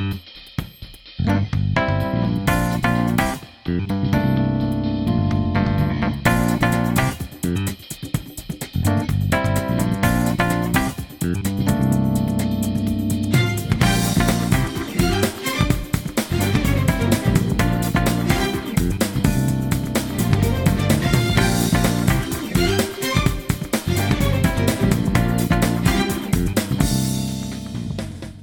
Mm-hmm. 0.00 0.33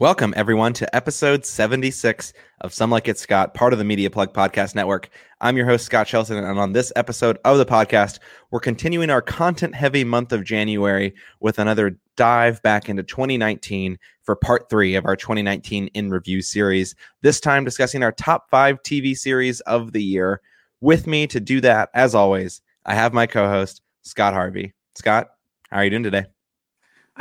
Welcome, 0.02 0.34
everyone, 0.36 0.74
to 0.74 0.96
episode 0.96 1.46
76 1.46 2.34
of 2.62 2.74
Some 2.74 2.90
Like 2.90 3.08
It 3.08 3.20
Scott, 3.20 3.54
part 3.54 3.72
of 3.72 3.78
the 3.78 3.86
Media 3.86 4.10
Plug 4.10 4.34
Podcast 4.34 4.74
Network. 4.74 5.12
I'm 5.42 5.56
your 5.56 5.68
host, 5.68 5.86
Scott 5.86 6.08
Shelton, 6.08 6.38
and 6.44 6.58
on 6.58 6.74
this 6.74 6.92
episode 6.96 7.38
of 7.46 7.60
the 7.60 7.68
podcast, 7.68 8.18
we're 8.50 8.62
continuing 8.62 9.12
our 9.12 9.22
content 9.22 9.76
heavy 9.76 10.04
month 10.04 10.32
of 10.32 10.44
January 10.44 11.14
with 11.40 11.60
another 11.60 12.00
dive 12.18 12.60
back 12.64 12.90
into 12.90 13.04
2019 13.04 13.96
for 14.24 14.36
part 14.36 14.72
three 14.72 14.96
of 14.96 15.06
our 15.06 15.16
2019 15.16 15.86
in 15.94 16.10
review 16.10 16.42
series. 16.42 16.96
This 17.22 17.40
time, 17.40 17.64
discussing 17.64 18.02
our 18.02 18.12
top 18.12 18.50
five 18.50 18.82
TV 18.82 19.16
series 19.16 19.60
of 19.62 19.92
the 19.92 20.04
year. 20.04 20.42
With 20.80 21.06
me 21.06 21.28
to 21.28 21.40
do 21.40 21.62
that, 21.62 21.92
as 21.94 22.16
always, 22.16 22.64
I 22.88 22.96
have 22.96 23.14
my 23.14 23.28
co 23.28 23.48
host, 23.48 23.84
Scott 24.02 24.34
Harvey. 24.34 24.74
Scott, 24.96 25.30
how 25.70 25.78
are 25.78 25.84
you 25.84 25.92
doing 25.92 26.02
today? 26.02 26.26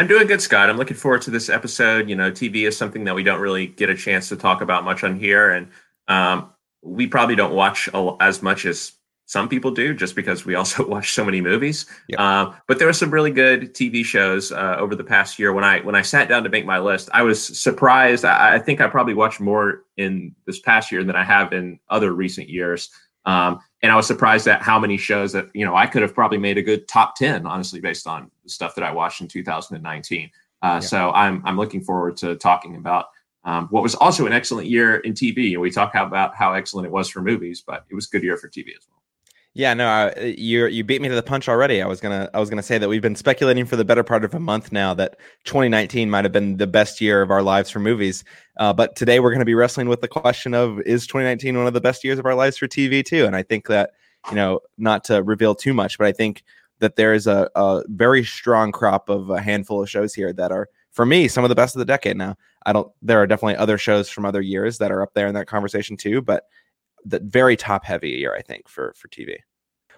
I'm 0.00 0.06
doing 0.06 0.26
good, 0.26 0.40
Scott. 0.40 0.70
I'm 0.70 0.78
looking 0.78 0.96
forward 0.96 1.20
to 1.22 1.30
this 1.30 1.50
episode. 1.50 2.08
You 2.08 2.16
know, 2.16 2.30
TV 2.30 2.66
is 2.66 2.74
something 2.74 3.04
that 3.04 3.14
we 3.14 3.22
don't 3.22 3.38
really 3.38 3.66
get 3.66 3.90
a 3.90 3.94
chance 3.94 4.30
to 4.30 4.36
talk 4.36 4.62
about 4.62 4.82
much 4.82 5.04
on 5.04 5.20
here, 5.20 5.50
and 5.50 5.68
um, 6.08 6.48
we 6.80 7.06
probably 7.06 7.36
don't 7.36 7.52
watch 7.52 7.86
as 8.18 8.42
much 8.42 8.64
as 8.64 8.92
some 9.26 9.46
people 9.46 9.70
do, 9.72 9.92
just 9.92 10.16
because 10.16 10.46
we 10.46 10.54
also 10.56 10.88
watch 10.88 11.12
so 11.12 11.22
many 11.22 11.42
movies. 11.42 11.84
Yep. 12.08 12.18
Uh, 12.18 12.52
but 12.66 12.78
there 12.78 12.86
were 12.86 12.94
some 12.94 13.10
really 13.10 13.30
good 13.30 13.74
TV 13.74 14.02
shows 14.02 14.52
uh, 14.52 14.76
over 14.78 14.96
the 14.96 15.04
past 15.04 15.38
year. 15.38 15.52
When 15.52 15.64
I 15.64 15.80
when 15.80 15.94
I 15.94 16.00
sat 16.00 16.30
down 16.30 16.44
to 16.44 16.48
make 16.48 16.64
my 16.64 16.78
list, 16.78 17.10
I 17.12 17.20
was 17.20 17.60
surprised. 17.60 18.24
I, 18.24 18.54
I, 18.54 18.58
think 18.58 18.80
I 18.80 18.86
probably 18.86 19.12
watched 19.12 19.38
more 19.38 19.84
in 19.98 20.34
this 20.46 20.60
past 20.60 20.90
year 20.90 21.04
than 21.04 21.14
I 21.14 21.24
have 21.24 21.52
in 21.52 21.78
other 21.90 22.14
recent 22.14 22.48
years. 22.48 22.88
Um, 23.30 23.60
and 23.82 23.92
I 23.92 23.96
was 23.96 24.06
surprised 24.06 24.48
at 24.48 24.60
how 24.60 24.78
many 24.78 24.96
shows 24.96 25.32
that 25.32 25.48
you 25.54 25.64
know 25.64 25.74
I 25.74 25.86
could 25.86 26.02
have 26.02 26.14
probably 26.14 26.38
made 26.38 26.58
a 26.58 26.62
good 26.62 26.88
top 26.88 27.14
ten, 27.16 27.46
honestly, 27.46 27.80
based 27.80 28.06
on 28.06 28.30
the 28.44 28.50
stuff 28.50 28.74
that 28.74 28.84
I 28.84 28.92
watched 28.92 29.20
in 29.20 29.28
2019. 29.28 30.30
Uh, 30.62 30.66
yeah. 30.66 30.80
So 30.80 31.10
I'm 31.12 31.42
I'm 31.46 31.56
looking 31.56 31.82
forward 31.82 32.16
to 32.18 32.36
talking 32.36 32.76
about 32.76 33.06
um, 33.44 33.68
what 33.68 33.82
was 33.82 33.94
also 33.94 34.26
an 34.26 34.32
excellent 34.32 34.68
year 34.68 34.96
in 34.96 35.14
TV. 35.14 35.52
And 35.52 35.60
we 35.60 35.70
talk 35.70 35.94
about 35.94 36.34
how 36.34 36.52
excellent 36.52 36.86
it 36.86 36.92
was 36.92 37.08
for 37.08 37.22
movies, 37.22 37.62
but 37.66 37.84
it 37.88 37.94
was 37.94 38.06
a 38.06 38.10
good 38.10 38.22
year 38.22 38.36
for 38.36 38.48
TV 38.48 38.76
as 38.76 38.86
well. 38.90 38.99
Yeah, 39.52 39.74
no, 39.74 39.88
uh, 39.88 40.12
you 40.20 40.66
you 40.66 40.84
beat 40.84 41.02
me 41.02 41.08
to 41.08 41.14
the 41.14 41.24
punch 41.24 41.48
already. 41.48 41.82
I 41.82 41.86
was 41.86 42.00
gonna 42.00 42.30
I 42.32 42.38
was 42.38 42.48
gonna 42.48 42.62
say 42.62 42.78
that 42.78 42.88
we've 42.88 43.02
been 43.02 43.16
speculating 43.16 43.66
for 43.66 43.74
the 43.74 43.84
better 43.84 44.04
part 44.04 44.24
of 44.24 44.32
a 44.32 44.38
month 44.38 44.70
now 44.70 44.94
that 44.94 45.16
2019 45.44 46.08
might 46.08 46.24
have 46.24 46.32
been 46.32 46.56
the 46.58 46.68
best 46.68 47.00
year 47.00 47.20
of 47.20 47.32
our 47.32 47.42
lives 47.42 47.68
for 47.68 47.80
movies. 47.80 48.22
Uh, 48.58 48.72
but 48.72 48.94
today 48.94 49.18
we're 49.18 49.30
going 49.30 49.40
to 49.40 49.44
be 49.44 49.54
wrestling 49.54 49.88
with 49.88 50.02
the 50.02 50.08
question 50.08 50.54
of 50.54 50.80
is 50.82 51.04
2019 51.06 51.56
one 51.56 51.66
of 51.66 51.74
the 51.74 51.80
best 51.80 52.04
years 52.04 52.18
of 52.18 52.26
our 52.26 52.34
lives 52.36 52.58
for 52.58 52.68
TV 52.68 53.04
too? 53.04 53.24
And 53.24 53.34
I 53.34 53.42
think 53.42 53.66
that 53.66 53.90
you 54.28 54.36
know 54.36 54.60
not 54.78 55.02
to 55.04 55.20
reveal 55.20 55.56
too 55.56 55.74
much, 55.74 55.98
but 55.98 56.06
I 56.06 56.12
think 56.12 56.44
that 56.78 56.94
there 56.94 57.12
is 57.12 57.26
a, 57.26 57.50
a 57.56 57.82
very 57.88 58.24
strong 58.24 58.70
crop 58.70 59.08
of 59.08 59.30
a 59.30 59.40
handful 59.40 59.82
of 59.82 59.90
shows 59.90 60.14
here 60.14 60.32
that 60.32 60.52
are 60.52 60.68
for 60.92 61.04
me 61.04 61.26
some 61.26 61.44
of 61.44 61.48
the 61.48 61.56
best 61.56 61.74
of 61.74 61.80
the 61.80 61.84
decade 61.84 62.16
now. 62.16 62.36
I 62.66 62.72
don't. 62.72 62.92
There 63.02 63.20
are 63.20 63.26
definitely 63.26 63.56
other 63.56 63.78
shows 63.78 64.08
from 64.08 64.26
other 64.26 64.40
years 64.40 64.78
that 64.78 64.92
are 64.92 65.02
up 65.02 65.14
there 65.14 65.26
in 65.26 65.34
that 65.34 65.48
conversation 65.48 65.96
too, 65.96 66.22
but 66.22 66.44
the 67.04 67.20
very 67.20 67.56
top 67.56 67.84
heavy 67.84 68.10
year, 68.10 68.34
I 68.34 68.42
think, 68.42 68.68
for 68.68 68.94
for 68.96 69.08
TV. 69.08 69.36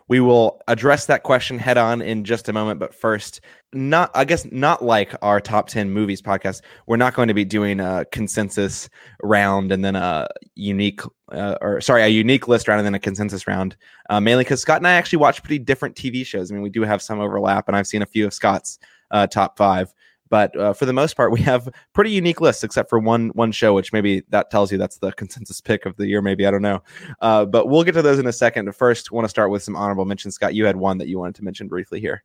We 0.09 0.21
will 0.21 0.61
address 0.69 1.07
that 1.07 1.23
question 1.23 1.59
head 1.59 1.79
on 1.79 2.03
in 2.03 2.25
just 2.25 2.49
a 2.49 2.53
moment, 2.53 2.81
but 2.81 2.95
first, 2.95 3.41
not 3.73 4.11
I 4.15 4.25
guess 4.25 4.47
not 4.51 4.85
like 4.85 5.15
our 5.23 5.41
top 5.41 5.69
ten 5.69 5.91
movies 5.91 6.21
podcast. 6.21 6.63
We're 6.87 6.97
not 6.97 7.15
going 7.15 7.29
to 7.29 7.35
be 7.35 7.45
doing 7.45 7.81
a 7.81 8.05
consensus 8.13 8.91
round 9.23 9.73
and 9.73 9.85
then 9.85 9.97
a 9.97 10.29
unique, 10.55 11.01
uh, 11.31 11.57
or 11.61 11.81
sorry, 11.81 12.03
a 12.03 12.09
unique 12.09 12.49
list 12.49 12.69
round 12.69 12.81
and 12.81 12.87
then 12.87 12.95
a 12.95 12.99
consensus 12.99 13.47
round. 13.47 13.77
Uh, 14.11 14.21
mainly 14.21 14.45
because 14.45 14.61
Scott 14.61 14.79
and 14.79 14.89
I 14.89 14.93
actually 14.93 15.19
watch 15.19 15.43
pretty 15.43 15.61
different 15.61 15.97
TV 15.97 16.27
shows. 16.27 16.51
I 16.51 16.55
mean, 16.55 16.63
we 16.63 16.71
do 16.71 16.83
have 16.83 17.01
some 17.01 17.21
overlap, 17.21 17.69
and 17.69 17.77
I've 17.77 17.87
seen 17.87 18.03
a 18.03 18.07
few 18.07 18.27
of 18.27 18.35
Scott's 18.35 18.79
uh, 19.13 19.27
top 19.27 19.57
five. 19.57 19.95
But 20.33 20.57
uh, 20.57 20.73
for 20.73 20.87
the 20.87 20.95
most 20.95 21.15
part, 21.15 21.31
we 21.31 21.43
have 21.43 21.69
pretty 21.93 22.11
unique 22.11 22.41
lists, 22.41 22.65
except 22.65 22.89
for 22.89 22.99
one 22.99 23.29
one 23.35 23.53
show, 23.53 23.75
which 23.75 23.93
maybe 23.93 24.23
that 24.31 24.51
tells 24.51 24.73
you 24.73 24.79
that's 24.79 24.97
the 24.97 25.13
consensus 25.13 25.61
pick 25.61 25.85
of 25.85 25.95
the 25.99 26.07
year. 26.07 26.23
Maybe 26.23 26.47
I 26.47 26.51
don't 26.51 26.63
know, 26.63 26.83
uh, 27.21 27.45
but 27.45 27.69
we'll 27.69 27.85
get 27.85 27.93
to 27.93 28.03
those 28.03 28.19
in 28.19 28.27
a 28.27 28.33
second. 28.33 28.75
First, 28.75 29.13
want 29.13 29.27
to 29.27 29.29
start 29.29 29.51
with 29.51 29.63
some 29.63 29.77
honorable 29.77 30.07
mentions. 30.07 30.35
Scott, 30.35 30.55
you 30.55 30.65
had 30.65 30.77
one 30.77 30.97
that 30.97 31.09
you 31.09 31.19
wanted 31.19 31.35
to 31.35 31.45
mention 31.45 31.69
briefly 31.69 32.01
here. 32.01 32.25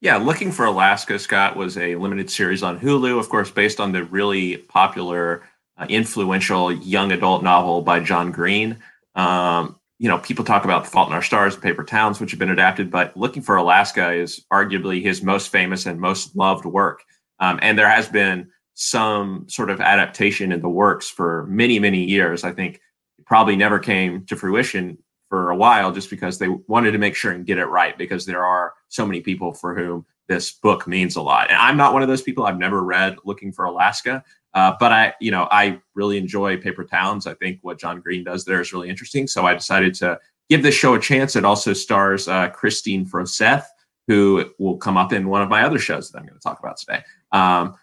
Yeah, 0.00 0.16
Looking 0.16 0.52
for 0.52 0.64
Alaska, 0.64 1.18
Scott, 1.18 1.56
was 1.56 1.76
a 1.76 1.96
limited 1.96 2.30
series 2.30 2.62
on 2.62 2.78
Hulu, 2.78 3.18
of 3.18 3.28
course, 3.28 3.50
based 3.50 3.80
on 3.80 3.90
the 3.90 4.04
really 4.04 4.58
popular, 4.58 5.42
uh, 5.76 5.86
influential 5.88 6.70
young 6.70 7.10
adult 7.10 7.42
novel 7.42 7.82
by 7.82 7.98
John 7.98 8.30
Green. 8.30 8.78
Um, 9.16 9.76
you 9.98 10.08
know, 10.08 10.18
people 10.18 10.44
talk 10.44 10.64
about 10.64 10.84
The 10.84 10.90
Fault 10.90 11.08
in 11.08 11.14
Our 11.14 11.20
Stars, 11.20 11.56
Paper 11.56 11.82
Towns, 11.82 12.20
which 12.20 12.30
have 12.30 12.38
been 12.38 12.50
adapted, 12.50 12.92
but 12.92 13.16
Looking 13.16 13.42
for 13.42 13.56
Alaska 13.56 14.12
is 14.12 14.46
arguably 14.52 15.02
his 15.02 15.20
most 15.20 15.48
famous 15.48 15.84
and 15.84 16.00
most 16.00 16.36
loved 16.36 16.64
work. 16.64 17.02
Um, 17.40 17.58
and 17.62 17.78
there 17.78 17.88
has 17.88 18.08
been 18.08 18.50
some 18.74 19.46
sort 19.48 19.70
of 19.70 19.80
adaptation 19.80 20.52
in 20.52 20.60
the 20.60 20.68
works 20.68 21.08
for 21.08 21.46
many, 21.48 21.78
many 21.78 22.04
years. 22.04 22.44
I 22.44 22.52
think 22.52 22.80
it 23.18 23.26
probably 23.26 23.56
never 23.56 23.78
came 23.78 24.24
to 24.26 24.36
fruition 24.36 24.98
for 25.28 25.50
a 25.50 25.56
while 25.56 25.92
just 25.92 26.10
because 26.10 26.38
they 26.38 26.48
wanted 26.48 26.90
to 26.90 26.98
make 26.98 27.14
sure 27.14 27.32
and 27.32 27.46
get 27.46 27.58
it 27.58 27.66
right 27.66 27.96
because 27.96 28.26
there 28.26 28.44
are 28.44 28.74
so 28.88 29.06
many 29.06 29.20
people 29.20 29.52
for 29.52 29.74
whom 29.74 30.04
this 30.28 30.52
book 30.52 30.86
means 30.86 31.16
a 31.16 31.22
lot. 31.22 31.50
And 31.50 31.58
I'm 31.58 31.76
not 31.76 31.92
one 31.92 32.02
of 32.02 32.08
those 32.08 32.22
people. 32.22 32.44
I've 32.44 32.58
never 32.58 32.82
read 32.82 33.16
Looking 33.24 33.52
for 33.52 33.64
Alaska, 33.64 34.24
uh, 34.54 34.74
but 34.78 34.92
I, 34.92 35.14
you 35.20 35.30
know, 35.30 35.48
I 35.50 35.80
really 35.94 36.18
enjoy 36.18 36.56
Paper 36.56 36.84
Towns. 36.84 37.26
I 37.26 37.34
think 37.34 37.58
what 37.62 37.78
John 37.78 38.00
Green 38.00 38.24
does 38.24 38.44
there 38.44 38.60
is 38.60 38.72
really 38.72 38.88
interesting. 38.88 39.26
So 39.26 39.46
I 39.46 39.54
decided 39.54 39.94
to 39.96 40.18
give 40.48 40.62
this 40.62 40.74
show 40.74 40.94
a 40.94 41.00
chance. 41.00 41.36
It 41.36 41.44
also 41.44 41.72
stars 41.72 42.28
uh, 42.28 42.50
Kristine 42.50 43.08
Froseth, 43.08 43.64
who 44.08 44.50
will 44.58 44.76
come 44.76 44.96
up 44.96 45.12
in 45.12 45.28
one 45.28 45.42
of 45.42 45.48
my 45.48 45.62
other 45.62 45.78
shows 45.78 46.10
that 46.10 46.18
I'm 46.18 46.26
going 46.26 46.38
to 46.38 46.42
talk 46.42 46.58
about 46.58 46.76
today. 46.76 47.02
Um, 47.32 47.74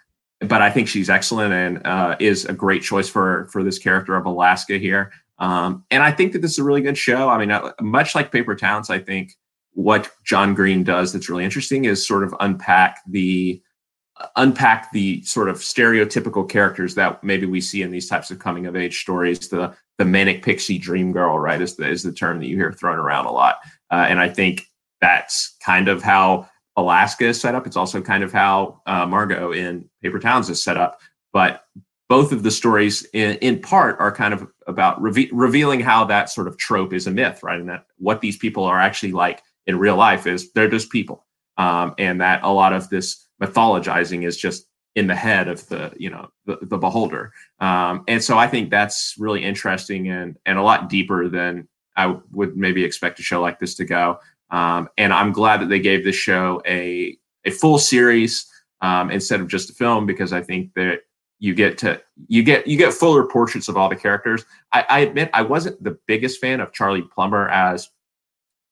but 0.42 0.62
I 0.62 0.70
think 0.70 0.88
she's 0.88 1.10
excellent 1.10 1.54
and 1.54 1.86
uh, 1.86 2.16
is 2.20 2.46
a 2.46 2.54
great 2.54 2.84
choice 2.84 3.10
for 3.10 3.48
for 3.52 3.64
this 3.64 3.80
character 3.80 4.16
of 4.16 4.26
Alaska 4.26 4.78
here. 4.78 5.12
Um, 5.40 5.86
and 5.92 6.04
I 6.04 6.12
think 6.12 6.34
that 6.34 6.42
this 6.42 6.52
is 6.52 6.60
a 6.60 6.64
really 6.64 6.82
good 6.82 6.98
show. 6.98 7.30
I 7.30 7.38
mean, 7.38 7.52
uh, 7.52 7.72
much 7.82 8.16
like 8.16 8.32
Paper 8.32 8.56
Towns, 8.56 8.90
I 8.90 9.00
think 9.00 9.34
what 9.74 10.12
John 10.24 10.54
Green 10.54 10.84
does 10.84 11.14
that's 11.14 11.30
really 11.30 11.46
interesting 11.46 11.86
is 11.86 12.06
sort 12.06 12.24
of 12.24 12.36
unpack 12.40 13.00
the 13.08 13.62
unpack 14.36 14.92
the 14.92 15.24
sort 15.24 15.48
of 15.48 15.58
stereotypical 15.58 16.48
characters 16.50 16.96
that 16.96 17.24
maybe 17.24 17.46
we 17.46 17.62
see 17.62 17.84
in 17.84 17.92
these 17.92 18.10
types 18.10 18.32
of 18.32 18.40
coming 18.40 18.66
of 18.66 18.76
age 18.76 19.00
stories. 19.00 19.48
The 19.50 19.76
the 19.98 20.06
manic 20.06 20.44
pixie 20.44 20.78
dream 20.78 21.12
girl, 21.12 21.40
right, 21.40 21.62
is 21.62 21.76
the 21.76 21.88
is 21.88 22.04
the 22.04 22.12
term 22.12 22.40
that 22.40 22.48
you 22.48 22.56
hear 22.56 22.72
thrown 22.72 23.00
around 23.00 23.26
a 23.26 23.32
lot. 23.32 23.58
Uh, 23.92 24.06
and 24.08 24.20
I 24.20 24.30
think 24.30 24.64
that's 25.02 25.56
kind 25.64 25.88
of 25.88 26.02
how 26.02 26.50
Alaska 26.78 27.26
is 27.26 27.42
set 27.42 27.56
up. 27.56 27.66
It's 27.66 27.76
also 27.76 28.02
kind 28.02 28.24
of 28.24 28.32
how 28.32 28.82
uh, 28.86 29.06
Margot 29.06 29.52
in 29.52 29.90
Paper 30.02 30.20
Towns 30.20 30.50
is 30.50 30.62
set 30.62 30.78
up. 30.78 31.02
But 31.34 31.64
both 32.08 32.32
of 32.32 32.44
the 32.44 32.52
stories, 32.52 33.06
in, 33.14 33.36
in 33.38 33.60
part, 33.60 34.00
are 34.00 34.12
kind 34.12 34.34
of 34.34 34.48
about 34.68 35.02
reve- 35.02 35.30
revealing 35.34 35.80
how 35.80 36.06
that 36.06 36.30
sort 36.30 36.48
of 36.48 36.58
trope 36.58 36.94
is 36.94 37.08
a 37.08 37.12
myth, 37.12 37.44
right? 37.44 37.60
And 37.60 37.68
that 37.70 37.86
what 37.98 38.22
these 38.22 38.38
people 38.38 38.64
are 38.64 38.80
actually 38.80 39.12
like 39.12 39.42
in 39.66 39.78
real 39.78 39.98
life 39.98 40.26
is 40.28 40.52
they're 40.54 40.70
just 40.70 40.90
people, 40.90 41.26
um, 41.58 41.94
and 41.98 42.22
that 42.22 42.44
a 42.44 42.52
lot 42.52 42.72
of 42.72 42.90
this 42.90 43.28
mythologizing 43.42 44.26
is 44.26 44.38
just 44.38 44.68
in 44.96 45.08
the 45.08 45.16
head 45.16 45.48
of 45.48 45.68
the 45.68 45.94
you 45.98 46.10
know 46.10 46.30
the, 46.46 46.58
the 46.62 46.78
beholder. 46.78 47.34
Um, 47.60 48.04
and 48.08 48.24
so 48.24 48.38
I 48.38 48.48
think 48.48 48.70
that's 48.70 49.16
really 49.18 49.44
interesting 49.44 50.10
and 50.10 50.38
and 50.46 50.58
a 50.58 50.64
lot 50.64 50.90
deeper 50.90 51.28
than 51.28 51.68
I 51.98 52.16
would 52.32 52.56
maybe 52.56 52.84
expect 52.84 53.20
a 53.20 53.24
show 53.24 53.42
like 53.42 53.60
this 53.60 53.76
to 53.76 53.86
go. 53.86 54.20
Um, 54.50 54.90
and 54.98 55.14
I'm 55.14 55.32
glad 55.32 55.62
that 55.62 55.70
they 55.70 55.80
gave 55.80 56.04
this 56.04 56.16
show 56.16 56.62
a 56.66 57.18
a 57.46 57.52
full 57.52 57.78
series 57.78 58.46
um, 58.82 59.10
instead 59.12 59.40
of 59.40 59.48
just 59.48 59.70
a 59.70 59.74
film 59.74 60.06
because 60.06 60.34
I 60.34 60.42
think 60.42 60.74
that 60.76 61.02
you 61.40 61.54
get 61.54 61.78
to 61.80 62.02
you 62.28 62.44
get 62.44 62.68
you 62.68 62.78
get 62.78 62.94
fuller 62.94 63.26
portraits 63.26 63.68
of 63.68 63.78
all 63.78 63.90
the 63.90 63.96
characters. 63.96 64.46
I, 64.74 64.86
I 64.90 65.00
admit 65.00 65.30
I 65.34 65.44
wasn't 65.44 65.84
the 65.84 65.98
biggest 66.08 66.42
fan 66.42 66.60
of 66.60 66.74
Charlie 66.74 67.04
Plummer 67.04 67.50
as 67.50 67.90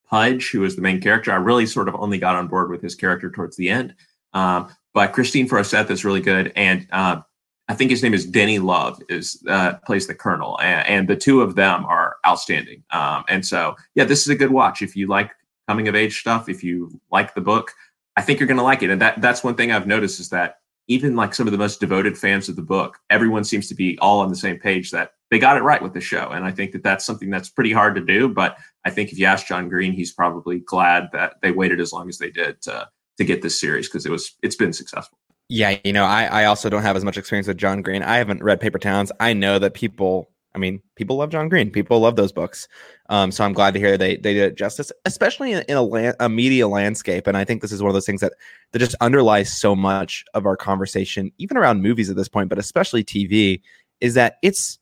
Pudge, 0.10 0.52
who 0.52 0.62
was 0.62 0.76
the 0.76 0.82
main 0.82 1.02
character. 1.02 1.32
I 1.32 1.36
really 1.36 1.66
sort 1.66 1.88
of 1.88 1.96
only 1.96 2.18
got 2.18 2.36
on 2.36 2.48
board 2.48 2.70
with 2.70 2.82
his 2.82 2.96
character 2.96 3.30
towards 3.30 3.58
the 3.58 3.70
end. 3.70 3.96
Um, 4.34 4.70
but 4.94 5.14
Kristine 5.14 5.48
Froseth 5.48 5.90
is 5.90 6.06
really 6.06 6.22
good, 6.22 6.52
and 6.56 6.88
uh, 6.92 7.22
I 7.68 7.74
think 7.74 7.92
his 7.92 8.04
name 8.04 8.14
is 8.14 8.26
Denny 8.26 8.60
Love 8.60 9.02
is 9.10 9.44
uh, 9.48 9.74
plays 9.86 10.08
the 10.08 10.16
Colonel, 10.16 10.60
and, 10.62 10.88
and, 10.88 11.08
the 11.08 11.16
two 11.16 11.42
of 11.42 11.56
them 11.56 11.86
are 11.86 12.18
outstanding. 12.26 12.84
Um, 12.92 13.24
and 13.28 13.46
so, 13.46 13.76
yeah, 13.96 14.06
this 14.06 14.22
is 14.22 14.30
a 14.30 14.36
good 14.36 14.52
watch 14.52 14.82
if 14.82 14.96
you 14.96 15.08
like 15.08 15.32
coming 15.68 15.88
of 15.88 15.96
age 15.96 16.20
stuff, 16.20 16.50
if 16.50 16.64
you 16.64 17.00
like 17.12 17.34
the 17.34 17.42
book, 17.42 17.72
I 18.16 18.22
think 18.22 18.40
you're 18.40 18.48
going 18.48 18.58
to 18.58 18.64
like 18.64 18.84
it. 18.84 18.90
And 18.90 19.02
that 19.02 19.22
that's 19.22 19.44
one 19.44 19.56
thing 19.56 19.72
I've 19.72 19.88
noticed 19.88 20.20
is 20.20 20.30
that 20.30 20.58
even 20.88 21.16
like 21.16 21.34
some 21.34 21.48
of 21.48 21.52
the 21.52 21.58
most 21.58 21.80
devoted 21.80 22.18
fans 22.18 22.48
of 22.48 22.56
the 22.56 22.62
book, 22.62 23.00
everyone 23.10 23.44
seems 23.44 23.68
to 23.70 23.76
be 23.76 23.98
all 24.00 24.20
on 24.20 24.30
the 24.30 24.36
same 24.36 24.60
page 24.60 24.92
that 24.92 25.14
they 25.32 25.40
got 25.40 25.58
it 25.58 25.64
right 25.64 25.82
with 25.82 25.94
the 25.94 26.02
show. 26.02 26.30
And 26.30 26.46
I 26.46 26.52
think 26.52 26.72
that 26.74 26.84
that's 26.84 27.06
something 27.06 27.30
that's 27.30 27.50
pretty 27.50 27.72
hard 27.72 27.96
to 27.96 28.02
do. 28.02 28.30
But 28.30 28.58
I 28.86 28.92
think 28.92 29.12
if 29.12 29.18
you 29.18 29.26
ask 29.26 29.48
John 29.48 29.68
Green, 29.68 29.94
he's 29.94 30.14
probably 30.14 30.60
glad 30.60 31.10
that 31.14 31.36
they 31.42 31.52
waited 31.52 31.80
as 31.82 31.92
long 31.92 32.08
as 32.08 32.18
they 32.18 32.30
did 32.30 32.62
to 32.64 32.88
to 33.18 33.24
get 33.24 33.42
this 33.42 33.60
series 33.60 33.88
because 33.88 34.06
it 34.06 34.12
was 34.12 34.36
it's 34.44 34.56
been 34.56 34.74
successful. 34.74 35.18
Yeah, 35.48 35.78
you 35.84 35.94
know, 35.94 36.06
I, 36.06 36.26
I 36.26 36.46
also 36.46 36.70
don't 36.70 36.82
have 36.82 36.96
as 36.96 37.06
much 37.06 37.18
experience 37.18 37.48
with 37.48 37.58
John 37.58 37.82
Green. 37.82 38.02
I 38.02 38.18
haven't 38.18 38.44
read 38.44 38.60
Paper 38.60 38.80
Towns. 38.80 39.12
I 39.20 39.34
know 39.34 39.60
that 39.60 39.76
people 39.76 40.32
I 40.56 40.58
mean, 40.58 40.82
people 40.96 41.18
love 41.18 41.30
John 41.30 41.50
Green. 41.50 41.70
People 41.70 42.00
love 42.00 42.16
those 42.16 42.32
books. 42.32 42.70
Um, 43.10 43.30
so 43.32 43.44
I'm 43.44 43.52
glad 43.52 43.74
to 43.74 43.80
hear 43.80 43.98
they 43.98 44.16
they 44.16 44.34
did 44.34 44.56
justice, 44.56 44.92
especially 45.04 45.52
in, 45.52 45.64
in 45.68 45.76
a, 45.76 45.84
land, 45.84 46.16
a 46.22 46.30
media 46.30 46.68
landscape. 46.68 47.28
And 47.28 47.36
I 47.36 47.44
think 47.44 47.62
this 47.62 47.74
is 47.74 47.82
one 47.82 47.90
of 47.90 47.94
those 47.94 48.06
things 48.06 48.22
that 48.22 48.34
that 48.72 48.80
just 48.80 48.96
underlies 49.02 49.52
so 49.52 49.76
much 49.76 50.24
of 50.34 50.46
our 50.46 50.56
conversation, 50.56 51.32
even 51.38 51.58
around 51.58 51.82
movies 51.82 52.10
at 52.10 52.16
this 52.16 52.30
point, 52.30 52.50
but 52.50 52.58
especially 52.58 53.04
TV, 53.04 53.62
is 54.00 54.14
that 54.14 54.38
it's 54.42 54.80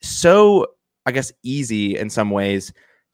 so 0.00 0.66
I 1.04 1.12
guess 1.12 1.32
easy 1.42 1.98
in 1.98 2.08
some 2.08 2.30
ways 2.30 2.72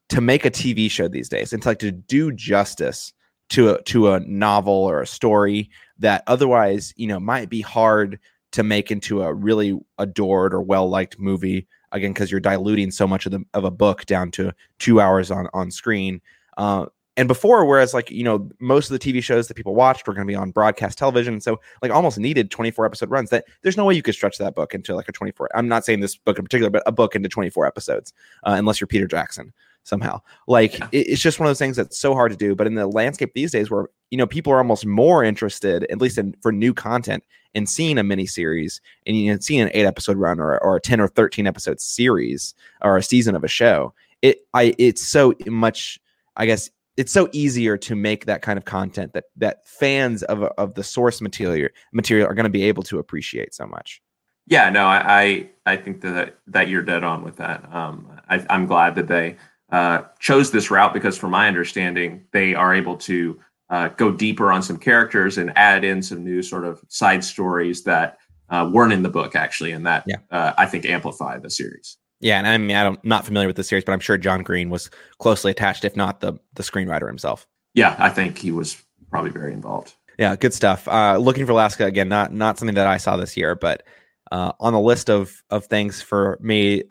to 0.09 0.21
make 0.21 0.45
a 0.45 0.51
TV 0.51 0.89
show 0.89 1.09
these 1.09 1.27
days 1.27 1.51
and 1.51 1.61
to 1.61 1.69
like 1.69 1.79
to 1.79 1.91
do 1.91 2.31
justice 2.31 3.11
to 3.49 3.71
a 3.71 3.81
to 3.83 4.13
a 4.13 4.21
novel 4.21 4.73
or 4.73 5.01
a 5.01 5.07
story 5.07 5.69
that 5.99 6.23
otherwise 6.27 6.93
you 6.95 7.07
know 7.07 7.19
might 7.19 7.49
be 7.49 7.61
hard 7.61 8.17
to 8.53 8.63
make 8.63 8.91
into 8.91 9.21
a 9.23 9.33
really 9.33 9.77
adored 9.97 10.53
or 10.53 10.61
well 10.61 10.89
liked 10.89 11.19
movie 11.19 11.67
again 11.91 12.13
because 12.13 12.31
you're 12.31 12.39
diluting 12.39 12.91
so 12.91 13.07
much 13.07 13.25
of 13.25 13.31
the 13.31 13.43
of 13.53 13.63
a 13.63 13.71
book 13.71 14.05
down 14.05 14.31
to 14.31 14.53
two 14.79 14.99
hours 14.99 15.31
on 15.31 15.47
on 15.53 15.71
screen. 15.71 16.21
Uh, 16.57 16.87
and 17.17 17.27
before, 17.27 17.65
whereas 17.65 17.93
like 17.93 18.09
you 18.11 18.23
know 18.23 18.47
most 18.59 18.89
of 18.89 18.97
the 18.97 19.13
TV 19.13 19.21
shows 19.21 19.47
that 19.47 19.55
people 19.55 19.75
watched 19.75 20.07
were 20.07 20.13
going 20.13 20.25
to 20.25 20.31
be 20.31 20.35
on 20.35 20.51
broadcast 20.51 20.97
television, 20.97 21.41
so 21.41 21.59
like 21.81 21.91
almost 21.91 22.19
needed 22.19 22.51
24 22.51 22.85
episode 22.85 23.09
runs. 23.09 23.31
That 23.31 23.45
there's 23.63 23.75
no 23.75 23.85
way 23.85 23.95
you 23.95 24.03
could 24.03 24.13
stretch 24.13 24.37
that 24.37 24.55
book 24.55 24.73
into 24.73 24.95
like 24.95 25.09
a 25.09 25.11
24. 25.11 25.49
I'm 25.55 25.67
not 25.67 25.83
saying 25.83 25.99
this 25.99 26.15
book 26.15 26.37
in 26.37 26.45
particular, 26.45 26.69
but 26.69 26.83
a 26.85 26.91
book 26.91 27.15
into 27.15 27.27
24 27.27 27.65
episodes, 27.65 28.13
uh, 28.43 28.55
unless 28.57 28.79
you're 28.79 28.87
Peter 28.87 29.07
Jackson 29.07 29.51
somehow. 29.83 30.21
Like 30.47 30.77
yeah. 30.77 30.87
it, 30.91 31.07
it's 31.07 31.21
just 31.21 31.39
one 31.39 31.47
of 31.47 31.49
those 31.49 31.59
things 31.59 31.77
that's 31.77 31.97
so 31.97 32.13
hard 32.13 32.31
to 32.31 32.37
do. 32.37 32.55
But 32.55 32.67
in 32.67 32.75
the 32.75 32.85
landscape 32.85 33.33
these 33.33 33.51
days, 33.51 33.71
where 33.71 33.87
you 34.11 34.17
know 34.17 34.27
people 34.27 34.53
are 34.53 34.59
almost 34.59 34.85
more 34.85 35.23
interested, 35.23 35.85
at 35.85 35.99
least 35.99 36.19
in 36.19 36.35
for 36.41 36.51
new 36.51 36.73
content, 36.73 37.23
in 37.55 37.65
seeing 37.65 37.97
a 37.97 38.03
mini 38.03 38.27
series 38.27 38.79
and 39.07 39.17
you 39.17 39.33
know, 39.33 39.39
seeing 39.39 39.61
an 39.61 39.71
eight 39.73 39.85
episode 39.85 40.17
run 40.17 40.39
or, 40.39 40.59
or 40.63 40.75
a 40.75 40.81
10 40.81 41.01
or 41.01 41.07
13 41.07 41.47
episode 41.47 41.81
series 41.81 42.53
or 42.83 42.97
a 42.97 43.03
season 43.03 43.35
of 43.35 43.43
a 43.43 43.47
show. 43.47 43.93
It 44.21 44.41
I 44.53 44.75
it's 44.77 45.03
so 45.03 45.33
much. 45.47 45.99
I 46.39 46.45
guess 46.45 46.69
it's 46.97 47.11
so 47.11 47.29
easier 47.31 47.77
to 47.77 47.95
make 47.95 48.25
that 48.25 48.41
kind 48.41 48.57
of 48.57 48.65
content 48.65 49.13
that 49.13 49.25
that 49.37 49.65
fans 49.67 50.23
of 50.23 50.43
of 50.43 50.73
the 50.73 50.83
source 50.83 51.21
material 51.21 51.69
material 51.93 52.27
are 52.27 52.33
going 52.33 52.43
to 52.43 52.49
be 52.49 52.63
able 52.63 52.83
to 52.83 52.99
appreciate 52.99 53.53
so 53.53 53.65
much. 53.65 54.01
Yeah, 54.47 54.69
no, 54.69 54.85
I 54.85 55.21
I, 55.21 55.49
I 55.73 55.77
think 55.77 56.01
that 56.01 56.37
that 56.47 56.67
you're 56.67 56.81
dead 56.81 57.03
on 57.03 57.23
with 57.23 57.37
that. 57.37 57.63
Um, 57.73 58.19
I, 58.29 58.45
I'm 58.49 58.65
glad 58.65 58.95
that 58.95 59.07
they 59.07 59.37
uh, 59.71 60.03
chose 60.19 60.51
this 60.51 60.71
route 60.71 60.93
because, 60.93 61.17
from 61.17 61.31
my 61.31 61.47
understanding, 61.47 62.25
they 62.31 62.55
are 62.55 62.73
able 62.73 62.97
to 62.97 63.39
uh, 63.69 63.89
go 63.89 64.11
deeper 64.11 64.51
on 64.51 64.63
some 64.63 64.77
characters 64.77 65.37
and 65.37 65.51
add 65.55 65.83
in 65.83 66.01
some 66.01 66.23
new 66.23 66.41
sort 66.41 66.65
of 66.65 66.81
side 66.87 67.23
stories 67.23 67.83
that 67.83 68.17
uh, 68.49 68.69
weren't 68.71 68.93
in 68.93 69.03
the 69.03 69.09
book 69.09 69.35
actually, 69.35 69.71
and 69.71 69.85
that 69.85 70.03
yeah. 70.07 70.17
Uh, 70.31 70.53
I 70.57 70.65
think 70.65 70.85
amplify 70.85 71.37
the 71.37 71.49
series. 71.49 71.97
Yeah, 72.19 72.37
and 72.37 72.47
I 72.47 72.57
mean 72.57 72.75
I'm 72.75 72.97
not 73.03 73.25
familiar 73.25 73.47
with 73.47 73.57
the 73.57 73.63
series, 73.63 73.83
but 73.83 73.91
I'm 73.91 73.99
sure 73.99 74.17
John 74.17 74.43
Green 74.43 74.69
was 74.69 74.89
closely 75.19 75.51
attached, 75.51 75.85
if 75.85 75.95
not 75.95 76.19
the 76.19 76.33
the 76.55 76.63
screenwriter 76.63 77.07
himself. 77.07 77.47
Yeah, 77.73 77.95
I 77.99 78.09
think 78.09 78.37
he 78.37 78.51
was 78.51 78.81
probably 79.11 79.31
very 79.31 79.53
involved. 79.53 79.93
Yeah, 80.17 80.35
good 80.35 80.53
stuff. 80.53 80.87
Uh, 80.87 81.17
looking 81.17 81.45
for 81.45 81.51
Alaska 81.51 81.85
again, 81.85 82.09
not 82.09 82.33
not 82.33 82.57
something 82.57 82.75
that 82.75 82.87
I 82.87 82.97
saw 82.97 83.17
this 83.17 83.37
year, 83.37 83.55
but 83.55 83.83
uh, 84.31 84.53
on 84.59 84.73
the 84.73 84.79
list 84.79 85.09
of 85.09 85.43
of 85.51 85.65
things 85.65 86.01
for 86.01 86.39
me, 86.41 86.83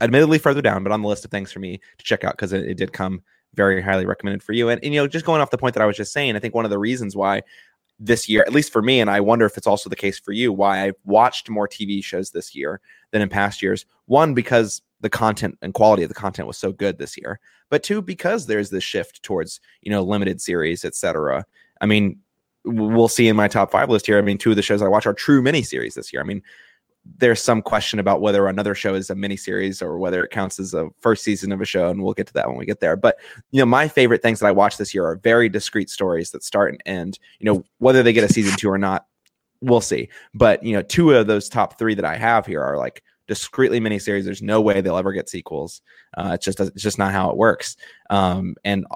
admittedly 0.00 0.38
further 0.38 0.62
down, 0.62 0.82
but 0.82 0.92
on 0.92 1.02
the 1.02 1.08
list 1.08 1.24
of 1.24 1.30
things 1.30 1.52
for 1.52 1.60
me 1.60 1.80
to 1.98 2.04
check 2.04 2.24
out 2.24 2.34
because 2.34 2.52
it, 2.52 2.64
it, 2.64 2.76
did 2.76 2.92
come 2.92 3.22
very 3.54 3.80
highly 3.80 4.04
recommended 4.04 4.42
for 4.42 4.52
you. 4.52 4.68
And, 4.68 4.82
and, 4.82 4.92
you 4.92 5.00
know, 5.00 5.06
just 5.06 5.24
going 5.24 5.40
off 5.40 5.50
the 5.50 5.58
point 5.58 5.74
that 5.74 5.82
I 5.82 5.86
was 5.86 5.96
just 5.96 6.12
saying, 6.12 6.36
I 6.36 6.38
think 6.38 6.54
one 6.54 6.64
of 6.64 6.70
the 6.70 6.78
reasons 6.78 7.14
why 7.14 7.42
this 7.98 8.28
year, 8.28 8.42
at 8.42 8.52
least 8.52 8.72
for 8.72 8.82
me, 8.82 9.00
and 9.00 9.08
I 9.08 9.20
wonder 9.20 9.46
if 9.46 9.56
it's 9.56 9.66
also 9.66 9.88
the 9.88 9.96
case 9.96 10.18
for 10.18 10.32
you, 10.32 10.52
why 10.52 10.84
I've 10.84 10.96
watched 11.04 11.48
more 11.48 11.68
TV 11.68 12.02
shows 12.02 12.30
this 12.30 12.54
year 12.54 12.80
than 13.12 13.22
in 13.22 13.28
past 13.28 13.62
years. 13.62 13.86
One, 14.06 14.34
because 14.34 14.82
the 15.00 15.10
content 15.10 15.58
and 15.62 15.74
quality 15.74 16.02
of 16.02 16.08
the 16.08 16.14
content 16.14 16.48
was 16.48 16.58
so 16.58 16.72
good 16.72 16.98
this 16.98 17.16
year, 17.16 17.38
but 17.70 17.82
two, 17.82 18.02
because 18.02 18.46
there's 18.46 18.70
this 18.70 18.84
shift 18.84 19.22
towards 19.22 19.60
you 19.82 19.90
know 19.90 20.02
limited 20.02 20.40
series, 20.40 20.84
etc. 20.84 21.46
I 21.80 21.86
mean, 21.86 22.18
we'll 22.64 23.08
see 23.08 23.28
in 23.28 23.36
my 23.36 23.48
top 23.48 23.70
five 23.70 23.90
list 23.90 24.06
here. 24.06 24.18
I 24.18 24.22
mean, 24.22 24.38
two 24.38 24.50
of 24.50 24.56
the 24.56 24.62
shows 24.62 24.82
I 24.82 24.88
watch 24.88 25.06
are 25.06 25.14
true 25.14 25.42
miniseries 25.42 25.94
this 25.94 26.12
year. 26.12 26.22
I 26.22 26.24
mean, 26.24 26.42
there's 27.18 27.42
some 27.42 27.62
question 27.62 27.98
about 27.98 28.20
whether 28.20 28.46
another 28.46 28.74
show 28.74 28.94
is 28.94 29.10
a 29.10 29.14
miniseries 29.14 29.82
or 29.82 29.98
whether 29.98 30.24
it 30.24 30.30
counts 30.30 30.60
as 30.60 30.72
a 30.72 30.88
first 31.00 31.24
season 31.24 31.50
of 31.50 31.60
a 31.60 31.64
show, 31.64 31.88
and 31.88 32.02
we'll 32.02 32.14
get 32.14 32.28
to 32.28 32.32
that 32.34 32.48
when 32.48 32.56
we 32.56 32.66
get 32.66 32.80
there. 32.80 32.96
But 32.96 33.18
you 33.50 33.60
know, 33.60 33.66
my 33.66 33.88
favorite 33.88 34.22
things 34.22 34.40
that 34.40 34.46
I 34.46 34.52
watch 34.52 34.76
this 34.76 34.94
year 34.94 35.06
are 35.06 35.16
very 35.16 35.48
discrete 35.48 35.90
stories 35.90 36.30
that 36.30 36.44
start 36.44 36.72
and 36.72 36.82
end. 36.86 37.18
You 37.40 37.46
know, 37.46 37.64
whether 37.78 38.02
they 38.02 38.12
get 38.12 38.28
a 38.28 38.32
season 38.32 38.56
two 38.56 38.70
or 38.70 38.78
not, 38.78 39.06
we'll 39.62 39.80
see. 39.80 40.08
But 40.34 40.62
you 40.62 40.74
know, 40.74 40.82
two 40.82 41.12
of 41.12 41.26
those 41.26 41.48
top 41.48 41.78
three 41.78 41.94
that 41.94 42.04
I 42.04 42.16
have 42.16 42.46
here 42.46 42.62
are 42.62 42.76
like 42.76 43.02
discreetly 43.26 43.80
miniseries. 43.80 44.24
There's 44.24 44.42
no 44.42 44.60
way 44.60 44.80
they'll 44.80 44.96
ever 44.96 45.12
get 45.12 45.28
sequels. 45.28 45.80
Uh, 46.16 46.32
it's 46.34 46.44
just 46.44 46.60
it's 46.60 46.82
just 46.82 46.98
not 46.98 47.12
how 47.12 47.30
it 47.30 47.36
works. 47.36 47.76
Um, 48.10 48.56
and 48.64 48.86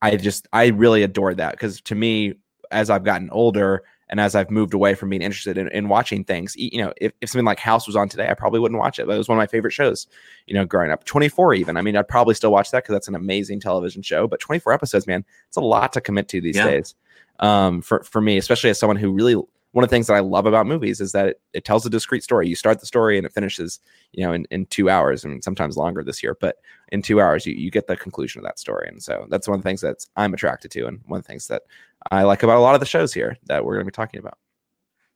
I 0.00 0.16
just 0.16 0.48
I 0.52 0.68
really 0.68 1.02
adore 1.02 1.34
that 1.34 1.52
because 1.52 1.80
to 1.82 1.94
me, 1.94 2.34
as 2.70 2.90
I've 2.90 3.04
gotten 3.04 3.30
older, 3.30 3.82
and 4.12 4.20
as 4.20 4.34
I've 4.34 4.50
moved 4.50 4.74
away 4.74 4.94
from 4.94 5.08
being 5.08 5.22
interested 5.22 5.56
in, 5.56 5.68
in 5.68 5.88
watching 5.88 6.22
things, 6.22 6.54
you 6.54 6.82
know, 6.82 6.92
if, 7.00 7.12
if 7.22 7.30
something 7.30 7.46
like 7.46 7.58
House 7.58 7.86
was 7.86 7.96
on 7.96 8.10
today, 8.10 8.28
I 8.28 8.34
probably 8.34 8.60
wouldn't 8.60 8.78
watch 8.78 8.98
it. 8.98 9.06
But 9.06 9.14
it 9.14 9.18
was 9.18 9.26
one 9.26 9.38
of 9.38 9.40
my 9.40 9.46
favorite 9.46 9.72
shows, 9.72 10.06
you 10.46 10.54
know, 10.54 10.66
growing 10.66 10.90
up. 10.90 11.04
24 11.04 11.54
even. 11.54 11.78
I 11.78 11.82
mean, 11.82 11.96
I'd 11.96 12.08
probably 12.08 12.34
still 12.34 12.52
watch 12.52 12.70
that 12.72 12.82
because 12.82 12.92
that's 12.92 13.08
an 13.08 13.14
amazing 13.14 13.60
television 13.60 14.02
show. 14.02 14.28
But 14.28 14.40
24 14.40 14.74
episodes, 14.74 15.06
man, 15.06 15.24
it's 15.48 15.56
a 15.56 15.62
lot 15.62 15.94
to 15.94 16.02
commit 16.02 16.28
to 16.28 16.42
these 16.42 16.56
yeah. 16.56 16.66
days. 16.66 16.94
Um, 17.40 17.80
for 17.80 18.04
for 18.04 18.20
me, 18.20 18.36
especially 18.36 18.68
as 18.68 18.78
someone 18.78 18.98
who 18.98 19.12
really 19.12 19.42
one 19.72 19.82
of 19.82 19.90
the 19.90 19.94
things 19.94 20.06
that 20.06 20.14
I 20.14 20.20
love 20.20 20.46
about 20.46 20.66
movies 20.66 21.00
is 21.00 21.12
that 21.12 21.28
it, 21.28 21.40
it, 21.54 21.64
tells 21.64 21.84
a 21.84 21.90
discrete 21.90 22.22
story. 22.22 22.48
You 22.48 22.54
start 22.54 22.80
the 22.80 22.86
story 22.86 23.16
and 23.16 23.26
it 23.26 23.32
finishes, 23.32 23.80
you 24.12 24.24
know, 24.24 24.32
in, 24.32 24.46
in 24.50 24.66
two 24.66 24.88
hours 24.88 25.24
and 25.24 25.42
sometimes 25.42 25.76
longer 25.76 26.04
this 26.04 26.22
year, 26.22 26.36
but 26.40 26.56
in 26.90 27.02
two 27.02 27.20
hours 27.20 27.46
you, 27.46 27.54
you 27.54 27.70
get 27.70 27.86
the 27.86 27.96
conclusion 27.96 28.38
of 28.38 28.44
that 28.44 28.58
story. 28.58 28.86
And 28.88 29.02
so 29.02 29.26
that's 29.30 29.48
one 29.48 29.58
of 29.58 29.62
the 29.62 29.68
things 29.68 29.80
that 29.80 30.06
I'm 30.16 30.34
attracted 30.34 30.70
to 30.72 30.86
and 30.86 31.00
one 31.06 31.18
of 31.18 31.24
the 31.24 31.28
things 31.28 31.48
that 31.48 31.62
I 32.10 32.22
like 32.22 32.42
about 32.42 32.58
a 32.58 32.60
lot 32.60 32.74
of 32.74 32.80
the 32.80 32.86
shows 32.86 33.12
here 33.12 33.38
that 33.46 33.64
we're 33.64 33.74
going 33.74 33.86
to 33.86 33.90
be 33.90 33.94
talking 33.94 34.20
about. 34.20 34.38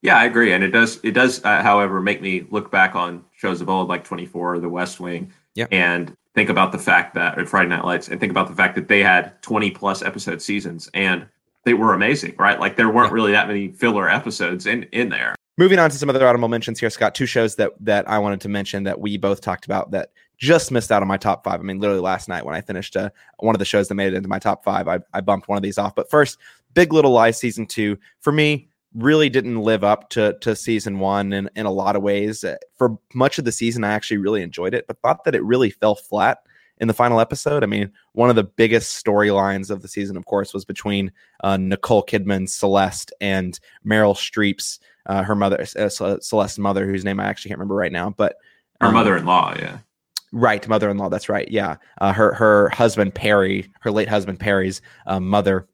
Yeah, 0.03 0.19
I 0.19 0.25
agree, 0.25 0.53
and 0.53 0.63
it 0.63 0.71
does. 0.71 1.01
It 1.03 1.13
does, 1.13 1.43
uh, 1.45 1.63
however, 1.63 2.01
make 2.01 2.21
me 2.21 2.47
look 2.51 2.71
back 2.71 2.95
on 2.95 3.25
shows 3.35 3.61
of 3.61 3.69
old 3.69 3.89
like 3.89 4.05
Twenty 4.05 4.27
Four, 4.27 4.55
or 4.55 4.61
The 4.61 4.69
West 4.69 5.01
Wing, 5.01 5.33
and 5.73 6.15
think 6.35 6.51
about 6.51 6.71
the 6.71 6.79
fact 6.79 7.15
that 7.15 7.39
or 7.39 7.47
Friday 7.47 7.71
Night 7.71 7.85
Lights, 7.85 8.09
and 8.09 8.21
think 8.21 8.31
about 8.31 8.47
the 8.47 8.55
fact 8.55 8.77
that 8.77 8.89
they 8.89 9.03
had 9.03 9.41
twenty 9.43 9.71
plus 9.71 10.03
episode 10.03 10.43
seasons, 10.43 10.89
and 10.93 11.27
they 11.67 11.75
were 11.75 11.93
amazing, 11.93 12.35
right? 12.39 12.59
Like 12.59 12.77
there 12.77 12.89
weren't 12.89 13.13
really 13.13 13.33
that 13.33 13.49
many 13.49 13.69
filler 13.69 14.09
episodes 14.09 14.67
in 14.67 14.85
in 14.93 15.11
there. 15.11 15.35
Moving 15.59 15.79
on 15.79 15.91
to 15.91 15.99
some 15.99 16.09
other 16.09 16.27
audible 16.27 16.49
mentions 16.49 16.79
here, 16.81 16.89
Scott. 16.89 17.15
Two 17.15 17.27
shows 17.27 17.57
that 17.57 17.73
that 17.81 18.09
I 18.09 18.19
wanted 18.19 18.41
to 18.43 18.49
mention 18.49 18.85
that 18.85 19.01
we 19.01 19.19
both 19.19 19.41
talked 19.43 19.67
about 19.67 19.91
that 19.91 20.11
just 20.39 20.71
missed 20.71 20.93
out 20.93 21.03
on 21.03 21.09
my 21.09 21.17
top 21.17 21.45
five. 21.45 21.61
I 21.61 21.63
mean, 21.65 21.81
literally 21.81 22.01
last 22.01 22.29
night 22.29 22.45
when 22.45 22.55
I 22.55 22.61
finished 22.61 22.97
uh, 22.97 23.11
one 23.41 23.55
of 23.55 23.59
the 23.59 23.65
shows 23.65 23.89
that 23.89 23.95
made 23.95 24.13
it 24.13 24.17
into 24.17 24.29
my 24.29 24.39
top 24.39 24.65
five, 24.65 24.87
I, 24.87 25.01
I 25.13 25.21
bumped 25.21 25.49
one 25.49 25.57
of 25.57 25.63
these 25.63 25.79
off. 25.79 25.95
But 25.95 26.09
first, 26.09 26.39
Big 26.75 26.93
Little 26.93 27.11
Lies 27.11 27.39
season 27.39 27.67
two 27.67 27.99
for 28.21 28.33
me 28.33 28.69
really 28.95 29.29
didn't 29.29 29.61
live 29.61 29.83
up 29.83 30.09
to 30.11 30.37
to 30.43 30.55
season 30.55 31.01
one 31.01 31.33
in, 31.33 31.51
in 31.57 31.67
a 31.67 31.71
lot 31.71 31.97
of 31.97 32.03
ways. 32.03 32.45
Uh, 32.45 32.57
for 32.77 32.97
much 33.13 33.39
of 33.39 33.45
the 33.45 33.53
season, 33.53 33.83
I 33.83 33.93
actually 33.93 34.19
really 34.19 34.43
enjoyed 34.43 34.73
it, 34.73 34.87
but 34.87 35.01
thought 35.01 35.25
that 35.25 35.35
it 35.35 35.43
really 35.43 35.71
fell 35.71 35.97
flat 35.97 36.39
in 36.79 36.89
the 36.89 36.95
final 36.95 37.21
episode. 37.21 37.63
I 37.63 37.67
mean, 37.67 37.91
one 38.13 38.31
of 38.31 38.37
the 38.37 38.45
biggest 38.45 39.05
storylines 39.05 39.71
of 39.71 39.83
the 39.83 39.89
season, 39.89 40.17
of 40.17 40.27
course, 40.27 40.53
was 40.53 40.65
between 40.65 41.13
uh, 41.43 41.57
Nicole 41.57 42.05
Kidman, 42.05 42.49
Celeste, 42.49 43.13
and 43.21 43.59
Meryl 43.85 44.15
Streep's 44.15 44.81
uh, 45.07 45.23
her 45.23 45.35
mother, 45.35 45.65
uh, 45.79 45.89
Celeste's 45.89 46.59
mother, 46.59 46.87
whose 46.87 47.05
name 47.05 47.21
I 47.21 47.27
actually 47.27 47.51
can't 47.51 47.59
remember 47.59 47.77
right 47.77 47.93
now, 47.93 48.11
but 48.11 48.37
her 48.81 48.89
um, 48.89 48.95
mother-in-law, 48.95 49.55
yeah. 49.59 49.79
Right, 50.33 50.67
mother-in-law. 50.67 51.09
That's 51.09 51.29
right. 51.29 51.49
Yeah, 51.51 51.77
uh, 52.01 52.13
her 52.13 52.35
her 52.35 52.69
husband 52.71 53.15
Perry, 53.15 53.71
her 53.81 53.91
late 53.91 54.09
husband 54.09 54.41
Perry's 54.41 54.83
um, 55.07 55.27
mother, 55.27 55.69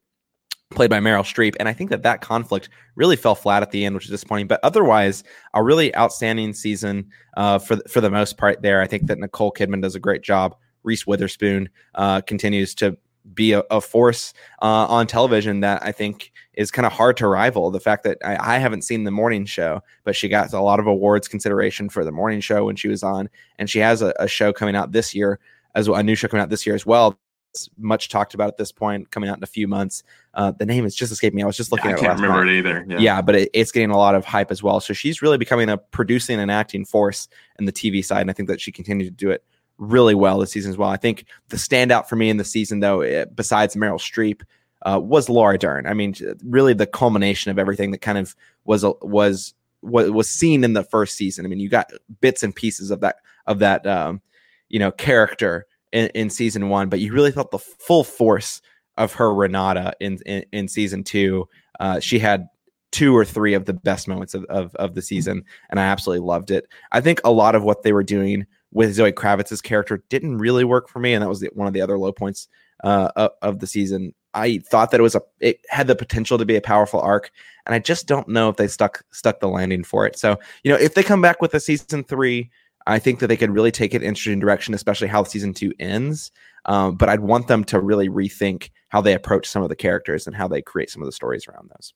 played 0.69 0.89
by 0.89 0.99
Meryl 0.99 1.23
Streep. 1.23 1.55
And 1.59 1.67
I 1.67 1.73
think 1.73 1.89
that 1.89 2.03
that 2.03 2.21
conflict 2.21 2.69
really 2.95 3.15
fell 3.15 3.35
flat 3.35 3.63
at 3.63 3.71
the 3.71 3.83
end, 3.83 3.95
which 3.95 4.05
is 4.05 4.11
disappointing. 4.11 4.47
But 4.47 4.59
otherwise, 4.63 5.23
a 5.53 5.63
really 5.63 5.93
outstanding 5.95 6.53
season 6.53 7.09
uh, 7.35 7.59
for 7.59 7.77
for 7.89 7.99
the 7.99 8.11
most 8.11 8.37
part. 8.37 8.61
There, 8.61 8.81
I 8.81 8.87
think 8.87 9.07
that 9.07 9.19
Nicole 9.19 9.51
Kidman 9.51 9.81
does 9.81 9.95
a 9.95 9.99
great 9.99 10.21
job. 10.21 10.55
Reese 10.83 11.07
Witherspoon 11.07 11.69
uh, 11.95 12.21
continues 12.21 12.75
to 12.75 12.97
be 13.33 13.53
a, 13.53 13.63
a 13.71 13.79
force 13.79 14.33
uh, 14.61 14.65
on 14.65 15.07
television 15.07 15.61
that 15.61 15.81
I 15.83 15.91
think 15.91 16.31
is 16.55 16.71
kind 16.71 16.85
of 16.85 16.91
hard 16.91 17.17
to 17.17 17.27
rival. 17.27 17.71
The 17.71 17.79
fact 17.79 18.03
that 18.03 18.17
I, 18.23 18.55
I, 18.55 18.57
haven't 18.59 18.83
seen 18.83 19.05
the 19.05 19.11
morning 19.11 19.45
show, 19.45 19.81
but 20.03 20.15
she 20.15 20.27
got 20.27 20.51
a 20.51 20.59
lot 20.59 20.79
of 20.79 20.87
awards 20.87 21.27
consideration 21.27 21.87
for 21.87 22.03
the 22.03 22.11
morning 22.11 22.41
show 22.41 22.65
when 22.65 22.75
she 22.75 22.89
was 22.89 23.01
on, 23.01 23.29
and 23.57 23.69
she 23.69 23.79
has 23.79 24.01
a, 24.01 24.13
a 24.19 24.27
show 24.27 24.51
coming 24.51 24.75
out 24.75 24.91
this 24.91 25.15
year 25.15 25.39
as 25.73 25.89
well, 25.89 25.99
a 25.99 26.03
new 26.03 26.15
show 26.15 26.27
coming 26.27 26.43
out 26.43 26.49
this 26.49 26.65
year 26.65 26.75
as 26.75 26.85
well 26.85 27.17
It's 27.51 27.69
much 27.77 28.09
talked 28.09 28.33
about 28.33 28.49
at 28.49 28.57
this 28.57 28.71
point, 28.71 29.09
coming 29.09 29.29
out 29.29 29.37
in 29.37 29.43
a 29.43 29.47
few 29.47 29.67
months. 29.67 30.03
Uh, 30.33 30.51
the 30.51 30.65
name 30.65 30.85
is 30.85 30.93
just 30.93 31.11
escaping 31.11 31.37
me. 31.37 31.43
I 31.43 31.45
was 31.45 31.57
just 31.57 31.71
looking 31.71 31.85
Yeah, 31.91 31.91
I 31.91 31.93
at 31.93 31.99
it 31.99 32.05
can't 32.05 32.19
remember 32.19 32.45
night. 32.45 32.53
it 32.53 32.57
either. 32.57 32.85
Yeah. 32.89 32.99
Yeah, 32.99 33.21
but 33.21 33.35
it, 33.35 33.49
it's 33.53 33.71
getting 33.71 33.91
a 33.91 33.97
lot 33.97 34.15
of 34.15 34.25
hype 34.25 34.51
as 34.51 34.61
well. 34.61 34.79
So 34.79 34.93
she's 34.93 35.21
really 35.21 35.37
becoming 35.37 35.69
a 35.69 35.77
producing 35.77 36.39
and 36.39 36.51
acting 36.51 36.83
force 36.83 37.27
in 37.57 37.65
the 37.65 37.71
TV 37.71 38.03
side, 38.03 38.21
and 38.21 38.29
I 38.29 38.33
think 38.33 38.49
that 38.49 38.59
she 38.59 38.71
continued 38.71 39.05
to 39.05 39.11
do 39.11 39.31
it 39.31 39.43
really 39.77 40.15
well 40.15 40.39
this 40.39 40.51
season 40.51 40.71
as 40.71 40.77
well. 40.77 40.89
I 40.89 40.97
think 40.97 41.25
the 41.49 41.57
standout 41.57 42.07
for 42.07 42.15
me 42.15 42.29
in 42.29 42.37
the 42.37 42.43
season, 42.43 42.79
though, 42.79 43.01
eh, 43.01 43.25
besides 43.25 43.75
Meryl 43.75 43.99
Streep, 43.99 44.41
uh, 44.85 44.99
was 44.99 45.29
Laura 45.29 45.57
Dern. 45.57 45.87
I 45.87 45.93
mean, 45.93 46.13
really 46.43 46.73
the 46.73 46.85
culmination 46.85 47.51
of 47.51 47.59
everything 47.59 47.91
that 47.91 48.01
kind 48.01 48.17
of 48.17 48.35
was 48.65 48.85
was 49.01 49.53
what 49.81 50.11
was 50.11 50.29
seen 50.29 50.63
in 50.63 50.73
the 50.73 50.83
first 50.83 51.15
season. 51.15 51.45
I 51.45 51.49
mean, 51.49 51.59
you 51.59 51.69
got 51.69 51.91
bits 52.21 52.43
and 52.43 52.55
pieces 52.55 52.91
of 52.91 52.99
that 53.01 53.17
of 53.47 53.59
that 53.59 53.85
um, 53.87 54.21
you 54.69 54.79
know 54.79 54.91
character 54.91 55.65
in, 55.91 56.07
in 56.09 56.29
season 56.29 56.69
one, 56.69 56.89
but 56.89 56.99
you 56.99 57.13
really 57.13 57.31
felt 57.31 57.51
the 57.51 57.59
full 57.59 58.03
force 58.03 58.61
of 58.97 59.13
her 59.13 59.33
Renata 59.33 59.93
in 59.99 60.19
in, 60.25 60.45
in 60.51 60.67
season 60.67 61.03
two. 61.03 61.47
Uh, 61.79 61.99
she 61.99 62.19
had 62.19 62.47
two 62.91 63.15
or 63.15 63.25
three 63.25 63.55
of 63.55 63.65
the 63.65 63.73
best 63.73 64.07
moments 64.07 64.33
of, 64.33 64.43
of 64.45 64.75
of 64.75 64.95
the 64.95 65.01
season, 65.01 65.43
and 65.69 65.79
I 65.79 65.83
absolutely 65.83 66.25
loved 66.25 66.51
it. 66.51 66.67
I 66.91 67.01
think 67.01 67.21
a 67.23 67.31
lot 67.31 67.55
of 67.55 67.63
what 67.63 67.83
they 67.83 67.93
were 67.93 68.03
doing 68.03 68.45
with 68.73 68.93
Zoe 68.93 69.11
Kravitz's 69.11 69.61
character 69.61 70.03
didn't 70.09 70.37
really 70.37 70.63
work 70.63 70.89
for 70.89 70.99
me, 70.99 71.13
and 71.13 71.21
that 71.21 71.29
was 71.29 71.39
the, 71.39 71.49
one 71.53 71.67
of 71.67 71.73
the 71.73 71.81
other 71.81 71.97
low 71.97 72.11
points 72.11 72.47
uh, 72.83 73.29
of, 73.41 73.59
the 73.59 73.67
season. 73.67 74.13
I 74.33 74.57
thought 74.57 74.91
that 74.91 74.99
it 74.99 75.03
was 75.03 75.15
a 75.15 75.21
it 75.39 75.59
had 75.69 75.87
the 75.87 75.95
potential 75.95 76.37
to 76.37 76.45
be 76.45 76.55
a 76.55 76.61
powerful 76.61 76.99
arc, 76.99 77.31
and 77.65 77.75
I 77.75 77.79
just 77.79 78.07
don't 78.07 78.27
know 78.27 78.49
if 78.49 78.57
they 78.57 78.67
stuck 78.67 79.03
stuck 79.11 79.39
the 79.39 79.47
landing 79.47 79.83
for 79.83 80.05
it. 80.05 80.17
So 80.17 80.39
you 80.63 80.71
know, 80.71 80.77
if 80.77 80.95
they 80.95 81.03
come 81.03 81.21
back 81.21 81.41
with 81.41 81.53
a 81.53 81.59
season 81.59 82.03
three, 82.03 82.49
I 82.87 82.99
think 82.99 83.19
that 83.19 83.27
they 83.27 83.37
could 83.37 83.51
really 83.51 83.71
take 83.71 83.93
it 83.93 84.03
interesting 84.03 84.39
direction, 84.39 84.73
especially 84.73 85.07
how 85.07 85.23
season 85.23 85.53
two 85.53 85.71
ends. 85.79 86.31
Um, 86.65 86.95
but 86.95 87.09
I'd 87.09 87.19
want 87.19 87.47
them 87.47 87.63
to 87.65 87.79
really 87.79 88.09
rethink 88.09 88.69
how 88.89 89.01
they 89.01 89.13
approach 89.13 89.47
some 89.47 89.63
of 89.63 89.69
the 89.69 89.75
characters 89.75 90.27
and 90.27 90.35
how 90.35 90.47
they 90.47 90.61
create 90.61 90.89
some 90.89 91.01
of 91.01 91.05
the 91.05 91.11
stories 91.11 91.47
around 91.47 91.69
those. 91.69 91.93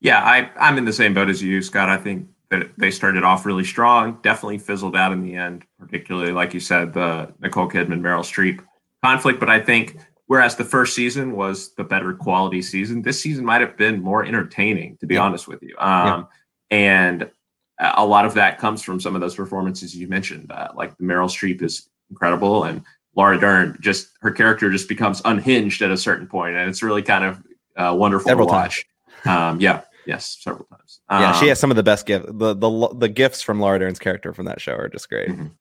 Yeah, 0.00 0.22
I, 0.22 0.50
I'm 0.58 0.78
in 0.78 0.84
the 0.84 0.92
same 0.92 1.14
boat 1.14 1.28
as 1.28 1.42
you, 1.42 1.62
Scott. 1.62 1.88
I 1.88 1.96
think 1.96 2.28
that 2.50 2.68
they 2.76 2.90
started 2.90 3.24
off 3.24 3.46
really 3.46 3.64
strong, 3.64 4.18
definitely 4.22 4.58
fizzled 4.58 4.96
out 4.96 5.12
in 5.12 5.22
the 5.22 5.34
end, 5.34 5.64
particularly, 5.78 6.32
like 6.32 6.54
you 6.54 6.60
said, 6.60 6.92
the 6.92 7.32
Nicole 7.40 7.68
Kidman, 7.68 8.00
Meryl 8.00 8.20
Streep 8.20 8.64
conflict. 9.02 9.40
But 9.40 9.50
I 9.50 9.60
think 9.60 9.98
whereas 10.26 10.56
the 10.56 10.64
first 10.64 10.94
season 10.94 11.32
was 11.32 11.74
the 11.74 11.84
better 11.84 12.12
quality 12.14 12.62
season, 12.62 13.02
this 13.02 13.20
season 13.20 13.44
might 13.44 13.60
have 13.60 13.76
been 13.76 14.02
more 14.02 14.24
entertaining, 14.24 14.96
to 14.98 15.06
be 15.06 15.14
Yeah. 15.14 15.22
honest 15.22 15.48
with 15.48 15.62
you. 15.62 15.74
Um, 15.78 16.28
And 16.70 17.30
a 17.78 18.04
lot 18.04 18.24
of 18.24 18.34
that 18.34 18.58
comes 18.58 18.82
from 18.82 18.98
some 19.00 19.14
of 19.14 19.20
those 19.20 19.34
performances 19.34 19.94
you 19.94 20.08
mentioned. 20.08 20.50
Uh, 20.50 20.68
like 20.74 20.96
Meryl 20.98 21.28
Streep 21.28 21.62
is 21.62 21.88
incredible, 22.10 22.64
and 22.64 22.82
Laura 23.14 23.38
Dern 23.38 23.76
just 23.80 24.08
her 24.22 24.30
character 24.30 24.70
just 24.70 24.88
becomes 24.88 25.20
unhinged 25.24 25.82
at 25.82 25.90
a 25.90 25.96
certain 25.96 26.26
point, 26.26 26.56
and 26.56 26.68
it's 26.68 26.82
really 26.82 27.02
kind 27.02 27.24
of 27.24 27.42
uh, 27.76 27.94
wonderful 27.94 28.28
Several 28.28 28.48
to 28.48 28.52
watch. 28.52 28.86
Um, 29.26 29.60
yeah, 29.60 29.82
yes, 30.06 30.36
several 30.40 30.64
times. 30.66 31.00
yeah, 31.10 31.32
she 31.32 31.46
Um, 31.46 31.48
has 31.48 31.60
some 31.60 31.70
of 31.70 31.76
the 31.76 31.82
best 31.82 32.06
gifts. 32.06 32.26
The 32.32 32.54
the 32.54 32.88
the 32.98 33.08
gifts 33.08 33.42
from 33.42 33.60
Laura 33.60 33.78
Dern's 33.78 33.98
character 33.98 34.32
from 34.32 34.46
that 34.46 34.60
show 34.60 34.72
are 34.74 34.88
just 34.88 35.08
great. 35.08 35.28
Mhm. 35.28 35.52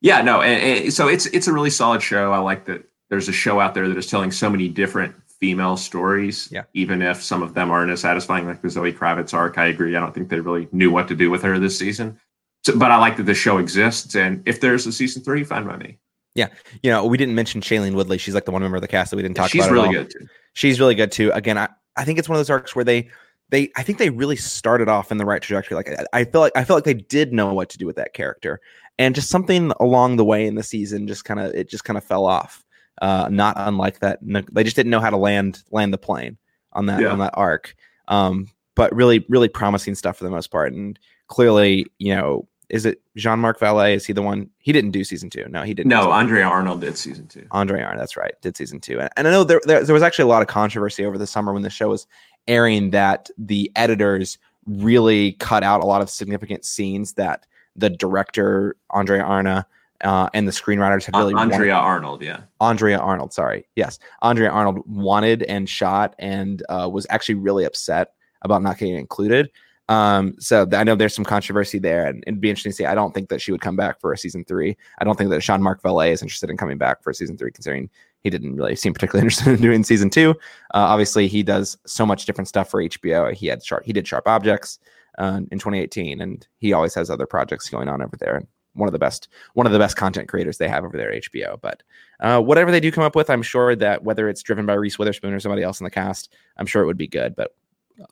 Yeah, 0.00 0.20
no, 0.22 0.42
and, 0.42 0.84
and 0.84 0.92
so 0.92 1.08
it's 1.08 1.26
it's 1.26 1.46
a 1.48 1.52
really 1.52 1.70
solid 1.70 2.02
show. 2.02 2.32
I 2.32 2.38
like 2.38 2.66
that 2.66 2.84
there's 3.10 3.28
a 3.28 3.32
show 3.32 3.60
out 3.60 3.74
there 3.74 3.88
that 3.88 3.96
is 3.96 4.06
telling 4.06 4.30
so 4.30 4.50
many 4.50 4.68
different 4.68 5.14
female 5.40 5.76
stories. 5.76 6.48
Yeah. 6.50 6.62
Even 6.74 7.02
if 7.02 7.22
some 7.22 7.42
of 7.42 7.54
them 7.54 7.70
aren't 7.70 7.90
as 7.90 8.00
satisfying, 8.00 8.46
like 8.46 8.62
the 8.62 8.70
Zoe 8.70 8.92
Kravitz 8.92 9.32
arc. 9.34 9.58
I 9.58 9.66
agree. 9.66 9.96
I 9.96 10.00
don't 10.00 10.14
think 10.14 10.28
they 10.28 10.40
really 10.40 10.68
knew 10.72 10.90
what 10.90 11.08
to 11.08 11.14
do 11.14 11.30
with 11.30 11.42
her 11.42 11.58
this 11.58 11.78
season. 11.78 12.18
So, 12.64 12.78
but 12.78 12.90
I 12.90 12.96
like 12.98 13.16
that 13.18 13.24
the 13.24 13.34
show 13.34 13.58
exists, 13.58 14.14
and 14.14 14.42
if 14.46 14.60
there's 14.60 14.86
a 14.86 14.92
season 14.92 15.22
three, 15.22 15.44
fine 15.44 15.66
by 15.66 15.76
me. 15.76 15.98
Yeah, 16.34 16.48
you 16.82 16.90
know, 16.90 17.04
we 17.06 17.16
didn't 17.16 17.34
mention 17.34 17.60
Shailene 17.60 17.94
Woodley. 17.94 18.18
She's 18.18 18.34
like 18.34 18.44
the 18.46 18.50
one 18.50 18.62
member 18.62 18.76
of 18.76 18.82
the 18.82 18.88
cast 18.88 19.10
that 19.10 19.16
we 19.16 19.22
didn't 19.22 19.36
talk 19.36 19.50
She's 19.50 19.62
about. 19.64 19.70
at 19.70 19.72
really 19.74 19.86
all. 19.86 19.92
good 20.04 20.10
too. 20.10 20.26
She's 20.54 20.80
really 20.80 20.94
good 20.94 21.12
too. 21.12 21.30
Again, 21.32 21.56
I, 21.58 21.68
I 21.96 22.04
think 22.04 22.18
it's 22.18 22.28
one 22.28 22.36
of 22.36 22.40
those 22.40 22.50
arcs 22.50 22.74
where 22.74 22.84
they 22.84 23.08
they 23.54 23.70
I 23.76 23.82
think 23.84 23.98
they 23.98 24.10
really 24.10 24.36
started 24.36 24.88
off 24.88 25.12
in 25.12 25.18
the 25.18 25.24
right 25.24 25.40
trajectory. 25.40 25.76
Like 25.76 25.88
I, 25.88 26.04
I 26.20 26.24
feel 26.24 26.40
like 26.40 26.52
I 26.56 26.64
feel 26.64 26.76
like 26.76 26.84
they 26.84 26.94
did 26.94 27.32
know 27.32 27.54
what 27.54 27.68
to 27.70 27.78
do 27.78 27.86
with 27.86 27.96
that 27.96 28.12
character, 28.12 28.60
and 28.98 29.14
just 29.14 29.30
something 29.30 29.72
along 29.80 30.16
the 30.16 30.24
way 30.24 30.46
in 30.46 30.56
the 30.56 30.62
season 30.64 31.06
just 31.06 31.24
kind 31.24 31.38
of 31.40 31.54
it 31.54 31.70
just 31.70 31.84
kind 31.84 31.96
of 31.96 32.02
fell 32.04 32.26
off. 32.26 32.64
Uh, 33.00 33.28
not 33.30 33.54
unlike 33.56 34.00
that, 34.00 34.18
they 34.52 34.62
just 34.64 34.76
didn't 34.76 34.90
know 34.90 35.00
how 35.00 35.10
to 35.10 35.16
land 35.16 35.62
land 35.70 35.92
the 35.92 35.98
plane 35.98 36.36
on 36.72 36.86
that 36.86 37.00
Yeah. 37.00 37.08
on 37.12 37.18
that 37.20 37.34
arc. 37.34 37.74
Um, 38.08 38.48
but 38.74 38.92
really, 38.94 39.24
really 39.28 39.48
promising 39.48 39.94
stuff 39.94 40.16
for 40.18 40.24
the 40.24 40.30
most 40.30 40.50
part, 40.50 40.72
and 40.72 40.98
clearly, 41.28 41.86
you 41.98 42.14
know, 42.14 42.48
is 42.70 42.84
it 42.86 43.00
Jean 43.16 43.38
Marc 43.38 43.58
Vallée? 43.60 43.94
Is 43.94 44.04
he 44.04 44.12
the 44.12 44.22
one? 44.22 44.50
He 44.58 44.72
didn't 44.72 44.90
do 44.90 45.04
season 45.04 45.30
two. 45.30 45.44
No, 45.48 45.62
he 45.62 45.74
didn't. 45.74 45.90
No, 45.90 46.10
Andrea 46.10 46.44
Arnold 46.44 46.80
did 46.80 46.96
season 46.96 47.26
two. 47.28 47.46
Andre 47.52 47.82
Arnold, 47.82 48.00
that's 48.00 48.16
right, 48.16 48.34
did 48.42 48.56
season 48.56 48.80
two, 48.80 48.98
and, 49.00 49.08
and 49.16 49.28
I 49.28 49.30
know 49.30 49.44
there, 49.44 49.60
there 49.64 49.84
there 49.84 49.94
was 49.94 50.02
actually 50.02 50.24
a 50.24 50.28
lot 50.34 50.42
of 50.42 50.48
controversy 50.48 51.04
over 51.04 51.18
the 51.18 51.26
summer 51.26 51.52
when 51.52 51.62
the 51.62 51.70
show 51.70 51.88
was 51.88 52.06
airing 52.48 52.90
that 52.90 53.30
the 53.38 53.70
editors 53.76 54.38
really 54.66 55.32
cut 55.32 55.62
out 55.62 55.82
a 55.82 55.86
lot 55.86 56.00
of 56.00 56.10
significant 56.10 56.64
scenes 56.64 57.14
that 57.14 57.46
the 57.76 57.90
director 57.90 58.76
Andrea 58.90 59.22
Arna 59.22 59.66
uh, 60.02 60.28
and 60.34 60.46
the 60.46 60.52
screenwriters 60.52 61.04
had 61.04 61.14
really 61.16 61.34
wanted- 61.34 61.54
Andrea 61.54 61.74
Arnold, 61.74 62.22
yeah. 62.22 62.40
Andrea 62.60 62.98
Arnold, 62.98 63.32
sorry. 63.32 63.66
Yes. 63.76 63.98
Andrea 64.22 64.50
Arnold 64.50 64.82
wanted 64.86 65.42
and 65.44 65.68
shot 65.68 66.14
and 66.18 66.62
uh, 66.68 66.88
was 66.92 67.06
actually 67.10 67.36
really 67.36 67.64
upset 67.64 68.12
about 68.42 68.62
not 68.62 68.78
getting 68.78 68.96
included. 68.96 69.50
Um, 69.88 70.34
so 70.38 70.64
th- 70.64 70.78
I 70.78 70.82
know 70.84 70.94
there's 70.94 71.14
some 71.14 71.24
controversy 71.24 71.78
there, 71.78 72.06
and 72.06 72.24
it'd 72.26 72.40
be 72.40 72.48
interesting 72.48 72.72
to 72.72 72.76
see. 72.76 72.86
I 72.86 72.94
don't 72.94 73.12
think 73.12 73.28
that 73.28 73.40
she 73.40 73.52
would 73.52 73.60
come 73.60 73.76
back 73.76 74.00
for 74.00 74.12
a 74.12 74.18
season 74.18 74.44
three. 74.44 74.76
I 74.98 75.04
don't 75.04 75.16
think 75.16 75.30
that 75.30 75.42
Jean 75.42 75.62
Marc 75.62 75.82
Vallée 75.82 76.10
is 76.10 76.22
interested 76.22 76.48
in 76.48 76.56
coming 76.56 76.78
back 76.78 77.02
for 77.02 77.10
a 77.10 77.14
season 77.14 77.36
three, 77.36 77.50
considering 77.50 77.90
he 78.24 78.30
didn't 78.30 78.56
really 78.56 78.74
seem 78.74 78.92
particularly 78.92 79.22
interested 79.26 79.52
in 79.52 79.60
doing 79.60 79.84
season 79.84 80.10
two. 80.10 80.30
Uh, 80.72 80.88
obviously, 80.88 81.28
he 81.28 81.42
does 81.42 81.76
so 81.86 82.04
much 82.04 82.24
different 82.24 82.48
stuff 82.48 82.70
for 82.70 82.82
HBO. 82.82 83.32
He 83.32 83.46
had 83.46 83.64
sharp, 83.64 83.84
he 83.84 83.92
did 83.92 84.08
Sharp 84.08 84.26
Objects 84.26 84.80
uh, 85.18 85.40
in 85.52 85.58
2018, 85.58 86.20
and 86.20 86.46
he 86.58 86.72
always 86.72 86.94
has 86.94 87.10
other 87.10 87.26
projects 87.26 87.68
going 87.68 87.88
on 87.88 88.02
over 88.02 88.16
there. 88.16 88.36
And 88.36 88.48
one 88.72 88.88
of 88.88 88.92
the 88.92 88.98
best, 88.98 89.28
one 89.52 89.66
of 89.66 89.72
the 89.72 89.78
best 89.78 89.96
content 89.96 90.28
creators 90.28 90.58
they 90.58 90.68
have 90.68 90.84
over 90.84 90.96
there 90.96 91.12
at 91.12 91.22
HBO. 91.22 91.60
But 91.60 91.82
uh, 92.20 92.40
whatever 92.40 92.72
they 92.72 92.80
do 92.80 92.90
come 92.90 93.04
up 93.04 93.14
with, 93.14 93.30
I'm 93.30 93.42
sure 93.42 93.76
that 93.76 94.02
whether 94.02 94.28
it's 94.28 94.42
driven 94.42 94.66
by 94.66 94.74
Reese 94.74 94.98
Witherspoon 94.98 95.32
or 95.32 95.38
somebody 95.38 95.62
else 95.62 95.78
in 95.78 95.84
the 95.84 95.90
cast, 95.90 96.34
I'm 96.56 96.66
sure 96.66 96.82
it 96.82 96.86
would 96.86 96.96
be 96.98 97.06
good. 97.06 97.36
But 97.36 97.54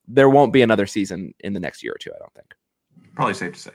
there 0.06 0.28
won't 0.28 0.52
be 0.52 0.62
another 0.62 0.86
season 0.86 1.34
in 1.40 1.54
the 1.54 1.60
next 1.60 1.82
year 1.82 1.92
or 1.92 1.98
two. 1.98 2.12
I 2.14 2.18
don't 2.18 2.34
think. 2.34 2.54
Probably 3.14 3.34
safe 3.34 3.54
to 3.54 3.60
say. 3.60 3.70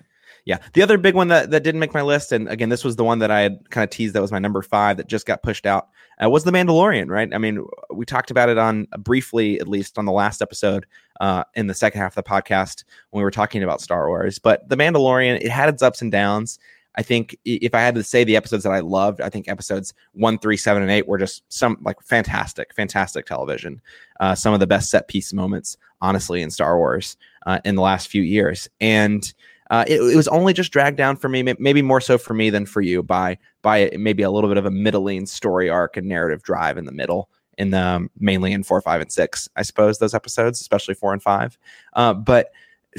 Yeah. 0.47 0.59
The 0.71 0.81
other 0.81 0.97
big 0.97 1.13
one 1.13 1.27
that, 1.27 1.51
that 1.51 1.63
didn't 1.63 1.81
make 1.81 1.93
my 1.93 2.01
list, 2.01 2.31
and 2.31 2.47
again, 2.47 2.69
this 2.69 2.85
was 2.85 2.95
the 2.95 3.03
one 3.03 3.19
that 3.19 3.29
I 3.29 3.41
had 3.41 3.69
kind 3.69 3.83
of 3.83 3.89
teased 3.89 4.15
that 4.15 4.21
was 4.21 4.31
my 4.31 4.39
number 4.39 4.61
five 4.61 4.95
that 4.95 5.07
just 5.07 5.25
got 5.25 5.43
pushed 5.43 5.65
out, 5.65 5.89
uh, 6.23 6.29
was 6.29 6.45
The 6.45 6.51
Mandalorian, 6.51 7.09
right? 7.09 7.27
I 7.33 7.37
mean, 7.37 7.67
we 7.93 8.05
talked 8.05 8.31
about 8.31 8.47
it 8.47 8.57
on 8.57 8.87
briefly, 8.99 9.59
at 9.59 9.67
least 9.67 9.97
on 9.97 10.05
the 10.05 10.13
last 10.13 10.41
episode 10.41 10.85
uh, 11.19 11.43
in 11.55 11.67
the 11.67 11.73
second 11.73 11.99
half 11.99 12.15
of 12.17 12.23
the 12.23 12.29
podcast 12.29 12.85
when 13.09 13.19
we 13.19 13.25
were 13.25 13.31
talking 13.31 13.61
about 13.61 13.81
Star 13.81 14.07
Wars. 14.07 14.39
But 14.39 14.69
The 14.69 14.77
Mandalorian, 14.77 15.35
it 15.41 15.49
had 15.49 15.67
its 15.67 15.83
ups 15.83 16.01
and 16.01 16.13
downs. 16.13 16.59
I 16.95 17.01
think 17.01 17.37
if 17.43 17.75
I 17.75 17.81
had 17.81 17.95
to 17.95 18.03
say 18.03 18.23
the 18.23 18.37
episodes 18.37 18.63
that 18.63 18.71
I 18.71 18.79
loved, 18.79 19.19
I 19.19 19.27
think 19.27 19.49
episodes 19.49 19.93
one, 20.13 20.39
three, 20.39 20.55
seven, 20.55 20.81
and 20.81 20.89
eight 20.89 21.09
were 21.09 21.17
just 21.17 21.43
some 21.49 21.77
like 21.81 22.01
fantastic, 22.01 22.73
fantastic 22.73 23.25
television. 23.25 23.81
Uh, 24.21 24.33
some 24.33 24.53
of 24.53 24.61
the 24.61 24.65
best 24.65 24.89
set 24.89 25.09
piece 25.09 25.33
moments, 25.33 25.75
honestly, 25.99 26.41
in 26.41 26.51
Star 26.51 26.77
Wars 26.77 27.17
uh, 27.45 27.59
in 27.65 27.75
the 27.75 27.81
last 27.81 28.07
few 28.07 28.21
years. 28.21 28.69
And 28.79 29.33
uh, 29.69 29.83
it, 29.87 30.01
it 30.01 30.15
was 30.15 30.27
only 30.29 30.53
just 30.53 30.71
dragged 30.71 30.97
down 30.97 31.15
for 31.15 31.29
me, 31.29 31.43
maybe 31.59 31.81
more 31.81 32.01
so 32.01 32.17
for 32.17 32.33
me 32.33 32.49
than 32.49 32.65
for 32.65 32.81
you, 32.81 33.03
by 33.03 33.37
by 33.61 33.91
maybe 33.97 34.23
a 34.23 34.31
little 34.31 34.49
bit 34.49 34.57
of 34.57 34.65
a 34.65 34.71
middling 34.71 35.25
story 35.25 35.69
arc 35.69 35.97
and 35.97 36.07
narrative 36.07 36.43
drive 36.43 36.77
in 36.77 36.85
the 36.85 36.91
middle, 36.91 37.29
in 37.57 37.71
the 37.71 37.81
um, 37.81 38.09
mainly 38.19 38.53
in 38.53 38.63
four, 38.63 38.81
five, 38.81 39.01
and 39.01 39.11
six, 39.11 39.49
I 39.55 39.63
suppose 39.63 39.99
those 39.99 40.13
episodes, 40.13 40.61
especially 40.61 40.93
four 40.93 41.13
and 41.13 41.21
five. 41.21 41.57
Uh, 41.93 42.13
but 42.13 42.51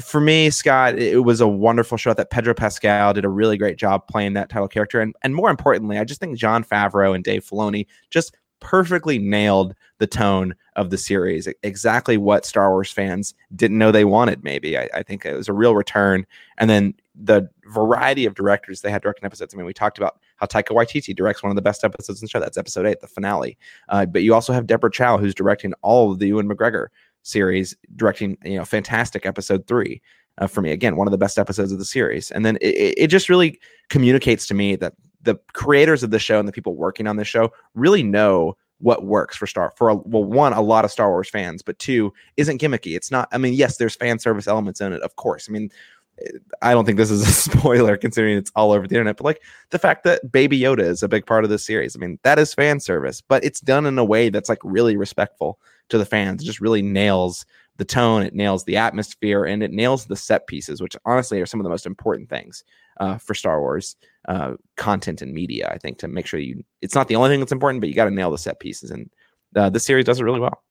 for 0.03 0.21
me, 0.21 0.49
Scott, 0.49 0.97
it 0.97 1.23
was 1.23 1.41
a 1.41 1.47
wonderful 1.47 1.97
show 1.97 2.13
that 2.13 2.29
Pedro 2.29 2.53
Pascal 2.53 3.13
did 3.13 3.25
a 3.25 3.29
really 3.29 3.57
great 3.57 3.77
job 3.77 4.07
playing 4.07 4.33
that 4.33 4.49
title 4.49 4.67
character, 4.67 5.01
and 5.01 5.15
and 5.23 5.35
more 5.35 5.49
importantly, 5.49 5.97
I 5.97 6.03
just 6.03 6.19
think 6.19 6.37
Jon 6.37 6.63
Favreau 6.63 7.15
and 7.15 7.23
Dave 7.23 7.43
Filoni 7.45 7.87
just 8.09 8.35
perfectly 8.59 9.17
nailed 9.17 9.75
the 9.99 10.07
tone 10.07 10.55
of 10.75 10.89
the 10.89 10.97
series. 10.97 11.47
Exactly 11.63 12.17
what 12.17 12.45
Star 12.45 12.71
Wars 12.71 12.91
fans 12.91 13.33
didn't 13.55 13.77
know 13.77 13.91
they 13.91 14.05
wanted. 14.05 14.43
Maybe 14.43 14.77
I, 14.77 14.89
I 14.93 15.03
think 15.03 15.25
it 15.25 15.35
was 15.35 15.49
a 15.49 15.53
real 15.53 15.75
return, 15.75 16.25
and 16.57 16.69
then 16.69 16.93
the 17.15 17.49
variety 17.65 18.25
of 18.25 18.33
directors 18.33 18.81
they 18.81 18.91
had 18.91 19.01
directing 19.01 19.25
episodes. 19.25 19.53
I 19.53 19.57
mean, 19.57 19.65
we 19.65 19.73
talked 19.73 19.97
about 19.97 20.19
how 20.37 20.45
Taika 20.45 20.69
Waititi 20.69 21.15
directs 21.15 21.43
one 21.43 21.51
of 21.51 21.55
the 21.55 21.61
best 21.61 21.83
episodes 21.83 22.21
in 22.21 22.25
the 22.25 22.29
show. 22.29 22.39
That's 22.39 22.57
episode 22.57 22.85
eight, 22.85 23.01
the 23.01 23.07
finale. 23.07 23.57
Uh, 23.89 24.05
but 24.05 24.23
you 24.23 24.33
also 24.33 24.53
have 24.53 24.67
Deborah 24.67 24.91
Chow, 24.91 25.17
who's 25.17 25.35
directing 25.35 25.73
all 25.81 26.11
of 26.11 26.19
the 26.19 26.27
Ewan 26.27 26.47
McGregor 26.47 26.87
series, 27.23 27.75
directing 27.95 28.37
you 28.43 28.57
know 28.57 28.65
fantastic 28.65 29.25
episode 29.25 29.67
three. 29.67 30.01
Uh, 30.37 30.47
for 30.47 30.61
me, 30.61 30.71
again, 30.71 30.95
one 30.95 31.05
of 31.05 31.11
the 31.11 31.17
best 31.17 31.37
episodes 31.37 31.73
of 31.73 31.79
the 31.79 31.85
series, 31.85 32.31
and 32.31 32.45
then 32.45 32.57
it 32.61 32.95
it 32.97 33.07
just 33.07 33.27
really 33.27 33.59
communicates 33.89 34.47
to 34.47 34.53
me 34.53 34.77
that 34.77 34.93
the 35.21 35.35
creators 35.53 36.03
of 36.03 36.11
the 36.11 36.19
show 36.19 36.39
and 36.39 36.47
the 36.47 36.53
people 36.53 36.75
working 36.75 37.07
on 37.07 37.17
this 37.17 37.27
show 37.27 37.51
really 37.73 38.03
know 38.03 38.55
what 38.79 39.05
works 39.05 39.35
for 39.35 39.45
Star 39.45 39.73
for 39.75 39.89
a, 39.89 39.95
well 39.95 40.23
one 40.23 40.53
a 40.53 40.61
lot 40.61 40.85
of 40.85 40.91
Star 40.91 41.09
Wars 41.09 41.29
fans, 41.29 41.61
but 41.61 41.77
two 41.79 42.13
isn't 42.37 42.61
gimmicky. 42.61 42.95
It's 42.95 43.11
not. 43.11 43.27
I 43.31 43.37
mean, 43.37 43.53
yes, 43.53 43.77
there's 43.77 43.95
fan 43.95 44.19
service 44.19 44.47
elements 44.47 44.81
in 44.81 44.93
it, 44.93 45.01
of 45.01 45.15
course. 45.17 45.47
I 45.49 45.51
mean, 45.51 45.69
I 46.61 46.73
don't 46.73 46.85
think 46.85 46.97
this 46.97 47.11
is 47.11 47.21
a 47.21 47.31
spoiler 47.51 47.97
considering 47.97 48.37
it's 48.37 48.51
all 48.55 48.71
over 48.71 48.87
the 48.87 48.95
internet, 48.95 49.17
but 49.17 49.25
like 49.25 49.41
the 49.69 49.79
fact 49.79 50.03
that 50.05 50.31
Baby 50.31 50.59
Yoda 50.59 50.81
is 50.81 51.03
a 51.03 51.07
big 51.07 51.25
part 51.25 51.43
of 51.43 51.49
this 51.49 51.65
series. 51.65 51.95
I 51.95 51.99
mean, 51.99 52.19
that 52.23 52.39
is 52.39 52.53
fan 52.53 52.79
service, 52.79 53.21
but 53.21 53.43
it's 53.43 53.59
done 53.59 53.85
in 53.85 53.97
a 53.97 54.05
way 54.05 54.29
that's 54.29 54.49
like 54.49 54.59
really 54.63 54.97
respectful 54.97 55.59
to 55.89 55.97
the 55.97 56.05
fans. 56.05 56.41
It 56.41 56.45
just 56.45 56.61
really 56.61 56.81
nails 56.81 57.45
the 57.77 57.85
tone, 57.85 58.23
it 58.23 58.35
nails 58.35 58.65
the 58.65 58.77
atmosphere, 58.77 59.45
and 59.45 59.63
it 59.63 59.71
nails 59.71 60.05
the 60.05 60.15
set 60.15 60.47
pieces, 60.47 60.81
which 60.81 60.97
honestly 61.05 61.39
are 61.41 61.45
some 61.45 61.59
of 61.59 61.63
the 61.63 61.69
most 61.69 61.85
important 61.85 62.29
things 62.29 62.63
uh, 62.99 63.17
for 63.17 63.33
Star 63.33 63.61
Wars 63.61 63.95
uh, 64.29 64.53
content 64.77 65.21
and 65.21 65.33
media. 65.33 65.69
I 65.73 65.79
think 65.79 65.97
to 65.99 66.07
make 66.07 66.27
sure 66.27 66.39
you, 66.39 66.63
it's 66.81 66.95
not 66.95 67.07
the 67.07 67.15
only 67.15 67.29
thing 67.29 67.39
that's 67.39 67.51
important, 67.51 67.81
but 67.81 67.89
you 67.89 67.95
got 67.95 68.05
to 68.05 68.11
nail 68.11 68.31
the 68.31 68.37
set 68.37 68.59
pieces, 68.59 68.91
and 68.91 69.09
uh, 69.55 69.69
this 69.69 69.85
series 69.85 70.05
does 70.05 70.19
it 70.19 70.23
really 70.23 70.39
well. 70.39 70.63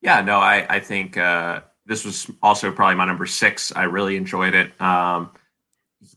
Yeah, 0.00 0.22
no, 0.22 0.38
I 0.38 0.66
I 0.76 0.80
think 0.80 1.16
uh, 1.16 1.60
this 1.84 2.04
was 2.04 2.30
also 2.42 2.70
probably 2.70 2.94
my 2.94 3.04
number 3.04 3.26
six. 3.26 3.72
I 3.74 3.82
really 3.82 4.16
enjoyed 4.16 4.54
it. 4.54 4.80
Um, 4.80 5.32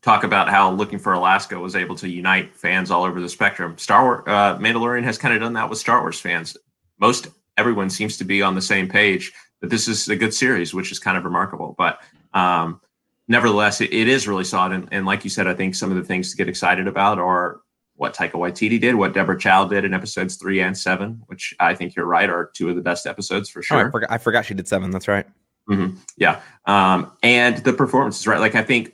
talk 0.01 0.23
about 0.23 0.47
how 0.47 0.71
looking 0.71 0.99
for 0.99 1.13
Alaska 1.13 1.59
was 1.59 1.75
able 1.75 1.95
to 1.95 2.07
unite 2.07 2.55
fans 2.55 2.91
all 2.91 3.03
over 3.03 3.19
the 3.19 3.27
spectrum. 3.27 3.77
Star 3.77 4.03
Wars, 4.03 4.23
uh, 4.27 4.57
Mandalorian 4.59 5.03
has 5.03 5.17
kind 5.17 5.33
of 5.33 5.41
done 5.41 5.53
that 5.53 5.69
with 5.69 5.79
Star 5.79 6.01
Wars 6.01 6.19
fans. 6.19 6.55
Most 6.99 7.27
everyone 7.57 7.89
seems 7.89 8.17
to 8.17 8.23
be 8.23 8.41
on 8.43 8.55
the 8.55 8.61
same 8.61 8.87
page 8.87 9.33
that 9.61 9.69
this 9.69 9.87
is 9.87 10.07
a 10.07 10.15
good 10.15 10.33
series, 10.33 10.73
which 10.73 10.91
is 10.91 10.99
kind 10.99 11.17
of 11.17 11.25
remarkable. 11.25 11.73
But 11.77 11.99
um, 12.33 12.79
nevertheless, 13.27 13.81
it, 13.81 13.93
it 13.93 14.07
is 14.07 14.27
really 14.27 14.43
solid. 14.43 14.73
And, 14.73 14.87
and, 14.91 15.05
like 15.05 15.23
you 15.23 15.29
said, 15.29 15.47
I 15.47 15.53
think 15.53 15.75
some 15.75 15.91
of 15.91 15.97
the 15.97 16.03
things 16.03 16.31
to 16.31 16.37
get 16.37 16.49
excited 16.49 16.87
about 16.87 17.19
are 17.19 17.61
what 17.95 18.15
Taika 18.15 18.33
Waititi 18.33 18.79
did, 18.79 18.95
what 18.95 19.13
Deborah 19.13 19.37
Chow 19.37 19.65
did 19.65 19.85
in 19.85 19.93
episodes 19.93 20.35
three 20.35 20.59
and 20.61 20.77
seven, 20.77 21.21
which 21.27 21.55
I 21.59 21.75
think 21.75 21.95
you're 21.95 22.05
right 22.05 22.29
are 22.29 22.51
two 22.53 22.69
of 22.69 22.75
the 22.75 22.81
best 22.81 23.05
episodes 23.05 23.49
for 23.49 23.61
sure. 23.61 23.77
Oh, 23.77 23.87
I, 23.87 23.91
forgot, 23.91 24.11
I, 24.11 24.17
forgot, 24.17 24.45
she 24.45 24.53
did 24.53 24.67
seven. 24.67 24.91
That's 24.91 25.07
right. 25.07 25.25
Mm-hmm. 25.69 25.97
Yeah, 26.17 26.41
um, 26.65 27.11
and 27.21 27.57
the 27.57 27.71
performances, 27.71 28.27
right? 28.27 28.39
Like 28.39 28.55
I 28.55 28.63
think, 28.63 28.93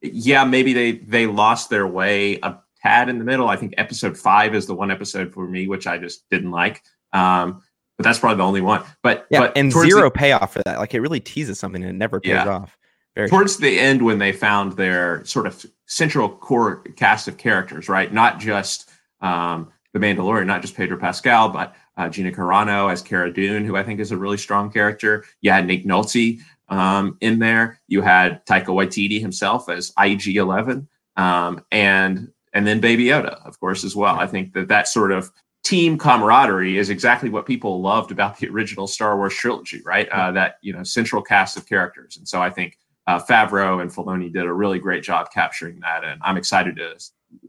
yeah, 0.00 0.44
maybe 0.44 0.72
they 0.72 0.92
they 0.92 1.26
lost 1.26 1.68
their 1.68 1.86
way 1.86 2.38
a 2.42 2.56
tad 2.82 3.08
in 3.08 3.18
the 3.18 3.24
middle. 3.24 3.48
I 3.48 3.56
think 3.56 3.74
episode 3.76 4.16
five 4.16 4.54
is 4.54 4.66
the 4.66 4.74
one 4.74 4.90
episode 4.90 5.32
for 5.34 5.46
me 5.46 5.68
which 5.68 5.86
I 5.86 5.98
just 5.98 6.28
didn't 6.30 6.50
like. 6.50 6.82
Um, 7.12 7.62
but 7.98 8.04
that's 8.04 8.18
probably 8.18 8.36
the 8.36 8.44
only 8.44 8.60
one. 8.60 8.82
But 9.02 9.26
yeah, 9.30 9.40
but 9.40 9.56
and 9.56 9.72
zero 9.72 10.04
the, 10.04 10.10
payoff 10.10 10.52
for 10.52 10.62
that. 10.64 10.78
Like 10.78 10.94
it 10.94 11.00
really 11.00 11.20
teases 11.20 11.58
something 11.58 11.82
and 11.82 11.90
it 11.90 11.98
never 11.98 12.20
pays 12.20 12.30
yeah. 12.30 12.48
off. 12.48 12.78
Very 13.18 13.28
towards 13.28 13.56
the 13.56 13.80
end 13.80 14.00
when 14.00 14.20
they 14.20 14.30
found 14.30 14.74
their 14.74 15.24
sort 15.24 15.48
of 15.48 15.66
central 15.86 16.28
core 16.28 16.84
cast 16.94 17.26
of 17.26 17.36
characters, 17.36 17.88
right? 17.88 18.12
Not 18.12 18.38
just 18.38 18.88
um, 19.20 19.72
the 19.92 19.98
Mandalorian, 19.98 20.46
not 20.46 20.62
just 20.62 20.76
Pedro 20.76 20.96
Pascal, 20.96 21.48
but 21.48 21.74
uh, 21.96 22.08
Gina 22.08 22.30
Carano 22.30 22.92
as 22.92 23.02
Cara 23.02 23.32
Dune, 23.32 23.64
who 23.64 23.74
I 23.74 23.82
think 23.82 23.98
is 23.98 24.12
a 24.12 24.16
really 24.16 24.36
strong 24.36 24.70
character. 24.70 25.24
You 25.40 25.50
had 25.50 25.66
Nick 25.66 25.84
Nolte 25.84 26.38
um, 26.68 27.18
in 27.20 27.40
there. 27.40 27.80
You 27.88 28.02
had 28.02 28.46
Taika 28.46 28.66
Waititi 28.66 29.20
himself 29.20 29.68
as 29.68 29.92
IG 29.98 30.36
Eleven, 30.36 30.86
um, 31.16 31.64
and 31.72 32.30
and 32.52 32.68
then 32.68 32.78
Baby 32.78 33.06
Yoda, 33.06 33.44
of 33.44 33.58
course, 33.58 33.82
as 33.82 33.96
well. 33.96 34.14
I 34.14 34.28
think 34.28 34.52
that 34.52 34.68
that 34.68 34.86
sort 34.86 35.10
of 35.10 35.32
team 35.64 35.98
camaraderie 35.98 36.78
is 36.78 36.88
exactly 36.88 37.30
what 37.30 37.46
people 37.46 37.82
loved 37.82 38.12
about 38.12 38.38
the 38.38 38.48
original 38.48 38.86
Star 38.86 39.16
Wars 39.16 39.34
trilogy, 39.34 39.82
right? 39.84 40.08
Uh, 40.10 40.30
that 40.30 40.58
you 40.62 40.72
know 40.72 40.84
central 40.84 41.20
cast 41.20 41.56
of 41.56 41.66
characters, 41.66 42.16
and 42.16 42.28
so 42.28 42.40
I 42.40 42.50
think 42.50 42.78
uh, 43.08 43.18
Favreau 43.18 43.80
and 43.80 43.90
Filoni 43.90 44.30
did 44.30 44.44
a 44.44 44.52
really 44.52 44.78
great 44.78 45.02
job 45.02 45.30
capturing 45.32 45.80
that, 45.80 46.04
and 46.04 46.20
I'm 46.22 46.36
excited 46.36 46.76
to 46.76 46.98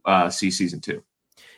uh, 0.06 0.30
see 0.30 0.50
season 0.50 0.80
two. 0.80 1.04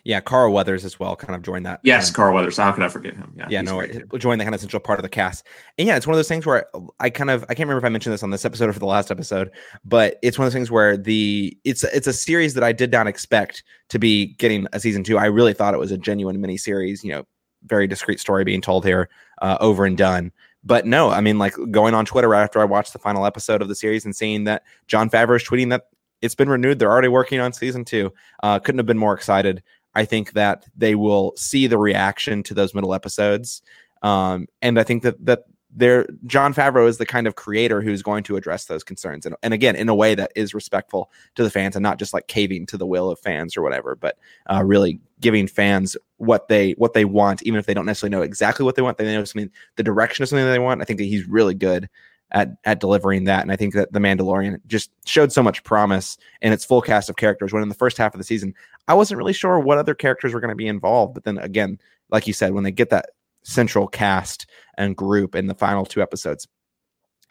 Yeah, 0.04 0.20
Carl 0.20 0.52
Weathers 0.52 0.84
as 0.84 1.00
well 1.00 1.16
kind 1.16 1.36
of 1.36 1.44
joined 1.44 1.68
that. 1.68 1.82
Yes, 1.84 2.10
um, 2.10 2.16
Carl 2.16 2.34
Weathers. 2.34 2.58
How 2.58 2.72
could 2.72 2.82
I 2.82 2.88
forget 2.88 3.14
him? 3.14 3.32
Yeah, 3.38 3.46
yeah, 3.48 3.62
no, 3.62 3.86
joined 4.18 4.42
the 4.42 4.46
kind 4.46 4.56
of 4.56 4.60
central 4.60 4.80
part 4.80 4.98
of 4.98 5.04
the 5.04 5.10
cast. 5.10 5.46
And 5.78 5.88
yeah, 5.88 5.98
it's 5.98 6.08
one 6.08 6.16
of 6.16 6.18
those 6.18 6.28
things 6.28 6.48
where 6.48 6.66
I, 6.74 6.80
I, 7.00 7.10
kind 7.12 7.30
of 7.30 7.44
I 7.44 7.54
can't 7.54 7.60
remember 7.60 7.78
if 7.78 7.86
I 7.86 7.90
mentioned 7.90 8.12
this 8.12 8.24
on 8.24 8.32
this 8.32 8.44
episode 8.44 8.70
or 8.70 8.74
for 8.74 8.80
the 8.80 8.88
last 8.88 9.12
episode, 9.12 9.52
but 9.86 10.18
it's 10.24 10.40
one 10.40 10.48
of 10.48 10.52
those 10.52 10.58
things 10.58 10.72
where 10.72 10.98
the 10.98 11.56
it's 11.64 11.84
it's 11.84 12.08
a 12.08 12.14
series 12.14 12.56
that 12.56 12.64
I 12.64 12.72
did 12.72 12.92
not 12.92 13.06
expect 13.06 13.64
to 13.90 14.00
be 14.00 14.34
getting 14.38 14.66
a 14.74 14.80
season 14.80 15.04
two. 15.04 15.20
I 15.20 15.26
really 15.26 15.54
thought 15.54 15.76
it 15.76 15.80
was 15.80 15.92
a 15.92 15.98
genuine 16.00 16.42
mini 16.42 16.58
series, 16.58 17.04
you 17.04 17.12
know, 17.12 17.28
very 17.66 17.86
discreet 17.86 18.20
story 18.20 18.44
being 18.44 18.62
told 18.62 18.84
here, 18.84 19.10
uh, 19.44 19.58
over 19.60 19.86
and 19.86 19.96
done. 19.96 20.32
But 20.64 20.86
no, 20.86 21.10
I 21.10 21.22
mean, 21.22 21.40
like 21.40 21.56
going 21.72 21.94
on 21.94 22.06
Twitter 22.06 22.30
right 22.30 22.44
after 22.44 22.60
I 22.60 22.66
watched 22.66 22.94
the 22.94 23.00
final 23.00 23.26
episode 23.26 23.62
of 23.62 23.68
the 23.68 23.76
series 23.76 24.06
and 24.06 24.16
seeing 24.16 24.44
that 24.44 24.64
Jon 24.88 25.10
Favreau 25.10 25.36
is 25.36 25.44
tweeting 25.44 25.70
that 25.72 25.88
it's 26.22 26.36
been 26.36 26.50
renewed. 26.50 26.78
They're 26.78 26.92
already 26.92 27.08
working 27.08 27.40
on 27.40 27.52
season 27.52 27.84
two. 27.84 28.14
Uh, 28.44 28.60
couldn't 28.60 28.80
have 28.80 28.86
been 28.86 28.98
more 28.98 29.14
excited. 29.14 29.64
I 29.96 30.06
think 30.06 30.34
that 30.34 30.66
they 30.78 30.96
will 30.96 31.34
see 31.36 31.68
the 31.68 31.78
reaction 31.78 32.44
to 32.44 32.54
those 32.54 32.74
middle 32.74 32.94
episodes. 32.94 33.62
Um, 34.04 34.48
and 34.62 34.80
I 34.80 34.84
think 34.84 35.04
that 35.04 35.24
that 35.26 35.46
there 35.76 36.06
Jon 36.26 36.54
Favreau 36.54 36.88
is 36.88 36.98
the 36.98 37.06
kind 37.06 37.28
of 37.28 37.36
creator 37.36 37.82
who's 37.82 38.02
going 38.02 38.24
to 38.24 38.36
address 38.36 38.66
those 38.66 38.84
concerns 38.84 39.26
and, 39.26 39.36
and 39.42 39.54
again 39.54 39.76
in 39.76 39.90
a 39.90 39.96
way 39.96 40.16
that 40.16 40.32
is 40.36 40.54
respectful 40.54 41.12
to 41.36 41.44
the 41.44 41.50
fans 41.50 41.76
and 41.76 41.84
not 41.84 42.00
just 42.00 42.14
like 42.14 42.28
caving 42.28 42.66
to 42.68 42.78
the 42.78 42.86
will 42.86 43.10
of 43.10 43.20
fans 43.20 43.56
or 43.56 43.62
whatever 43.62 43.96
but 43.96 44.18
uh, 44.52 44.64
really 44.64 45.00
giving 45.20 45.48
fans 45.48 45.96
what 46.18 46.48
they 46.48 46.72
what 46.74 46.94
they 46.94 47.06
want 47.06 47.42
even 47.44 47.60
if 47.60 47.66
they 47.66 47.74
don't 47.74 47.86
necessarily 47.86 48.16
know 48.16 48.22
exactly 48.22 48.66
what 48.66 48.76
they 48.76 48.82
want 48.82 48.98
they 48.98 49.06
know 49.06 49.24
something 49.24 49.52
the 49.78 49.84
direction 49.84 50.24
of 50.24 50.30
something 50.30 50.46
that 50.46 50.52
they 50.52 50.60
want 50.60 50.82
i 50.82 50.86
think 50.86 51.00
that 51.00 51.06
he's 51.06 51.26
really 51.28 51.56
good 51.56 51.90
at 52.32 52.56
at 52.66 52.80
delivering 52.80 53.26
that. 53.26 53.42
And 53.42 53.52
I 53.52 53.56
think 53.56 53.74
that 53.74 53.92
the 53.92 54.00
Mandalorian 54.00 54.60
just 54.68 54.92
showed 55.06 55.32
so 55.32 55.44
much 55.44 55.64
promise 55.64 56.18
in 56.42 56.54
its 56.54 56.66
full 56.66 56.82
cast 56.82 57.10
of 57.10 57.18
characters. 57.18 57.54
When 57.54 57.64
in 57.64 57.70
the 57.70 57.76
first 57.76 57.98
half 57.98 58.14
of 58.14 58.18
the 58.18 58.24
season, 58.24 58.54
I 58.88 58.94
wasn't 58.94 59.18
really 59.18 59.34
sure 59.34 59.60
what 59.60 59.78
other 59.78 59.94
characters 59.94 60.34
were 60.34 60.40
going 60.40 60.50
to 60.50 60.56
be 60.56 60.68
involved. 60.68 61.14
But 61.14 61.24
then 61.24 61.38
again, 61.38 61.80
like 62.10 62.28
you 62.28 62.34
said, 62.34 62.54
when 62.54 62.64
they 62.64 62.72
get 62.72 62.90
that 62.90 63.12
central 63.44 63.88
cast 63.88 64.48
and 64.78 64.96
group 64.96 65.36
in 65.36 65.48
the 65.48 65.56
final 65.56 65.86
two 65.86 66.02
episodes, 66.02 66.48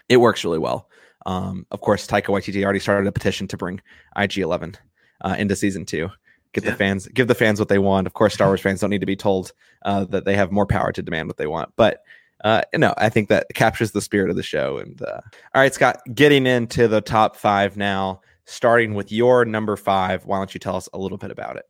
it 0.09 0.19
works 0.19 0.45
really 0.45 0.59
well. 0.59 0.89
Um, 1.27 1.67
of 1.71 1.81
course, 1.81 2.07
Taika 2.07 2.27
Waititi 2.27 2.65
already 2.65 2.79
started 2.79 3.07
a 3.07 3.13
petition 3.13 3.47
to 3.49 3.57
bring 3.57 3.81
IG 4.17 4.39
Eleven 4.39 4.77
uh, 5.21 5.37
into 5.39 5.57
season 5.57 5.85
two. 5.85 6.09
Get 6.53 6.65
yeah. 6.65 6.71
the 6.71 6.77
fans, 6.77 7.07
give 7.09 7.29
the 7.29 7.35
fans 7.35 7.59
what 7.59 7.69
they 7.69 7.79
want. 7.79 8.07
Of 8.07 8.15
course, 8.15 8.35
Star 8.35 8.49
Wars 8.49 8.61
fans 8.63 8.81
don't 8.81 8.91
need 8.91 9.01
to 9.01 9.07
be 9.07 9.17
told 9.17 9.53
uh, 9.85 10.05
that 10.07 10.25
they 10.25 10.35
have 10.37 10.51
more 10.51 10.67
power 10.67 10.93
to 10.93 11.03
demand 11.03 11.29
what 11.29 11.37
they 11.37 11.47
want. 11.47 11.71
But 11.77 12.03
uh, 12.43 12.63
no, 12.75 12.95
I 12.97 13.09
think 13.09 13.29
that 13.29 13.47
captures 13.55 13.93
the 13.93 14.01
spirit 14.01 14.31
of 14.31 14.37
the 14.37 14.43
show. 14.43 14.79
And 14.79 15.01
uh, 15.03 15.21
all 15.55 15.61
right, 15.61 15.75
Scott, 15.75 16.01
getting 16.15 16.47
into 16.47 16.89
the 16.89 17.01
top 17.01 17.37
five 17.37 17.77
now, 17.77 18.23
starting 18.47 18.95
with 18.95 19.13
your 19.13 19.45
number 19.45 19.77
five. 19.77 20.25
Why 20.27 20.39
don't 20.39 20.53
you 20.55 20.61
tell 20.61 20.77
us 20.77 20.89
a 20.93 20.99
little 20.99 21.19
bit 21.19 21.31
about 21.31 21.57
it? 21.57 21.67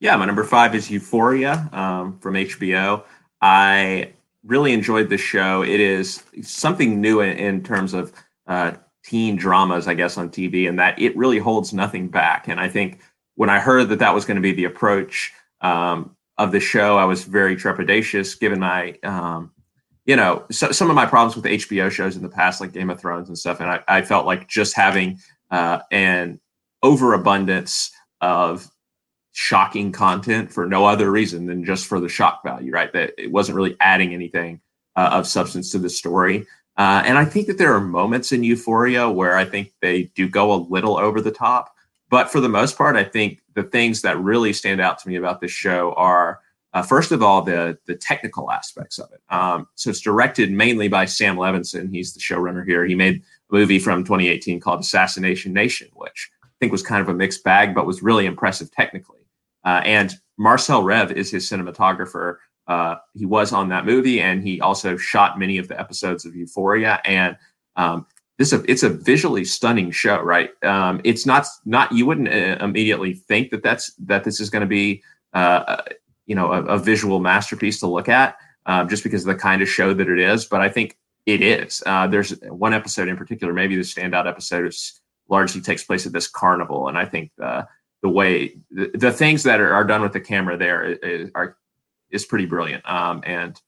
Yeah, 0.00 0.16
my 0.16 0.26
number 0.26 0.44
five 0.44 0.74
is 0.74 0.90
Euphoria 0.90 1.68
um, 1.72 2.18
from 2.18 2.34
HBO. 2.34 3.04
I 3.44 4.14
really 4.42 4.72
enjoyed 4.72 5.10
the 5.10 5.18
show. 5.18 5.62
It 5.62 5.78
is 5.78 6.22
something 6.40 6.98
new 6.98 7.20
in, 7.20 7.36
in 7.36 7.62
terms 7.62 7.92
of 7.92 8.10
uh, 8.46 8.72
teen 9.04 9.36
dramas, 9.36 9.86
I 9.86 9.92
guess, 9.92 10.16
on 10.16 10.30
TV, 10.30 10.66
and 10.66 10.78
that 10.78 10.98
it 10.98 11.14
really 11.14 11.38
holds 11.38 11.74
nothing 11.74 12.08
back. 12.08 12.48
And 12.48 12.58
I 12.58 12.70
think 12.70 13.00
when 13.34 13.50
I 13.50 13.60
heard 13.60 13.90
that 13.90 13.98
that 13.98 14.14
was 14.14 14.24
going 14.24 14.36
to 14.36 14.40
be 14.40 14.52
the 14.52 14.64
approach 14.64 15.30
um, 15.60 16.16
of 16.38 16.52
the 16.52 16.60
show, 16.60 16.96
I 16.96 17.04
was 17.04 17.24
very 17.24 17.54
trepidatious, 17.54 18.40
given 18.40 18.60
my 18.60 18.98
um, 19.02 19.52
you 20.06 20.16
know, 20.16 20.44
so, 20.50 20.72
some 20.72 20.88
of 20.88 20.96
my 20.96 21.04
problems 21.04 21.36
with 21.36 21.44
HBO 21.44 21.90
shows 21.90 22.16
in 22.16 22.22
the 22.22 22.30
past, 22.30 22.62
like 22.62 22.72
Game 22.72 22.88
of 22.88 22.98
Thrones 22.98 23.28
and 23.28 23.36
stuff, 23.36 23.60
and 23.60 23.70
I, 23.70 23.80
I 23.88 24.02
felt 24.02 24.24
like 24.24 24.48
just 24.48 24.74
having 24.74 25.18
uh, 25.50 25.80
an 25.90 26.40
overabundance 26.82 27.90
of 28.22 28.70
shocking 29.36 29.90
content 29.90 30.50
for 30.50 30.64
no 30.64 30.86
other 30.86 31.10
reason 31.10 31.46
than 31.46 31.64
just 31.64 31.86
for 31.86 31.98
the 31.98 32.08
shock 32.08 32.40
value, 32.44 32.70
right? 32.70 32.92
That 32.92 33.12
it 33.18 33.32
wasn't 33.32 33.56
really 33.56 33.76
adding 33.80 34.14
anything 34.14 34.60
uh, 34.94 35.10
of 35.12 35.26
substance 35.26 35.72
to 35.72 35.78
the 35.78 35.90
story. 35.90 36.46
Uh, 36.76 37.02
and 37.04 37.18
I 37.18 37.24
think 37.24 37.48
that 37.48 37.58
there 37.58 37.74
are 37.74 37.80
moments 37.80 38.30
in 38.30 38.44
Euphoria 38.44 39.10
where 39.10 39.36
I 39.36 39.44
think 39.44 39.72
they 39.82 40.04
do 40.14 40.28
go 40.28 40.52
a 40.52 40.62
little 40.70 40.96
over 40.96 41.20
the 41.20 41.32
top. 41.32 41.74
But 42.10 42.30
for 42.30 42.40
the 42.40 42.48
most 42.48 42.78
part, 42.78 42.94
I 42.94 43.02
think 43.02 43.40
the 43.54 43.64
things 43.64 44.02
that 44.02 44.20
really 44.20 44.52
stand 44.52 44.80
out 44.80 45.00
to 45.00 45.08
me 45.08 45.16
about 45.16 45.40
this 45.40 45.50
show 45.50 45.94
are 45.94 46.40
uh, 46.72 46.82
first 46.82 47.10
of 47.10 47.22
all, 47.22 47.42
the 47.42 47.76
the 47.86 47.96
technical 47.96 48.52
aspects 48.52 48.98
of 48.98 49.10
it. 49.12 49.20
Um, 49.34 49.66
so 49.74 49.90
it's 49.90 50.00
directed 50.00 50.52
mainly 50.52 50.86
by 50.86 51.06
Sam 51.06 51.36
Levinson. 51.36 51.90
He's 51.90 52.14
the 52.14 52.20
showrunner 52.20 52.64
here. 52.64 52.84
He 52.84 52.94
made 52.94 53.16
a 53.50 53.54
movie 53.54 53.80
from 53.80 54.04
2018 54.04 54.60
called 54.60 54.80
Assassination 54.80 55.52
Nation, 55.52 55.88
which 55.94 56.30
I 56.44 56.48
think 56.60 56.70
was 56.70 56.82
kind 56.82 57.00
of 57.00 57.08
a 57.08 57.14
mixed 57.14 57.42
bag, 57.42 57.74
but 57.74 57.86
was 57.86 58.02
really 58.02 58.26
impressive 58.26 58.70
technically. 58.70 59.23
Uh, 59.64 59.80
and 59.84 60.14
Marcell 60.38 60.82
Rév 60.82 61.12
is 61.12 61.30
his 61.30 61.48
cinematographer. 61.48 62.36
Uh, 62.66 62.96
he 63.14 63.26
was 63.26 63.52
on 63.52 63.68
that 63.68 63.86
movie, 63.86 64.20
and 64.20 64.42
he 64.42 64.60
also 64.60 64.96
shot 64.96 65.38
many 65.38 65.58
of 65.58 65.68
the 65.68 65.78
episodes 65.78 66.24
of 66.24 66.34
Euphoria. 66.34 67.00
And 67.04 67.36
um, 67.76 68.06
this 68.38 68.52
it's 68.52 68.82
a 68.82 68.88
visually 68.88 69.44
stunning 69.44 69.90
show, 69.90 70.20
right? 70.20 70.50
Um, 70.64 71.00
it's 71.04 71.26
not 71.26 71.46
not 71.64 71.92
you 71.92 72.06
wouldn't 72.06 72.28
uh, 72.28 72.64
immediately 72.64 73.14
think 73.14 73.50
that 73.50 73.62
that's 73.62 73.92
that 73.98 74.24
this 74.24 74.40
is 74.40 74.50
going 74.50 74.62
to 74.62 74.66
be 74.66 75.02
uh, 75.34 75.82
you 76.26 76.34
know 76.34 76.52
a, 76.52 76.62
a 76.64 76.78
visual 76.78 77.20
masterpiece 77.20 77.80
to 77.80 77.86
look 77.86 78.08
at 78.08 78.36
um, 78.66 78.88
just 78.88 79.02
because 79.02 79.22
of 79.22 79.28
the 79.28 79.40
kind 79.40 79.62
of 79.62 79.68
show 79.68 79.94
that 79.94 80.08
it 80.08 80.18
is 80.18 80.44
but 80.44 80.60
i 80.60 80.68
think 80.68 80.96
it 81.26 81.42
is 81.42 81.82
uh, 81.86 82.06
there's 82.06 82.30
one 82.42 82.74
episode 82.74 83.08
in 83.08 83.16
particular 83.16 83.52
maybe 83.52 83.76
the 83.76 83.82
standout 83.82 84.26
episode 84.26 84.66
is 84.66 85.00
largely 85.28 85.60
takes 85.60 85.84
place 85.84 86.06
at 86.06 86.12
this 86.12 86.28
carnival 86.28 86.88
and 86.88 86.98
i 86.98 87.04
think 87.04 87.30
the 88.04 88.10
way 88.10 88.54
the, 88.70 88.90
the 88.92 89.10
things 89.10 89.42
that 89.44 89.60
are, 89.60 89.72
are, 89.72 89.82
done 89.82 90.02
with 90.02 90.12
the 90.12 90.20
camera 90.20 90.58
there 90.58 90.84
is, 90.84 91.30
are 91.34 91.56
is 92.10 92.26
pretty 92.26 92.44
brilliant 92.44 92.86
um, 92.88 93.22
and 93.24 93.62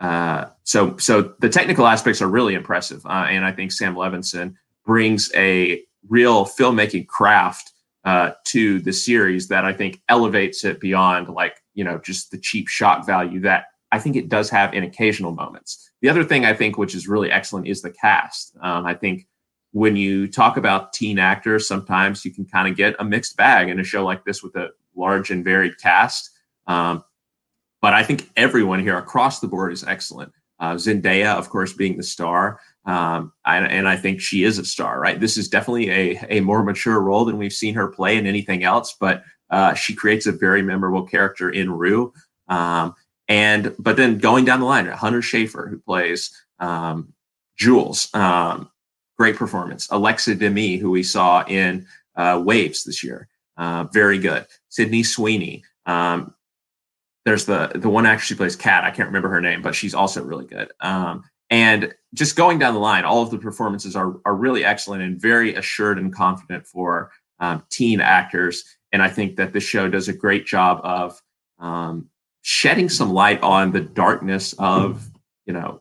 uh, 0.00 0.46
so 0.62 0.96
so 0.96 1.34
the 1.40 1.50
technical 1.50 1.86
aspects 1.86 2.22
are 2.22 2.28
really 2.28 2.54
impressive 2.54 3.04
uh, 3.04 3.26
and 3.28 3.44
i 3.44 3.52
think 3.52 3.70
sam 3.70 3.94
levinson 3.94 4.54
brings 4.86 5.30
a 5.34 5.82
real 6.08 6.46
filmmaking 6.46 7.06
craft 7.06 7.72
uh, 8.04 8.32
to 8.44 8.80
the 8.80 8.92
series 8.92 9.48
that 9.48 9.64
I 9.64 9.72
think 9.72 10.02
elevates 10.08 10.64
it 10.64 10.80
beyond 10.80 11.28
like 11.28 11.62
you 11.72 11.84
know 11.84 11.98
just 11.98 12.30
the 12.30 12.38
cheap 12.38 12.68
shock 12.68 13.06
value 13.06 13.40
that 13.40 13.66
I 13.92 13.98
think 13.98 14.16
it 14.16 14.28
does 14.28 14.50
have 14.50 14.74
in 14.74 14.84
occasional 14.84 15.32
moments. 15.32 15.90
The 16.02 16.08
other 16.08 16.24
thing 16.24 16.44
I 16.44 16.52
think 16.52 16.76
which 16.76 16.94
is 16.94 17.08
really 17.08 17.30
excellent 17.30 17.66
is 17.66 17.80
the 17.80 17.90
cast. 17.90 18.56
Um, 18.60 18.84
I 18.84 18.94
think 18.94 19.26
when 19.74 19.96
you 19.96 20.28
talk 20.28 20.56
about 20.56 20.92
teen 20.92 21.18
actors, 21.18 21.66
sometimes 21.66 22.24
you 22.24 22.32
can 22.32 22.44
kind 22.44 22.68
of 22.68 22.76
get 22.76 22.94
a 23.00 23.04
mixed 23.04 23.36
bag 23.36 23.68
in 23.68 23.80
a 23.80 23.84
show 23.84 24.04
like 24.04 24.24
this 24.24 24.40
with 24.40 24.54
a 24.54 24.68
large 24.94 25.32
and 25.32 25.44
varied 25.44 25.76
cast. 25.80 26.30
Um, 26.68 27.02
but 27.82 27.92
I 27.92 28.04
think 28.04 28.30
everyone 28.36 28.78
here 28.78 28.96
across 28.96 29.40
the 29.40 29.48
board 29.48 29.72
is 29.72 29.82
excellent. 29.82 30.32
Uh, 30.60 30.74
Zendaya, 30.74 31.34
of 31.34 31.50
course, 31.50 31.72
being 31.72 31.96
the 31.96 32.04
star, 32.04 32.60
um, 32.86 33.32
I, 33.44 33.58
and 33.58 33.88
I 33.88 33.96
think 33.96 34.20
she 34.20 34.44
is 34.44 34.58
a 34.58 34.64
star. 34.64 35.00
Right, 35.00 35.18
this 35.18 35.36
is 35.36 35.48
definitely 35.48 35.90
a 35.90 36.24
a 36.28 36.40
more 36.40 36.62
mature 36.62 37.00
role 37.00 37.24
than 37.24 37.36
we've 37.36 37.52
seen 37.52 37.74
her 37.74 37.88
play 37.88 38.16
in 38.16 38.26
anything 38.28 38.62
else. 38.62 38.94
But 38.98 39.24
uh, 39.50 39.74
she 39.74 39.92
creates 39.92 40.26
a 40.26 40.32
very 40.32 40.62
memorable 40.62 41.02
character 41.02 41.50
in 41.50 41.72
Rue. 41.72 42.12
Um, 42.46 42.94
and 43.26 43.74
but 43.80 43.96
then 43.96 44.18
going 44.18 44.44
down 44.44 44.60
the 44.60 44.66
line, 44.66 44.86
Hunter 44.86 45.20
Schafer, 45.20 45.68
who 45.68 45.80
plays 45.80 46.30
um, 46.60 47.12
Jules, 47.58 48.08
um, 48.14 48.70
great 49.16 49.36
performance. 49.36 49.88
Alexa 49.90 50.34
Demie, 50.34 50.76
who 50.76 50.90
we 50.90 51.02
saw 51.02 51.44
in 51.46 51.86
uh, 52.16 52.40
Waves 52.44 52.84
this 52.84 53.02
year, 53.02 53.28
uh, 53.56 53.84
very 53.92 54.18
good. 54.18 54.46
Sydney 54.68 55.02
Sweeney. 55.02 55.64
Um, 55.86 56.34
there's 57.24 57.46
the 57.46 57.72
the 57.74 57.88
one 57.88 58.06
actress 58.06 58.28
who 58.28 58.36
plays 58.36 58.56
Kat. 58.56 58.84
I 58.84 58.90
can't 58.90 59.08
remember 59.08 59.28
her 59.28 59.40
name, 59.40 59.62
but 59.62 59.74
she's 59.74 59.94
also 59.94 60.22
really 60.22 60.46
good. 60.46 60.70
Um, 60.80 61.24
and 61.50 61.94
just 62.14 62.36
going 62.36 62.58
down 62.58 62.74
the 62.74 62.80
line, 62.80 63.04
all 63.04 63.22
of 63.22 63.30
the 63.30 63.38
performances 63.38 63.96
are 63.96 64.16
are 64.24 64.34
really 64.34 64.64
excellent 64.64 65.02
and 65.02 65.20
very 65.20 65.54
assured 65.54 65.98
and 65.98 66.14
confident 66.14 66.66
for 66.66 67.10
um, 67.40 67.62
teen 67.70 68.00
actors. 68.00 68.64
And 68.92 69.02
I 69.02 69.08
think 69.08 69.36
that 69.36 69.52
this 69.52 69.64
show 69.64 69.88
does 69.88 70.08
a 70.08 70.12
great 70.12 70.46
job 70.46 70.80
of 70.84 71.20
um, 71.58 72.08
shedding 72.42 72.88
some 72.88 73.12
light 73.12 73.42
on 73.42 73.72
the 73.72 73.80
darkness 73.80 74.54
of 74.58 75.08
you 75.46 75.52
know 75.52 75.80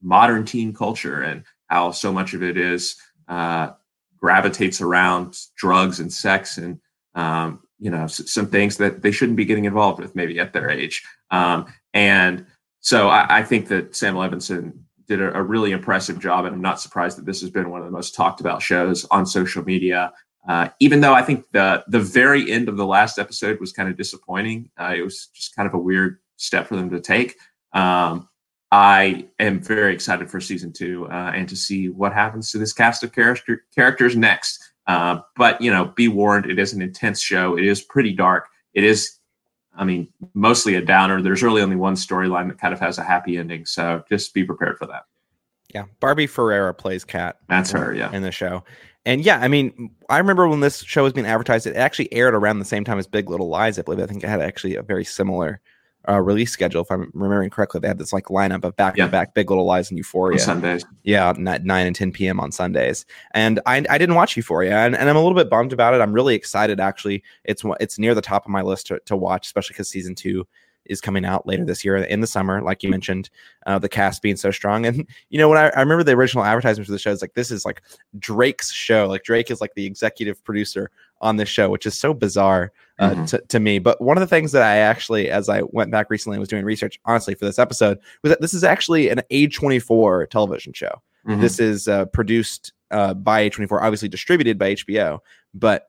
modern 0.00 0.44
teen 0.44 0.72
culture 0.72 1.22
and 1.22 1.44
how 1.68 1.90
so 1.90 2.12
much 2.12 2.34
of 2.34 2.42
it 2.42 2.56
is 2.56 2.96
uh, 3.28 3.70
gravitates 4.16 4.80
around 4.80 5.36
drugs 5.56 6.00
and 6.00 6.12
sex 6.12 6.58
and 6.58 6.80
um, 7.14 7.60
you 7.78 7.90
know 7.90 8.04
s- 8.04 8.30
some 8.30 8.46
things 8.46 8.76
that 8.78 9.02
they 9.02 9.10
shouldn't 9.10 9.36
be 9.36 9.44
getting 9.44 9.64
involved 9.64 10.00
with 10.00 10.14
maybe 10.14 10.38
at 10.38 10.52
their 10.52 10.70
age. 10.70 11.02
Um, 11.30 11.66
and 11.92 12.46
so 12.80 13.08
I, 13.08 13.38
I, 13.38 13.42
think 13.42 13.68
that 13.68 13.96
sam 13.96 14.14
levinson 14.14 14.72
did 15.08 15.20
a, 15.20 15.36
a, 15.36 15.42
really 15.42 15.72
impressive 15.72 16.18
job 16.18 16.44
and 16.44 16.54
i'm 16.54 16.60
not 16.60 16.80
surprised 16.80 17.18
that 17.18 17.24
this 17.24 17.40
has 17.40 17.50
been 17.50 17.70
one 17.70 17.80
of 17.80 17.86
the 17.86 17.92
most 17.92 18.14
talked 18.14 18.40
about 18.40 18.62
shows 18.62 19.04
on 19.06 19.26
social 19.26 19.64
media. 19.64 20.12
Uh, 20.46 20.68
even 20.80 21.00
though 21.00 21.14
i 21.14 21.22
think 21.22 21.44
the 21.52 21.82
the 21.88 22.00
very 22.00 22.50
end 22.50 22.68
of 22.68 22.76
the 22.76 22.86
last 22.86 23.18
episode 23.18 23.58
was 23.60 23.72
kind 23.72 23.88
of 23.88 23.96
disappointing 23.96 24.70
uh, 24.78 24.94
it 24.94 25.02
was 25.02 25.28
just 25.34 25.56
kind 25.56 25.66
of 25.66 25.74
a 25.74 25.78
weird 25.78 26.18
step 26.36 26.66
for 26.66 26.76
them 26.76 26.90
to 26.90 27.00
take. 27.00 27.36
Um, 27.72 28.28
I 28.74 29.28
am 29.38 29.60
very 29.60 29.94
excited 29.94 30.28
for 30.28 30.40
season 30.40 30.72
two 30.72 31.06
uh, 31.06 31.30
and 31.32 31.48
to 31.48 31.54
see 31.54 31.90
what 31.90 32.12
happens 32.12 32.50
to 32.50 32.58
this 32.58 32.72
cast 32.72 33.04
of 33.04 33.12
character, 33.12 33.64
characters 33.72 34.16
next. 34.16 34.72
Uh, 34.88 35.20
but 35.36 35.60
you 35.60 35.70
know, 35.70 35.92
be 35.94 36.08
warned, 36.08 36.46
it 36.46 36.58
is 36.58 36.72
an 36.72 36.82
intense 36.82 37.20
show. 37.20 37.56
It 37.56 37.64
is 37.64 37.82
pretty 37.82 38.12
dark. 38.12 38.48
It 38.72 38.82
is, 38.82 39.20
I 39.76 39.84
mean, 39.84 40.08
mostly 40.34 40.74
a 40.74 40.80
downer. 40.80 41.22
There's 41.22 41.40
really 41.40 41.62
only 41.62 41.76
one 41.76 41.94
storyline 41.94 42.48
that 42.48 42.58
kind 42.58 42.74
of 42.74 42.80
has 42.80 42.98
a 42.98 43.04
happy 43.04 43.38
ending. 43.38 43.64
So 43.64 44.02
just 44.08 44.34
be 44.34 44.42
prepared 44.42 44.76
for 44.76 44.86
that. 44.86 45.04
Yeah, 45.72 45.84
Barbie 46.00 46.26
Ferreira 46.26 46.74
plays 46.74 47.04
Kat. 47.04 47.38
That's 47.48 47.70
her. 47.70 47.94
Yeah, 47.94 48.10
in 48.12 48.22
the 48.22 48.32
show. 48.32 48.64
And 49.06 49.24
yeah, 49.24 49.38
I 49.38 49.46
mean, 49.46 49.94
I 50.10 50.18
remember 50.18 50.48
when 50.48 50.58
this 50.58 50.82
show 50.82 51.04
was 51.04 51.12
being 51.12 51.28
advertised, 51.28 51.68
it 51.68 51.76
actually 51.76 52.12
aired 52.12 52.34
around 52.34 52.58
the 52.58 52.64
same 52.64 52.82
time 52.82 52.98
as 52.98 53.06
Big 53.06 53.30
Little 53.30 53.48
Lies. 53.48 53.78
I 53.78 53.82
believe. 53.82 54.00
I 54.00 54.06
think 54.06 54.24
it 54.24 54.28
had 54.28 54.40
actually 54.40 54.74
a 54.74 54.82
very 54.82 55.04
similar 55.04 55.60
uh, 56.08 56.20
release 56.20 56.50
schedule. 56.50 56.82
If 56.82 56.90
I'm 56.90 57.10
remembering 57.14 57.50
correctly, 57.50 57.80
they 57.80 57.88
had 57.88 57.98
this 57.98 58.12
like 58.12 58.26
lineup 58.26 58.64
of 58.64 58.76
back 58.76 58.96
to 58.96 59.08
back 59.08 59.34
Big 59.34 59.50
Little 59.50 59.64
Lies 59.64 59.90
and 59.90 59.98
Euphoria. 59.98 60.38
On 60.38 60.44
Sundays. 60.44 60.84
Yeah, 61.02 61.32
nine 61.36 61.86
and 61.86 61.96
10 61.96 62.12
p.m. 62.12 62.40
on 62.40 62.52
Sundays. 62.52 63.06
And 63.32 63.60
I, 63.66 63.84
I 63.88 63.98
didn't 63.98 64.14
watch 64.14 64.36
Euphoria, 64.36 64.78
and, 64.78 64.96
and 64.96 65.08
I'm 65.08 65.16
a 65.16 65.20
little 65.20 65.36
bit 65.36 65.50
bummed 65.50 65.72
about 65.72 65.94
it. 65.94 66.00
I'm 66.00 66.12
really 66.12 66.34
excited. 66.34 66.80
Actually, 66.80 67.22
it's 67.44 67.62
it's 67.80 67.98
near 67.98 68.14
the 68.14 68.22
top 68.22 68.44
of 68.44 68.50
my 68.50 68.62
list 68.62 68.86
to, 68.88 69.00
to 69.06 69.16
watch, 69.16 69.46
especially 69.46 69.74
because 69.74 69.88
season 69.88 70.14
two 70.14 70.46
is 70.86 71.00
coming 71.00 71.24
out 71.24 71.46
later 71.46 71.64
this 71.64 71.84
year 71.84 71.96
in 71.96 72.20
the 72.20 72.26
summer, 72.26 72.62
like 72.62 72.82
you 72.82 72.90
mentioned, 72.90 73.30
uh, 73.66 73.78
the 73.78 73.88
cast 73.88 74.22
being 74.22 74.36
so 74.36 74.50
strong. 74.50 74.86
And 74.86 75.06
you 75.30 75.38
know, 75.38 75.48
when 75.48 75.58
I, 75.58 75.68
I 75.70 75.80
remember 75.80 76.04
the 76.04 76.12
original 76.12 76.44
advertisement 76.44 76.86
for 76.86 76.92
the 76.92 76.98
show, 76.98 77.12
it's 77.12 77.22
like 77.22 77.34
this 77.34 77.50
is 77.50 77.64
like 77.64 77.82
Drake's 78.18 78.72
show. 78.72 79.06
Like 79.08 79.24
Drake 79.24 79.50
is 79.50 79.60
like 79.60 79.74
the 79.74 79.86
executive 79.86 80.42
producer 80.44 80.90
on 81.20 81.36
this 81.36 81.48
show, 81.48 81.70
which 81.70 81.86
is 81.86 81.96
so 81.96 82.12
bizarre 82.12 82.72
uh, 82.98 83.10
mm-hmm. 83.10 83.24
to, 83.24 83.38
to 83.48 83.60
me. 83.60 83.78
But 83.78 84.00
one 84.00 84.16
of 84.16 84.20
the 84.20 84.26
things 84.26 84.52
that 84.52 84.62
I 84.62 84.76
actually, 84.76 85.30
as 85.30 85.48
I 85.48 85.62
went 85.70 85.90
back 85.90 86.10
recently 86.10 86.36
and 86.36 86.40
was 86.40 86.48
doing 86.48 86.64
research, 86.64 87.00
honestly, 87.04 87.34
for 87.34 87.44
this 87.44 87.58
episode, 87.58 87.98
was 88.22 88.30
that 88.30 88.40
this 88.40 88.54
is 88.54 88.64
actually 88.64 89.08
an 89.08 89.22
A24 89.30 90.28
television 90.28 90.72
show. 90.72 91.02
Mm-hmm. 91.26 91.40
This 91.40 91.58
is 91.58 91.88
uh, 91.88 92.04
produced 92.06 92.72
uh, 92.90 93.14
by 93.14 93.48
A24, 93.48 93.80
obviously 93.80 94.08
distributed 94.08 94.58
by 94.58 94.74
HBO, 94.74 95.20
but 95.54 95.88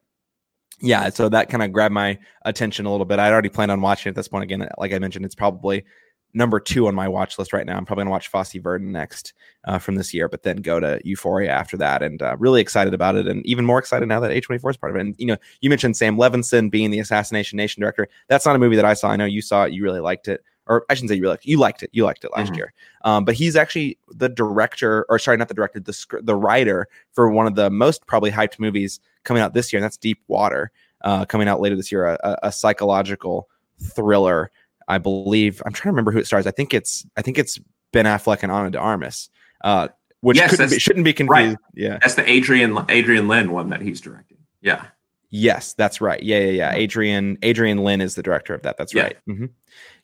yeah, 0.81 1.09
so 1.09 1.29
that 1.29 1.49
kind 1.49 1.63
of 1.63 1.71
grabbed 1.71 1.93
my 1.93 2.17
attention 2.43 2.85
a 2.85 2.91
little 2.91 3.05
bit. 3.05 3.19
I'd 3.19 3.31
already 3.31 3.49
planned 3.49 3.71
on 3.71 3.81
watching 3.81 4.09
it 4.09 4.11
at 4.11 4.15
this 4.15 4.27
point. 4.27 4.43
Again, 4.43 4.67
like 4.77 4.93
I 4.93 4.99
mentioned, 4.99 5.25
it's 5.25 5.35
probably 5.35 5.85
number 6.33 6.59
two 6.59 6.87
on 6.87 6.93
my 6.93 7.07
watch 7.07 7.39
list 7.39 7.53
right 7.53 7.65
now. 7.65 7.77
I'm 7.77 7.85
probably 7.85 8.01
going 8.01 8.07
to 8.07 8.11
watch 8.11 8.27
Fosse 8.27 8.53
Verdon 8.53 8.91
next 8.91 9.33
uh, 9.63 9.79
from 9.79 9.95
this 9.95 10.13
year, 10.13 10.27
but 10.27 10.43
then 10.43 10.57
go 10.57 10.79
to 10.79 10.99
Euphoria 11.03 11.49
after 11.49 11.77
that. 11.77 12.03
And 12.03 12.21
uh, 12.21 12.35
really 12.37 12.61
excited 12.61 12.93
about 12.93 13.15
it, 13.15 13.27
and 13.27 13.43
even 13.45 13.65
more 13.65 13.79
excited 13.79 14.07
now 14.07 14.19
that 14.19 14.31
A24 14.31 14.69
is 14.69 14.77
part 14.77 14.91
of 14.91 14.97
it. 14.97 15.01
And 15.01 15.15
you 15.17 15.25
know, 15.25 15.37
you 15.61 15.69
mentioned 15.69 15.97
Sam 15.97 16.17
Levinson 16.17 16.69
being 16.69 16.91
the 16.91 16.99
Assassination 16.99 17.57
Nation 17.57 17.81
director. 17.81 18.07
That's 18.27 18.45
not 18.45 18.55
a 18.55 18.59
movie 18.59 18.75
that 18.75 18.85
I 18.85 18.93
saw. 18.93 19.09
I 19.09 19.15
know 19.15 19.25
you 19.25 19.41
saw 19.41 19.63
it. 19.63 19.73
You 19.73 19.83
really 19.83 20.01
liked 20.01 20.27
it. 20.27 20.43
Or 20.67 20.85
I 20.89 20.93
shouldn't 20.93 21.09
say 21.09 21.15
you 21.15 21.21
really 21.21 21.33
liked 21.33 21.43
it. 21.45 21.49
You 21.49 21.57
liked 21.59 21.83
it. 21.83 21.89
You 21.93 22.03
liked 22.05 22.23
it 22.23 22.31
last 22.35 22.47
mm-hmm. 22.47 22.55
year. 22.55 22.73
Um, 23.03 23.25
but 23.25 23.35
he's 23.35 23.55
actually 23.55 23.97
the 24.09 24.29
director, 24.29 25.05
or 25.09 25.19
sorry, 25.19 25.37
not 25.37 25.47
the 25.47 25.53
director, 25.53 25.79
the 25.79 26.21
the 26.21 26.35
writer 26.35 26.87
for 27.13 27.29
one 27.29 27.47
of 27.47 27.55
the 27.55 27.69
most 27.69 28.07
probably 28.07 28.31
hyped 28.31 28.59
movies 28.59 28.99
coming 29.23 29.41
out 29.41 29.53
this 29.53 29.71
year, 29.71 29.77
and 29.77 29.83
that's 29.83 29.97
Deep 29.97 30.19
Water, 30.27 30.71
uh, 31.01 31.25
coming 31.25 31.47
out 31.47 31.61
later 31.61 31.75
this 31.75 31.91
year, 31.91 32.05
a, 32.05 32.39
a 32.43 32.51
psychological 32.51 33.47
thriller 33.79 34.51
I 34.87 34.97
believe 34.97 35.61
I'm 35.65 35.73
trying 35.73 35.89
to 35.89 35.93
remember 35.93 36.11
who 36.11 36.19
it 36.19 36.27
stars. 36.27 36.47
I 36.47 36.51
think 36.51 36.73
it's 36.73 37.05
I 37.17 37.21
think 37.21 37.37
it's 37.37 37.59
Ben 37.91 38.05
Affleck 38.05 38.43
and 38.43 38.51
Ana 38.51 38.71
de 38.71 38.79
Armas, 38.79 39.29
uh, 39.63 39.87
which 40.21 40.37
yes, 40.37 40.57
be, 40.57 40.79
shouldn't 40.79 41.05
be 41.05 41.13
confused. 41.13 41.57
Right. 41.57 41.57
Yeah, 41.73 41.97
that's 42.01 42.15
the 42.15 42.29
Adrian 42.29 42.77
Adrian 42.89 43.27
Lyne 43.27 43.51
one 43.51 43.69
that 43.69 43.81
he's 43.81 44.01
directing. 44.01 44.37
Yeah. 44.61 44.85
Yes, 45.31 45.73
that's 45.73 45.99
right. 45.99 46.21
Yeah, 46.21 46.39
yeah, 46.39 46.51
yeah. 46.51 46.73
Adrian 46.73 47.37
Adrian 47.41 47.79
Lyne 47.79 48.01
is 48.01 48.15
the 48.15 48.23
director 48.23 48.53
of 48.53 48.61
that. 48.61 48.77
That's 48.77 48.93
yeah. 48.93 49.03
right. 49.03 49.17
Mm-hmm. 49.27 49.45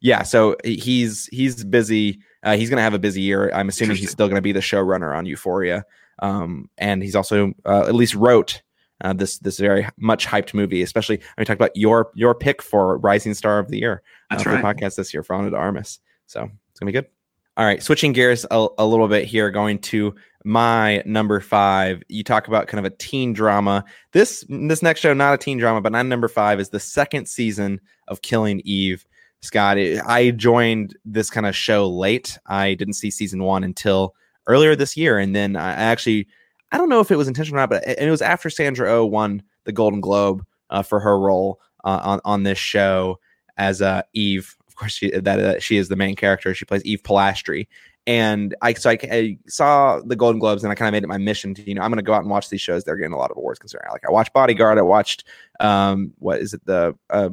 Yeah, 0.01 0.23
so 0.23 0.55
he's 0.63 1.27
he's 1.27 1.63
busy. 1.63 2.19
Uh, 2.43 2.57
he's 2.57 2.69
gonna 2.69 2.81
have 2.81 2.95
a 2.95 2.99
busy 2.99 3.21
year. 3.21 3.51
I'm 3.53 3.69
assuming 3.69 3.97
he's 3.97 4.11
still 4.11 4.27
gonna 4.27 4.41
be 4.41 4.51
the 4.51 4.59
showrunner 4.59 5.15
on 5.15 5.25
Euphoria. 5.27 5.85
Um, 6.19 6.69
and 6.77 7.01
he's 7.03 7.15
also 7.15 7.53
uh, 7.65 7.85
at 7.87 7.95
least 7.95 8.15
wrote 8.15 8.61
uh, 9.01 9.13
this 9.13 9.37
this 9.39 9.59
very 9.59 9.87
much 9.97 10.25
hyped 10.25 10.53
movie. 10.53 10.81
Especially, 10.81 11.17
when 11.17 11.25
we 11.37 11.45
talked 11.45 11.59
about 11.59 11.75
your 11.75 12.11
your 12.15 12.33
pick 12.33 12.63
for 12.63 12.97
Rising 12.97 13.35
Star 13.35 13.59
of 13.59 13.69
the 13.69 13.79
Year 13.79 14.01
uh, 14.29 14.35
That's 14.35 14.45
right. 14.45 14.57
the 14.57 14.63
podcast 14.63 14.95
this 14.95 15.13
year 15.13 15.23
for 15.23 15.49
de 15.49 15.55
Armas. 15.55 15.99
So 16.25 16.49
it's 16.71 16.79
gonna 16.79 16.91
be 16.91 16.93
good. 16.93 17.07
All 17.57 17.65
right, 17.65 17.83
switching 17.83 18.13
gears 18.13 18.45
a, 18.49 18.67
a, 18.77 18.85
little 18.85 19.09
bit 19.09 19.25
here, 19.25 19.51
going 19.51 19.77
to 19.79 20.15
my 20.45 21.03
number 21.05 21.41
five. 21.41 22.01
You 22.07 22.23
talk 22.23 22.47
about 22.47 22.67
kind 22.67 22.83
of 22.83 22.91
a 22.91 22.95
teen 22.95 23.33
drama. 23.33 23.83
This 24.13 24.45
this 24.49 24.81
next 24.81 25.01
show, 25.01 25.13
not 25.13 25.33
a 25.33 25.37
teen 25.37 25.57
drama, 25.57 25.81
but 25.81 25.91
not 25.91 26.05
number 26.05 26.29
five, 26.29 26.59
is 26.59 26.69
the 26.69 26.79
second 26.79 27.27
season 27.27 27.81
of 28.07 28.21
Killing 28.21 28.61
Eve. 28.63 29.05
Scott, 29.41 29.77
I 29.77 30.31
joined 30.31 30.95
this 31.03 31.29
kind 31.29 31.47
of 31.47 31.55
show 31.55 31.89
late. 31.89 32.37
I 32.45 32.75
didn't 32.75 32.93
see 32.93 33.09
season 33.09 33.43
one 33.43 33.63
until 33.63 34.15
earlier 34.47 34.75
this 34.75 34.95
year, 34.95 35.17
and 35.17 35.35
then 35.35 35.55
I 35.55 35.71
actually 35.71 36.27
I 36.71 36.77
don't 36.77 36.89
know 36.89 36.99
if 36.99 37.11
it 37.11 37.17
was 37.17 37.27
intentional 37.27 37.57
or 37.57 37.61
not, 37.61 37.69
but 37.69 37.83
it, 37.85 38.09
was 38.09 38.21
after 38.21 38.49
Sandra 38.49 38.91
oh 38.91 39.05
won 39.05 39.43
the 39.65 39.71
Golden 39.71 39.99
Globe 39.99 40.45
uh, 40.69 40.83
for 40.83 40.99
her 40.99 41.19
role 41.19 41.59
uh, 41.83 41.99
on 42.03 42.21
on 42.23 42.43
this 42.43 42.59
show 42.59 43.19
as 43.57 43.81
uh, 43.81 44.03
Eve. 44.13 44.55
Of 44.67 44.75
course, 44.75 44.93
she, 44.93 45.11
that 45.11 45.39
uh, 45.39 45.59
she 45.59 45.77
is 45.77 45.89
the 45.89 45.95
main 45.95 46.15
character. 46.15 46.53
She 46.53 46.65
plays 46.65 46.83
Eve 46.85 47.01
Polastri, 47.03 47.67
and 48.05 48.55
I 48.61 48.73
so 48.73 48.91
I, 48.91 48.97
I 49.11 49.37
saw 49.47 50.01
the 50.05 50.15
Golden 50.15 50.39
Globes, 50.39 50.63
and 50.63 50.71
I 50.71 50.75
kind 50.75 50.87
of 50.87 50.93
made 50.93 51.03
it 51.03 51.07
my 51.07 51.17
mission 51.17 51.53
to 51.55 51.67
you 51.67 51.73
know 51.73 51.81
I'm 51.81 51.89
going 51.89 51.97
to 51.97 52.03
go 52.03 52.13
out 52.13 52.21
and 52.21 52.29
watch 52.29 52.49
these 52.49 52.61
shows. 52.61 52.83
They're 52.83 52.95
getting 52.95 53.13
a 53.13 53.17
lot 53.17 53.31
of 53.31 53.37
awards 53.37 53.59
considering. 53.59 53.91
Like 53.91 54.05
I 54.07 54.11
watched 54.11 54.33
Bodyguard, 54.33 54.77
I 54.77 54.83
watched 54.83 55.27
um 55.59 56.13
what 56.19 56.39
is 56.39 56.53
it 56.53 56.65
the 56.65 56.95
uh, 57.09 57.29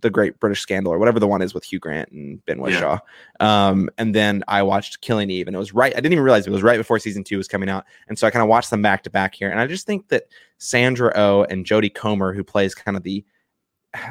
the 0.00 0.10
Great 0.10 0.38
British 0.38 0.60
Scandal 0.60 0.92
or 0.92 0.98
whatever 0.98 1.18
the 1.18 1.26
one 1.26 1.42
is 1.42 1.54
with 1.54 1.64
Hugh 1.64 1.78
Grant 1.78 2.10
and 2.10 2.44
Ben 2.46 2.58
Whishaw. 2.58 3.00
Yeah. 3.40 3.68
Um, 3.68 3.90
and 3.98 4.14
then 4.14 4.44
I 4.48 4.62
watched 4.62 5.00
Killing 5.00 5.30
Eve, 5.30 5.46
and 5.46 5.56
it 5.56 5.58
was 5.58 5.74
right. 5.74 5.92
I 5.92 5.96
didn't 5.96 6.12
even 6.12 6.24
realize 6.24 6.46
it 6.46 6.50
was 6.50 6.62
right 6.62 6.78
before 6.78 6.98
season 6.98 7.24
two 7.24 7.36
was 7.36 7.48
coming 7.48 7.68
out, 7.68 7.84
and 8.08 8.18
so 8.18 8.26
I 8.26 8.30
kind 8.30 8.42
of 8.42 8.48
watched 8.48 8.70
them 8.70 8.82
back 8.82 9.02
to 9.04 9.10
back 9.10 9.34
here. 9.34 9.50
And 9.50 9.60
I 9.60 9.66
just 9.66 9.86
think 9.86 10.08
that 10.08 10.24
Sandra 10.58 11.12
O 11.14 11.40
oh 11.40 11.44
and 11.44 11.64
Jodie 11.64 11.94
Comer, 11.94 12.32
who 12.32 12.44
plays 12.44 12.74
kind 12.74 12.96
of 12.96 13.02
the 13.02 13.24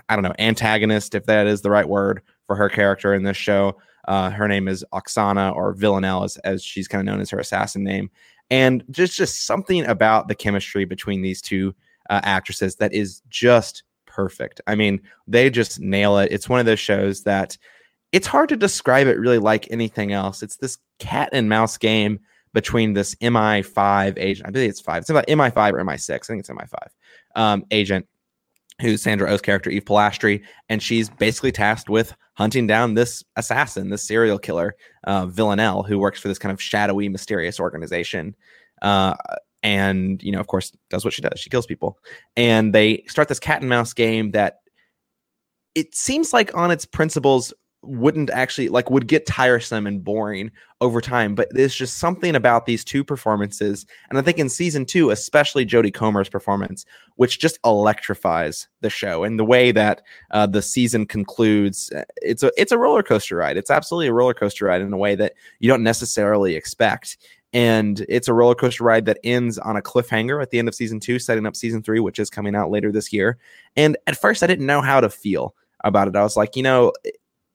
I 0.09 0.15
don't 0.15 0.23
know 0.23 0.33
antagonist, 0.39 1.15
if 1.15 1.25
that 1.25 1.47
is 1.47 1.61
the 1.61 1.71
right 1.71 1.87
word 1.87 2.21
for 2.47 2.55
her 2.55 2.69
character 2.69 3.13
in 3.13 3.23
this 3.23 3.37
show. 3.37 3.77
Uh, 4.07 4.29
her 4.29 4.47
name 4.47 4.67
is 4.69 4.85
Oksana 4.93 5.53
or 5.53 5.73
Villanelle, 5.73 6.23
as, 6.23 6.37
as 6.37 6.63
she's 6.63 6.87
kind 6.87 7.01
of 7.01 7.05
known 7.05 7.21
as 7.21 7.29
her 7.29 7.39
assassin 7.39 7.83
name. 7.83 8.09
and 8.49 8.83
just 8.89 9.13
just 9.13 9.45
something 9.45 9.85
about 9.85 10.27
the 10.27 10.35
chemistry 10.35 10.85
between 10.85 11.21
these 11.21 11.41
two 11.41 11.75
uh, 12.09 12.21
actresses 12.23 12.77
that 12.77 12.93
is 12.93 13.21
just 13.29 13.83
perfect. 14.17 14.59
I 14.65 14.73
mean, 14.73 14.99
they 15.27 15.51
just 15.51 15.79
nail 15.79 16.17
it. 16.17 16.31
It's 16.31 16.49
one 16.49 16.59
of 16.59 16.65
those 16.65 16.79
shows 16.79 17.21
that 17.21 17.55
it's 18.11 18.25
hard 18.25 18.49
to 18.49 18.57
describe 18.57 19.05
it 19.05 19.19
really 19.19 19.37
like 19.37 19.67
anything 19.69 20.11
else. 20.11 20.41
It's 20.41 20.57
this 20.57 20.79
cat 20.97 21.29
and 21.33 21.47
mouse 21.47 21.77
game 21.77 22.19
between 22.51 22.93
this 22.93 23.13
MI5 23.15 24.17
agent. 24.17 24.47
I 24.47 24.49
believe 24.49 24.71
it's 24.71 24.81
five. 24.81 25.01
It's 25.01 25.11
about 25.11 25.27
MI5 25.27 25.73
or 25.73 25.83
MI6. 25.83 26.09
I 26.09 26.17
think 26.17 26.39
it's 26.39 26.49
MI5 26.49 26.87
um, 27.35 27.63
agent 27.69 28.07
who's 28.81 29.03
Sandra 29.03 29.29
Oh's 29.29 29.41
character, 29.41 29.69
Eve 29.69 29.85
Polastri, 29.85 30.43
and 30.69 30.81
she's 30.81 31.09
basically 31.09 31.51
tasked 31.51 31.89
with 31.89 32.15
hunting 32.33 32.65
down 32.65 32.95
this 32.95 33.23
assassin, 33.35 33.89
this 33.89 34.07
serial 34.07 34.39
killer, 34.39 34.75
uh, 35.03 35.27
Villanelle, 35.27 35.83
who 35.83 35.99
works 35.99 36.19
for 36.19 36.27
this 36.27 36.39
kind 36.39 36.51
of 36.51 36.61
shadowy, 36.61 37.07
mysterious 37.09 37.59
organization. 37.59 38.35
Uh, 38.81 39.15
and, 39.63 40.21
you 40.23 40.31
know, 40.31 40.39
of 40.39 40.47
course, 40.47 40.71
does 40.89 41.03
what 41.03 41.13
she 41.13 41.21
does. 41.21 41.39
She 41.39 41.49
kills 41.49 41.65
people. 41.65 41.97
And 42.35 42.73
they 42.73 43.03
start 43.07 43.27
this 43.27 43.39
cat 43.39 43.61
and 43.61 43.69
mouse 43.69 43.93
game 43.93 44.31
that 44.31 44.59
it 45.75 45.95
seems 45.95 46.33
like 46.33 46.55
on 46.55 46.71
its 46.71 46.85
principles 46.85 47.53
wouldn't 47.83 48.29
actually 48.31 48.69
like 48.69 48.89
would 48.89 49.07
get 49.07 49.25
tiresome 49.25 49.85
and 49.85 50.03
boring 50.03 50.51
over 50.81 50.99
time 50.99 51.35
but 51.35 51.47
there's 51.51 51.75
just 51.75 51.97
something 51.99 52.35
about 52.35 52.65
these 52.65 52.83
two 52.83 53.03
performances 53.03 53.85
and 54.09 54.17
i 54.17 54.21
think 54.21 54.39
in 54.39 54.49
season 54.49 54.83
two 54.83 55.11
especially 55.11 55.65
jodie 55.65 55.93
comer's 55.93 56.27
performance 56.27 56.85
which 57.15 57.39
just 57.39 57.59
electrifies 57.63 58.67
the 58.81 58.89
show 58.89 59.23
and 59.23 59.39
the 59.39 59.45
way 59.45 59.71
that 59.71 60.01
uh, 60.31 60.47
the 60.47 60.61
season 60.61 61.05
concludes 61.05 61.91
uh, 61.91 62.03
it's 62.17 62.43
a 62.43 62.51
it's 62.57 62.71
a 62.71 62.77
roller 62.77 63.03
coaster 63.03 63.37
ride 63.37 63.57
it's 63.57 63.71
absolutely 63.71 64.07
a 64.07 64.13
roller 64.13 64.33
coaster 64.33 64.65
ride 64.65 64.81
in 64.81 64.91
a 64.91 64.97
way 64.97 65.15
that 65.15 65.33
you 65.59 65.69
don't 65.69 65.83
necessarily 65.83 66.55
expect 66.55 67.17
and 67.53 68.05
it's 68.09 68.27
a 68.27 68.33
roller 68.33 68.55
coaster 68.55 68.83
ride 68.83 69.05
that 69.05 69.19
ends 69.23 69.57
on 69.57 69.77
a 69.77 69.81
cliffhanger 69.81 70.41
at 70.41 70.49
the 70.49 70.59
end 70.59 70.67
of 70.67 70.75
season 70.75 70.99
two 70.99 71.17
setting 71.19 71.45
up 71.45 71.55
season 71.55 71.81
three 71.81 71.99
which 71.99 72.19
is 72.19 72.29
coming 72.29 72.55
out 72.55 72.69
later 72.69 72.91
this 72.91 73.13
year 73.13 73.37
and 73.75 73.97
at 74.07 74.19
first 74.19 74.43
i 74.43 74.47
didn't 74.47 74.65
know 74.65 74.81
how 74.81 74.99
to 74.99 75.09
feel 75.09 75.55
about 75.83 76.07
it 76.07 76.15
i 76.15 76.23
was 76.23 76.35
like 76.35 76.55
you 76.55 76.63
know 76.63 76.91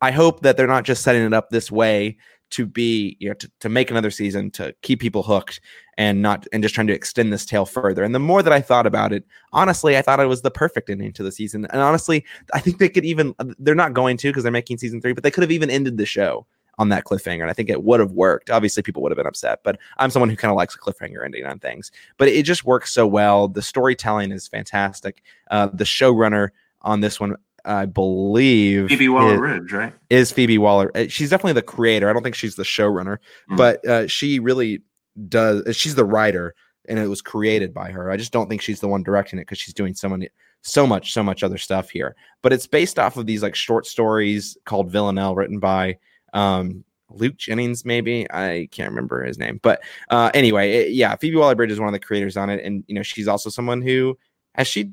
I 0.03 0.11
hope 0.11 0.41
that 0.41 0.57
they're 0.57 0.67
not 0.67 0.85
just 0.85 1.05
setting 1.05 1.23
it 1.23 1.33
up 1.33 1.51
this 1.51 1.71
way 1.71 2.17
to 2.51 2.67
be, 2.67 3.17
you 3.21 3.29
know, 3.29 3.35
to, 3.35 3.51
to 3.61 3.69
make 3.69 3.91
another 3.91 4.11
season 4.11 4.51
to 4.51 4.75
keep 4.83 5.01
people 5.01 5.23
hooked 5.23 5.61
and 5.97 6.21
not 6.21 6.47
and 6.53 6.63
just 6.63 6.75
trying 6.75 6.89
to 6.89 6.93
extend 6.93 7.33
this 7.33 7.47
tale 7.47 7.65
further. 7.65 8.03
And 8.03 8.15
the 8.15 8.19
more 8.19 8.43
that 8.43 8.53
I 8.53 8.61
thought 8.61 8.87
about 8.87 9.13
it, 9.13 9.25
honestly, 9.53 9.97
I 9.97 10.03
thought 10.03 10.21
it 10.21 10.27
was 10.27 10.43
the 10.43 10.51
perfect 10.51 10.91
ending 10.91 11.13
to 11.15 11.23
the 11.23 11.33
season. 11.33 11.67
And 11.67 11.81
honestly, 11.81 12.27
I 12.53 12.59
think 12.59 12.79
they 12.79 12.89
could 12.89 13.05
even 13.05 13.33
they're 13.59 13.77
not 13.77 13.95
going 13.95 14.17
to 14.19 14.29
because 14.29 14.43
they're 14.43 14.53
making 14.53 14.79
season 14.79 15.01
three, 15.01 15.13
but 15.13 15.23
they 15.23 15.31
could 15.31 15.43
have 15.43 15.53
even 15.53 15.71
ended 15.71 15.97
the 15.97 16.05
show 16.05 16.45
on 16.79 16.89
that 16.89 17.05
cliffhanger. 17.05 17.43
And 17.43 17.51
I 17.51 17.53
think 17.53 17.69
it 17.69 17.83
would 17.83 18.01
have 18.01 18.13
worked. 18.13 18.51
Obviously, 18.51 18.83
people 18.83 19.03
would 19.03 19.13
have 19.13 19.17
been 19.17 19.27
upset, 19.27 19.61
but 19.63 19.79
I'm 19.99 20.11
someone 20.11 20.31
who 20.31 20.37
kind 20.37 20.51
of 20.51 20.57
likes 20.57 20.75
a 20.75 20.79
cliffhanger 20.79 21.25
ending 21.25 21.45
on 21.45 21.59
things. 21.59 21.93
But 22.17 22.29
it 22.29 22.45
just 22.45 22.65
works 22.65 22.93
so 22.93 23.07
well. 23.07 23.49
The 23.49 23.63
storytelling 23.63 24.33
is 24.33 24.49
fantastic. 24.49 25.23
Uh, 25.51 25.69
the 25.73 25.85
showrunner 25.85 26.49
on 26.83 27.01
this 27.01 27.21
one 27.21 27.37
I 27.65 27.87
believe 27.87 28.89
Phoebe 28.89 29.09
Waller 29.09 29.39
Bridge, 29.39 29.73
right? 29.73 29.93
Is 30.11 30.33
Phoebe 30.33 30.59
Waller? 30.59 30.91
Uh, 30.97 31.07
she's 31.09 31.31
definitely 31.31 31.53
the 31.55 31.63
creator. 31.63 32.09
I 32.09 32.13
don't 32.13 32.23
think 32.23 32.35
she's 32.35 32.57
the 32.57 32.65
showrunner, 32.65 33.19
mm. 33.51 33.57
but 33.57 33.87
uh, 33.87 34.07
she 34.09 34.39
really 34.39 34.83
does. 35.29 35.63
Uh, 35.63 35.73
she's 35.73 35.95
the 35.95 36.05
writer, 36.05 36.55
and 36.89 36.99
it 36.99 37.07
was 37.07 37.23
created 37.23 37.73
by 37.73 37.91
her. 37.91 38.11
I 38.11 38.17
just 38.17 38.33
don't 38.33 38.49
think 38.49 38.63
she's 38.63 38.81
the 38.81 38.89
one 38.89 39.03
directing 39.03 39.39
it 39.39 39.43
because 39.43 39.59
she's 39.59 39.75
doing 39.75 39.95
so 39.95 40.09
many, 40.09 40.29
so 40.63 40.87
much, 40.87 41.13
so 41.13 41.23
much 41.23 41.43
other 41.43 41.59
stuff 41.59 41.91
here. 41.91 42.17
But 42.43 42.53
it's 42.53 42.67
based 42.67 42.99
off 42.99 43.17
of 43.17 43.27
these 43.27 43.43
like 43.43 43.55
short 43.55 43.87
stories 43.87 44.57
called 44.65 44.91
Villanelle, 44.91 45.37
written 45.37 45.61
by 45.61 45.99
um, 46.33 46.85
Luke 47.11 47.37
Jennings, 47.37 47.85
maybe 47.85 48.31
I 48.31 48.69
can't 48.71 48.91
remember 48.91 49.23
his 49.23 49.39
name, 49.39 49.61
but 49.63 49.83
uh, 50.11 50.31
anyway, 50.35 50.73
it, 50.73 50.93
yeah, 50.93 51.15
Phoebe 51.17 51.37
Waller 51.37 51.55
Bridge 51.55 51.71
is 51.71 51.79
one 51.79 51.89
of 51.89 51.93
the 51.93 51.99
creators 51.99 52.37
on 52.37 52.51
it, 52.51 52.65
and 52.65 52.85
you 52.87 52.95
know 52.95 53.03
she's 53.03 53.29
also 53.29 53.51
someone 53.51 53.83
who 53.83 54.17
as 54.55 54.67
she 54.67 54.91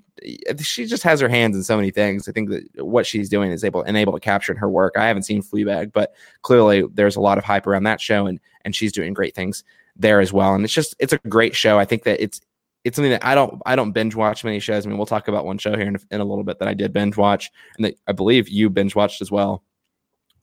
she 0.61 0.85
just 0.85 1.03
has 1.03 1.19
her 1.19 1.29
hands 1.29 1.55
in 1.55 1.63
so 1.63 1.75
many 1.75 1.91
things. 1.91 2.27
I 2.27 2.31
think 2.31 2.49
that 2.49 2.85
what 2.85 3.05
she's 3.05 3.29
doing 3.29 3.51
is 3.51 3.63
able 3.63 3.81
and 3.83 3.97
able 3.97 4.13
to 4.13 4.19
capture 4.19 4.51
in 4.51 4.57
her 4.57 4.69
work. 4.69 4.93
I 4.97 5.07
haven't 5.07 5.23
seen 5.23 5.41
Fleabag, 5.41 5.91
but 5.91 6.13
clearly 6.41 6.83
there's 6.93 7.15
a 7.15 7.21
lot 7.21 7.37
of 7.37 7.43
hype 7.43 7.67
around 7.67 7.83
that 7.83 8.01
show, 8.01 8.25
and 8.25 8.39
and 8.65 8.75
she's 8.75 8.91
doing 8.91 9.13
great 9.13 9.35
things 9.35 9.63
there 9.95 10.19
as 10.21 10.31
well. 10.31 10.53
And 10.55 10.63
it's 10.63 10.73
just 10.73 10.95
it's 10.99 11.13
a 11.13 11.17
great 11.29 11.55
show. 11.55 11.77
I 11.79 11.85
think 11.85 12.03
that 12.03 12.21
it's 12.21 12.41
it's 12.85 12.95
something 12.95 13.11
that 13.11 13.25
I 13.25 13.35
don't 13.35 13.61
I 13.65 13.75
don't 13.75 13.91
binge 13.91 14.15
watch 14.15 14.43
many 14.43 14.59
shows. 14.59 14.85
I 14.85 14.89
mean, 14.89 14.97
we'll 14.97 15.05
talk 15.05 15.27
about 15.27 15.45
one 15.45 15.57
show 15.57 15.75
here 15.75 15.87
in, 15.87 15.97
in 16.11 16.21
a 16.21 16.25
little 16.25 16.43
bit 16.43 16.59
that 16.59 16.67
I 16.67 16.73
did 16.73 16.93
binge 16.93 17.17
watch, 17.17 17.51
and 17.77 17.85
that 17.85 17.97
I 18.07 18.13
believe 18.13 18.47
you 18.49 18.69
binge 18.69 18.95
watched 18.95 19.21
as 19.21 19.31
well 19.31 19.63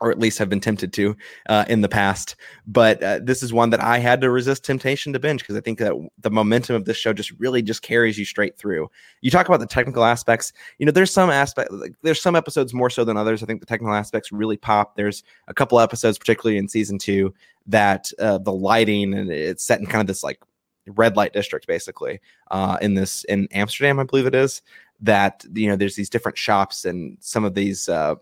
or 0.01 0.11
at 0.11 0.19
least 0.19 0.39
have 0.39 0.49
been 0.49 0.61
tempted 0.61 0.93
to 0.93 1.17
uh, 1.49 1.65
in 1.69 1.81
the 1.81 1.89
past. 1.89 2.37
But 2.67 3.03
uh, 3.03 3.21
this 3.23 3.43
is 3.43 3.53
one 3.53 3.71
that 3.71 3.81
I 3.81 3.99
had 3.99 4.21
to 4.21 4.31
resist 4.31 4.65
temptation 4.65 5.13
to 5.13 5.19
binge 5.19 5.41
because 5.41 5.57
I 5.57 5.61
think 5.61 5.79
that 5.79 5.93
the 6.21 6.31
momentum 6.31 6.77
of 6.77 6.85
this 6.85 6.97
show 6.97 7.13
just 7.13 7.31
really 7.33 7.63
just 7.63 7.83
carries 7.83 8.19
you 8.19 8.25
straight 8.25 8.57
through. 8.57 8.91
You 9.23 9.31
talk 9.31 9.49
about 9.49 9.61
the 9.61 9.67
technical 9.67 10.05
aspects. 10.05 10.53
You 10.79 10.87
know, 10.87 10.93
there's 10.93 11.13
some 11.13 11.31
aspect, 11.31 11.73
like, 11.73 11.95
there's 12.03 12.21
some 12.21 12.37
episodes 12.37 12.75
more 12.75 12.91
so 12.91 13.05
than 13.05 13.17
others. 13.17 13.43
I 13.43 13.47
think 13.47 13.61
the 13.61 13.67
technical 13.67 13.95
aspects 13.95 14.33
really 14.33 14.57
pop. 14.57 14.97
There's 14.97 15.23
a 15.49 15.55
couple 15.55 15.81
episodes, 15.81 16.19
particularly 16.19 16.59
in 16.59 16.69
season 16.69 16.99
two, 16.99 17.35
that 17.67 18.11
uh, 18.19 18.39
the 18.39 18.53
lighting 18.53 19.15
and 19.15 19.31
it's 19.31 19.65
set 19.65 19.81
in 19.81 19.87
kind 19.87 20.01
of 20.01 20.07
this 20.07 20.23
like 20.23 20.41
red 20.87 21.17
light 21.17 21.33
district, 21.33 21.67
basically, 21.67 22.21
uh, 22.51 22.79
in 22.81 22.95
this 22.95 23.25
in 23.25 23.49
Amsterdam, 23.53 23.99
I 23.99 24.05
believe 24.05 24.27
it 24.27 24.35
is. 24.35 24.63
That 25.01 25.45
you 25.53 25.69
know, 25.69 25.77
there's 25.77 25.97
these 25.97 26.09
different 26.09 26.39
shops 26.39 26.85
and 26.85 27.19
some 27.21 27.45
of 27.45 27.55
these 27.55 27.89
uh, 27.89 28.15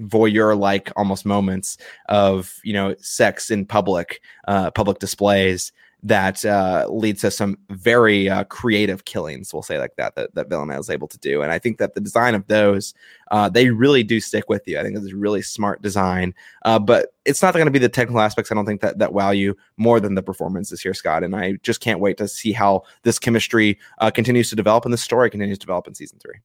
voyeur 0.00 0.58
like 0.58 0.90
almost 0.96 1.26
moments 1.26 1.78
of 2.08 2.58
you 2.64 2.72
know 2.72 2.94
sex 3.00 3.50
in 3.50 3.66
public 3.66 4.20
uh, 4.46 4.70
public 4.70 4.98
displays 4.98 5.72
that 6.02 6.44
uh, 6.44 6.86
leads 6.88 7.22
to 7.22 7.30
some 7.30 7.58
very 7.70 8.30
uh, 8.30 8.44
creative 8.44 9.04
killings 9.04 9.52
we'll 9.52 9.62
say 9.62 9.78
like 9.78 9.96
that 9.96 10.14
that, 10.14 10.32
that 10.34 10.48
Villanelle 10.48 10.78
is 10.78 10.90
able 10.90 11.08
to 11.08 11.18
do. 11.18 11.42
And 11.42 11.50
i 11.50 11.58
think 11.58 11.78
that 11.78 11.94
the 11.94 12.00
design 12.00 12.34
of 12.34 12.46
those 12.46 12.94
uh, 13.30 13.48
they 13.48 13.70
really 13.70 14.02
do 14.02 14.20
stick 14.20 14.48
with 14.48 14.66
you. 14.66 14.78
I 14.78 14.82
think 14.82 14.96
it's 14.96 15.12
a 15.12 15.16
really 15.16 15.42
smart 15.42 15.82
design. 15.82 16.34
Uh, 16.64 16.78
but 16.78 17.12
it's 17.24 17.42
not 17.42 17.52
going 17.52 17.66
to 17.66 17.70
be 17.70 17.78
the 17.78 17.88
technical 17.88 18.20
aspects 18.20 18.52
i 18.52 18.54
don't 18.54 18.66
think 18.66 18.80
that 18.80 18.98
that 18.98 19.12
wow 19.12 19.30
you 19.30 19.56
more 19.76 19.98
than 19.98 20.14
the 20.14 20.22
performances 20.22 20.80
here 20.80 20.94
scott. 20.94 21.24
And 21.24 21.34
i 21.34 21.54
just 21.62 21.80
can't 21.80 22.00
wait 22.00 22.16
to 22.18 22.28
see 22.28 22.52
how 22.52 22.82
this 23.02 23.18
chemistry 23.18 23.78
uh, 23.98 24.10
continues 24.10 24.50
to 24.50 24.56
develop 24.56 24.84
and 24.84 24.92
the 24.92 24.98
story 24.98 25.30
continues 25.30 25.58
to 25.58 25.66
develop 25.66 25.88
in 25.88 25.94
season 25.94 26.18
three 26.20 26.38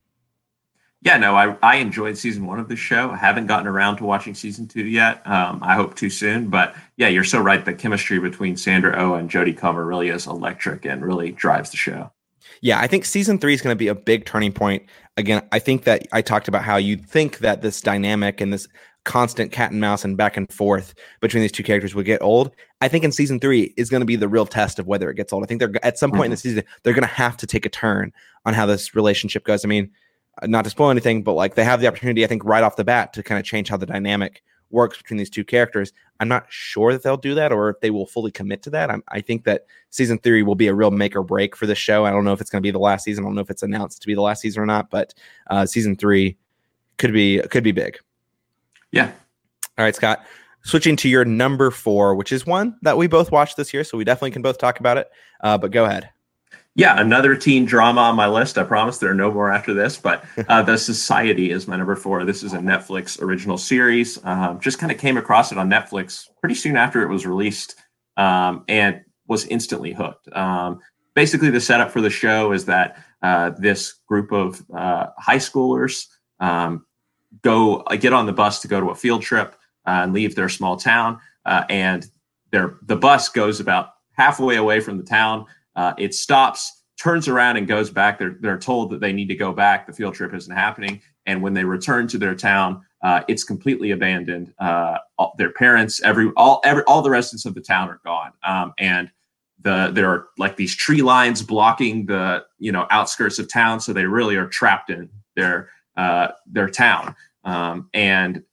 yeah, 1.05 1.17
no, 1.17 1.35
I, 1.35 1.55
I 1.61 1.75
enjoyed 1.77 2.17
season 2.17 2.45
one 2.45 2.59
of 2.59 2.69
the 2.69 2.77
show. 2.77 3.11
I 3.11 3.17
haven't 3.17 3.47
gotten 3.47 3.67
around 3.67 3.97
to 3.97 4.05
watching 4.05 4.33
season 4.33 4.67
two 4.67 4.85
yet. 4.85 5.25
Um, 5.27 5.59
I 5.61 5.75
hope 5.75 5.95
too 5.95 6.09
soon. 6.09 6.49
But 6.49 6.75
yeah, 6.95 7.09
you're 7.09 7.25
so 7.25 7.39
right. 7.39 7.63
The 7.63 7.73
chemistry 7.73 8.19
between 8.19 8.55
Sandra 8.55 8.95
Oh 8.97 9.15
and 9.15 9.29
Jodie 9.29 9.57
Comer 9.57 9.85
really 9.85 10.09
is 10.09 10.27
electric 10.27 10.85
and 10.85 11.03
really 11.03 11.31
drives 11.31 11.71
the 11.71 11.77
show. 11.77 12.11
Yeah, 12.61 12.79
I 12.79 12.87
think 12.87 13.03
season 13.03 13.37
three 13.37 13.53
is 13.53 13.61
going 13.61 13.73
to 13.73 13.77
be 13.77 13.89
a 13.89 13.95
big 13.95 14.25
turning 14.25 14.53
point. 14.53 14.83
Again, 15.17 15.45
I 15.51 15.59
think 15.59 15.83
that 15.83 16.07
I 16.13 16.21
talked 16.21 16.47
about 16.47 16.63
how 16.63 16.77
you 16.77 16.95
think 16.95 17.39
that 17.39 17.61
this 17.61 17.81
dynamic 17.81 18.39
and 18.39 18.53
this 18.53 18.67
constant 19.03 19.51
cat 19.51 19.71
and 19.71 19.81
mouse 19.81 20.05
and 20.05 20.15
back 20.15 20.37
and 20.37 20.51
forth 20.51 20.93
between 21.19 21.41
these 21.41 21.51
two 21.51 21.63
characters 21.63 21.93
would 21.93 22.05
get 22.05 22.21
old. 22.21 22.51
I 22.79 22.87
think 22.87 23.03
in 23.03 23.11
season 23.11 23.41
three 23.41 23.73
is 23.75 23.89
going 23.89 23.99
to 23.99 24.05
be 24.05 24.15
the 24.15 24.29
real 24.29 24.45
test 24.45 24.79
of 24.79 24.87
whether 24.87 25.09
it 25.09 25.15
gets 25.15 25.33
old. 25.33 25.43
I 25.43 25.47
think 25.47 25.59
they're 25.59 25.85
at 25.85 25.97
some 25.97 26.11
point 26.11 26.19
mm-hmm. 26.19 26.25
in 26.25 26.31
the 26.31 26.37
season 26.37 26.63
they're 26.83 26.93
going 26.93 27.01
to 27.01 27.07
have 27.07 27.35
to 27.37 27.47
take 27.47 27.65
a 27.65 27.69
turn 27.69 28.13
on 28.45 28.53
how 28.53 28.65
this 28.65 28.95
relationship 28.95 29.43
goes. 29.43 29.65
I 29.65 29.67
mean, 29.67 29.91
not 30.43 30.63
to 30.63 30.69
spoil 30.69 30.89
anything, 30.89 31.23
but 31.23 31.33
like 31.33 31.55
they 31.55 31.63
have 31.63 31.79
the 31.79 31.87
opportunity, 31.87 32.23
I 32.23 32.27
think, 32.27 32.43
right 32.43 32.63
off 32.63 32.75
the 32.75 32.83
bat 32.83 33.13
to 33.13 33.23
kind 33.23 33.39
of 33.39 33.45
change 33.45 33.69
how 33.69 33.77
the 33.77 33.85
dynamic 33.85 34.43
works 34.73 34.97
between 34.97 35.17
these 35.17 35.29
two 35.29 35.43
characters. 35.43 35.93
I'm 36.19 36.27
not 36.27 36.45
sure 36.49 36.91
that 36.91 37.03
they'll 37.03 37.15
do 37.15 37.35
that 37.35 37.51
or 37.51 37.69
if 37.69 37.79
they 37.79 37.91
will 37.91 38.07
fully 38.07 38.31
commit 38.31 38.63
to 38.63 38.69
that. 38.71 38.89
I'm, 38.89 39.03
i 39.09 39.21
think 39.21 39.43
that 39.45 39.67
season 39.91 40.17
three 40.17 40.41
will 40.41 40.55
be 40.55 40.67
a 40.67 40.73
real 40.73 40.91
make 40.91 41.15
or 41.15 41.23
break 41.23 41.55
for 41.55 41.67
the 41.67 41.75
show. 41.75 42.05
I 42.05 42.11
don't 42.11 42.25
know 42.25 42.33
if 42.33 42.41
it's 42.41 42.49
going 42.49 42.61
to 42.61 42.67
be 42.67 42.71
the 42.71 42.79
last 42.79 43.03
season. 43.03 43.23
I 43.23 43.27
don't 43.27 43.35
know 43.35 43.41
if 43.41 43.51
it's 43.51 43.63
announced 43.63 44.01
to 44.01 44.07
be 44.07 44.15
the 44.15 44.21
last 44.21 44.41
season 44.41 44.61
or 44.61 44.65
not, 44.65 44.89
but 44.89 45.13
uh, 45.47 45.65
season 45.65 45.95
three 45.95 46.37
could 46.97 47.13
be 47.13 47.39
could 47.51 47.63
be 47.63 47.71
big. 47.71 47.97
Yeah. 48.91 49.11
All 49.77 49.85
right, 49.85 49.95
Scott. 49.95 50.25
Switching 50.63 50.95
to 50.97 51.09
your 51.09 51.25
number 51.25 51.71
four, 51.71 52.15
which 52.15 52.31
is 52.31 52.45
one 52.45 52.77
that 52.83 52.97
we 52.97 53.07
both 53.07 53.31
watched 53.31 53.57
this 53.57 53.73
year, 53.73 53.83
so 53.83 53.97
we 53.97 54.05
definitely 54.05 54.31
can 54.31 54.41
both 54.41 54.57
talk 54.57 54.79
about 54.79 54.97
it. 54.97 55.11
Uh, 55.41 55.57
but 55.57 55.71
go 55.71 55.83
ahead. 55.85 56.09
Yeah, 56.75 56.99
another 56.99 57.35
teen 57.35 57.65
drama 57.65 58.01
on 58.01 58.15
my 58.15 58.27
list. 58.27 58.57
I 58.57 58.63
promise 58.63 58.97
there 58.97 59.11
are 59.11 59.15
no 59.15 59.31
more 59.31 59.51
after 59.51 59.75
this, 59.75 59.97
but 59.97 60.25
uh, 60.47 60.63
The 60.63 60.77
Society 60.77 61.51
is 61.51 61.67
my 61.67 61.75
number 61.75 61.95
four. 61.95 62.25
This 62.25 62.41
is 62.41 62.53
a 62.53 62.57
Netflix 62.57 63.21
original 63.21 63.57
series. 63.57 64.23
Um, 64.23 64.59
just 64.59 64.79
kind 64.79 64.91
of 64.91 64.97
came 64.97 65.17
across 65.17 65.51
it 65.51 65.57
on 65.59 65.69
Netflix 65.69 66.27
pretty 66.39 66.55
soon 66.55 66.75
after 66.75 67.03
it 67.03 67.09
was 67.09 67.27
released 67.27 67.75
um, 68.17 68.63
and 68.67 69.01
was 69.27 69.45
instantly 69.45 69.93
hooked. 69.93 70.27
Um, 70.35 70.79
basically, 71.13 71.51
the 71.51 71.61
setup 71.61 71.91
for 71.91 72.01
the 72.01 72.09
show 72.09 72.51
is 72.53 72.65
that 72.65 72.97
uh, 73.21 73.51
this 73.51 73.93
group 74.07 74.31
of 74.31 74.63
uh, 74.75 75.07
high 75.19 75.37
schoolers 75.37 76.07
um, 76.39 76.85
go 77.43 77.81
uh, 77.81 77.95
get 77.95 78.13
on 78.13 78.25
the 78.25 78.33
bus 78.33 78.61
to 78.61 78.67
go 78.67 78.79
to 78.79 78.89
a 78.89 78.95
field 78.95 79.21
trip 79.21 79.55
uh, 79.85 80.01
and 80.03 80.13
leave 80.13 80.35
their 80.35 80.49
small 80.49 80.75
town. 80.75 81.19
Uh, 81.45 81.65
and 81.69 82.07
their, 82.51 82.77
the 82.81 82.95
bus 82.95 83.29
goes 83.29 83.59
about 83.59 83.89
halfway 84.13 84.55
away 84.55 84.79
from 84.79 84.97
the 84.97 85.03
town 85.03 85.45
uh, 85.75 85.93
it 85.97 86.13
stops, 86.13 86.83
turns 86.99 87.27
around, 87.27 87.57
and 87.57 87.67
goes 87.67 87.89
back. 87.89 88.19
They're, 88.19 88.37
they're 88.39 88.59
told 88.59 88.91
that 88.91 88.99
they 88.99 89.13
need 89.13 89.27
to 89.27 89.35
go 89.35 89.53
back. 89.53 89.87
The 89.87 89.93
field 89.93 90.13
trip 90.15 90.33
isn't 90.33 90.55
happening. 90.55 91.01
And 91.25 91.41
when 91.41 91.53
they 91.53 91.63
return 91.63 92.07
to 92.09 92.17
their 92.17 92.35
town, 92.35 92.83
uh, 93.01 93.21
it's 93.27 93.43
completely 93.43 93.91
abandoned. 93.91 94.53
Uh, 94.59 94.97
all, 95.17 95.33
their 95.37 95.51
parents, 95.51 96.01
every 96.01 96.31
all 96.37 96.61
every 96.63 96.83
all 96.83 97.01
the 97.01 97.09
residents 97.09 97.45
of 97.45 97.53
the 97.53 97.61
town 97.61 97.89
are 97.89 97.99
gone. 98.03 98.31
Um, 98.43 98.73
and 98.77 99.11
the 99.61 99.91
there 99.93 100.09
are 100.09 100.27
like 100.37 100.55
these 100.55 100.75
tree 100.75 101.01
lines 101.01 101.41
blocking 101.41 102.05
the 102.05 102.45
you 102.59 102.71
know 102.71 102.87
outskirts 102.91 103.39
of 103.39 103.51
town, 103.51 103.79
so 103.79 103.93
they 103.93 104.05
really 104.05 104.35
are 104.35 104.47
trapped 104.47 104.89
in 104.89 105.09
their 105.35 105.69
uh, 105.97 106.29
their 106.45 106.69
town, 106.69 107.15
um, 107.43 107.89
and 107.93 108.43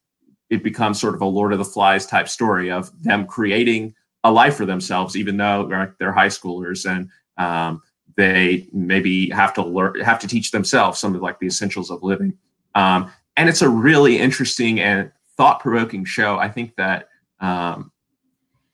it 0.51 0.65
becomes 0.65 1.01
sort 1.01 1.15
of 1.15 1.21
a 1.21 1.27
Lord 1.27 1.53
of 1.53 1.59
the 1.59 1.65
Flies 1.65 2.07
type 2.07 2.29
story 2.29 2.71
of 2.71 2.91
them 3.03 3.27
creating 3.27 3.95
a 4.25 4.31
life 4.31 4.57
for 4.57 4.67
themselves, 4.67 5.17
even 5.17 5.37
though 5.37 5.67
they're, 5.99 6.13
high 6.13 6.29
schoolers 6.29 6.89
and 6.91 7.09
um, 7.39 7.83
they 8.17 8.69
maybe 8.73 9.31
have 9.31 9.55
to 9.55 9.65
learn 9.65 10.01
have 10.01 10.19
to 10.19 10.29
teach 10.29 10.51
themselves 10.51 10.99
some 10.99 11.15
of 11.15 11.23
like 11.23 11.39
the 11.39 11.47
essentials 11.47 11.91
of 11.91 12.03
living. 12.03 12.37
Um, 12.75 13.11
and 13.37 13.49
it's 13.49 13.63
a 13.63 13.69
really 13.69 14.19
interesting 14.19 14.81
and 14.81 15.11
thought 15.37 15.61
provoking 15.61 16.05
show. 16.05 16.39
I 16.39 16.49
think 16.49 16.77
that 16.77 17.09
um, 17.41 17.91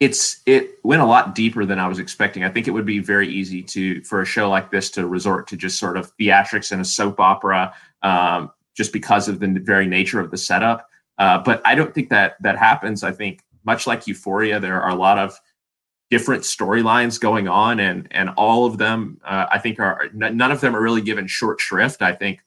it's 0.01 0.43
it 0.47 0.79
went 0.83 1.03
a 1.03 1.07
lot 1.07 1.35
deeper 1.35 1.65
than 1.65 1.79
I 1.79 1.89
was 1.89 1.99
expecting. 1.99 2.45
I 2.45 2.51
think 2.51 2.67
it 2.67 2.73
would 2.73 2.87
be 2.87 2.99
very 2.99 3.29
easy 3.29 3.63
to 3.63 4.03
for 4.03 4.21
a 4.21 4.27
show 4.27 4.51
like 4.51 4.71
this 4.71 4.91
to 4.93 5.07
resort 5.07 5.47
to 5.49 5.57
just 5.57 5.79
sort 5.79 5.97
of 5.97 6.15
theatrics 6.17 6.73
and 6.73 6.81
a 6.81 6.85
soap 6.85 7.21
opera, 7.21 7.73
um, 8.03 8.51
just 8.77 8.93
because 8.93 9.29
of 9.29 9.39
the 9.39 9.47
very 9.47 9.87
nature 9.87 10.21
of 10.21 10.31
the 10.31 10.37
setup. 10.37 10.89
Uh, 11.19 11.39
but 11.39 11.63
I 11.65 11.75
don't 11.75 11.95
think 11.95 12.11
that 12.11 12.37
that 12.43 12.59
happens. 12.59 13.03
I 13.03 13.13
think 13.13 13.43
much 13.66 13.87
like 13.87 14.07
Euphoria, 14.07 14.61
there 14.61 14.81
are 14.81 14.90
a 14.90 14.94
lot 14.94 15.18
of 15.18 15.38
different 16.11 16.44
storylines 16.44 17.20
going 17.20 17.48
on, 17.48 17.81
and 17.81 18.09
and 18.12 18.31
all 18.37 18.64
of 18.64 18.79
them, 18.79 19.20
uh, 19.24 19.46
I 19.50 19.59
think, 19.59 19.81
are 19.81 20.09
none 20.14 20.52
of 20.52 20.61
them 20.61 20.74
are 20.74 20.81
really 20.83 21.02
given 21.02 21.26
short 21.26 21.61
shrift. 21.61 22.00
I 22.00 22.12
think 22.12 22.40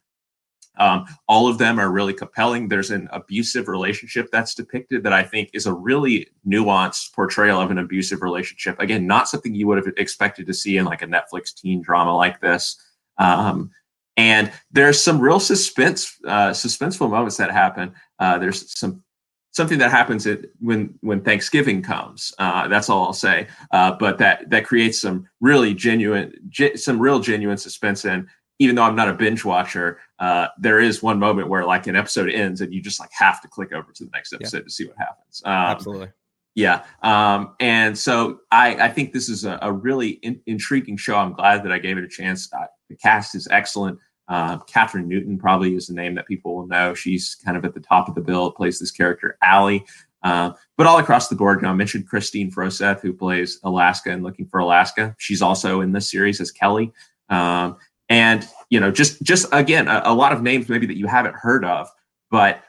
um, 0.79 1.05
all 1.27 1.47
of 1.47 1.57
them 1.57 1.77
are 1.79 1.91
really 1.91 2.13
compelling. 2.13 2.67
There's 2.67 2.89
an 2.89 3.09
abusive 3.11 3.67
relationship 3.67 4.29
that's 4.31 4.55
depicted 4.55 5.03
that 5.03 5.13
I 5.13 5.23
think 5.23 5.49
is 5.53 5.65
a 5.65 5.73
really 5.73 6.29
nuanced 6.47 7.13
portrayal 7.13 7.59
of 7.59 7.69
an 7.69 7.79
abusive 7.79 8.21
relationship. 8.21 8.79
Again, 8.79 9.05
not 9.05 9.27
something 9.27 9.53
you 9.53 9.67
would 9.67 9.77
have 9.77 9.93
expected 9.97 10.47
to 10.47 10.53
see 10.53 10.77
in 10.77 10.85
like 10.85 11.01
a 11.01 11.07
Netflix 11.07 11.53
teen 11.53 11.81
drama 11.81 12.15
like 12.15 12.39
this. 12.39 12.77
Um, 13.17 13.71
and 14.15 14.51
there's 14.71 15.01
some 15.01 15.19
real 15.19 15.39
suspense, 15.39 16.17
uh, 16.25 16.51
suspenseful 16.51 17.09
moments 17.09 17.37
that 17.37 17.51
happen. 17.51 17.93
Uh, 18.17 18.37
there's 18.37 18.77
some 18.77 19.03
something 19.51 19.79
that 19.79 19.91
happens 19.91 20.27
at, 20.27 20.45
when 20.59 20.93
when 21.01 21.21
Thanksgiving 21.21 21.81
comes. 21.81 22.33
Uh, 22.37 22.67
that's 22.67 22.89
all 22.89 23.05
I'll 23.05 23.13
say. 23.13 23.47
Uh, 23.71 23.93
but 23.93 24.17
that 24.19 24.49
that 24.49 24.65
creates 24.65 24.99
some 24.99 25.27
really 25.41 25.73
genuine, 25.73 26.33
ge- 26.49 26.77
some 26.77 26.99
real 26.99 27.19
genuine 27.19 27.57
suspense. 27.57 28.05
And 28.05 28.27
even 28.59 28.75
though 28.75 28.83
I'm 28.83 28.95
not 28.95 29.09
a 29.09 29.13
binge 29.13 29.45
watcher, 29.45 29.99
uh, 30.19 30.47
there 30.59 30.79
is 30.79 31.01
one 31.01 31.19
moment 31.19 31.47
where 31.47 31.65
like 31.65 31.87
an 31.87 31.95
episode 31.95 32.29
ends 32.29 32.61
and 32.61 32.73
you 32.73 32.81
just 32.81 32.99
like 32.99 33.11
have 33.13 33.41
to 33.41 33.47
click 33.47 33.71
over 33.73 33.91
to 33.93 34.03
the 34.03 34.11
next 34.13 34.33
episode 34.33 34.57
yeah. 34.57 34.63
to 34.63 34.69
see 34.69 34.85
what 34.85 34.97
happens. 34.97 35.41
Um, 35.45 35.53
Absolutely. 35.53 36.09
Yeah. 36.55 36.83
Um, 37.03 37.55
and 37.61 37.97
so 37.97 38.41
I, 38.51 38.75
I 38.75 38.89
think 38.89 39.13
this 39.13 39.29
is 39.29 39.45
a, 39.45 39.57
a 39.61 39.71
really 39.71 40.09
in, 40.23 40.41
intriguing 40.45 40.97
show. 40.97 41.15
I'm 41.15 41.31
glad 41.31 41.63
that 41.63 41.71
I 41.71 41.79
gave 41.79 41.97
it 41.97 42.03
a 42.03 42.07
chance. 42.07 42.51
Uh, 42.51 42.65
the 42.89 42.97
cast 42.97 43.33
is 43.33 43.47
excellent. 43.49 43.97
Uh, 44.29 44.59
Kathryn 44.59 45.05
Newton 45.05 45.37
probably 45.37 45.75
is 45.75 45.87
the 45.87 45.93
name 45.93 46.15
that 46.15 46.27
people 46.27 46.55
will 46.55 46.67
know. 46.67 46.93
She's 46.93 47.35
kind 47.43 47.57
of 47.57 47.65
at 47.65 47.73
the 47.73 47.79
top 47.79 48.07
of 48.07 48.15
the 48.15 48.21
bill, 48.21 48.51
plays 48.51 48.79
this 48.79 48.91
character, 48.91 49.37
Allie. 49.43 49.83
Uh, 50.23 50.51
but 50.77 50.85
all 50.85 50.99
across 50.99 51.27
the 51.27 51.35
board, 51.35 51.59
you 51.59 51.63
know, 51.63 51.69
I 51.69 51.73
mentioned 51.73 52.07
Kristine 52.07 52.53
Froseth, 52.53 53.01
who 53.01 53.11
plays 53.11 53.59
Alaska 53.63 54.11
and 54.11 54.23
Looking 54.23 54.47
for 54.47 54.59
Alaska. 54.59 55.15
She's 55.17 55.41
also 55.41 55.81
in 55.81 55.91
this 55.91 56.09
series 56.09 56.39
as 56.39 56.51
Kelly. 56.51 56.93
Um, 57.29 57.77
and 58.09 58.47
you 58.69 58.79
know 58.79 58.91
just 58.91 59.21
just 59.21 59.47
again 59.51 59.87
a, 59.87 60.01
a, 60.05 60.13
lot 60.13 60.33
of 60.33 60.41
names 60.41 60.67
maybe 60.67 60.85
that 60.87 60.97
you 60.97 61.07
haven't 61.07 61.35
heard 61.35 61.63
of 61.63 61.87
but 62.29 62.63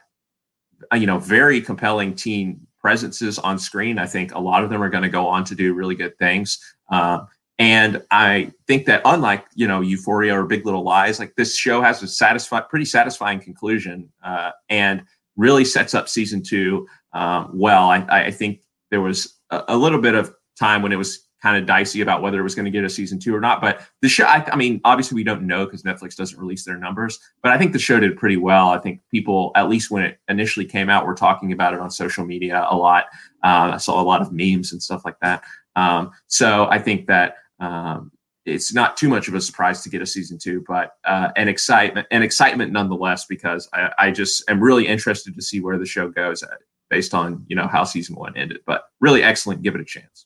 uh, 0.93 0.95
you 0.95 1.07
know 1.07 1.19
very 1.19 1.59
compelling 1.59 2.15
teen 2.15 2.65
presences 2.79 3.37
on 3.39 3.59
screen 3.59 3.97
i 3.97 4.05
think 4.05 4.33
a 4.33 4.39
lot 4.39 4.63
of 4.63 4.69
them 4.69 4.81
are 4.81 4.89
going 4.89 5.03
to 5.03 5.09
go 5.09 5.27
on 5.27 5.43
to 5.43 5.55
do 5.55 5.73
really 5.73 5.95
good 5.95 6.17
things 6.17 6.59
uh, 6.91 7.19
and 7.61 8.01
i 8.09 8.51
think 8.65 8.85
that 8.85 9.01
unlike 9.05 9.45
you 9.53 9.67
know 9.67 9.81
euphoria 9.81 10.37
or 10.37 10.45
big 10.45 10.65
little 10.65 10.83
lies 10.83 11.19
like 11.19 11.35
this 11.35 11.55
show 11.55 11.81
has 11.81 12.01
a 12.01 12.07
satisfied 12.07 12.67
pretty 12.69 12.85
satisfying 12.85 13.39
conclusion 13.39 14.09
uh, 14.23 14.51
and 14.69 15.03
really 15.37 15.63
sets 15.63 15.93
up 15.93 16.09
season 16.09 16.41
two 16.41 16.87
um, 17.13 17.51
well 17.53 17.89
I, 17.89 18.05
I 18.09 18.31
think 18.31 18.61
there 18.89 19.01
was 19.01 19.39
a, 19.51 19.63
a 19.69 19.77
little 19.77 20.01
bit 20.01 20.15
of 20.15 20.33
time 20.57 20.81
when 20.81 20.91
it 20.91 20.97
was 20.97 21.27
kind 21.41 21.57
of 21.57 21.65
dicey 21.65 22.01
about 22.01 22.21
whether 22.21 22.39
it 22.39 22.43
was 22.43 22.53
going 22.53 22.65
to 22.65 22.71
get 22.71 22.83
a 22.83 22.89
season 22.89 23.17
two 23.17 23.35
or 23.35 23.39
not. 23.39 23.61
But 23.61 23.81
the 24.01 24.09
show, 24.09 24.25
I, 24.25 24.47
I 24.51 24.55
mean, 24.55 24.79
obviously 24.83 25.15
we 25.15 25.23
don't 25.23 25.47
know 25.47 25.65
because 25.65 25.81
Netflix 25.81 26.15
doesn't 26.15 26.39
release 26.39 26.63
their 26.63 26.77
numbers, 26.77 27.19
but 27.41 27.51
I 27.51 27.57
think 27.57 27.73
the 27.73 27.79
show 27.79 27.99
did 27.99 28.15
pretty 28.15 28.37
well. 28.37 28.69
I 28.69 28.77
think 28.77 29.01
people, 29.09 29.51
at 29.55 29.67
least 29.67 29.89
when 29.89 30.03
it 30.03 30.19
initially 30.29 30.65
came 30.65 30.87
out, 30.87 31.07
were 31.07 31.15
talking 31.15 31.51
about 31.51 31.73
it 31.73 31.79
on 31.79 31.89
social 31.89 32.25
media 32.25 32.67
a 32.69 32.75
lot. 32.75 33.05
Uh, 33.43 33.71
I 33.73 33.77
saw 33.77 33.99
a 33.99 34.03
lot 34.03 34.21
of 34.21 34.31
memes 34.31 34.71
and 34.71 34.83
stuff 34.83 35.03
like 35.03 35.19
that. 35.21 35.43
Um, 35.75 36.11
so 36.27 36.67
I 36.69 36.77
think 36.77 37.07
that 37.07 37.37
um, 37.61 38.11
it's 38.45 38.73
not 38.73 38.97
too 38.97 39.07
much 39.07 39.27
of 39.27 39.35
a 39.35 39.41
surprise 39.41 39.83
to 39.83 39.89
get 39.89 40.01
a 40.01 40.05
season 40.05 40.37
two, 40.37 40.63
but 40.67 40.93
uh, 41.05 41.29
an 41.35 41.47
excitement, 41.47 42.07
an 42.11 42.23
excitement 42.23 42.71
nonetheless, 42.71 43.25
because 43.25 43.69
I, 43.73 43.91
I 43.97 44.11
just 44.11 44.43
am 44.49 44.61
really 44.61 44.87
interested 44.87 45.35
to 45.35 45.41
see 45.41 45.59
where 45.59 45.77
the 45.77 45.85
show 45.85 46.09
goes 46.09 46.41
at, 46.41 46.57
based 46.89 47.13
on 47.13 47.45
you 47.47 47.55
know 47.55 47.67
how 47.67 47.83
season 47.83 48.15
one 48.15 48.35
ended. 48.35 48.59
But 48.65 48.85
really 48.99 49.23
excellent. 49.23 49.61
Give 49.61 49.75
it 49.75 49.81
a 49.81 49.85
chance. 49.85 50.25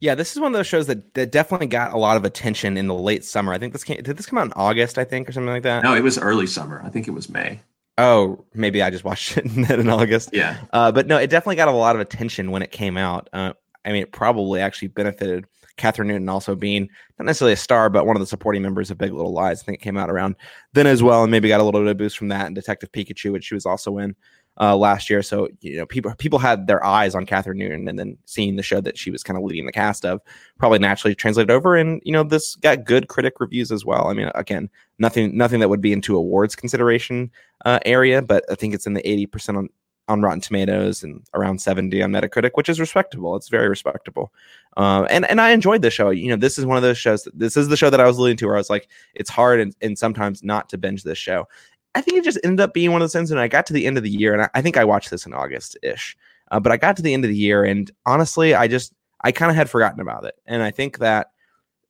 Yeah, 0.00 0.16
this 0.16 0.32
is 0.32 0.40
one 0.40 0.52
of 0.52 0.58
those 0.58 0.66
shows 0.66 0.88
that, 0.88 1.14
that 1.14 1.30
definitely 1.30 1.68
got 1.68 1.92
a 1.92 1.96
lot 1.96 2.16
of 2.16 2.24
attention 2.24 2.76
in 2.76 2.88
the 2.88 2.94
late 2.94 3.24
summer. 3.24 3.52
I 3.52 3.58
think 3.58 3.72
this 3.72 3.84
came 3.84 4.02
did 4.02 4.16
this 4.16 4.26
come 4.26 4.38
out 4.38 4.46
in 4.46 4.52
August, 4.54 4.98
I 4.98 5.04
think, 5.04 5.28
or 5.28 5.32
something 5.32 5.52
like 5.52 5.62
that? 5.62 5.84
No, 5.84 5.94
it 5.94 6.02
was 6.02 6.18
early 6.18 6.46
summer. 6.46 6.82
I 6.84 6.88
think 6.88 7.06
it 7.06 7.12
was 7.12 7.28
May. 7.28 7.60
Oh, 7.98 8.44
maybe 8.54 8.82
I 8.82 8.88
just 8.88 9.04
watched 9.04 9.36
it 9.36 9.44
in 9.44 9.88
August. 9.90 10.30
Yeah. 10.32 10.56
Uh, 10.72 10.90
but 10.90 11.06
no, 11.06 11.18
it 11.18 11.28
definitely 11.28 11.56
got 11.56 11.68
a 11.68 11.72
lot 11.72 11.94
of 11.94 12.00
attention 12.00 12.50
when 12.50 12.62
it 12.62 12.72
came 12.72 12.96
out. 12.96 13.28
Uh, 13.32 13.52
I 13.84 13.92
mean, 13.92 14.02
it 14.02 14.12
probably 14.12 14.60
actually 14.60 14.88
benefited 14.88 15.46
Kathryn 15.76 16.06
Newton 16.06 16.28
also 16.28 16.54
being 16.54 16.88
not 17.18 17.26
necessarily 17.26 17.54
a 17.54 17.56
star, 17.56 17.90
but 17.90 18.06
one 18.06 18.16
of 18.16 18.20
the 18.20 18.26
supporting 18.26 18.62
members 18.62 18.90
of 18.90 18.98
Big 18.98 19.12
Little 19.12 19.32
Lies. 19.32 19.60
I 19.60 19.64
think 19.64 19.78
it 19.78 19.84
came 19.84 19.96
out 19.96 20.10
around 20.10 20.36
then 20.72 20.86
as 20.86 21.02
well, 21.02 21.22
and 21.22 21.30
maybe 21.30 21.48
got 21.48 21.60
a 21.60 21.64
little 21.64 21.80
bit 21.80 21.90
of 21.90 21.96
boost 21.96 22.18
from 22.18 22.28
that 22.28 22.46
and 22.46 22.54
Detective 22.54 22.92
Pikachu, 22.92 23.32
which 23.32 23.44
she 23.44 23.54
was 23.54 23.66
also 23.66 23.98
in 23.98 24.14
uh, 24.60 24.76
last 24.76 25.08
year. 25.08 25.22
So 25.22 25.48
you 25.60 25.76
know, 25.78 25.86
people 25.86 26.14
people 26.18 26.38
had 26.38 26.66
their 26.66 26.84
eyes 26.84 27.14
on 27.14 27.26
Kathryn 27.26 27.56
Newton, 27.56 27.88
and 27.88 27.98
then 27.98 28.18
seeing 28.26 28.56
the 28.56 28.62
show 28.62 28.80
that 28.80 28.98
she 28.98 29.10
was 29.10 29.22
kind 29.22 29.38
of 29.38 29.44
leading 29.44 29.66
the 29.66 29.72
cast 29.72 30.04
of, 30.04 30.20
probably 30.58 30.78
naturally 30.78 31.14
translated 31.14 31.50
over. 31.50 31.76
And 31.76 32.00
you 32.04 32.12
know, 32.12 32.22
this 32.22 32.56
got 32.56 32.84
good 32.84 33.08
critic 33.08 33.34
reviews 33.40 33.72
as 33.72 33.84
well. 33.84 34.08
I 34.08 34.14
mean, 34.14 34.30
again, 34.34 34.68
nothing 34.98 35.36
nothing 35.36 35.60
that 35.60 35.68
would 35.68 35.80
be 35.80 35.92
into 35.92 36.16
awards 36.16 36.54
consideration 36.54 37.30
uh, 37.64 37.78
area, 37.84 38.22
but 38.22 38.44
I 38.50 38.54
think 38.54 38.74
it's 38.74 38.86
in 38.86 38.94
the 38.94 39.08
eighty 39.08 39.26
percent 39.26 39.70
on 40.08 40.22
Rotten 40.22 40.40
Tomatoes 40.40 41.02
and 41.02 41.22
around 41.34 41.60
70 41.60 42.02
on 42.02 42.10
Metacritic, 42.10 42.50
which 42.54 42.68
is 42.68 42.80
respectable. 42.80 43.36
It's 43.36 43.48
very 43.48 43.68
respectable. 43.68 44.32
Uh, 44.76 45.06
and 45.10 45.24
and 45.30 45.40
I 45.40 45.50
enjoyed 45.50 45.82
the 45.82 45.90
show. 45.90 46.10
You 46.10 46.30
know, 46.30 46.36
this 46.36 46.58
is 46.58 46.66
one 46.66 46.76
of 46.76 46.82
those 46.82 46.98
shows. 46.98 47.24
That, 47.24 47.38
this 47.38 47.56
is 47.56 47.68
the 47.68 47.76
show 47.76 47.90
that 47.90 48.00
I 48.00 48.06
was 48.06 48.18
alluding 48.18 48.38
to, 48.38 48.46
where 48.46 48.56
I 48.56 48.58
was 48.58 48.70
like, 48.70 48.88
it's 49.14 49.30
hard 49.30 49.60
and, 49.60 49.74
and 49.80 49.98
sometimes 49.98 50.42
not 50.42 50.68
to 50.70 50.78
binge 50.78 51.02
this 51.02 51.18
show. 51.18 51.46
I 51.94 52.00
think 52.00 52.18
it 52.18 52.24
just 52.24 52.40
ended 52.42 52.60
up 52.60 52.74
being 52.74 52.90
one 52.90 53.02
of 53.02 53.04
those 53.04 53.12
things. 53.12 53.30
And 53.30 53.38
I 53.38 53.48
got 53.48 53.66
to 53.66 53.72
the 53.72 53.86
end 53.86 53.96
of 53.96 54.02
the 54.02 54.10
year, 54.10 54.32
and 54.32 54.42
I, 54.42 54.48
I 54.54 54.62
think 54.62 54.76
I 54.76 54.84
watched 54.84 55.10
this 55.10 55.26
in 55.26 55.34
August 55.34 55.76
ish. 55.82 56.16
Uh, 56.50 56.60
but 56.60 56.72
I 56.72 56.76
got 56.76 56.96
to 56.96 57.02
the 57.02 57.14
end 57.14 57.24
of 57.24 57.30
the 57.30 57.36
year, 57.36 57.64
and 57.64 57.90
honestly, 58.06 58.54
I 58.54 58.68
just 58.68 58.92
I 59.22 59.32
kind 59.32 59.50
of 59.50 59.56
had 59.56 59.70
forgotten 59.70 60.00
about 60.00 60.24
it. 60.24 60.34
And 60.46 60.62
I 60.62 60.70
think 60.70 60.98
that 60.98 61.28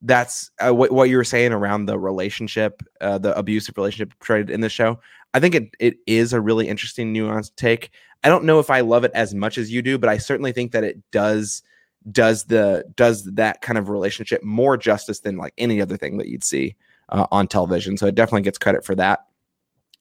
that's 0.03 0.51
uh, 0.65 0.75
what, 0.75 0.91
what 0.91 1.09
you 1.09 1.17
were 1.17 1.25
saying 1.25 1.53
around 1.53 1.87
the 1.87 1.99
relationship, 1.99 2.83
uh, 3.01 3.19
the 3.19 3.37
abusive 3.39 3.77
relationship 3.77 4.13
portrayed 4.19 4.51
in 4.51 4.61
the 4.61 4.69
show. 4.69 5.01
I 5.35 5.41
think 5.41 5.55
it 5.55 5.75
it 5.79 5.95
is 6.07 6.33
a 6.33 6.41
really 6.41 6.69
interesting 6.69 7.15
nuanced 7.15 7.57
take. 7.57 7.91
I 8.25 8.29
don't 8.29 8.45
know 8.45 8.59
if 8.59 8.71
I 8.71 8.81
love 8.81 9.05
it 9.05 9.13
as 9.15 9.35
much 9.35 9.59
as 9.59 9.71
you 9.71 9.83
do, 9.83 9.99
but 9.99 10.09
I 10.09 10.19
certainly 10.19 10.53
think 10.53 10.73
that 10.73 10.85
it 10.85 10.99
does 11.11 11.63
does 12.11 12.45
the 12.45 12.85
does 12.97 13.25
that 13.25 13.61
kind 13.63 13.79
of 13.79 13.89
relationship 13.89 14.43
more 14.43 14.77
justice 14.77 15.21
than 15.21 15.37
like 15.37 15.55
any 15.59 15.81
other 15.81 15.97
thing 15.97 16.19
that 16.19 16.29
you'd 16.29 16.45
see 16.45 16.77
uh, 17.09 17.27
on 17.31 17.49
television. 17.49 17.97
So 17.97 18.07
it 18.07 18.15
definitely 18.15 18.43
gets 18.43 18.59
credit 18.59 18.85
for 18.85 18.95
that. 18.97 19.27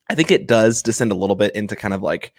I 0.09 0.15
think 0.15 0.31
it 0.31 0.47
does 0.47 0.81
descend 0.81 1.11
a 1.11 1.15
little 1.15 1.35
bit 1.35 1.55
into 1.55 1.75
kind 1.75 1.93
of 1.93 2.01
like 2.01 2.33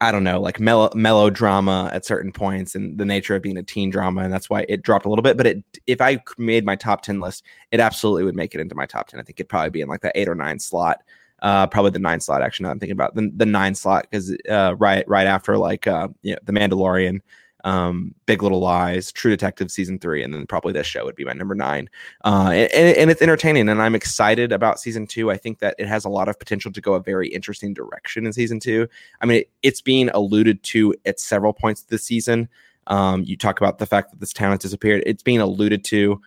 I 0.00 0.10
don't 0.10 0.24
know, 0.24 0.40
like 0.40 0.58
mellow 0.58 0.90
melodrama 0.96 1.88
at 1.92 2.04
certain 2.04 2.32
points 2.32 2.74
and 2.74 2.98
the 2.98 3.04
nature 3.04 3.36
of 3.36 3.42
being 3.42 3.56
a 3.56 3.62
teen 3.62 3.88
drama, 3.88 4.22
and 4.22 4.32
that's 4.32 4.50
why 4.50 4.66
it 4.68 4.82
dropped 4.82 5.06
a 5.06 5.08
little 5.08 5.22
bit. 5.22 5.36
But 5.36 5.46
it, 5.46 5.64
if 5.86 6.00
I 6.00 6.20
made 6.38 6.64
my 6.64 6.74
top 6.74 7.02
ten 7.02 7.20
list, 7.20 7.44
it 7.70 7.78
absolutely 7.78 8.24
would 8.24 8.34
make 8.34 8.52
it 8.52 8.60
into 8.60 8.74
my 8.74 8.84
top 8.84 9.06
ten. 9.06 9.20
I 9.20 9.22
think 9.22 9.38
it'd 9.38 9.48
probably 9.48 9.70
be 9.70 9.80
in 9.80 9.88
like 9.88 10.00
the 10.00 10.10
eight 10.18 10.28
or 10.28 10.34
nine 10.34 10.58
slot, 10.58 11.02
uh, 11.42 11.66
probably 11.66 11.90
the 11.90 11.98
nine 11.98 12.20
slot. 12.20 12.40
Actually, 12.42 12.64
now 12.64 12.70
I'm 12.70 12.78
thinking 12.78 12.92
about 12.92 13.14
the, 13.14 13.30
the 13.36 13.46
nine 13.46 13.74
slot 13.74 14.06
because 14.10 14.34
uh, 14.48 14.74
right 14.78 15.06
right 15.08 15.26
after 15.26 15.58
like 15.58 15.86
uh, 15.86 16.08
you 16.22 16.32
know, 16.32 16.38
the 16.44 16.52
Mandalorian, 16.52 17.20
um, 17.64 18.14
Big 18.26 18.42
Little 18.42 18.60
Lies, 18.60 19.10
True 19.10 19.32
Detective 19.32 19.70
season 19.70 19.98
three, 19.98 20.22
and 20.22 20.32
then 20.32 20.46
probably 20.46 20.72
this 20.72 20.86
show 20.86 21.04
would 21.04 21.16
be 21.16 21.24
my 21.24 21.32
number 21.32 21.56
nine. 21.56 21.90
Uh, 22.24 22.50
and, 22.52 22.96
and, 22.96 23.10
it's 23.10 23.20
entertaining, 23.20 23.68
and 23.68 23.82
I'm 23.82 23.96
excited 23.96 24.52
about 24.52 24.78
season 24.78 25.06
two. 25.06 25.32
I 25.32 25.36
think 25.36 25.58
that 25.58 25.74
it 25.78 25.88
has 25.88 26.04
a 26.04 26.08
lot 26.08 26.28
of 26.28 26.38
potential 26.38 26.70
to 26.72 26.80
go 26.80 26.94
a 26.94 27.02
very 27.02 27.28
interesting 27.28 27.74
direction 27.74 28.24
in 28.24 28.32
season 28.32 28.60
two. 28.60 28.88
I 29.20 29.26
mean, 29.26 29.38
it, 29.38 29.50
it's 29.62 29.80
being 29.80 30.10
alluded 30.10 30.62
to 30.64 30.94
at 31.04 31.18
several 31.18 31.52
points 31.52 31.82
this 31.82 32.04
season. 32.04 32.48
Um, 32.86 33.24
you 33.24 33.36
talk 33.36 33.60
about 33.60 33.78
the 33.78 33.86
fact 33.86 34.10
that 34.10 34.20
this 34.20 34.32
town 34.32 34.50
has 34.50 34.60
disappeared. 34.60 35.02
It's 35.06 35.22
being 35.22 35.40
alluded 35.40 35.84
to 35.86 36.20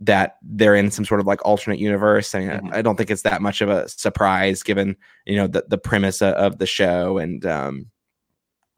that 0.00 0.36
they're 0.42 0.74
in 0.74 0.90
some 0.90 1.04
sort 1.04 1.20
of 1.20 1.26
like 1.26 1.44
alternate 1.44 1.78
universe. 1.78 2.34
I, 2.34 2.38
mean, 2.40 2.48
mm-hmm. 2.50 2.74
I 2.74 2.82
don't 2.82 2.96
think 2.96 3.10
it's 3.10 3.22
that 3.22 3.42
much 3.42 3.60
of 3.60 3.68
a 3.68 3.88
surprise 3.88 4.62
given 4.62 4.96
you 5.26 5.36
know 5.36 5.46
the 5.46 5.64
the 5.68 5.78
premise 5.78 6.22
of, 6.22 6.34
of 6.34 6.58
the 6.58 6.66
show 6.66 7.18
and 7.18 7.44
um, 7.46 7.86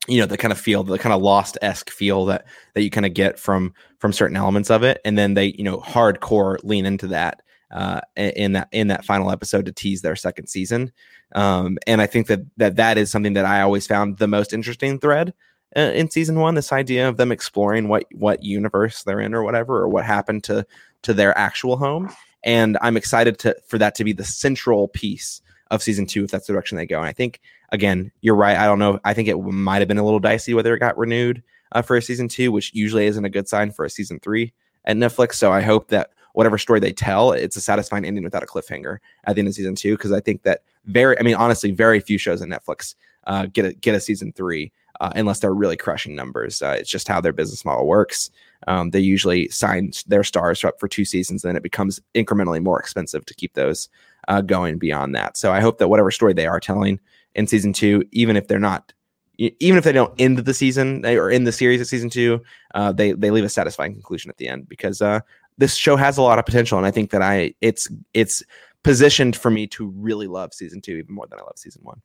you 0.08 0.20
know 0.20 0.26
the 0.26 0.36
kind 0.36 0.52
of 0.52 0.58
feel 0.58 0.82
the 0.82 0.98
kind 0.98 1.12
of 1.12 1.22
lost 1.22 1.58
esque 1.62 1.90
feel 1.90 2.26
that 2.26 2.46
that 2.74 2.82
you 2.82 2.90
kind 2.90 3.06
of 3.06 3.14
get 3.14 3.38
from 3.38 3.72
from 3.98 4.12
certain 4.12 4.36
elements 4.36 4.70
of 4.70 4.82
it 4.82 5.00
and 5.04 5.16
then 5.18 5.34
they 5.34 5.46
you 5.58 5.64
know 5.64 5.78
hardcore 5.78 6.58
lean 6.62 6.86
into 6.86 7.06
that 7.06 7.42
uh 7.72 8.00
in 8.16 8.52
that 8.52 8.68
in 8.72 8.88
that 8.88 9.04
final 9.04 9.30
episode 9.30 9.66
to 9.66 9.72
tease 9.72 10.02
their 10.02 10.16
second 10.16 10.46
season 10.46 10.92
um 11.34 11.78
and 11.86 12.00
i 12.00 12.06
think 12.06 12.26
that 12.28 12.40
that 12.56 12.76
that 12.76 12.98
is 12.98 13.10
something 13.10 13.32
that 13.32 13.44
i 13.44 13.60
always 13.60 13.86
found 13.86 14.18
the 14.18 14.28
most 14.28 14.52
interesting 14.52 14.98
thread 14.98 15.34
uh, 15.76 15.80
in 15.80 16.10
season 16.10 16.38
one 16.38 16.54
this 16.54 16.72
idea 16.72 17.08
of 17.08 17.16
them 17.16 17.32
exploring 17.32 17.88
what 17.88 18.04
what 18.12 18.42
universe 18.42 19.02
they're 19.02 19.20
in 19.20 19.34
or 19.34 19.42
whatever 19.42 19.78
or 19.78 19.88
what 19.88 20.04
happened 20.04 20.44
to 20.44 20.64
to 21.06 21.14
their 21.14 21.36
actual 21.38 21.76
home 21.76 22.10
and 22.44 22.76
i'm 22.82 22.96
excited 22.96 23.38
to 23.38 23.56
for 23.66 23.78
that 23.78 23.94
to 23.94 24.04
be 24.04 24.12
the 24.12 24.24
central 24.24 24.88
piece 24.88 25.40
of 25.70 25.82
season 25.82 26.06
two 26.06 26.24
if 26.24 26.30
that's 26.30 26.46
the 26.46 26.52
direction 26.52 26.76
they 26.76 26.86
go 26.86 26.98
and 26.98 27.06
i 27.06 27.12
think 27.12 27.40
again, 27.72 28.12
you're 28.20 28.34
right. 28.36 28.56
I 28.56 28.66
don't 28.66 28.78
know. 28.78 29.00
I 29.04 29.14
think 29.14 29.28
it 29.28 29.36
might 29.38 29.78
have 29.78 29.88
been 29.88 29.98
a 29.98 30.04
little 30.04 30.20
dicey 30.20 30.54
whether 30.54 30.74
it 30.74 30.80
got 30.80 30.96
renewed 30.98 31.42
uh, 31.72 31.82
for 31.82 31.96
a 31.96 32.02
season 32.02 32.28
two, 32.28 32.52
which 32.52 32.72
usually 32.74 33.06
isn't 33.06 33.24
a 33.24 33.30
good 33.30 33.48
sign 33.48 33.70
for 33.70 33.84
a 33.84 33.90
season 33.90 34.20
three 34.20 34.52
at 34.84 34.96
Netflix. 34.96 35.34
So 35.34 35.52
I 35.52 35.60
hope 35.62 35.88
that 35.88 36.10
whatever 36.32 36.58
story 36.58 36.80
they 36.80 36.92
tell, 36.92 37.32
it's 37.32 37.56
a 37.56 37.60
satisfying 37.60 38.04
ending 38.04 38.24
without 38.24 38.42
a 38.42 38.46
cliffhanger 38.46 38.98
at 39.24 39.34
the 39.34 39.40
end 39.40 39.48
of 39.48 39.54
season 39.54 39.74
two. 39.74 39.96
Because 39.96 40.12
I 40.12 40.20
think 40.20 40.42
that 40.42 40.62
very, 40.84 41.18
I 41.18 41.22
mean, 41.22 41.34
honestly, 41.34 41.70
very 41.70 42.00
few 42.00 42.18
shows 42.18 42.42
on 42.42 42.48
Netflix 42.48 42.94
uh, 43.26 43.46
get 43.46 43.64
a 43.64 43.72
get 43.72 43.94
a 43.94 44.00
season 44.00 44.32
three. 44.32 44.72
Uh, 45.00 45.12
unless 45.14 45.40
they're 45.40 45.54
really 45.54 45.76
crushing 45.76 46.14
numbers, 46.14 46.62
uh, 46.62 46.76
it's 46.78 46.90
just 46.90 47.08
how 47.08 47.20
their 47.20 47.32
business 47.32 47.64
model 47.64 47.86
works. 47.86 48.30
Um, 48.66 48.90
they 48.90 49.00
usually 49.00 49.48
sign 49.48 49.92
their 50.06 50.24
stars 50.24 50.64
up 50.64 50.80
for 50.80 50.88
two 50.88 51.04
seasons, 51.04 51.44
and 51.44 51.50
then 51.50 51.56
it 51.56 51.62
becomes 51.62 52.00
incrementally 52.14 52.62
more 52.62 52.80
expensive 52.80 53.24
to 53.26 53.34
keep 53.34 53.54
those 53.54 53.88
uh, 54.28 54.40
going 54.40 54.78
beyond 54.78 55.14
that. 55.14 55.36
So 55.36 55.52
I 55.52 55.60
hope 55.60 55.78
that 55.78 55.88
whatever 55.88 56.10
story 56.10 56.32
they 56.32 56.46
are 56.46 56.60
telling 56.60 56.98
in 57.34 57.46
season 57.46 57.72
two, 57.72 58.04
even 58.12 58.36
if 58.36 58.48
they're 58.48 58.58
not, 58.58 58.92
even 59.38 59.76
if 59.76 59.84
they 59.84 59.92
don't 59.92 60.14
end 60.18 60.38
the 60.38 60.54
season 60.54 61.04
or 61.04 61.30
in 61.30 61.44
the 61.44 61.52
series 61.52 61.80
of 61.80 61.86
season 61.86 62.10
two, 62.10 62.42
uh, 62.74 62.92
they 62.92 63.12
they 63.12 63.30
leave 63.30 63.44
a 63.44 63.48
satisfying 63.48 63.92
conclusion 63.92 64.30
at 64.30 64.38
the 64.38 64.48
end 64.48 64.68
because 64.68 65.02
uh, 65.02 65.20
this 65.58 65.74
show 65.74 65.96
has 65.96 66.18
a 66.18 66.22
lot 66.22 66.38
of 66.38 66.46
potential, 66.46 66.78
and 66.78 66.86
I 66.86 66.90
think 66.90 67.10
that 67.10 67.22
I 67.22 67.54
it's 67.60 67.88
it's 68.14 68.42
positioned 68.82 69.36
for 69.36 69.50
me 69.50 69.66
to 69.66 69.88
really 69.88 70.26
love 70.26 70.54
season 70.54 70.80
two 70.80 70.92
even 70.92 71.14
more 71.14 71.26
than 71.26 71.38
I 71.38 71.42
love 71.42 71.58
season 71.58 71.82
one. 71.84 72.00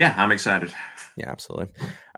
Yeah, 0.00 0.14
I'm 0.16 0.32
excited. 0.32 0.72
Yeah, 1.16 1.30
absolutely. 1.30 1.68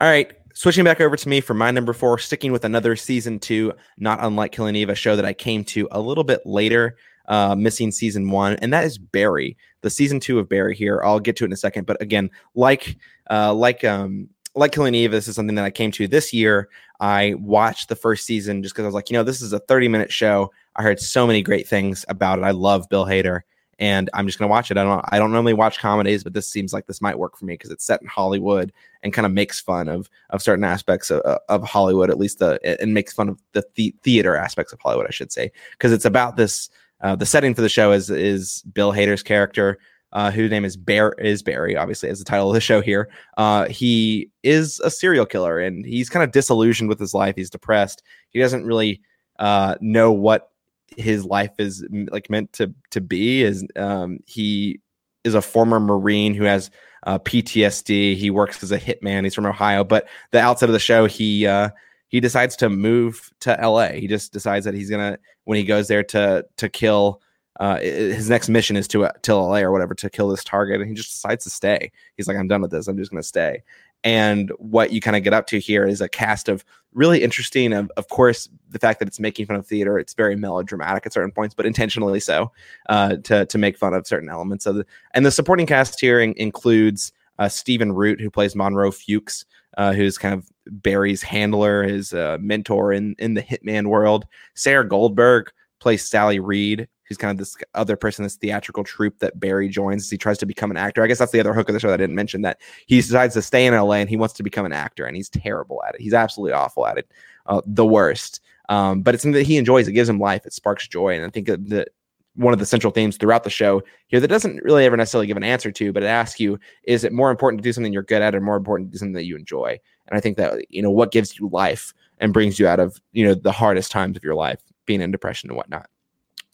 All 0.00 0.08
right, 0.08 0.32
switching 0.54 0.84
back 0.84 1.00
over 1.00 1.16
to 1.16 1.28
me 1.28 1.40
for 1.40 1.54
my 1.54 1.70
number 1.72 1.92
four, 1.92 2.18
sticking 2.18 2.52
with 2.52 2.64
another 2.64 2.94
season 2.94 3.40
two, 3.40 3.72
not 3.98 4.20
unlike 4.22 4.52
Killing 4.52 4.76
Eve, 4.76 4.88
a 4.88 4.94
show 4.94 5.16
that 5.16 5.24
I 5.24 5.32
came 5.32 5.64
to 5.64 5.88
a 5.90 6.00
little 6.00 6.24
bit 6.24 6.46
later 6.46 6.96
uh, 7.26 7.54
missing 7.54 7.90
season 7.90 8.30
one, 8.30 8.54
and 8.56 8.72
that 8.72 8.84
is 8.84 8.98
Barry, 8.98 9.56
the 9.80 9.90
season 9.90 10.20
two 10.20 10.38
of 10.38 10.48
Barry. 10.48 10.76
Here, 10.76 11.02
I'll 11.04 11.20
get 11.20 11.36
to 11.36 11.44
it 11.44 11.48
in 11.48 11.52
a 11.52 11.56
second. 11.56 11.86
But 11.86 12.00
again, 12.00 12.30
like 12.54 12.96
uh, 13.30 13.52
like 13.52 13.84
um, 13.84 14.28
like 14.54 14.72
Killing 14.72 14.94
Eve, 14.94 15.10
this 15.10 15.28
is 15.28 15.34
something 15.34 15.56
that 15.56 15.64
I 15.64 15.70
came 15.70 15.90
to 15.92 16.06
this 16.06 16.32
year. 16.32 16.68
I 17.00 17.34
watched 17.38 17.88
the 17.88 17.96
first 17.96 18.26
season 18.26 18.62
just 18.62 18.74
because 18.74 18.84
I 18.84 18.88
was 18.88 18.94
like, 18.94 19.10
you 19.10 19.14
know, 19.14 19.24
this 19.24 19.42
is 19.42 19.52
a 19.52 19.58
30 19.58 19.88
minute 19.88 20.12
show. 20.12 20.52
I 20.76 20.82
heard 20.82 21.00
so 21.00 21.26
many 21.26 21.42
great 21.42 21.66
things 21.66 22.04
about 22.08 22.38
it. 22.38 22.44
I 22.44 22.52
love 22.52 22.88
Bill 22.88 23.06
Hader, 23.06 23.40
and 23.78 24.10
I'm 24.14 24.26
just 24.26 24.38
gonna 24.38 24.50
watch 24.50 24.70
it. 24.70 24.78
I 24.78 24.84
don't 24.84 25.04
I 25.08 25.18
don't 25.18 25.32
normally 25.32 25.54
watch 25.54 25.78
comedies, 25.78 26.22
but 26.24 26.32
this 26.32 26.48
seems 26.48 26.72
like 26.72 26.86
this 26.86 27.00
might 27.00 27.18
work 27.18 27.36
for 27.36 27.44
me 27.44 27.54
because 27.54 27.70
it's 27.70 27.84
set 27.84 28.00
in 28.02 28.08
Hollywood 28.08 28.72
and 29.02 29.12
kind 29.12 29.26
of 29.26 29.32
makes 29.32 29.60
fun 29.60 29.88
of 29.88 30.08
of 30.30 30.42
certain 30.42 30.64
aspects 30.64 31.10
of, 31.10 31.20
of 31.48 31.62
Hollywood, 31.62 32.10
at 32.10 32.18
least 32.18 32.38
the 32.38 32.60
and 32.80 32.94
makes 32.94 33.12
fun 33.12 33.28
of 33.28 33.40
the, 33.52 33.64
the 33.74 33.94
theater 34.02 34.36
aspects 34.36 34.72
of 34.72 34.80
Hollywood, 34.80 35.06
I 35.06 35.12
should 35.12 35.32
say, 35.32 35.50
because 35.72 35.92
it's 35.92 36.04
about 36.04 36.36
this 36.36 36.70
uh, 37.02 37.16
the 37.16 37.26
setting 37.26 37.54
for 37.54 37.62
the 37.62 37.68
show 37.68 37.92
is 37.92 38.10
is 38.10 38.62
Bill 38.72 38.92
Hader's 38.92 39.22
character, 39.22 39.78
uh, 40.12 40.30
whose 40.30 40.50
name 40.50 40.64
is 40.64 40.76
Bear 40.76 41.12
is 41.18 41.42
Barry, 41.42 41.76
obviously 41.76 42.08
as 42.08 42.18
the 42.18 42.24
title 42.24 42.48
of 42.48 42.54
the 42.54 42.60
show 42.60 42.80
here. 42.80 43.08
Uh, 43.36 43.66
he 43.68 44.30
is 44.42 44.80
a 44.80 44.90
serial 44.90 45.26
killer, 45.26 45.58
and 45.58 45.84
he's 45.84 46.08
kind 46.08 46.22
of 46.22 46.30
disillusioned 46.30 46.88
with 46.88 47.00
his 47.00 47.14
life. 47.14 47.34
He's 47.36 47.50
depressed. 47.50 48.02
He 48.30 48.38
doesn't 48.38 48.64
really 48.64 49.00
uh, 49.38 49.74
know 49.80 50.12
what 50.12 50.51
his 50.96 51.24
life 51.24 51.52
is 51.58 51.84
like 51.90 52.30
meant 52.30 52.52
to 52.54 52.74
to 52.90 53.00
be. 53.00 53.42
Is 53.42 53.66
um, 53.76 54.18
he 54.26 54.80
is 55.24 55.34
a 55.34 55.42
former 55.42 55.80
Marine 55.80 56.34
who 56.34 56.44
has 56.44 56.70
uh, 57.04 57.18
PTSD. 57.18 58.16
He 58.16 58.30
works 58.30 58.62
as 58.62 58.72
a 58.72 58.78
hitman. 58.78 59.24
He's 59.24 59.34
from 59.34 59.46
Ohio, 59.46 59.84
but 59.84 60.08
the 60.30 60.40
outset 60.40 60.68
of 60.68 60.72
the 60.72 60.78
show, 60.78 61.06
he 61.06 61.46
uh, 61.46 61.70
he 62.08 62.20
decides 62.20 62.56
to 62.56 62.68
move 62.68 63.30
to 63.40 63.58
LA. 63.60 63.88
He 63.88 64.06
just 64.06 64.32
decides 64.32 64.64
that 64.64 64.74
he's 64.74 64.90
gonna 64.90 65.18
when 65.44 65.56
he 65.56 65.64
goes 65.64 65.88
there 65.88 66.04
to 66.04 66.44
to 66.56 66.68
kill. 66.68 67.20
Uh, 67.60 67.78
his 67.78 68.30
next 68.30 68.48
mission 68.48 68.76
is 68.76 68.88
to 68.88 69.04
uh, 69.04 69.12
to 69.22 69.34
LA 69.34 69.58
or 69.58 69.72
whatever 69.72 69.94
to 69.94 70.10
kill 70.10 70.28
this 70.28 70.44
target, 70.44 70.80
and 70.80 70.88
he 70.88 70.94
just 70.94 71.12
decides 71.12 71.44
to 71.44 71.50
stay. 71.50 71.92
He's 72.16 72.26
like, 72.26 72.36
I'm 72.36 72.48
done 72.48 72.62
with 72.62 72.70
this. 72.70 72.88
I'm 72.88 72.96
just 72.96 73.10
gonna 73.10 73.22
stay. 73.22 73.62
And 74.04 74.50
what 74.58 74.92
you 74.92 75.00
kind 75.00 75.16
of 75.16 75.22
get 75.22 75.32
up 75.32 75.46
to 75.48 75.60
here 75.60 75.86
is 75.86 76.00
a 76.00 76.08
cast 76.08 76.48
of 76.48 76.64
really 76.92 77.22
interesting. 77.22 77.72
Of 77.72 77.90
of 77.96 78.08
course, 78.08 78.48
the 78.68 78.78
fact 78.78 78.98
that 78.98 79.08
it's 79.08 79.20
making 79.20 79.46
fun 79.46 79.56
of 79.56 79.66
theater. 79.66 79.98
It's 79.98 80.14
very 80.14 80.36
melodramatic 80.36 81.06
at 81.06 81.12
certain 81.12 81.30
points, 81.32 81.54
but 81.54 81.66
intentionally 81.66 82.20
so 82.20 82.50
uh, 82.88 83.16
to 83.24 83.46
to 83.46 83.58
make 83.58 83.78
fun 83.78 83.94
of 83.94 84.06
certain 84.06 84.28
elements 84.28 84.66
of 84.66 84.78
it. 84.78 84.86
And 85.12 85.24
the 85.24 85.30
supporting 85.30 85.66
cast 85.66 86.00
here 86.00 86.20
in, 86.20 86.34
includes 86.36 87.12
uh, 87.38 87.48
Stephen 87.48 87.92
Root, 87.92 88.20
who 88.20 88.30
plays 88.30 88.56
Monroe 88.56 88.90
Fuchs, 88.90 89.44
uh, 89.78 89.92
who's 89.92 90.18
kind 90.18 90.34
of 90.34 90.50
Barry's 90.66 91.22
handler, 91.22 91.82
his 91.82 92.12
uh, 92.12 92.38
mentor 92.40 92.92
in 92.92 93.14
in 93.18 93.34
the 93.34 93.42
hitman 93.42 93.86
world. 93.86 94.26
Sarah 94.54 94.88
Goldberg 94.88 95.52
plays 95.78 96.06
Sally 96.06 96.38
Reed, 96.38 96.88
who's 97.12 97.18
kind 97.18 97.30
of 97.30 97.38
this 97.38 97.56
other 97.74 97.96
person, 97.96 98.22
this 98.22 98.36
theatrical 98.36 98.84
troupe 98.84 99.18
that 99.18 99.38
Barry 99.38 99.68
joins 99.68 100.04
as 100.04 100.10
he 100.10 100.16
tries 100.16 100.38
to 100.38 100.46
become 100.46 100.70
an 100.70 100.76
actor. 100.76 101.02
I 101.02 101.06
guess 101.06 101.18
that's 101.18 101.32
the 101.32 101.40
other 101.40 101.52
hook 101.52 101.68
of 101.68 101.74
the 101.74 101.80
show 101.80 101.88
that 101.88 101.94
I 101.94 101.98
didn't 101.98 102.16
mention 102.16 102.42
that 102.42 102.60
he 102.86 102.96
decides 102.96 103.34
to 103.34 103.42
stay 103.42 103.66
in 103.66 103.74
LA 103.74 103.96
and 103.96 104.08
he 104.08 104.16
wants 104.16 104.34
to 104.34 104.42
become 104.42 104.66
an 104.66 104.72
actor, 104.72 105.04
and 105.04 105.16
he's 105.16 105.28
terrible 105.28 105.82
at 105.86 105.94
it. 105.94 106.00
He's 106.00 106.14
absolutely 106.14 106.52
awful 106.52 106.86
at 106.86 106.98
it, 106.98 107.10
uh, 107.46 107.60
the 107.66 107.86
worst. 107.86 108.40
Um, 108.68 109.02
but 109.02 109.14
it's 109.14 109.22
something 109.22 109.38
that 109.38 109.46
he 109.46 109.58
enjoys. 109.58 109.88
It 109.88 109.92
gives 109.92 110.08
him 110.08 110.18
life. 110.18 110.46
It 110.46 110.52
sparks 110.52 110.88
joy, 110.88 111.14
and 111.14 111.26
I 111.26 111.28
think 111.28 111.46
that 111.48 111.88
one 112.34 112.52
of 112.52 112.58
the 112.58 112.66
central 112.66 112.92
themes 112.92 113.16
throughout 113.16 113.44
the 113.44 113.50
show 113.50 113.82
here 114.06 114.20
that 114.20 114.28
doesn't 114.28 114.62
really 114.62 114.86
ever 114.86 114.96
necessarily 114.96 115.26
give 115.26 115.36
an 115.36 115.44
answer 115.44 115.70
to, 115.70 115.92
but 115.92 116.02
it 116.02 116.06
asks 116.06 116.40
you, 116.40 116.58
is 116.84 117.04
it 117.04 117.12
more 117.12 117.30
important 117.30 117.62
to 117.62 117.68
do 117.68 117.72
something 117.72 117.92
you're 117.92 118.02
good 118.02 118.22
at 118.22 118.34
or 118.34 118.40
more 118.40 118.56
important 118.56 118.88
to 118.88 118.92
do 118.92 118.98
something 118.98 119.12
that 119.14 119.26
you 119.26 119.36
enjoy? 119.36 119.78
And 120.08 120.16
I 120.16 120.20
think 120.20 120.36
that, 120.38 120.70
you 120.70 120.82
know, 120.82 120.90
what 120.90 121.12
gives 121.12 121.38
you 121.38 121.48
life 121.52 121.92
and 122.18 122.32
brings 122.32 122.58
you 122.58 122.66
out 122.66 122.80
of, 122.80 123.00
you 123.12 123.24
know, 123.24 123.34
the 123.34 123.52
hardest 123.52 123.90
times 123.90 124.16
of 124.16 124.24
your 124.24 124.34
life, 124.34 124.60
being 124.86 125.00
in 125.00 125.10
depression 125.10 125.50
and 125.50 125.56
whatnot, 125.56 125.88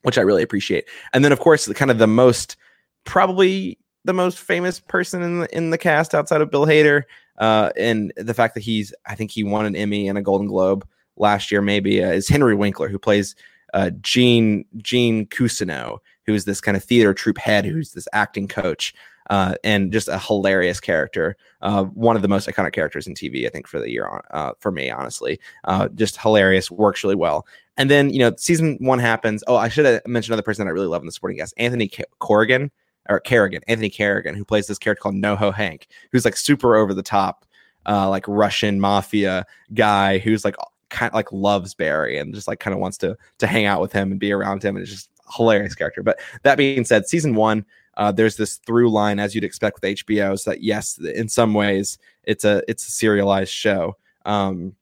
which 0.09 0.17
I 0.17 0.23
really 0.23 0.43
appreciate. 0.43 0.89
And 1.13 1.23
then, 1.23 1.33
of 1.33 1.39
course, 1.39 1.67
the 1.67 1.75
kind 1.75 1.91
of 1.91 1.99
the 1.99 2.07
most, 2.07 2.57
probably 3.05 3.79
the 4.05 4.15
most 4.15 4.39
famous 4.39 4.81
person 4.81 5.23
in 5.23 5.41
the, 5.41 5.55
in 5.55 5.69
the 5.69 5.77
cast 5.77 6.15
outside 6.15 6.41
of 6.41 6.51
Bill 6.51 6.65
Hader, 6.65 7.03
uh, 7.37 7.69
and 7.77 8.11
the 8.17 8.33
fact 8.33 8.55
that 8.55 8.63
he's, 8.63 8.95
I 9.05 9.15
think 9.15 9.31
he 9.31 9.45
won 9.45 9.67
an 9.67 9.77
Emmy 9.77 10.09
and 10.09 10.17
a 10.17 10.23
Golden 10.23 10.47
Globe 10.47 10.89
last 11.19 11.53
year, 11.53 11.61
maybe, 11.61 12.03
uh, 12.03 12.11
is 12.11 12.27
Henry 12.27 12.55
Winkler, 12.55 12.89
who 12.89 12.99
plays 12.99 13.37
uh, 13.75 13.91
Gene 14.01 14.65
Gene 14.79 15.27
Cousineau, 15.27 15.99
who's 16.25 16.47
this 16.47 16.63
kind 16.63 16.75
of 16.75 16.83
theater 16.83 17.13
troupe 17.13 17.37
head, 17.37 17.67
who's 17.67 17.93
this 17.93 18.09
acting 18.15 18.49
coach, 18.49 18.95
uh, 19.29 19.55
and 19.63 19.93
just 19.93 20.09
a 20.09 20.19
hilarious 20.19 20.81
character. 20.81 21.37
Uh, 21.61 21.85
one 21.85 22.17
of 22.17 22.23
the 22.23 22.29
most 22.29 22.49
iconic 22.49 22.73
characters 22.73 23.07
in 23.07 23.15
TV, 23.15 23.47
I 23.47 23.51
think, 23.51 23.67
for 23.67 23.79
the 23.81 23.91
year. 23.91 24.23
Uh, 24.31 24.53
for 24.59 24.71
me, 24.71 24.91
honestly, 24.91 25.39
uh, 25.65 25.89
just 25.89 26.21
hilarious, 26.21 26.71
works 26.71 27.03
really 27.05 27.17
well. 27.17 27.47
And 27.77 27.91
then 27.91 28.11
you 28.11 28.19
know, 28.19 28.33
season 28.37 28.77
one 28.81 28.99
happens. 28.99 29.45
Oh, 29.47 29.57
I 29.57 29.69
should 29.69 29.87
have 29.87 30.07
mentioned 30.07 30.33
another 30.33 30.45
person 30.45 30.65
that 30.65 30.71
I 30.71 30.75
really 30.75 30.87
love 30.87 31.03
in 31.03 31.07
the 31.07 31.13
supporting 31.13 31.39
cast, 31.39 31.55
Anthony 31.57 31.91
Corrigan 32.19 32.71
or 33.09 33.21
Carrigan, 33.21 33.63
Anthony 33.69 33.91
Kerrigan, 33.91 34.35
who 34.35 34.45
plays 34.45 34.67
this 34.67 34.79
character 34.79 35.03
called 35.03 35.15
NoHo 35.15 35.55
Hank, 35.55 35.89
who's 36.13 36.25
like 36.25 36.37
super 36.37 36.77
over 36.77 36.95
the 36.95 37.03
top. 37.03 37.45
Uh, 37.87 38.07
like 38.11 38.25
Russian 38.29 38.81
mafia 38.81 39.47
guy 39.73 40.19
who's 40.19 40.45
like 40.45 40.57
kind 40.91 41.09
of 41.09 41.15
like 41.15 41.33
loves 41.33 41.73
Barry 41.75 42.19
and 42.19 42.35
just 42.35 42.47
like 42.47 42.61
kind 42.61 42.75
of 42.75 42.81
wants 42.81 42.99
to 42.99 43.17
to 43.39 43.47
hang 43.47 43.65
out 43.65 43.81
with 43.81 43.93
him 43.93 44.11
and 44.11 44.21
be 44.21 44.31
around 44.31 44.63
him 44.63 44.77
and 44.77 44.83
it's 44.83 44.91
just 44.91 45.11
hilarious 45.35 45.75
character. 45.75 46.03
But 46.03 46.21
that 46.43 46.57
being 46.57 46.85
said, 46.85 47.09
season 47.09 47.35
one, 47.35 47.65
uh, 47.99 48.13
there's 48.13 48.37
this 48.37 48.57
through 48.57 48.91
line 48.91 49.19
as 49.19 49.35
you'd 49.35 49.45
expect 49.45 49.79
with 49.81 49.99
HBO, 49.99 50.39
so 50.39 50.51
that 50.51 50.63
yes, 50.63 50.99
in 50.99 51.29
some 51.29 51.53
ways 51.53 51.99
it's 52.23 52.45
a 52.45 52.63
it's 52.69 52.87
a 52.87 52.91
serialized 52.91 53.53
show. 53.53 53.97
Um, 54.25 54.75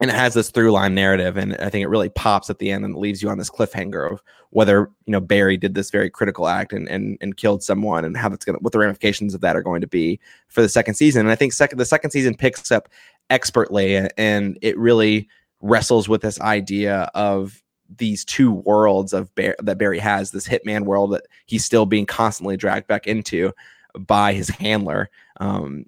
and 0.00 0.10
it 0.10 0.16
has 0.16 0.32
this 0.32 0.50
through 0.50 0.72
line 0.72 0.94
narrative, 0.94 1.36
and 1.36 1.54
I 1.56 1.68
think 1.68 1.84
it 1.84 1.88
really 1.88 2.08
pops 2.08 2.48
at 2.50 2.58
the 2.58 2.70
end 2.70 2.84
and 2.84 2.96
leaves 2.96 3.22
you 3.22 3.28
on 3.28 3.38
this 3.38 3.50
cliffhanger 3.50 4.10
of 4.10 4.22
whether 4.48 4.90
you 5.06 5.12
know 5.12 5.20
Barry 5.20 5.56
did 5.56 5.74
this 5.74 5.90
very 5.90 6.10
critical 6.10 6.48
act 6.48 6.72
and 6.72 6.88
and, 6.88 7.18
and 7.20 7.36
killed 7.36 7.62
someone, 7.62 8.04
and 8.04 8.16
how 8.16 8.28
that's 8.28 8.44
gonna 8.44 8.58
what 8.60 8.72
the 8.72 8.78
ramifications 8.78 9.32
of 9.32 9.42
that 9.42 9.56
are 9.56 9.62
going 9.62 9.80
to 9.80 9.86
be 9.86 10.18
for 10.48 10.60
the 10.60 10.68
second 10.68 10.94
season. 10.94 11.20
And 11.20 11.30
I 11.30 11.36
think 11.36 11.52
second 11.52 11.78
the 11.78 11.84
second 11.84 12.10
season 12.10 12.34
picks 12.34 12.72
up 12.72 12.88
expertly 13.28 13.96
and 14.16 14.58
it 14.60 14.76
really 14.76 15.28
wrestles 15.60 16.08
with 16.08 16.22
this 16.22 16.40
idea 16.40 17.10
of 17.14 17.62
these 17.96 18.24
two 18.24 18.52
worlds 18.52 19.12
of 19.12 19.34
Bear, 19.34 19.56
that 19.62 19.78
Barry 19.78 19.98
has 19.98 20.30
this 20.30 20.46
hitman 20.46 20.84
world 20.84 21.12
that 21.12 21.26
he's 21.46 21.64
still 21.64 21.86
being 21.86 22.06
constantly 22.06 22.56
dragged 22.56 22.86
back 22.86 23.06
into 23.06 23.52
by 23.98 24.32
his 24.32 24.48
handler 24.48 25.10
um, 25.40 25.86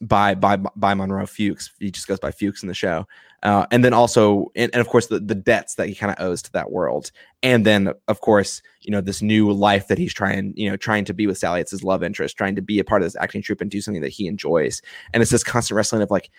by 0.00 0.34
by 0.34 0.56
by 0.56 0.94
Monroe 0.94 1.26
Fuchs. 1.26 1.72
He 1.78 1.90
just 1.90 2.06
goes 2.06 2.20
by 2.20 2.30
Fuchs 2.30 2.62
in 2.62 2.68
the 2.68 2.74
show. 2.74 3.06
Uh, 3.44 3.66
and 3.70 3.84
then 3.84 3.92
also, 3.92 4.50
and, 4.56 4.68
and, 4.74 4.80
of 4.80 4.88
course, 4.88 5.06
the, 5.06 5.20
the 5.20 5.34
debts 5.34 5.76
that 5.76 5.88
he 5.88 5.94
kind 5.94 6.10
of 6.10 6.20
owes 6.20 6.42
to 6.42 6.50
that 6.50 6.72
world, 6.72 7.12
and 7.40 7.64
then 7.64 7.92
of 8.08 8.20
course, 8.20 8.62
you 8.80 8.90
know, 8.90 9.00
this 9.00 9.22
new 9.22 9.52
life 9.52 9.86
that 9.86 9.96
he's 9.96 10.12
trying, 10.12 10.52
you 10.56 10.68
know, 10.68 10.76
trying 10.76 11.04
to 11.04 11.14
be 11.14 11.28
with 11.28 11.38
Sally. 11.38 11.60
It's 11.60 11.70
his 11.70 11.84
love 11.84 12.02
interest, 12.02 12.36
trying 12.36 12.56
to 12.56 12.62
be 12.62 12.80
a 12.80 12.84
part 12.84 13.00
of 13.00 13.06
this 13.06 13.14
acting 13.14 13.40
troupe 13.40 13.60
and 13.60 13.70
do 13.70 13.80
something 13.80 14.02
that 14.02 14.08
he 14.08 14.26
enjoys. 14.26 14.82
And 15.12 15.22
it's 15.22 15.30
this 15.30 15.44
constant 15.44 15.76
wrestling 15.76 16.02
of 16.02 16.10
like, 16.10 16.30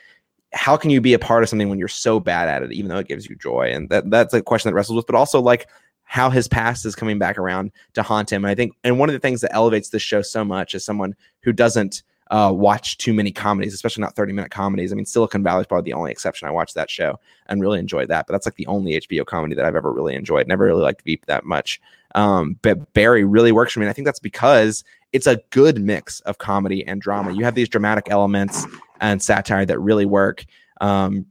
how 0.54 0.78
can 0.78 0.89
you 0.89 1.02
be 1.02 1.14
a 1.14 1.20
part 1.20 1.43
of 1.43 1.50
something 1.50 1.70
when 1.70 1.80
you're 1.80 1.88
so 1.88 2.20
bad 2.20 2.50
at 2.50 2.64
it, 2.64 2.72
even 2.72 2.89
though 2.89 2.97
it 2.97 3.08
gives 3.08 3.30
you 3.30 3.36
joy? 3.36 3.72
And 3.72 3.89
that 3.89 4.10
that's 4.10 4.34
a 4.34 4.41
question 4.41 4.70
that 4.70 4.76
wrestles 4.76 4.95
with, 4.95 5.06
but 5.06 5.16
also 5.16 5.39
like 5.39 5.68
how 6.04 6.30
his 6.30 6.47
past 6.47 6.86
is 6.86 6.95
coming 6.95 7.20
back 7.20 7.38
around 7.38 7.72
to 7.93 8.02
haunt 8.02 8.32
him. 8.32 8.43
And 8.43 8.50
I 8.50 8.56
think, 8.56 8.74
and 8.84 8.97
one 8.97 9.10
of 9.10 9.14
the 9.14 9.20
things 9.20 9.41
that 9.41 9.54
elevates 9.54 9.89
this 9.89 10.02
show 10.02 10.24
so 10.24 10.43
much 10.43 10.74
is 10.74 10.84
someone 10.84 11.16
who 11.43 11.54
doesn't 11.54 12.02
uh, 12.32 12.52
watch 12.54 12.97
too 12.97 13.14
many 13.14 13.32
comedies, 13.32 13.74
especially 13.74 14.02
not 14.02 14.16
30 14.16 14.34
minute 14.34 14.52
comedies. 14.52 14.91
I 14.91 14.95
mean, 14.95 15.06
Silicon 15.06 15.43
Valley 15.43 15.62
is 15.62 15.68
probably 15.68 15.89
the 15.89 15.97
only 15.97 16.12
exception. 16.12 16.47
I 16.47 16.52
watched 16.52 16.76
that 16.76 16.89
show 16.89 17.20
and 17.47 17.62
really 17.62 17.80
enjoyed 17.80 18.08
that, 18.10 18.28
but 18.28 18.34
that's 18.34 18.45
like 18.45 18.56
the 18.56 18.68
only 18.68 19.00
HBO 19.00 19.26
comedy 19.26 19.56
that 19.56 19.66
I've 19.66 19.76
ever 19.76 19.91
really 19.91 20.16
enjoyed. 20.16 20.47
Never 20.47 20.66
really 20.66 20.82
liked 20.82 21.04
Veep 21.04 21.26
that 21.26 21.45
much. 21.45 21.82
Um, 22.16 22.58
but 22.62 22.93
Barry 22.93 23.24
really 23.24 23.52
works 23.52 23.74
for 23.74 23.80
me. 23.80 23.86
And 23.86 23.89
I 23.89 23.93
think 23.93 24.06
that's 24.06 24.20
because 24.20 24.84
it's 25.14 25.28
a 25.28 25.41
good 25.49 25.82
mix 25.82 26.20
of 26.22 26.38
comedy 26.38 26.86
and 26.86 27.01
drama. 27.01 27.34
You 27.34 27.43
have 27.43 27.55
these 27.55 27.70
dramatic 27.70 28.07
elements 28.10 28.66
and 29.01 29.22
satire 29.22 29.66
that 29.66 29.80
really 29.80 30.05
work. 30.05 30.45
Um, 30.82 31.26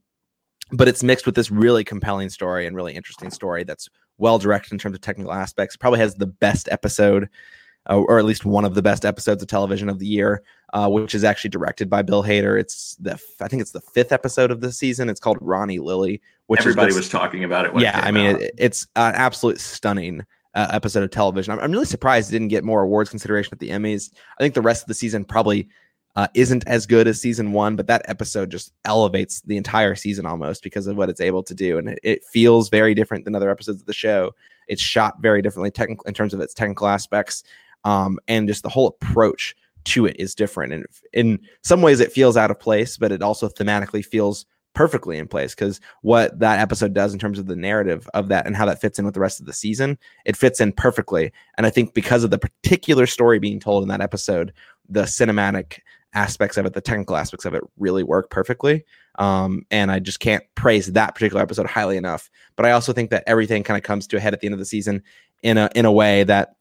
but 0.72 0.88
it's 0.88 1.02
mixed 1.02 1.26
with 1.26 1.34
this 1.34 1.50
really 1.50 1.84
compelling 1.84 2.28
story 2.28 2.66
and 2.66 2.76
really 2.76 2.94
interesting 2.94 3.30
story 3.30 3.64
that's 3.64 3.88
well 4.18 4.38
directed 4.38 4.72
in 4.72 4.78
terms 4.78 4.94
of 4.94 5.00
technical 5.00 5.32
aspects. 5.32 5.76
Probably 5.76 6.00
has 6.00 6.14
the 6.14 6.26
best 6.26 6.68
episode 6.70 7.28
uh, 7.88 8.00
or 8.00 8.18
at 8.18 8.24
least 8.24 8.44
one 8.44 8.64
of 8.64 8.74
the 8.74 8.82
best 8.82 9.04
episodes 9.04 9.42
of 9.42 9.48
television 9.48 9.88
of 9.88 9.98
the 9.98 10.06
year, 10.06 10.42
uh, 10.74 10.88
which 10.88 11.14
is 11.14 11.24
actually 11.24 11.50
directed 11.50 11.88
by 11.88 12.02
Bill 12.02 12.22
Hader. 12.22 12.60
It's 12.60 12.96
the 12.96 13.18
I 13.40 13.48
think 13.48 13.62
it's 13.62 13.70
the 13.70 13.80
fifth 13.80 14.12
episode 14.12 14.50
of 14.50 14.60
the 14.60 14.72
season. 14.72 15.08
It's 15.08 15.20
called 15.20 15.38
Ronny 15.40 15.78
Lily, 15.78 16.20
which 16.46 16.60
everybody 16.60 16.94
was 16.94 17.08
talking 17.08 17.44
about 17.44 17.66
it. 17.66 17.80
yeah, 17.80 18.00
I 18.02 18.10
mean, 18.10 18.36
it, 18.36 18.52
it's 18.58 18.86
an 18.96 19.14
absolute 19.14 19.60
stunning. 19.60 20.24
Uh, 20.58 20.66
episode 20.72 21.04
of 21.04 21.10
television. 21.12 21.52
I'm, 21.52 21.60
I'm, 21.60 21.70
really 21.70 21.84
surprised 21.84 22.30
it 22.30 22.32
didn't 22.32 22.48
get 22.48 22.64
more 22.64 22.82
awards 22.82 23.10
consideration 23.10 23.50
at 23.52 23.60
the 23.60 23.68
Emmys. 23.68 24.10
I 24.40 24.42
think 24.42 24.54
the 24.54 24.60
rest 24.60 24.82
of 24.82 24.88
the 24.88 24.94
season 24.94 25.24
probably 25.24 25.68
uh, 26.16 26.26
isn't 26.34 26.66
as 26.66 26.84
good 26.84 27.06
as 27.06 27.20
season 27.20 27.52
one, 27.52 27.76
but 27.76 27.86
that 27.86 28.02
episode 28.06 28.50
just 28.50 28.72
elevates 28.84 29.40
the 29.42 29.56
entire 29.56 29.94
season 29.94 30.26
almost 30.26 30.64
because 30.64 30.88
of 30.88 30.96
what 30.96 31.10
it's 31.10 31.20
able 31.20 31.44
to 31.44 31.54
do, 31.54 31.78
and 31.78 31.90
it, 31.90 32.00
it 32.02 32.24
feels 32.24 32.70
very 32.70 32.92
different 32.92 33.24
than 33.24 33.36
other 33.36 33.50
episodes 33.50 33.80
of 33.80 33.86
the 33.86 33.92
show. 33.92 34.34
It's 34.66 34.82
shot 34.82 35.22
very 35.22 35.42
differently 35.42 35.70
technical 35.70 36.04
in 36.08 36.14
terms 36.14 36.34
of 36.34 36.40
its 36.40 36.54
technical 36.54 36.88
aspects 36.88 37.44
um, 37.84 38.18
and 38.26 38.48
just 38.48 38.64
the 38.64 38.68
whole 38.68 38.88
approach 38.88 39.54
to 39.84 40.06
it 40.06 40.16
is 40.18 40.34
different. 40.34 40.72
And 40.72 40.86
in 41.12 41.38
some 41.62 41.82
ways, 41.82 42.00
it 42.00 42.10
feels 42.10 42.36
out 42.36 42.50
of 42.50 42.58
place, 42.58 42.96
but 42.96 43.12
it 43.12 43.22
also 43.22 43.48
thematically 43.48 44.04
feels 44.04 44.44
perfectly 44.78 45.18
in 45.18 45.26
place 45.26 45.56
because 45.56 45.80
what 46.02 46.38
that 46.38 46.60
episode 46.60 46.94
does 46.94 47.12
in 47.12 47.18
terms 47.18 47.40
of 47.40 47.46
the 47.46 47.56
narrative 47.56 48.08
of 48.14 48.28
that 48.28 48.46
and 48.46 48.54
how 48.54 48.64
that 48.64 48.80
fits 48.80 48.96
in 48.96 49.04
with 49.04 49.12
the 49.12 49.18
rest 49.18 49.40
of 49.40 49.46
the 49.46 49.52
season, 49.52 49.98
it 50.24 50.36
fits 50.36 50.60
in 50.60 50.70
perfectly. 50.70 51.32
And 51.56 51.66
I 51.66 51.70
think 51.70 51.94
because 51.94 52.22
of 52.22 52.30
the 52.30 52.38
particular 52.38 53.04
story 53.04 53.40
being 53.40 53.58
told 53.58 53.82
in 53.82 53.88
that 53.88 54.00
episode, 54.00 54.52
the 54.88 55.02
cinematic 55.02 55.80
aspects 56.14 56.56
of 56.56 56.64
it, 56.64 56.74
the 56.74 56.80
technical 56.80 57.16
aspects 57.16 57.44
of 57.44 57.54
it 57.54 57.64
really 57.76 58.04
work 58.04 58.30
perfectly. 58.30 58.84
Um, 59.18 59.66
and 59.72 59.90
I 59.90 59.98
just 59.98 60.20
can't 60.20 60.44
praise 60.54 60.92
that 60.92 61.16
particular 61.16 61.42
episode 61.42 61.66
highly 61.66 61.96
enough. 61.96 62.30
But 62.54 62.64
I 62.64 62.70
also 62.70 62.92
think 62.92 63.10
that 63.10 63.24
everything 63.26 63.64
kind 63.64 63.78
of 63.78 63.82
comes 63.82 64.06
to 64.06 64.16
a 64.16 64.20
head 64.20 64.32
at 64.32 64.38
the 64.38 64.46
end 64.46 64.54
of 64.54 64.60
the 64.60 64.64
season 64.64 65.02
in 65.42 65.58
a 65.58 65.68
in 65.74 65.86
a 65.86 65.92
way 65.92 66.22
that 66.22 66.54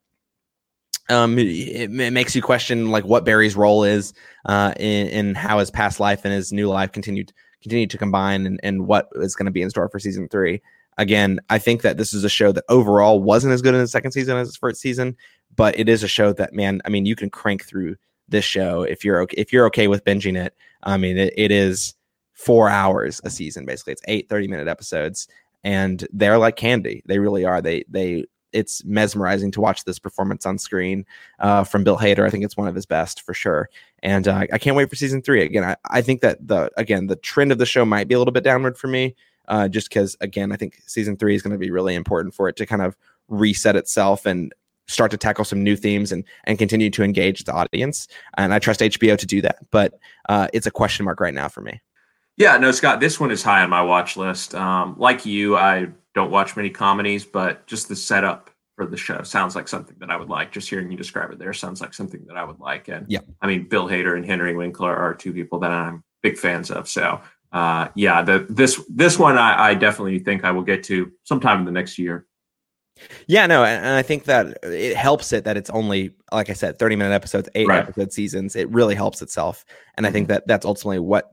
um, 1.09 1.37
it, 1.37 1.45
it, 1.45 2.11
makes 2.11 2.35
you 2.35 2.41
question 2.41 2.89
like 2.89 3.05
what 3.05 3.25
Barry's 3.25 3.55
role 3.55 3.83
is 3.83 4.13
uh, 4.45 4.73
in, 4.75 5.07
in 5.07 5.35
how 5.35 5.59
his 5.59 5.69
past 5.69 5.99
life 5.99 6.25
and 6.25 6.33
his 6.33 6.51
new 6.51 6.67
life 6.67 6.91
continued 6.91 7.31
continue 7.61 7.87
to 7.87 7.97
combine 7.97 8.45
and, 8.45 8.59
and 8.63 8.87
what 8.87 9.09
is 9.15 9.35
going 9.35 9.45
to 9.45 9.51
be 9.51 9.61
in 9.61 9.69
store 9.69 9.89
for 9.89 9.99
season 9.99 10.27
three. 10.29 10.61
Again, 10.97 11.39
I 11.49 11.59
think 11.59 11.83
that 11.83 11.97
this 11.97 12.13
is 12.13 12.23
a 12.23 12.29
show 12.29 12.51
that 12.51 12.63
overall 12.69 13.21
wasn't 13.21 13.53
as 13.53 13.61
good 13.61 13.75
in 13.75 13.81
the 13.81 13.87
second 13.87 14.11
season 14.11 14.37
as 14.37 14.47
its 14.47 14.57
first 14.57 14.81
season, 14.81 15.15
but 15.55 15.77
it 15.77 15.87
is 15.87 16.03
a 16.03 16.07
show 16.07 16.33
that 16.33 16.53
man, 16.53 16.81
I 16.85 16.89
mean, 16.89 17.05
you 17.05 17.15
can 17.15 17.29
crank 17.29 17.65
through 17.65 17.97
this 18.27 18.45
show 18.45 18.83
if 18.83 19.05
you're 19.05 19.21
okay 19.21 19.37
if 19.37 19.53
you're 19.53 19.65
okay 19.67 19.87
with 19.87 20.03
binging 20.03 20.37
it. 20.37 20.55
I 20.83 20.97
mean, 20.97 21.17
it, 21.17 21.33
it 21.37 21.51
is 21.51 21.93
four 22.33 22.69
hours 22.69 23.21
a 23.23 23.29
season 23.29 23.65
basically. 23.65 23.93
It's 23.93 24.01
eight 24.07 24.29
30 24.29 24.47
minute 24.47 24.67
episodes 24.67 25.27
and 25.63 26.07
they're 26.13 26.37
like 26.37 26.55
candy. 26.55 27.03
They 27.05 27.19
really 27.19 27.45
are. 27.45 27.61
They 27.61 27.83
they 27.89 28.25
it's 28.57 28.83
mesmerizing 28.85 29.51
to 29.51 29.61
watch 29.61 29.83
this 29.83 29.99
performance 29.99 30.45
on 30.45 30.57
screen 30.57 31.05
uh, 31.39 31.63
from 31.63 31.83
Bill 31.83 31.97
Hader. 31.97 32.25
I 32.25 32.31
think 32.31 32.43
it's 32.43 32.57
one 32.57 32.67
of 32.67 32.73
his 32.73 32.87
best 32.87 33.21
for 33.21 33.33
sure, 33.33 33.69
and 34.01 34.27
uh, 34.27 34.47
I 34.51 34.57
can't 34.57 34.75
wait 34.75 34.89
for 34.89 34.95
season 34.95 35.21
three. 35.21 35.43
Again, 35.43 35.63
I, 35.63 35.75
I 35.85 36.01
think 36.01 36.21
that 36.21 36.45
the 36.45 36.71
again 36.75 37.05
the 37.05 37.15
trend 37.15 37.51
of 37.51 37.59
the 37.59 37.65
show 37.65 37.85
might 37.85 38.07
be 38.07 38.15
a 38.15 38.17
little 38.17 38.31
bit 38.31 38.43
downward 38.43 38.77
for 38.77 38.87
me, 38.87 39.15
uh, 39.47 39.67
just 39.67 39.89
because 39.89 40.17
again 40.21 40.51
I 40.51 40.55
think 40.55 40.81
season 40.87 41.17
three 41.17 41.35
is 41.35 41.43
going 41.43 41.53
to 41.53 41.59
be 41.59 41.69
really 41.69 41.93
important 41.93 42.33
for 42.33 42.49
it 42.49 42.55
to 42.55 42.65
kind 42.65 42.81
of 42.81 42.97
reset 43.27 43.75
itself 43.75 44.25
and 44.25 44.53
start 44.87 45.11
to 45.11 45.17
tackle 45.17 45.45
some 45.45 45.63
new 45.63 45.75
themes 45.75 46.11
and 46.11 46.23
and 46.45 46.57
continue 46.57 46.89
to 46.89 47.03
engage 47.03 47.43
the 47.43 47.53
audience. 47.53 48.07
And 48.37 48.55
I 48.55 48.59
trust 48.59 48.79
HBO 48.79 49.17
to 49.17 49.25
do 49.27 49.41
that, 49.41 49.57
but 49.69 49.99
uh, 50.29 50.47
it's 50.51 50.65
a 50.65 50.71
question 50.71 51.05
mark 51.05 51.19
right 51.19 51.33
now 51.33 51.47
for 51.47 51.61
me. 51.61 51.79
Yeah, 52.37 52.57
no, 52.57 52.71
Scott, 52.71 52.99
this 52.99 53.19
one 53.19 53.31
is 53.31 53.41
high 53.41 53.63
on 53.63 53.69
my 53.71 53.81
watch 53.81 54.15
list. 54.15 54.53
Um, 54.53 54.95
like 54.97 55.25
you, 55.25 55.57
I 55.57 55.87
don't 56.17 56.31
watch 56.31 56.55
many 56.57 56.69
comedies, 56.69 57.25
but 57.25 57.65
just 57.67 57.87
the 57.87 57.95
setup 57.95 58.49
for 58.75 58.85
the 58.85 58.97
show 58.97 59.21
sounds 59.23 59.55
like 59.55 59.67
something 59.67 59.95
that 59.99 60.09
I 60.09 60.17
would 60.17 60.29
like. 60.29 60.51
Just 60.51 60.69
hearing 60.69 60.91
you 60.91 60.97
describe 60.97 61.31
it 61.31 61.39
there 61.39 61.53
sounds 61.53 61.79
like 61.79 61.93
something 61.93 62.25
that 62.27 62.35
I 62.35 62.43
would 62.43 62.59
like. 62.59 62.87
And 62.87 63.05
yeah, 63.07 63.19
I 63.41 63.47
mean, 63.47 63.67
Bill 63.67 63.87
Hader 63.87 64.15
and 64.15 64.25
Henry 64.25 64.55
Winkler 64.55 64.95
are 64.95 65.13
two 65.13 65.31
people 65.31 65.59
that 65.59 65.71
I'm 65.71 66.03
big 66.23 66.37
fans 66.37 66.71
of. 66.71 66.89
So 66.89 67.21
uh, 67.51 67.89
yeah, 67.95 68.23
the 68.23 68.47
this 68.49 68.81
this 68.89 69.19
one 69.19 69.37
I, 69.37 69.69
I 69.69 69.73
definitely 69.75 70.19
think 70.19 70.43
I 70.43 70.51
will 70.51 70.63
get 70.63 70.83
to 70.85 71.11
sometime 71.23 71.59
in 71.59 71.65
the 71.65 71.71
next 71.71 71.99
year. 71.99 72.25
Yeah, 73.27 73.45
no, 73.45 73.63
and 73.63 73.85
I 73.85 74.01
think 74.01 74.23
that 74.23 74.57
it 74.63 74.97
helps 74.97 75.31
it 75.31 75.43
that 75.43 75.55
it's 75.55 75.69
only, 75.69 76.15
like 76.31 76.49
I 76.49 76.53
said, 76.53 76.79
30 76.79 76.95
minute 76.95 77.13
episodes, 77.13 77.47
eight 77.53 77.67
right. 77.67 77.87
episode 77.87 78.11
seasons. 78.11 78.55
It 78.55 78.67
really 78.71 78.95
helps 78.95 79.21
itself. 79.21 79.65
And 79.95 80.07
I 80.07 80.11
think 80.11 80.25
mm-hmm. 80.25 80.33
that 80.33 80.47
that's 80.47 80.65
ultimately 80.65 80.97
what 80.97 81.31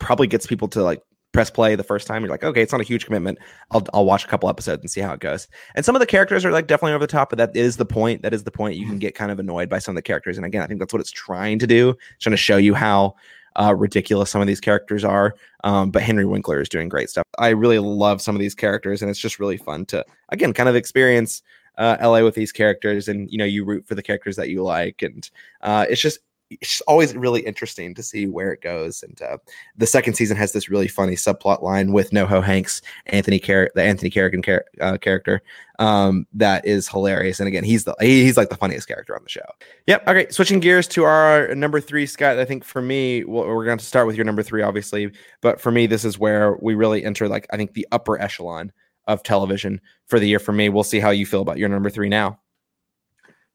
probably 0.00 0.26
gets 0.26 0.44
people 0.44 0.66
to 0.68 0.82
like 0.82 1.00
press 1.32 1.50
play 1.50 1.74
the 1.74 1.82
first 1.82 2.06
time, 2.06 2.22
you're 2.22 2.30
like, 2.30 2.44
okay, 2.44 2.62
it's 2.62 2.72
not 2.72 2.80
a 2.80 2.84
huge 2.84 3.06
commitment. 3.06 3.38
I'll 3.70 3.84
I'll 3.92 4.04
watch 4.04 4.24
a 4.24 4.28
couple 4.28 4.48
episodes 4.48 4.80
and 4.82 4.90
see 4.90 5.00
how 5.00 5.12
it 5.12 5.20
goes. 5.20 5.48
And 5.74 5.84
some 5.84 5.96
of 5.96 6.00
the 6.00 6.06
characters 6.06 6.44
are 6.44 6.52
like 6.52 6.66
definitely 6.66 6.92
over 6.92 7.04
the 7.04 7.12
top, 7.12 7.30
but 7.30 7.38
that 7.38 7.56
is 7.56 7.76
the 7.76 7.84
point. 7.84 8.22
That 8.22 8.34
is 8.34 8.44
the 8.44 8.50
point. 8.50 8.76
You 8.76 8.84
can 8.84 8.94
mm-hmm. 8.94 9.00
get 9.00 9.14
kind 9.14 9.30
of 9.30 9.38
annoyed 9.38 9.68
by 9.68 9.78
some 9.78 9.92
of 9.92 9.96
the 9.96 10.02
characters. 10.02 10.36
And 10.36 10.46
again, 10.46 10.62
I 10.62 10.66
think 10.66 10.78
that's 10.78 10.92
what 10.92 11.00
it's 11.00 11.10
trying 11.10 11.58
to 11.58 11.66
do. 11.66 11.90
It's 11.90 12.24
trying 12.24 12.32
to 12.32 12.36
show 12.36 12.56
you 12.56 12.74
how 12.74 13.16
uh, 13.56 13.74
ridiculous 13.76 14.30
some 14.30 14.40
of 14.40 14.46
these 14.46 14.60
characters 14.60 15.04
are. 15.04 15.34
Um, 15.64 15.90
but 15.90 16.02
Henry 16.02 16.24
Winkler 16.24 16.60
is 16.60 16.68
doing 16.68 16.88
great 16.88 17.10
stuff. 17.10 17.24
I 17.38 17.48
really 17.48 17.78
love 17.78 18.20
some 18.22 18.34
of 18.34 18.40
these 18.40 18.54
characters, 18.54 19.02
and 19.02 19.10
it's 19.10 19.20
just 19.20 19.38
really 19.38 19.56
fun 19.56 19.86
to 19.86 20.04
again 20.30 20.52
kind 20.52 20.68
of 20.68 20.76
experience 20.76 21.42
uh, 21.78 21.96
LA 22.00 22.22
with 22.22 22.34
these 22.34 22.52
characters, 22.52 23.08
and 23.08 23.30
you 23.30 23.38
know 23.38 23.44
you 23.44 23.64
root 23.64 23.86
for 23.86 23.94
the 23.94 24.02
characters 24.02 24.36
that 24.36 24.48
you 24.48 24.62
like, 24.62 25.02
and 25.02 25.30
uh, 25.62 25.86
it's 25.88 26.00
just 26.00 26.20
it's 26.60 26.80
always 26.82 27.14
really 27.16 27.40
interesting 27.40 27.94
to 27.94 28.02
see 28.02 28.26
where 28.26 28.52
it 28.52 28.60
goes. 28.60 29.02
And 29.02 29.20
uh, 29.22 29.38
the 29.76 29.86
second 29.86 30.14
season 30.14 30.36
has 30.36 30.52
this 30.52 30.68
really 30.68 30.88
funny 30.88 31.14
subplot 31.14 31.62
line 31.62 31.92
with 31.92 32.10
NoHo 32.10 32.42
Hanks, 32.42 32.82
Anthony 33.06 33.38
Car- 33.38 33.70
the 33.74 33.82
Anthony 33.82 34.10
Carrigan 34.10 34.42
char- 34.42 34.64
uh, 34.80 34.98
character, 34.98 35.42
um, 35.78 36.26
that 36.32 36.64
is 36.66 36.88
hilarious. 36.88 37.40
And 37.40 37.48
again, 37.48 37.64
he's 37.64 37.84
the 37.84 37.94
he's 38.00 38.36
like 38.36 38.50
the 38.50 38.56
funniest 38.56 38.88
character 38.88 39.16
on 39.16 39.22
the 39.22 39.28
show. 39.28 39.40
Yep. 39.86 40.08
Okay, 40.08 40.28
switching 40.30 40.60
gears 40.60 40.86
to 40.88 41.04
our 41.04 41.54
number 41.54 41.80
three, 41.80 42.06
Scott. 42.06 42.38
I 42.38 42.44
think 42.44 42.64
for 42.64 42.82
me, 42.82 43.24
we're 43.24 43.64
going 43.64 43.78
to 43.78 43.84
start 43.84 44.06
with 44.06 44.16
your 44.16 44.24
number 44.24 44.42
three, 44.42 44.62
obviously, 44.62 45.10
but 45.40 45.60
for 45.60 45.72
me, 45.72 45.86
this 45.86 46.04
is 46.04 46.18
where 46.18 46.56
we 46.60 46.74
really 46.74 47.04
enter 47.04 47.28
like 47.28 47.46
I 47.50 47.56
think 47.56 47.74
the 47.74 47.86
upper 47.92 48.20
echelon 48.20 48.72
of 49.06 49.22
television 49.22 49.80
for 50.06 50.20
the 50.20 50.28
year. 50.28 50.38
For 50.38 50.52
me, 50.52 50.68
we'll 50.68 50.84
see 50.84 51.00
how 51.00 51.10
you 51.10 51.26
feel 51.26 51.42
about 51.42 51.58
your 51.58 51.68
number 51.68 51.90
three 51.90 52.08
now. 52.08 52.38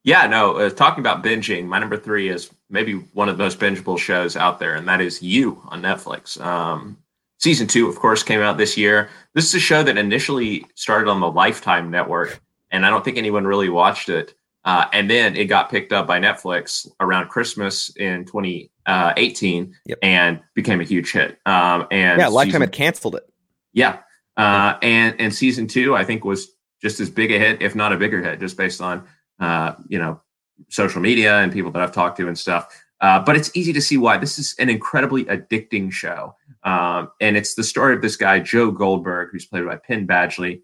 Yeah, 0.07 0.25
no, 0.25 0.55
uh, 0.55 0.69
talking 0.69 1.01
about 1.01 1.21
binging, 1.21 1.65
my 1.65 1.79
number 1.79 1.97
three 1.97 2.29
is 2.29 2.49
maybe 2.69 2.93
one 2.93 3.27
of 3.27 3.37
the 3.37 3.43
most 3.43 3.59
bingeable 3.59 3.99
shows 3.99 4.37
out 4.37 4.57
there, 4.57 4.73
and 4.73 4.87
that 4.87 5.01
is 5.01 5.21
You 5.21 5.61
on 5.65 5.81
Netflix. 5.81 6.39
Um, 6.39 6.95
season 7.39 7.67
two, 7.67 7.89
of 7.89 7.97
course, 7.97 8.23
came 8.23 8.39
out 8.39 8.57
this 8.57 8.77
year. 8.77 9.09
This 9.33 9.47
is 9.47 9.55
a 9.55 9.59
show 9.59 9.83
that 9.83 9.97
initially 9.97 10.65
started 10.75 11.09
on 11.09 11.19
the 11.19 11.29
Lifetime 11.29 11.91
network, 11.91 12.39
and 12.71 12.85
I 12.85 12.89
don't 12.89 13.03
think 13.03 13.17
anyone 13.17 13.45
really 13.45 13.67
watched 13.67 14.07
it. 14.07 14.33
Uh, 14.63 14.85
and 14.93 15.09
then 15.09 15.35
it 15.35 15.47
got 15.47 15.69
picked 15.69 15.91
up 15.91 16.07
by 16.07 16.21
Netflix 16.21 16.89
around 17.01 17.27
Christmas 17.27 17.93
in 17.97 18.23
2018 18.23 19.75
yep. 19.87 19.97
and 20.01 20.39
became 20.53 20.79
a 20.79 20.85
huge 20.85 21.11
hit. 21.11 21.37
Um, 21.45 21.85
and 21.91 22.17
yeah, 22.17 22.27
Lifetime 22.29 22.51
season, 22.51 22.61
had 22.61 22.71
canceled 22.71 23.15
it. 23.15 23.29
Yeah, 23.73 23.97
uh, 24.37 24.77
and 24.81 25.19
and 25.19 25.35
season 25.35 25.67
two, 25.67 25.97
I 25.97 26.05
think, 26.05 26.23
was 26.23 26.47
just 26.81 27.01
as 27.01 27.09
big 27.09 27.33
a 27.33 27.39
hit, 27.39 27.61
if 27.61 27.75
not 27.75 27.91
a 27.91 27.97
bigger 27.97 28.21
hit, 28.21 28.39
just 28.39 28.55
based 28.55 28.79
on 28.79 29.05
uh, 29.39 29.73
you 29.87 29.99
know, 29.99 30.21
social 30.69 31.01
media 31.01 31.37
and 31.37 31.51
people 31.51 31.71
that 31.71 31.81
I've 31.81 31.91
talked 31.91 32.17
to 32.17 32.27
and 32.27 32.37
stuff. 32.37 32.83
Uh, 32.99 33.19
but 33.19 33.35
it's 33.35 33.55
easy 33.55 33.71
to 33.73 33.81
see 33.81 33.97
why 33.97 34.17
this 34.17 34.39
is 34.39 34.55
an 34.59 34.69
incredibly 34.69 35.25
addicting 35.25 35.91
show. 35.91 36.35
Um, 36.63 37.11
and 37.21 37.37
it's 37.37 37.53
the 37.53 37.63
story 37.63 37.95
of 37.95 38.01
this 38.01 38.15
guy, 38.15 38.39
Joe 38.39 38.71
Goldberg, 38.71 39.29
who's 39.31 39.45
played 39.45 39.65
by 39.65 39.75
Penn 39.77 40.07
Badgley, 40.07 40.61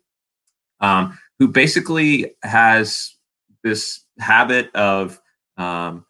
um, 0.80 1.18
who 1.40 1.48
basically 1.48 2.36
has 2.42 3.16
this 3.64 4.04
habit 4.20 4.76
of, 4.76 5.22
um, 5.58 6.06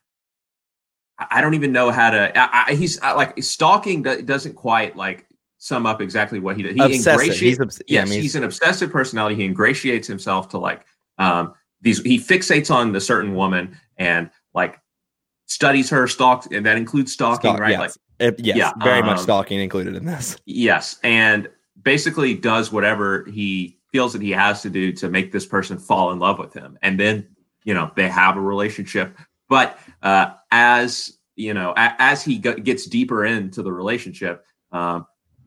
I, 1.20 1.42
don't 1.42 1.54
even 1.54 1.72
know 1.72 1.92
how 1.92 2.10
to. 2.10 2.38
I, 2.38 2.70
I, 2.70 2.74
he's 2.74 3.00
I, 3.02 3.14
like 3.14 3.42
stalking 3.44 4.02
doesn't 4.02 4.56
quite 4.56 4.96
like 4.96 5.28
sum 5.58 5.86
up 5.86 6.02
exactly 6.02 6.40
what 6.40 6.58
he 6.58 6.64
does. 6.64 6.74
He 6.74 6.82
obsessive. 6.82 7.22
ingratiates. 7.22 7.40
He's 7.40 7.60
obs- 7.60 7.82
yes, 7.82 7.88
yeah, 7.88 8.02
I 8.02 8.06
mean, 8.06 8.14
he's, 8.14 8.24
he's 8.24 8.36
an 8.36 8.44
obsessive 8.44 8.92
personality. 8.92 9.36
He 9.36 9.46
ingratiates 9.46 10.08
himself 10.08 10.50
to 10.50 10.58
like 10.58 10.86
um, 11.20 11.54
these. 11.84 12.02
He 12.02 12.18
fixates 12.18 12.74
on 12.74 12.92
the 12.92 13.02
certain 13.02 13.36
woman 13.36 13.78
and 13.98 14.30
like 14.54 14.80
studies 15.46 15.90
her, 15.90 16.08
stalks, 16.08 16.48
and 16.52 16.66
that 16.66 16.78
includes 16.78 17.14
stalking, 17.14 17.52
Stalk, 17.52 17.60
right? 17.60 17.72
Yes. 17.72 17.80
Like, 17.80 17.92
it, 18.20 18.40
yes, 18.40 18.58
yeah, 18.58 18.72
very 18.84 19.00
um, 19.00 19.08
much 19.08 19.20
stalking 19.20 19.60
included 19.60 19.96
in 19.96 20.06
this. 20.06 20.38
Yes, 20.46 21.00
and 21.04 21.50
basically 21.84 22.34
does 22.36 22.72
whatever 22.72 23.26
he 23.26 23.78
feels 23.92 24.14
that 24.14 24.22
he 24.22 24.32
has 24.32 24.62
to 24.62 24.70
do 24.70 24.92
to 24.94 25.10
make 25.10 25.32
this 25.32 25.46
person 25.46 25.78
fall 25.78 26.12
in 26.12 26.20
love 26.20 26.40
with 26.40 26.54
him, 26.54 26.78
and 26.82 27.00
then 27.00 27.28
you 27.64 27.74
know 27.74 27.92
they 27.96 28.08
have 28.10 28.38
a 28.38 28.42
relationship. 28.42 29.18
But 29.50 29.78
uh, 30.02 30.32
as 30.52 31.18
you 31.36 31.54
know, 31.54 31.74
a- 31.76 31.96
as 32.00 32.24
he 32.24 32.40
g- 32.40 32.62
gets 32.62 32.86
deeper 32.86 33.26
into 33.26 33.62
the 33.62 33.74
relationship, 33.74 34.46
um, 34.72 35.06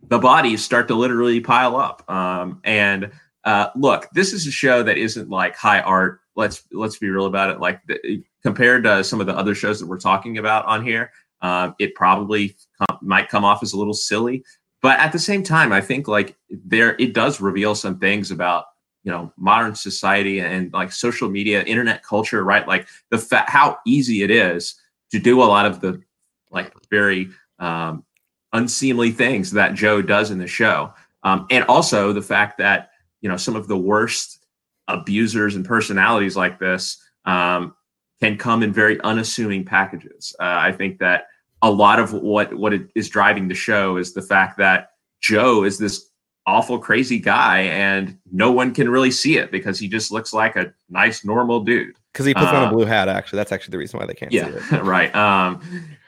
the 0.09 0.19
bodies 0.19 0.65
start 0.65 0.89
to 0.89 0.95
literally 0.95 1.41
pile 1.41 1.77
up. 1.77 2.09
Um, 2.11 2.61
and 2.65 3.11
uh, 3.45 3.69
look, 3.77 4.09
this 4.13 4.33
is 4.33 4.47
a 4.47 4.51
show 4.51 4.83
that 4.83 4.99
isn't 4.99 5.31
like 5.31 5.57
high 5.57 5.81
art. 5.81 6.21
Let's 6.37 6.65
let's 6.73 6.99
be 6.99 7.09
real 7.09 7.27
about 7.27 7.51
it. 7.51 7.61
Like 7.61 7.81
the, 7.87 8.23
compared 8.43 8.85
to 8.85 9.03
some 9.03 9.21
of 9.21 9.27
the 9.27 9.37
other 9.37 9.55
shows 9.55 9.81
that 9.81 9.87
we're 9.87 9.99
talking 9.99 10.39
about 10.39 10.65
on 10.67 10.85
here, 10.85 11.11
um, 11.43 11.75
it 11.79 11.95
probably 11.95 12.57
com- 12.79 12.99
might 13.03 13.29
come 13.29 13.45
off 13.45 13.63
as 13.63 13.73
a 13.73 13.79
little 13.79 13.95
silly. 13.95 14.45
But 14.83 15.01
at 15.01 15.13
the 15.13 15.19
same 15.19 15.43
time, 15.43 15.73
I 15.73 15.81
think 15.81 16.07
like 16.07 16.37
there 16.51 16.95
it 16.99 17.13
does 17.13 17.41
reveal 17.41 17.75
some 17.75 17.99
things 17.99 18.31
about 18.31 18.67
you 19.03 19.11
know 19.11 19.33
modern 19.37 19.75
society 19.75 20.41
and 20.41 20.73
like 20.73 20.93
social 20.93 21.29
media, 21.29 21.63
internet 21.63 22.03
culture, 22.03 22.45
right? 22.45 22.67
Like 22.69 22.87
the 23.11 23.19
fa- 23.19 23.47
how 23.47 23.79
easy 23.87 24.23
it 24.23 24.31
is 24.31 24.75
to 25.13 25.19
do 25.19 25.43
a 25.43 25.45
lot 25.45 25.67
of 25.67 25.81
the 25.81 26.03
like 26.51 26.73
very 26.91 27.31
um, 27.59 28.05
unseemly 28.53 29.11
things 29.11 29.51
that 29.53 29.75
Joe 29.75 30.03
does 30.03 30.31
in 30.31 30.39
the 30.39 30.47
show, 30.47 30.93
um, 31.23 31.47
and 31.51 31.65
also 31.65 32.13
the 32.13 32.23
fact 32.23 32.59
that 32.59 32.91
you 33.21 33.29
know 33.29 33.37
some 33.37 33.57
of 33.57 33.69
the 33.69 33.79
worst 33.79 34.46
abusers 34.89 35.57
and 35.57 35.65
personalities 35.65 36.37
like 36.37 36.59
this 36.59 37.03
um, 37.25 37.75
can 38.21 38.37
come 38.39 38.63
in 38.63 38.73
very 38.73 39.01
unassuming 39.03 39.65
packages. 39.65 40.35
Uh, 40.41 40.45
I 40.45 40.73
think 40.73 40.99
that 40.99 41.27
a 41.63 41.71
lot 41.71 41.99
of 41.99 42.13
what 42.13 42.55
what 42.55 42.73
is 42.95 43.09
driving 43.09 43.49
the 43.49 43.55
show 43.55 43.97
is 43.97 44.13
the 44.13 44.23
fact 44.23 44.59
that 44.59 44.91
Joe 45.21 45.65
is 45.65 45.79
this 45.79 46.11
awful 46.47 46.79
crazy 46.79 47.19
guy 47.19 47.63
and 47.63 48.17
no 48.31 48.53
one 48.53 48.73
can 48.73 48.89
really 48.89 49.11
see 49.11 49.37
it 49.37 49.51
because 49.51 49.79
he 49.79 49.89
just 49.89 50.13
looks 50.13 50.33
like 50.33 50.55
a 50.55 50.73
nice 50.89 51.25
normal 51.25 51.61
dude 51.61 51.97
because 52.13 52.25
he 52.25 52.33
puts 52.33 52.47
uh, 52.47 52.51
on 52.51 52.63
a 52.63 52.67
uh, 52.67 52.73
blue 52.73 52.85
hat 52.85 53.09
actually 53.09 53.37
that's 53.37 53.51
actually 53.51 53.73
the 53.73 53.79
reason 53.79 53.99
why 53.99 54.07
they 54.07 54.15
can't 54.15 54.31
yeah 54.31 54.47
see 54.61 54.77
it. 54.77 54.83
right 54.85 55.13
um 55.17 55.61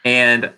and 0.05 0.53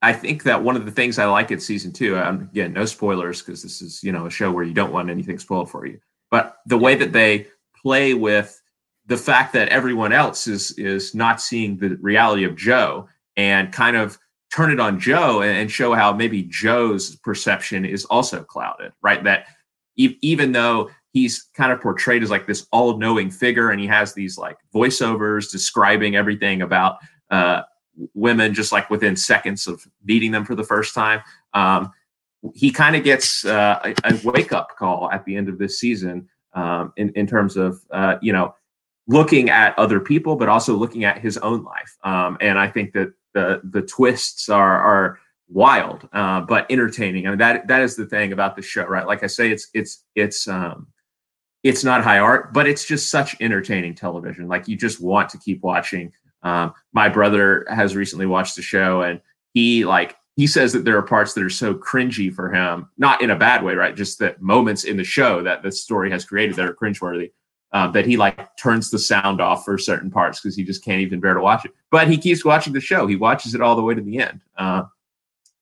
i 0.00 0.14
think 0.14 0.44
that 0.44 0.62
one 0.62 0.76
of 0.76 0.86
the 0.86 0.90
things 0.90 1.18
i 1.18 1.26
like 1.26 1.52
at 1.52 1.60
season 1.60 1.92
two 1.92 2.16
um, 2.16 2.48
again 2.50 2.72
no 2.72 2.86
spoilers 2.86 3.42
because 3.42 3.62
this 3.62 3.82
is 3.82 4.02
you 4.02 4.12
know 4.12 4.24
a 4.24 4.30
show 4.30 4.50
where 4.50 4.64
you 4.64 4.72
don't 4.72 4.92
want 4.92 5.10
anything 5.10 5.38
spoiled 5.38 5.70
for 5.70 5.84
you 5.84 6.00
but 6.30 6.56
the 6.66 6.78
way 6.78 6.94
that 6.94 7.12
they 7.12 7.46
play 7.82 8.14
with 8.14 8.60
the 9.06 9.16
fact 9.16 9.52
that 9.52 9.68
everyone 9.68 10.12
else 10.12 10.46
is 10.46 10.72
is 10.72 11.14
not 11.14 11.40
seeing 11.40 11.76
the 11.76 11.96
reality 12.00 12.44
of 12.44 12.56
joe 12.56 13.08
and 13.36 13.72
kind 13.72 13.96
of 13.96 14.18
turn 14.52 14.70
it 14.70 14.80
on 14.80 14.98
Joe 14.98 15.42
and 15.42 15.70
show 15.70 15.92
how 15.92 16.12
maybe 16.12 16.42
Joe's 16.42 17.16
perception 17.16 17.84
is 17.84 18.04
also 18.06 18.42
clouded, 18.42 18.92
right? 19.02 19.22
That 19.24 19.46
e- 19.96 20.16
even 20.22 20.52
though 20.52 20.90
he's 21.12 21.48
kind 21.54 21.72
of 21.72 21.80
portrayed 21.80 22.22
as 22.22 22.30
like 22.30 22.46
this 22.46 22.66
all-knowing 22.72 23.30
figure 23.30 23.70
and 23.70 23.80
he 23.80 23.86
has 23.86 24.14
these 24.14 24.38
like 24.38 24.56
voiceovers 24.74 25.50
describing 25.50 26.16
everything 26.16 26.62
about 26.62 26.96
uh, 27.30 27.62
women 28.14 28.54
just 28.54 28.72
like 28.72 28.88
within 28.90 29.16
seconds 29.16 29.66
of 29.66 29.86
meeting 30.04 30.30
them 30.30 30.44
for 30.44 30.54
the 30.54 30.64
first 30.64 30.94
time 30.94 31.20
um, 31.54 31.90
he 32.54 32.70
kind 32.70 32.96
of 32.96 33.04
gets 33.04 33.44
uh, 33.44 33.80
a, 33.84 33.94
a 34.04 34.20
wake-up 34.24 34.76
call 34.78 35.10
at 35.10 35.24
the 35.24 35.36
end 35.36 35.48
of 35.48 35.58
this 35.58 35.78
season 35.78 36.28
um, 36.54 36.92
in, 36.96 37.10
in 37.14 37.26
terms 37.26 37.56
of 37.56 37.80
uh, 37.90 38.16
you 38.20 38.32
know 38.32 38.54
looking 39.08 39.50
at 39.50 39.78
other 39.78 40.00
people 40.00 40.36
but 40.36 40.48
also 40.48 40.74
looking 40.74 41.04
at 41.04 41.18
his 41.18 41.38
own 41.38 41.62
life 41.62 41.96
um, 42.04 42.36
and 42.40 42.58
i 42.58 42.68
think 42.68 42.92
that 42.92 43.12
the 43.34 43.60
the 43.64 43.82
twists 43.82 44.48
are 44.48 44.80
are 44.80 45.18
wild 45.48 46.08
uh, 46.12 46.40
but 46.40 46.66
entertaining. 46.70 47.26
I 47.26 47.30
mean 47.30 47.38
that 47.38 47.68
that 47.68 47.82
is 47.82 47.96
the 47.96 48.06
thing 48.06 48.32
about 48.32 48.56
the 48.56 48.62
show, 48.62 48.84
right? 48.84 49.06
Like 49.06 49.22
I 49.22 49.26
say, 49.26 49.50
it's 49.50 49.68
it's 49.74 50.04
it's 50.14 50.48
um 50.48 50.88
it's 51.62 51.84
not 51.84 52.04
high 52.04 52.18
art, 52.18 52.52
but 52.52 52.66
it's 52.66 52.84
just 52.84 53.10
such 53.10 53.36
entertaining 53.40 53.94
television. 53.94 54.48
Like 54.48 54.68
you 54.68 54.76
just 54.76 55.00
want 55.00 55.28
to 55.30 55.38
keep 55.38 55.62
watching. 55.62 56.12
Um, 56.42 56.74
my 56.92 57.08
brother 57.08 57.66
has 57.68 57.96
recently 57.96 58.26
watched 58.26 58.56
the 58.56 58.62
show, 58.62 59.02
and 59.02 59.20
he 59.52 59.84
like 59.84 60.16
he 60.36 60.46
says 60.46 60.72
that 60.74 60.84
there 60.84 60.98
are 60.98 61.02
parts 61.02 61.32
that 61.34 61.42
are 61.42 61.50
so 61.50 61.74
cringy 61.74 62.32
for 62.32 62.52
him, 62.52 62.88
not 62.98 63.22
in 63.22 63.30
a 63.30 63.36
bad 63.36 63.64
way, 63.64 63.74
right? 63.74 63.96
Just 63.96 64.18
that 64.18 64.40
moments 64.40 64.84
in 64.84 64.96
the 64.96 65.04
show 65.04 65.42
that 65.42 65.62
the 65.62 65.72
story 65.72 66.10
has 66.10 66.24
created 66.26 66.56
that 66.56 66.66
are 66.66 66.74
cringeworthy 66.74 67.30
uh, 67.72 67.88
that 67.88 68.06
he 68.06 68.16
like 68.16 68.56
turns 68.56 68.90
the 68.90 68.98
sound 68.98 69.40
off 69.40 69.64
for 69.64 69.78
certain 69.78 70.10
parts 70.10 70.40
because 70.40 70.54
he 70.54 70.62
just 70.64 70.84
can't 70.84 71.00
even 71.00 71.20
bear 71.20 71.34
to 71.34 71.40
watch 71.40 71.64
it. 71.64 71.72
But 71.90 72.08
he 72.08 72.18
keeps 72.18 72.44
watching 72.44 72.72
the 72.72 72.80
show. 72.80 73.06
He 73.06 73.16
watches 73.16 73.54
it 73.54 73.60
all 73.60 73.76
the 73.76 73.82
way 73.82 73.94
to 73.94 74.00
the 74.00 74.18
end. 74.18 74.40
Uh, 74.56 74.84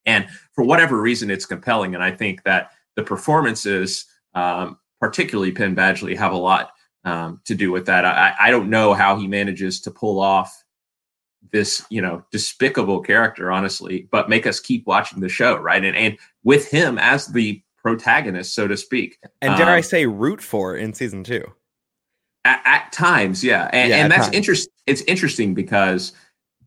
and 0.07 0.27
for 0.53 0.65
whatever 0.65 1.01
reason, 1.01 1.31
it's 1.31 1.47
compelling. 1.47 1.95
And 1.95 2.05
I 2.05 2.11
think 2.11 2.43
that 2.43 2.73
the 2.97 3.03
performances, 3.03 4.07
um, 4.35 4.79
particularly 5.01 5.53
Penn 5.53 5.75
Badgley, 5.75 6.17
have 6.17 6.33
a 6.33 6.37
lot 6.37 6.73
um, 7.05 7.41
to 7.45 7.55
do 7.55 7.71
with 7.71 7.87
that. 7.87 8.05
I, 8.05 8.35
I 8.39 8.51
don't 8.51 8.71
know 8.71 8.93
how 8.93 9.17
he 9.17 9.27
manages 9.27 9.81
to 9.83 9.91
pull 9.91 10.21
off 10.21 10.64
this, 11.53 11.85
you 11.91 12.03
know, 12.03 12.25
despicable 12.31 13.01
character, 13.01 13.53
honestly, 13.53 14.09
but 14.11 14.29
make 14.29 14.47
us 14.47 14.61
keep 14.61 14.87
watching 14.87 15.21
the 15.21 15.29
show, 15.29 15.57
right? 15.57 15.85
And 15.85 15.97
and 15.97 16.19
with 16.43 16.71
him 16.71 16.99
as 16.99 17.29
the 17.29 17.63
protagonist, 17.79 18.55
so 18.55 18.67
to 18.67 18.77
speak. 18.77 19.19
And 19.43 19.57
dare 19.57 19.67
um, 19.67 19.75
I 19.75 19.81
say, 19.81 20.07
root 20.07 20.41
for 20.41 20.77
in 20.77 20.93
season 20.95 21.23
two. 21.23 21.45
At, 22.47 22.61
at 22.65 22.93
times, 22.93 23.43
yeah, 23.43 23.71
and, 23.73 23.91
yeah, 23.91 23.97
and 23.97 24.13
that's 24.13 24.29
interesting. 24.29 24.73
It's 24.87 25.03
interesting 25.03 25.55
because 25.55 26.13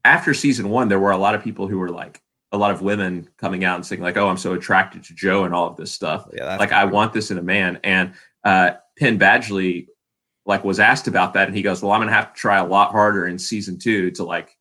after 0.05 0.33
season 0.33 0.69
one, 0.69 0.89
there 0.89 0.99
were 0.99 1.11
a 1.11 1.17
lot 1.17 1.35
of 1.35 1.43
people 1.43 1.67
who 1.67 1.77
were 1.77 1.89
like, 1.89 2.21
a 2.51 2.57
lot 2.57 2.71
of 2.71 2.81
women 2.81 3.27
coming 3.37 3.63
out 3.63 3.75
and 3.75 3.85
saying 3.85 4.01
like, 4.01 4.17
"Oh, 4.17 4.29
I'm 4.29 4.37
so 4.37 4.53
attracted 4.53 5.03
to 5.05 5.13
Joe 5.13 5.43
and 5.43 5.53
all 5.53 5.67
of 5.67 5.75
this 5.75 5.91
stuff. 5.91 6.27
Yeah, 6.33 6.55
like 6.57 6.71
I 6.71 6.85
want 6.85 7.13
this 7.13 7.29
in 7.29 7.37
a 7.37 7.43
man." 7.43 7.79
And 7.83 8.13
uh, 8.43 8.71
Penn 8.97 9.19
Badgley 9.19 9.87
like 10.45 10.63
was 10.63 10.79
asked 10.79 11.07
about 11.07 11.33
that, 11.33 11.47
and 11.47 11.55
he 11.55 11.61
goes, 11.61 11.81
"Well, 11.81 11.91
I'm 11.91 11.99
going 11.99 12.07
to 12.07 12.15
have 12.15 12.33
to 12.33 12.39
try 12.39 12.57
a 12.57 12.65
lot 12.65 12.91
harder 12.91 13.27
in 13.27 13.37
season 13.37 13.77
two 13.77 14.11
to 14.11 14.23
like 14.23 14.56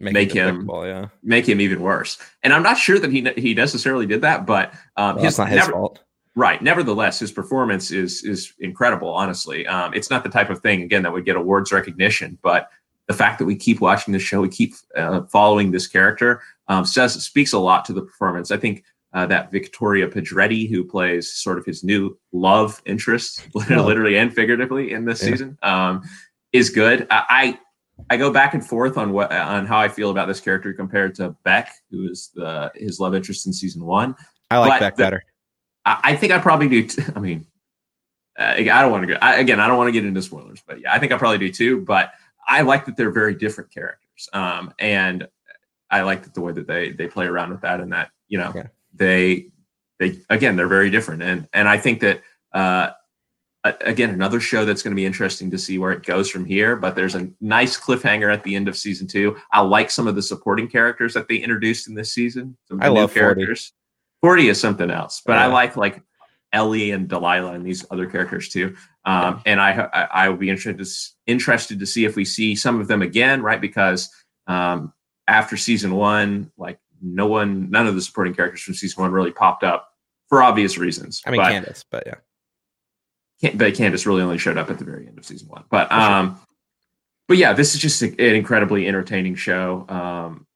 make, 0.00 0.14
make 0.14 0.32
him 0.32 0.68
yeah. 0.72 1.08
make 1.22 1.48
him 1.48 1.60
even 1.60 1.80
worse." 1.80 2.18
And 2.42 2.52
I'm 2.52 2.62
not 2.62 2.78
sure 2.78 2.98
that 2.98 3.10
he 3.10 3.28
he 3.36 3.54
necessarily 3.54 4.06
did 4.06 4.22
that, 4.22 4.46
but 4.46 4.72
um, 4.96 5.16
well, 5.16 5.24
his, 5.24 5.38
not 5.38 5.48
his 5.48 5.58
never, 5.58 5.72
fault. 5.72 6.00
Right. 6.36 6.62
Nevertheless, 6.62 7.18
his 7.18 7.32
performance 7.32 7.90
is 7.90 8.22
is 8.24 8.52
incredible. 8.60 9.08
Honestly, 9.08 9.66
um, 9.66 9.92
it's 9.94 10.10
not 10.10 10.22
the 10.22 10.30
type 10.30 10.50
of 10.50 10.60
thing 10.60 10.82
again 10.82 11.02
that 11.02 11.12
would 11.12 11.24
get 11.24 11.36
awards 11.36 11.72
recognition, 11.72 12.38
but 12.42 12.70
the 13.08 13.14
fact 13.14 13.40
that 13.40 13.44
we 13.44 13.56
keep 13.56 13.80
watching 13.80 14.12
the 14.12 14.20
show, 14.20 14.40
we 14.40 14.48
keep 14.48 14.72
uh, 14.96 15.22
following 15.22 15.72
this 15.72 15.88
character, 15.88 16.40
um, 16.68 16.84
says 16.84 17.14
speaks 17.22 17.52
a 17.52 17.58
lot 17.58 17.84
to 17.84 17.92
the 17.92 18.02
performance. 18.02 18.52
I 18.52 18.56
think 18.56 18.84
uh, 19.12 19.26
that 19.26 19.50
Victoria 19.50 20.08
Pedretti, 20.08 20.70
who 20.70 20.84
plays 20.84 21.32
sort 21.32 21.58
of 21.58 21.66
his 21.66 21.82
new 21.82 22.16
love 22.32 22.80
interest, 22.86 23.48
literally 23.54 24.16
and 24.16 24.32
figuratively 24.32 24.92
in 24.92 25.04
this 25.04 25.22
yeah. 25.22 25.30
season, 25.30 25.58
um, 25.62 26.02
is 26.52 26.70
good. 26.70 27.08
I, 27.10 27.58
I 28.10 28.16
go 28.16 28.32
back 28.32 28.54
and 28.54 28.66
forth 28.66 28.98
on 28.98 29.12
what 29.12 29.32
on 29.32 29.66
how 29.66 29.78
I 29.78 29.88
feel 29.88 30.10
about 30.10 30.26
this 30.26 30.40
character 30.40 30.72
compared 30.72 31.14
to 31.16 31.36
Beck, 31.44 31.72
who 31.90 32.08
is 32.08 32.30
the 32.34 32.72
his 32.74 32.98
love 32.98 33.14
interest 33.14 33.46
in 33.46 33.52
season 33.52 33.86
one. 33.86 34.16
I 34.50 34.58
like 34.58 34.72
but 34.72 34.80
Beck 34.80 34.96
the, 34.96 35.02
better. 35.02 35.24
I, 35.84 36.14
think 36.16 36.32
I 36.32 36.38
probably 36.38 36.68
do. 36.68 36.86
T- 36.86 37.02
I 37.16 37.20
mean, 37.20 37.46
uh, 38.38 38.54
I 38.56 38.64
don't 38.64 38.90
want 38.90 39.06
to 39.06 39.14
go 39.14 39.18
I, 39.22 39.36
again. 39.36 39.60
I 39.60 39.68
don't 39.68 39.78
want 39.78 39.88
to 39.88 39.92
get 39.92 40.04
into 40.04 40.20
spoilers, 40.22 40.60
but 40.66 40.80
yeah, 40.80 40.92
I 40.92 40.98
think 40.98 41.12
I 41.12 41.18
probably 41.18 41.38
do 41.38 41.52
too. 41.52 41.82
But 41.82 42.12
I 42.48 42.62
like 42.62 42.84
that 42.86 42.96
they're 42.96 43.12
very 43.12 43.34
different 43.34 43.72
characters, 43.72 44.28
um, 44.32 44.74
and 44.80 45.28
I 45.88 46.02
like 46.02 46.24
that 46.24 46.34
the 46.34 46.40
way 46.40 46.52
that 46.52 46.66
they 46.66 46.90
they 46.90 47.06
play 47.06 47.26
around 47.26 47.50
with 47.50 47.60
that, 47.60 47.80
and 47.80 47.92
that 47.92 48.10
you 48.26 48.38
know 48.38 48.64
they 48.92 49.46
they 50.00 50.18
again 50.28 50.56
they're 50.56 50.66
very 50.66 50.90
different, 50.90 51.22
and 51.22 51.48
and 51.52 51.68
I 51.68 51.78
think 51.78 52.00
that 52.00 52.22
uh, 52.52 52.90
again 53.64 54.10
another 54.10 54.40
show 54.40 54.64
that's 54.64 54.82
going 54.82 54.92
to 54.92 54.96
be 54.96 55.04
interesting 55.04 55.50
to 55.50 55.58
see 55.58 55.78
where 55.78 55.92
it 55.92 56.04
goes 56.04 56.30
from 56.30 56.44
here. 56.44 56.76
But 56.76 56.96
there's 56.96 57.14
a 57.14 57.30
nice 57.40 57.78
cliffhanger 57.78 58.32
at 58.32 58.42
the 58.42 58.56
end 58.56 58.68
of 58.68 58.76
season 58.76 59.06
two. 59.06 59.36
I 59.52 59.60
like 59.60 59.90
some 59.90 60.06
of 60.06 60.14
the 60.14 60.22
supporting 60.22 60.68
characters 60.68 61.14
that 61.14 61.28
they 61.28 61.36
introduced 61.36 61.88
in 61.88 61.94
this 61.94 62.12
season. 62.12 62.56
I 62.80 62.88
love 62.88 63.12
characters. 63.12 63.72
40 64.22 64.48
is 64.48 64.60
something 64.60 64.90
else, 64.90 65.22
but 65.24 65.34
yeah. 65.34 65.44
I 65.44 65.46
like 65.46 65.76
like 65.76 66.02
Ellie 66.52 66.90
and 66.90 67.08
Delilah 67.08 67.52
and 67.52 67.64
these 67.64 67.84
other 67.90 68.06
characters 68.06 68.48
too. 68.48 68.74
Um, 69.04 69.42
and 69.46 69.60
I, 69.60 69.88
I, 69.92 70.08
I 70.24 70.28
will 70.28 70.36
be 70.36 70.50
interested 70.50 70.78
to, 70.78 70.90
interested 71.26 71.78
to 71.78 71.86
see 71.86 72.04
if 72.04 72.16
we 72.16 72.24
see 72.24 72.54
some 72.56 72.80
of 72.80 72.88
them 72.88 73.02
again, 73.02 73.42
right? 73.42 73.60
Because 73.60 74.10
um, 74.46 74.92
after 75.28 75.56
season 75.56 75.94
one, 75.94 76.50
like 76.58 76.78
no 77.00 77.26
one, 77.26 77.70
none 77.70 77.86
of 77.86 77.94
the 77.94 78.02
supporting 78.02 78.34
characters 78.34 78.62
from 78.62 78.74
season 78.74 79.02
one 79.02 79.12
really 79.12 79.32
popped 79.32 79.64
up 79.64 79.90
for 80.28 80.42
obvious 80.42 80.76
reasons. 80.76 81.22
I 81.24 81.30
mean, 81.30 81.40
but, 81.40 81.50
Candace, 81.50 81.84
but 81.90 82.02
yeah. 82.06 82.14
Can't, 83.40 83.56
but 83.56 83.74
Candace 83.74 84.06
really 84.06 84.22
only 84.22 84.38
showed 84.38 84.58
up 84.58 84.70
at 84.70 84.78
the 84.78 84.84
very 84.84 85.06
end 85.06 85.18
of 85.18 85.24
season 85.24 85.48
one. 85.48 85.64
But 85.70 85.90
um, 85.90 86.34
sure. 86.34 86.46
but 87.28 87.36
yeah, 87.38 87.52
this 87.52 87.74
is 87.74 87.80
just 87.80 88.02
an 88.02 88.18
incredibly 88.18 88.86
entertaining 88.86 89.34
show. 89.34 89.86
Um, 89.88 90.46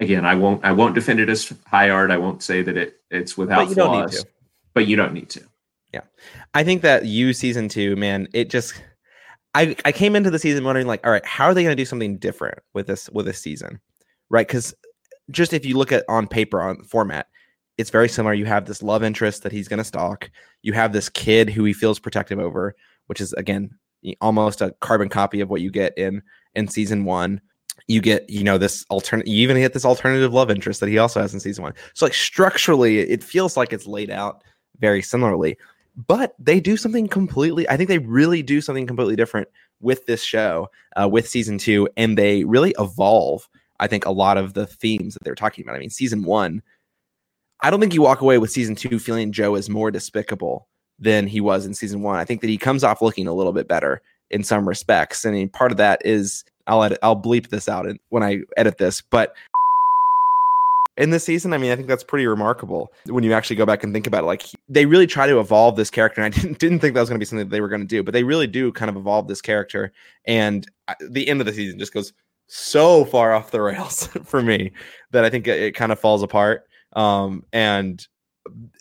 again, 0.00 0.24
I 0.24 0.34
won't 0.34 0.64
I 0.64 0.72
won't 0.72 0.94
defend 0.94 1.20
it 1.20 1.28
as 1.28 1.52
high 1.66 1.90
art. 1.90 2.10
I 2.10 2.18
won't 2.18 2.42
say 2.42 2.62
that 2.62 2.76
it 2.76 3.00
it's 3.10 3.36
without 3.36 3.68
but 3.68 3.74
flaws. 3.74 4.24
But 4.74 4.86
you 4.86 4.96
don't 4.96 5.12
need 5.12 5.28
to. 5.30 5.42
Yeah, 5.92 6.02
I 6.54 6.62
think 6.62 6.82
that 6.82 7.06
you 7.06 7.32
season 7.32 7.68
two, 7.68 7.96
man, 7.96 8.28
it 8.32 8.50
just. 8.50 8.80
I, 9.54 9.74
I 9.84 9.92
came 9.92 10.14
into 10.14 10.30
the 10.30 10.38
season 10.38 10.62
wondering 10.62 10.86
like, 10.86 11.04
all 11.04 11.10
right, 11.10 11.24
how 11.24 11.46
are 11.46 11.54
they 11.54 11.62
going 11.62 11.74
to 11.74 11.82
do 11.82 11.86
something 11.86 12.18
different 12.18 12.58
with 12.74 12.86
this 12.86 13.08
with 13.10 13.26
this 13.26 13.40
season, 13.40 13.80
right? 14.28 14.46
Because 14.46 14.74
just 15.30 15.52
if 15.52 15.64
you 15.66 15.76
look 15.76 15.90
at 15.90 16.04
on 16.08 16.28
paper 16.28 16.60
on 16.60 16.82
format, 16.84 17.26
it's 17.78 17.90
very 17.90 18.08
similar. 18.08 18.34
You 18.34 18.44
have 18.44 18.66
this 18.66 18.82
love 18.82 19.02
interest 19.02 19.44
that 19.44 19.52
he's 19.52 19.68
going 19.68 19.78
to 19.78 19.84
stalk. 19.84 20.30
You 20.62 20.72
have 20.74 20.92
this 20.92 21.08
kid 21.08 21.48
who 21.48 21.64
he 21.64 21.72
feels 21.72 21.98
protective 21.98 22.38
over, 22.38 22.74
which 23.06 23.20
is 23.20 23.32
again 23.34 23.70
almost 24.20 24.60
a 24.60 24.74
carbon 24.80 25.08
copy 25.08 25.40
of 25.40 25.48
what 25.48 25.60
you 25.60 25.70
get 25.70 25.96
in 25.96 26.22
in 26.54 26.68
season 26.68 27.04
one 27.04 27.40
you 27.86 28.00
get 28.00 28.28
you 28.28 28.44
know 28.44 28.58
this 28.58 28.84
alternate 28.90 29.26
you 29.26 29.42
even 29.42 29.56
get 29.56 29.72
this 29.72 29.84
alternative 29.84 30.32
love 30.32 30.50
interest 30.50 30.80
that 30.80 30.88
he 30.88 30.98
also 30.98 31.20
has 31.20 31.34
in 31.34 31.40
season 31.40 31.62
one 31.62 31.74
so 31.94 32.06
like 32.06 32.14
structurally 32.14 32.98
it 32.98 33.22
feels 33.22 33.56
like 33.56 33.72
it's 33.72 33.86
laid 33.86 34.10
out 34.10 34.42
very 34.78 35.02
similarly 35.02 35.56
but 36.06 36.34
they 36.38 36.60
do 36.60 36.76
something 36.76 37.08
completely 37.08 37.68
i 37.68 37.76
think 37.76 37.88
they 37.88 37.98
really 37.98 38.42
do 38.42 38.60
something 38.60 38.86
completely 38.86 39.16
different 39.16 39.48
with 39.80 40.06
this 40.06 40.22
show 40.22 40.68
uh, 41.00 41.08
with 41.08 41.28
season 41.28 41.58
two 41.58 41.88
and 41.96 42.16
they 42.18 42.44
really 42.44 42.74
evolve 42.78 43.48
i 43.80 43.86
think 43.86 44.04
a 44.04 44.10
lot 44.10 44.36
of 44.36 44.54
the 44.54 44.66
themes 44.66 45.14
that 45.14 45.24
they're 45.24 45.34
talking 45.34 45.64
about 45.64 45.76
i 45.76 45.78
mean 45.78 45.90
season 45.90 46.22
one 46.24 46.62
i 47.62 47.70
don't 47.70 47.80
think 47.80 47.94
you 47.94 48.02
walk 48.02 48.20
away 48.20 48.38
with 48.38 48.50
season 48.50 48.74
two 48.74 48.98
feeling 48.98 49.32
joe 49.32 49.54
is 49.54 49.68
more 49.68 49.90
despicable 49.90 50.66
than 50.98 51.26
he 51.26 51.40
was 51.40 51.66
in 51.66 51.74
season 51.74 52.02
one 52.02 52.16
i 52.16 52.24
think 52.24 52.40
that 52.40 52.50
he 52.50 52.58
comes 52.58 52.84
off 52.84 53.02
looking 53.02 53.26
a 53.26 53.34
little 53.34 53.52
bit 53.52 53.68
better 53.68 54.02
in 54.30 54.42
some 54.42 54.68
respects 54.68 55.24
and 55.24 55.52
part 55.52 55.70
of 55.70 55.76
that 55.78 56.00
is 56.04 56.44
I'll 56.68 56.84
edit, 56.84 56.98
I'll 57.02 57.20
bleep 57.20 57.48
this 57.48 57.66
out 57.68 57.86
when 58.10 58.22
I 58.22 58.40
edit 58.56 58.76
this, 58.76 59.00
but 59.00 59.34
in 60.98 61.10
this 61.10 61.24
season, 61.24 61.52
I 61.52 61.58
mean, 61.58 61.70
I 61.70 61.76
think 61.76 61.86
that's 61.86 62.02
pretty 62.02 62.26
remarkable 62.26 62.92
when 63.06 63.22
you 63.22 63.32
actually 63.32 63.56
go 63.56 63.64
back 63.64 63.84
and 63.84 63.94
think 63.94 64.06
about 64.06 64.24
it. 64.24 64.26
Like 64.26 64.42
they 64.68 64.84
really 64.84 65.06
try 65.06 65.26
to 65.26 65.38
evolve 65.38 65.76
this 65.76 65.90
character, 65.90 66.20
and 66.20 66.34
I 66.34 66.38
didn't 66.40 66.58
didn't 66.58 66.80
think 66.80 66.94
that 66.94 67.00
was 67.00 67.08
going 67.08 67.18
to 67.18 67.22
be 67.22 67.24
something 67.24 67.48
that 67.48 67.54
they 67.54 67.60
were 67.60 67.68
going 67.68 67.80
to 67.80 67.86
do, 67.86 68.02
but 68.02 68.12
they 68.12 68.24
really 68.24 68.48
do 68.48 68.72
kind 68.72 68.90
of 68.90 68.96
evolve 68.96 69.28
this 69.28 69.40
character. 69.40 69.92
And 70.26 70.66
the 71.08 71.28
end 71.28 71.40
of 71.40 71.46
the 71.46 71.52
season 71.52 71.78
just 71.78 71.94
goes 71.94 72.12
so 72.48 73.04
far 73.04 73.32
off 73.32 73.50
the 73.52 73.62
rails 73.62 74.06
for 74.24 74.42
me 74.42 74.72
that 75.12 75.24
I 75.24 75.30
think 75.30 75.46
it, 75.46 75.62
it 75.62 75.74
kind 75.74 75.92
of 75.92 76.00
falls 76.00 76.22
apart. 76.22 76.67
Um, 76.94 77.44
and 77.52 78.06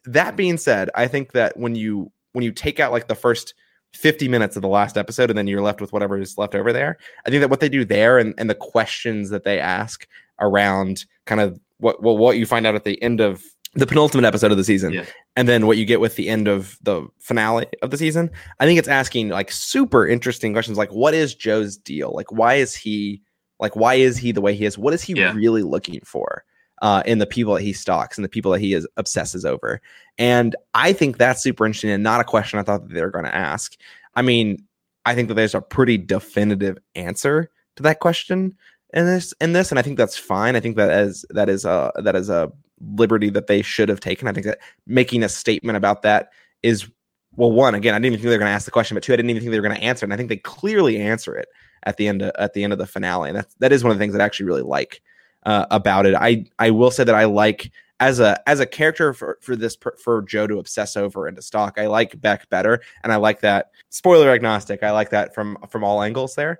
that 0.05 0.35
being 0.35 0.57
said, 0.57 0.89
I 0.95 1.07
think 1.07 1.33
that 1.33 1.57
when 1.57 1.75
you 1.75 2.11
when 2.33 2.43
you 2.43 2.51
take 2.51 2.79
out 2.79 2.91
like 2.91 3.07
the 3.07 3.15
first 3.15 3.53
50 3.93 4.27
minutes 4.27 4.55
of 4.55 4.61
the 4.61 4.67
last 4.67 4.97
episode 4.97 5.29
and 5.29 5.37
then 5.37 5.47
you're 5.47 5.61
left 5.61 5.81
with 5.81 5.91
whatever 5.91 6.19
is 6.19 6.37
left 6.37 6.55
over 6.55 6.71
there. 6.71 6.97
I 7.25 7.29
think 7.29 7.41
that 7.41 7.49
what 7.49 7.61
they 7.61 7.69
do 7.69 7.83
there 7.83 8.19
and, 8.19 8.33
and 8.37 8.49
the 8.49 8.55
questions 8.55 9.29
that 9.29 9.43
they 9.43 9.59
ask 9.59 10.07
around 10.39 11.05
kind 11.25 11.41
of 11.41 11.59
what 11.79 12.01
well, 12.03 12.17
what 12.17 12.37
you 12.37 12.45
find 12.45 12.67
out 12.67 12.75
at 12.75 12.83
the 12.83 13.01
end 13.01 13.21
of 13.21 13.43
the 13.73 13.85
penultimate 13.85 14.25
episode 14.25 14.51
of 14.51 14.57
the 14.57 14.63
season 14.63 14.93
yeah. 14.93 15.05
and 15.35 15.47
then 15.47 15.67
what 15.67 15.77
you 15.77 15.85
get 15.85 15.99
with 15.99 16.15
the 16.15 16.29
end 16.29 16.47
of 16.47 16.77
the 16.81 17.05
finale 17.19 17.67
of 17.81 17.91
the 17.91 17.97
season 17.97 18.29
i 18.59 18.65
think 18.65 18.79
it's 18.79 18.87
asking 18.87 19.29
like 19.29 19.51
super 19.51 20.07
interesting 20.07 20.53
questions 20.53 20.77
like 20.77 20.89
what 20.91 21.13
is 21.13 21.35
joe's 21.35 21.77
deal 21.77 22.11
like 22.13 22.31
why 22.31 22.55
is 22.55 22.73
he 22.73 23.21
like 23.59 23.75
why 23.75 23.95
is 23.95 24.17
he 24.17 24.31
the 24.31 24.41
way 24.41 24.55
he 24.55 24.65
is 24.65 24.77
what 24.77 24.93
is 24.93 25.03
he 25.03 25.13
yeah. 25.13 25.33
really 25.33 25.63
looking 25.63 25.99
for 26.05 26.43
uh, 26.81 27.03
in 27.05 27.19
the 27.19 27.25
people 27.25 27.53
that 27.53 27.63
he 27.63 27.73
stalks 27.73 28.17
and 28.17 28.25
the 28.25 28.29
people 28.29 28.51
that 28.51 28.59
he 28.59 28.73
is 28.73 28.87
obsesses 28.97 29.45
over. 29.45 29.81
And 30.17 30.55
I 30.73 30.93
think 30.93 31.17
that's 31.17 31.41
super 31.41 31.65
interesting 31.65 31.89
and 31.89 32.03
not 32.03 32.21
a 32.21 32.23
question 32.23 32.59
I 32.59 32.63
thought 32.63 32.87
that 32.87 32.93
they 32.93 33.01
were 33.01 33.11
going 33.11 33.25
to 33.25 33.35
ask. 33.35 33.75
I 34.15 34.21
mean, 34.21 34.63
I 35.05 35.15
think 35.15 35.27
that 35.27 35.35
there's 35.35 35.55
a 35.55 35.61
pretty 35.61 35.97
definitive 35.97 36.77
answer 36.95 37.49
to 37.77 37.83
that 37.83 37.99
question 37.99 38.55
in 38.93 39.05
this 39.05 39.33
in 39.41 39.53
this, 39.53 39.71
and 39.71 39.79
I 39.79 39.81
think 39.81 39.97
that's 39.97 40.17
fine. 40.17 40.55
I 40.55 40.59
think 40.59 40.75
that 40.77 40.89
as 40.89 41.25
that 41.29 41.49
is 41.49 41.65
a 41.65 41.91
that 41.95 42.15
is 42.15 42.29
a 42.29 42.51
liberty 42.79 43.29
that 43.29 43.47
they 43.47 43.61
should 43.61 43.89
have 43.89 43.99
taken. 43.99 44.27
I 44.27 44.33
think 44.33 44.45
that 44.45 44.59
making 44.85 45.23
a 45.23 45.29
statement 45.29 45.77
about 45.77 46.01
that 46.03 46.29
is 46.63 46.87
well, 47.35 47.51
one 47.51 47.75
again, 47.75 47.93
I 47.93 47.97
didn't 47.97 48.07
even 48.07 48.19
think 48.19 48.29
they 48.29 48.35
were 48.35 48.39
going 48.39 48.49
to 48.49 48.55
ask 48.55 48.65
the 48.65 48.71
question, 48.71 48.95
but 48.95 49.03
two, 49.03 49.13
I 49.13 49.15
didn't 49.15 49.29
even 49.29 49.41
think 49.41 49.51
they 49.51 49.59
were 49.59 49.67
going 49.67 49.79
to 49.79 49.83
answer, 49.83 50.03
it. 50.03 50.07
and 50.07 50.13
I 50.13 50.17
think 50.17 50.29
they 50.29 50.37
clearly 50.37 50.97
answer 50.97 51.35
it 51.35 51.47
at 51.83 51.97
the 51.97 52.07
end 52.07 52.21
of, 52.21 52.31
at 52.39 52.53
the 52.53 52.63
end 52.63 52.73
of 52.73 52.79
the 52.79 52.87
finale, 52.87 53.29
and 53.29 53.37
that's 53.37 53.53
that 53.55 53.71
is 53.71 53.83
one 53.83 53.91
of 53.91 53.97
the 53.97 54.01
things 54.01 54.13
that 54.13 54.21
I 54.21 54.25
actually 54.25 54.47
really 54.47 54.63
like 54.63 55.01
uh, 55.45 55.65
about 55.71 56.05
it. 56.05 56.15
I 56.15 56.45
I 56.59 56.71
will 56.71 56.91
say 56.91 57.03
that 57.03 57.15
I 57.15 57.25
like 57.25 57.71
as 57.99 58.19
a 58.19 58.39
as 58.47 58.59
a 58.59 58.65
character 58.65 59.13
for 59.13 59.39
for 59.41 59.55
this 59.55 59.77
for 60.03 60.21
Joe 60.21 60.47
to 60.47 60.59
obsess 60.59 60.95
over 60.95 61.27
and 61.27 61.35
to 61.35 61.41
stalk. 61.41 61.77
I 61.77 61.87
like 61.87 62.19
Beck 62.21 62.49
better, 62.49 62.81
and 63.03 63.11
I 63.11 63.15
like 63.15 63.41
that 63.41 63.71
spoiler 63.89 64.29
agnostic. 64.29 64.83
I 64.83 64.91
like 64.91 65.09
that 65.11 65.33
from 65.33 65.57
from 65.69 65.83
all 65.83 66.03
angles. 66.03 66.35
There, 66.35 66.59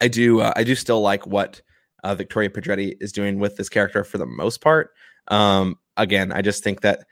I 0.00 0.08
do 0.08 0.40
uh, 0.40 0.52
I 0.56 0.64
do 0.64 0.74
still 0.74 1.00
like 1.00 1.26
what 1.26 1.60
uh, 2.04 2.14
Victoria 2.14 2.50
Pedretti 2.50 2.96
is 3.00 3.12
doing 3.12 3.38
with 3.38 3.56
this 3.56 3.68
character 3.68 4.04
for 4.04 4.18
the 4.18 4.26
most 4.26 4.60
part. 4.60 4.90
Um, 5.28 5.76
again, 5.96 6.32
I 6.32 6.42
just 6.42 6.64
think 6.64 6.80
that 6.82 7.04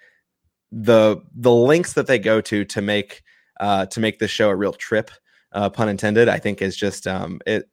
the 0.73 1.19
the 1.35 1.53
links 1.53 1.93
that 1.93 2.07
they 2.07 2.19
go 2.19 2.41
to 2.41 2.65
to 2.65 2.83
make 2.83 3.23
uh, 3.61 3.87
to 3.87 4.01
make 4.01 4.19
this 4.19 4.31
show 4.31 4.51
a 4.51 4.57
real 4.57 4.73
trip, 4.73 5.11
uh, 5.53 5.71
pun 5.71 5.89
intended, 5.89 6.29
I 6.29 6.39
think 6.39 6.61
is 6.61 6.77
just 6.77 7.07
um, 7.07 7.41
it 7.47 7.69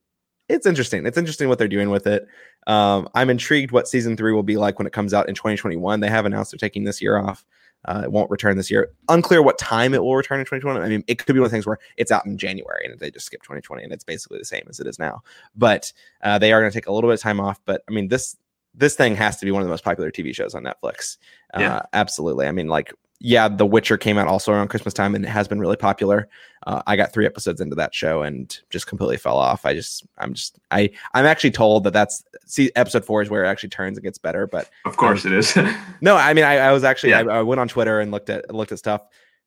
it's 0.51 0.65
interesting. 0.65 1.05
It's 1.05 1.17
interesting 1.17 1.49
what 1.49 1.57
they're 1.57 1.67
doing 1.67 1.89
with 1.89 2.07
it. 2.07 2.27
Um, 2.67 3.09
I'm 3.15 3.29
intrigued 3.29 3.71
what 3.71 3.87
season 3.87 4.15
three 4.17 4.33
will 4.33 4.43
be 4.43 4.57
like 4.57 4.77
when 4.77 4.87
it 4.87 4.93
comes 4.93 5.13
out 5.13 5.29
in 5.29 5.35
2021. 5.35 5.99
They 5.99 6.09
have 6.09 6.25
announced 6.25 6.51
they're 6.51 6.57
taking 6.57 6.83
this 6.83 7.01
year 7.01 7.17
off. 7.17 7.45
Uh, 7.85 8.01
it 8.03 8.11
won't 8.11 8.29
return 8.29 8.57
this 8.57 8.69
year. 8.69 8.91
Unclear 9.09 9.41
what 9.41 9.57
time 9.57 9.93
it 9.93 10.03
will 10.03 10.15
return 10.15 10.39
in 10.39 10.45
2021. 10.45 10.83
I 10.83 10.89
mean, 10.89 11.03
it 11.07 11.17
could 11.17 11.33
be 11.33 11.39
one 11.39 11.45
of 11.45 11.51
the 11.51 11.55
things 11.55 11.65
where 11.65 11.79
it's 11.97 12.11
out 12.11 12.25
in 12.25 12.37
January 12.37 12.85
and 12.85 12.99
they 12.99 13.09
just 13.09 13.25
skip 13.25 13.41
2020 13.41 13.83
and 13.83 13.91
it's 13.91 14.03
basically 14.03 14.37
the 14.37 14.45
same 14.45 14.65
as 14.69 14.79
it 14.79 14.85
is 14.85 14.99
now. 14.99 15.21
But 15.55 15.91
uh, 16.21 16.37
they 16.37 16.53
are 16.53 16.59
going 16.61 16.71
to 16.71 16.77
take 16.77 16.87
a 16.87 16.91
little 16.91 17.09
bit 17.09 17.15
of 17.15 17.21
time 17.21 17.39
off. 17.39 17.59
But 17.65 17.81
I 17.89 17.91
mean, 17.91 18.07
this 18.07 18.37
this 18.73 18.95
thing 18.95 19.15
has 19.15 19.37
to 19.37 19.45
be 19.45 19.51
one 19.51 19.61
of 19.61 19.67
the 19.67 19.71
most 19.71 19.83
popular 19.83 20.11
TV 20.11 20.33
shows 20.33 20.53
on 20.53 20.63
Netflix. 20.63 21.17
Uh, 21.53 21.59
yeah. 21.59 21.81
Absolutely. 21.93 22.45
I 22.45 22.51
mean, 22.51 22.67
like 22.67 22.93
yeah, 23.23 23.47
The 23.47 23.67
Witcher 23.67 23.97
came 23.97 24.17
out 24.17 24.27
also 24.27 24.51
around 24.51 24.69
Christmas 24.69 24.95
time 24.95 25.13
and 25.13 25.23
it 25.23 25.29
has 25.29 25.47
been 25.47 25.59
really 25.59 25.75
popular. 25.75 26.27
Uh, 26.65 26.81
I 26.87 26.95
got 26.95 27.13
three 27.13 27.27
episodes 27.27 27.61
into 27.61 27.75
that 27.75 27.93
show 27.93 28.23
and 28.23 28.57
just 28.71 28.87
completely 28.87 29.17
fell 29.17 29.37
off. 29.37 29.63
I 29.63 29.75
just, 29.75 30.07
I'm 30.17 30.33
just, 30.33 30.57
I, 30.71 30.89
I'm 31.13 31.25
actually 31.25 31.51
told 31.51 31.83
that 31.83 31.93
that's 31.93 32.23
see 32.45 32.71
episode 32.75 33.05
four 33.05 33.21
is 33.21 33.29
where 33.29 33.45
it 33.45 33.47
actually 33.47 33.69
turns 33.69 33.97
and 33.97 34.03
gets 34.03 34.17
better. 34.17 34.47
But 34.47 34.71
of 34.85 34.97
course 34.97 35.23
um, 35.23 35.33
it 35.33 35.37
is. 35.37 35.55
no, 36.01 36.15
I 36.15 36.33
mean, 36.33 36.45
I, 36.45 36.57
I 36.57 36.71
was 36.71 36.83
actually, 36.83 37.11
yeah. 37.11 37.19
I, 37.19 37.37
I, 37.37 37.41
went 37.43 37.61
on 37.61 37.67
Twitter 37.67 37.99
and 37.99 38.11
looked 38.11 38.31
at 38.31 38.53
looked 38.53 38.71
at 38.71 38.79
stuff 38.79 39.03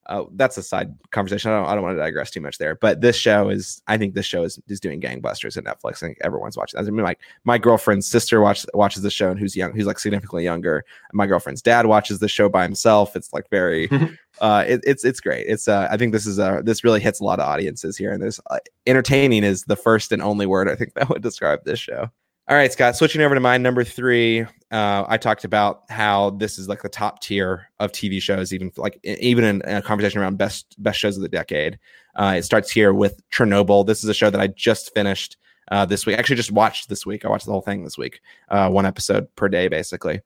uh, 0.06 0.24
that's 0.32 0.56
a 0.58 0.62
side 0.62 0.94
conversation. 1.10 1.50
I 1.50 1.58
don't, 1.58 1.66
I 1.68 1.74
don't 1.74 1.82
want 1.82 1.96
to 1.96 2.00
digress 2.00 2.30
too 2.30 2.40
much 2.40 2.58
there, 2.58 2.74
but 2.74 3.00
this 3.00 3.16
show 3.16 3.48
is, 3.48 3.82
I 3.86 3.96
think 3.96 4.14
this 4.14 4.26
show 4.26 4.42
is, 4.42 4.60
is 4.68 4.80
doing 4.80 5.00
gangbusters 5.00 5.56
at 5.56 5.64
Netflix. 5.64 5.96
I 5.96 6.06
think 6.06 6.18
everyone's 6.22 6.56
watching. 6.56 6.78
I 6.78 6.82
mean, 6.82 7.04
like 7.04 7.20
my 7.44 7.58
girlfriend's 7.58 8.06
sister 8.06 8.40
watch, 8.40 8.66
watches 8.74 9.02
the 9.02 9.10
show 9.10 9.30
and 9.30 9.38
who's 9.38 9.56
young, 9.56 9.74
who's 9.74 9.86
like 9.86 9.98
significantly 9.98 10.44
younger. 10.44 10.84
My 11.12 11.26
girlfriend's 11.26 11.62
dad 11.62 11.86
watches 11.86 12.18
the 12.18 12.28
show 12.28 12.48
by 12.48 12.62
himself. 12.64 13.16
It's 13.16 13.32
like 13.32 13.48
very, 13.50 13.88
uh, 14.40 14.64
it, 14.66 14.80
it's, 14.84 15.04
it's 15.04 15.20
great. 15.20 15.46
It's, 15.46 15.68
uh, 15.68 15.88
I 15.90 15.96
think 15.96 16.12
this 16.12 16.26
is, 16.26 16.38
uh, 16.38 16.60
this 16.62 16.84
really 16.84 17.00
hits 17.00 17.20
a 17.20 17.24
lot 17.24 17.40
of 17.40 17.48
audiences 17.48 17.96
here. 17.96 18.12
And 18.12 18.22
this 18.22 18.40
uh, 18.50 18.58
entertaining 18.86 19.44
is 19.44 19.64
the 19.64 19.76
first 19.76 20.12
and 20.12 20.22
only 20.22 20.46
word 20.46 20.68
I 20.68 20.76
think 20.76 20.94
that 20.94 21.08
would 21.08 21.22
describe 21.22 21.64
this 21.64 21.78
show. 21.78 22.10
All 22.46 22.54
right, 22.54 22.70
Scott, 22.70 22.94
switching 22.94 23.22
over 23.22 23.34
to 23.34 23.40
my 23.40 23.56
number 23.56 23.84
three. 23.84 24.42
Uh, 24.70 25.04
I 25.08 25.16
talked 25.16 25.44
about 25.44 25.84
how 25.88 26.30
this 26.30 26.58
is 26.58 26.68
like 26.68 26.82
the 26.82 26.90
top 26.90 27.22
tier 27.22 27.68
of 27.80 27.90
TV 27.90 28.20
shows, 28.20 28.52
even 28.52 28.70
like 28.76 29.00
even 29.02 29.44
in 29.44 29.62
a 29.62 29.80
conversation 29.80 30.20
around 30.20 30.36
best 30.36 30.74
best 30.82 30.98
shows 30.98 31.16
of 31.16 31.22
the 31.22 31.28
decade. 31.30 31.78
Uh, 32.14 32.34
it 32.36 32.42
starts 32.42 32.70
here 32.70 32.92
with 32.92 33.22
Chernobyl. 33.30 33.86
This 33.86 34.04
is 34.04 34.10
a 34.10 34.14
show 34.14 34.28
that 34.28 34.42
I 34.42 34.48
just 34.48 34.92
finished 34.92 35.38
uh, 35.70 35.86
this 35.86 36.04
week. 36.04 36.18
Actually, 36.18 36.36
just 36.36 36.52
watched 36.52 36.90
this 36.90 37.06
week. 37.06 37.24
I 37.24 37.28
watched 37.28 37.46
the 37.46 37.52
whole 37.52 37.62
thing 37.62 37.82
this 37.82 37.96
week, 37.96 38.20
uh, 38.50 38.68
one 38.68 38.84
episode 38.84 39.34
per 39.36 39.48
day, 39.48 39.68
basically. 39.68 40.20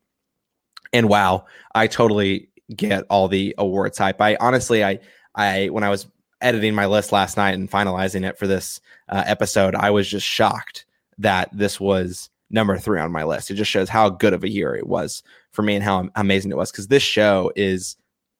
And 0.93 1.09
wow, 1.09 1.45
I 1.77 1.87
totally 1.87 2.49
get 2.75 3.05
all 3.11 3.29
the 3.29 3.55
awards 3.59 3.97
hype. 3.97 4.21
I 4.21 4.37
honestly, 4.41 4.83
I, 4.83 4.99
I 5.37 5.67
when 5.69 5.85
I 5.85 5.89
was 5.89 6.09
editing 6.41 6.75
my 6.75 6.87
list 6.87 7.13
last 7.13 7.37
night 7.37 7.55
and 7.55 7.71
finalizing 7.71 8.29
it 8.29 8.41
for 8.41 8.49
this 8.49 8.81
uh, 9.09 9.23
episode, 9.25 9.77
I 9.77 9.91
was 9.91 10.09
just 10.09 10.27
shocked 10.27 10.85
that 11.19 11.51
this 11.53 11.79
was 11.81 12.31
number 12.51 12.79
three 12.79 13.01
on 13.01 13.13
my 13.13 13.25
list. 13.25 13.51
It 13.51 13.55
just 13.55 13.71
shows 13.71 13.89
how 13.89 14.09
good 14.09 14.33
of 14.33 14.45
a 14.45 14.49
year 14.49 14.75
it 14.75 14.87
was 14.87 15.23
for 15.53 15.63
me 15.63 15.75
and 15.75 15.85
how 15.85 16.09
amazing 16.15 16.51
it 16.51 16.57
was 16.57 16.71
because 16.71 16.89
this 16.89 17.03
show 17.03 17.53
is 17.57 17.97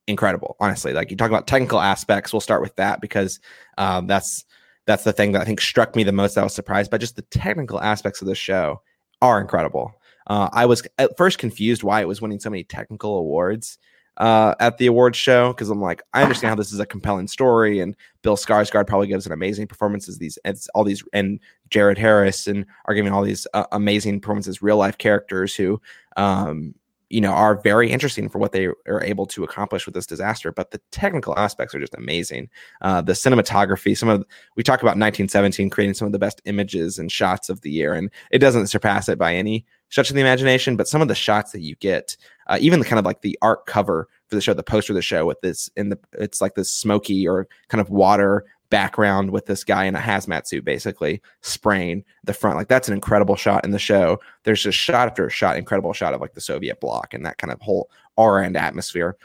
incredible. 0.07 0.57
Honestly, 0.61 0.93
like 0.93 1.11
you 1.11 1.17
talk 1.17 1.31
about 1.31 1.47
technical 1.47 1.81
aspects, 1.81 2.33
we'll 2.33 2.41
start 2.41 2.63
with 2.63 2.75
that 2.77 3.01
because 3.01 3.41
um, 3.77 4.07
that's 4.07 4.45
that's 4.87 5.05
the 5.05 5.13
thing 5.13 5.33
that 5.33 5.43
I 5.43 5.45
think 5.45 5.61
struck 5.61 5.95
me 5.95 6.03
the 6.03 6.13
most. 6.13 6.39
I 6.39 6.43
was 6.43 6.55
surprised 6.55 6.91
by 6.91 6.99
just 6.99 7.17
the 7.17 7.23
technical 7.23 7.81
aspects 7.81 8.23
of 8.23 8.29
the 8.29 8.35
show 8.35 8.81
are 9.21 9.41
incredible. 9.41 9.93
Uh, 10.29 10.49
I 10.53 10.67
was 10.67 10.83
at 10.99 11.17
first 11.17 11.39
confused 11.39 11.83
why 11.83 12.01
it 12.01 12.09
was 12.09 12.23
winning 12.23 12.41
so 12.41 12.51
many 12.51 12.65
technical 12.65 13.19
awards 13.19 13.79
uh, 14.19 14.55
at 14.61 14.79
the 14.79 14.87
awards 14.87 15.17
show 15.17 15.53
because 15.53 15.71
I'm 15.71 15.81
like, 15.81 16.03
I 16.13 16.23
understand 16.23 16.51
how 16.51 16.57
this 16.57 16.73
is 16.73 16.81
a 16.81 16.87
compelling 16.87 17.29
story, 17.29 17.81
and 17.81 17.97
Bill 18.23 18.37
Skarsgård 18.37 18.87
probably 18.87 19.07
gives 19.07 19.27
an 19.27 19.33
amazing 19.33 19.67
performances. 19.69 20.19
These 20.19 20.39
it's 20.45 20.69
all 20.75 20.85
these 20.85 21.03
and 21.13 21.41
Jared 21.71 21.99
Harris 21.99 22.47
and 22.47 22.67
are 22.87 22.95
giving 22.95 23.13
all 23.13 23.23
these 23.23 23.47
uh, 23.55 23.65
amazing 23.73 24.21
performances, 24.21 24.61
real 24.61 24.77
life 24.77 24.99
characters 24.99 25.55
who 25.55 25.81
um, 26.17 26.75
you 27.11 27.21
know 27.21 27.31
are 27.31 27.61
very 27.61 27.91
interesting 27.91 28.29
for 28.29 28.39
what 28.39 28.53
they 28.53 28.67
are 28.67 29.03
able 29.03 29.27
to 29.27 29.45
accomplish 29.45 29.87
with 29.87 29.95
this 29.95 30.07
disaster 30.07 30.53
but 30.53 30.71
the 30.71 30.81
technical 30.91 31.37
aspects 31.39 31.75
are 31.75 31.81
just 31.81 31.95
amazing 31.95 32.49
uh, 32.83 33.01
the 33.01 33.13
cinematography 33.13 33.97
some 33.97 34.09
of 34.09 34.25
we 34.57 34.63
talk 34.63 34.81
about 34.81 34.91
1917 34.91 35.71
creating 35.71 35.95
some 35.95 36.07
of 36.07 36.13
the 36.13 36.19
best 36.19 36.43
images 36.45 36.99
and 36.99 37.11
shots 37.11 37.49
of 37.49 37.61
the 37.63 37.71
year 37.71 37.95
and 37.95 38.11
it 38.31 38.39
doesn't 38.39 38.67
surpass 38.67 39.09
it 39.09 39.19
by 39.19 39.35
any 39.35 39.65
stretch 39.89 40.11
of 40.11 40.15
the 40.15 40.21
imagination 40.21 40.77
but 40.77 40.89
some 40.89 41.03
of 41.03 41.09
the 41.09 41.15
shots 41.15 41.53
that 41.53 41.61
you 41.61 41.75
get 41.77 42.17
uh, 42.49 42.59
even 42.61 42.79
the 42.79 42.85
kind 42.85 42.99
of 42.99 43.05
like 43.05 43.23
the 43.23 43.39
art 43.43 43.67
cover 43.67 44.09
for 44.27 44.35
the 44.35 44.41
show 44.41 44.55
the 44.55 44.63
poster 44.63 44.93
of 44.93 44.97
the 44.97 45.03
show 45.03 45.27
with 45.27 45.41
this 45.41 45.71
in 45.77 45.89
the 45.89 45.99
it's 46.15 46.41
like 46.41 46.55
this 46.55 46.71
smoky 46.71 47.27
or 47.27 47.49
kind 47.69 47.81
of 47.81 47.91
water 47.91 48.45
background 48.71 49.31
with 49.31 49.47
this 49.47 49.65
guy 49.65 49.85
in 49.85 49.95
a 49.95 50.01
hazmat 50.01 50.47
suit 50.47 50.65
basically 50.65 51.23
spraying 51.41 52.05
the 52.25 52.35
front. 52.35 52.57
Like 52.57 52.69
that's 52.69 52.89
an 52.89 52.95
incredible 52.95 53.37
shot 53.37 53.65
in 53.65 53.71
the 53.71 53.79
show. 53.79 54.21
There's 54.45 54.63
just 54.63 54.79
shot 54.79 55.09
after 55.09 55.29
shot 55.31 55.57
incredible 55.57 55.93
shot 55.93 56.15
of 56.15 56.21
like 56.21 56.35
the 56.35 56.41
soviet 56.41 56.81
bloc 56.81 57.15
and 57.15 57.25
that 57.25 57.39
kind 57.39 57.53
of 57.53 57.61
whole 57.61 57.91
aura 58.17 58.45
and 58.45 58.57
atmosphere 58.57 59.17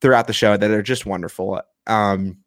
throughout 0.00 0.26
the 0.26 0.32
show 0.32 0.56
that 0.56 0.70
are 0.70 0.82
just 0.82 1.06
wonderful. 1.06 1.60
Um 1.86 2.38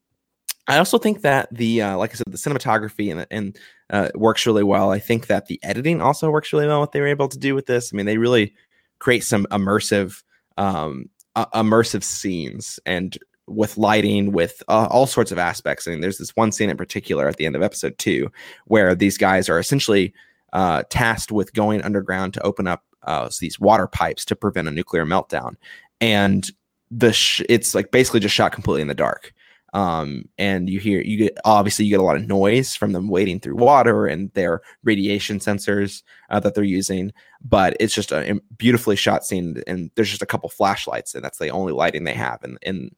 i 0.67 0.77
also 0.77 0.97
think 0.97 1.21
that 1.21 1.47
the 1.51 1.81
uh, 1.81 1.97
like 1.97 2.11
i 2.11 2.13
said 2.15 2.25
the 2.27 2.37
cinematography 2.37 3.11
and, 3.11 3.25
and 3.31 3.59
uh, 3.89 4.09
works 4.15 4.45
really 4.45 4.63
well 4.63 4.91
i 4.91 4.99
think 4.99 5.27
that 5.27 5.47
the 5.47 5.59
editing 5.63 6.01
also 6.01 6.29
works 6.29 6.51
really 6.51 6.67
well 6.67 6.79
what 6.79 6.91
they 6.91 7.01
were 7.01 7.07
able 7.07 7.27
to 7.27 7.37
do 7.37 7.55
with 7.55 7.65
this 7.65 7.91
i 7.93 7.95
mean 7.95 8.05
they 8.05 8.17
really 8.17 8.53
create 8.99 9.23
some 9.23 9.45
immersive 9.51 10.23
um 10.57 11.09
uh, 11.35 11.45
immersive 11.47 12.03
scenes 12.03 12.79
and 12.85 13.17
with 13.47 13.77
lighting, 13.77 14.31
with 14.31 14.63
uh, 14.67 14.87
all 14.89 15.05
sorts 15.05 15.31
of 15.31 15.37
aspects. 15.37 15.87
I 15.87 15.91
mean, 15.91 16.01
there's 16.01 16.17
this 16.17 16.35
one 16.35 16.51
scene 16.51 16.69
in 16.69 16.77
particular 16.77 17.27
at 17.27 17.37
the 17.37 17.45
end 17.45 17.55
of 17.55 17.61
episode 17.61 17.97
two 17.97 18.31
where 18.65 18.95
these 18.95 19.17
guys 19.17 19.49
are 19.49 19.59
essentially 19.59 20.13
uh, 20.53 20.83
tasked 20.89 21.31
with 21.31 21.53
going 21.53 21.81
underground 21.81 22.33
to 22.33 22.41
open 22.43 22.67
up 22.67 22.83
uh, 23.03 23.29
these 23.39 23.59
water 23.59 23.87
pipes 23.87 24.25
to 24.25 24.35
prevent 24.35 24.67
a 24.67 24.71
nuclear 24.71 25.05
meltdown, 25.05 25.55
and 26.01 26.49
the 26.89 27.13
sh- 27.13 27.43
it's 27.47 27.75
like 27.75 27.91
basically 27.91 28.19
just 28.19 28.33
shot 28.33 28.51
completely 28.51 28.81
in 28.81 28.87
the 28.87 28.95
dark. 28.95 29.33
Um, 29.75 30.29
and 30.37 30.69
you 30.69 30.79
hear 30.79 31.01
you 31.01 31.17
get 31.17 31.37
obviously 31.43 31.83
you 31.83 31.91
get 31.91 31.99
a 31.99 32.03
lot 32.03 32.15
of 32.15 32.25
noise 32.25 32.77
from 32.77 32.93
them 32.93 33.09
wading 33.09 33.41
through 33.41 33.57
water 33.57 34.07
and 34.07 34.31
their 34.31 34.61
radiation 34.85 35.39
sensors 35.39 36.01
uh, 36.29 36.39
that 36.39 36.55
they're 36.55 36.63
using 36.63 37.11
but 37.43 37.75
it's 37.77 37.93
just 37.93 38.13
a 38.13 38.39
beautifully 38.55 38.95
shot 38.95 39.25
scene 39.25 39.61
and 39.67 39.91
there's 39.95 40.09
just 40.09 40.21
a 40.21 40.25
couple 40.25 40.47
flashlights 40.47 41.13
and 41.13 41.25
that's 41.25 41.39
the 41.39 41.49
only 41.49 41.73
lighting 41.73 42.05
they 42.05 42.13
have 42.13 42.41
in 42.45 42.57
in 42.61 42.89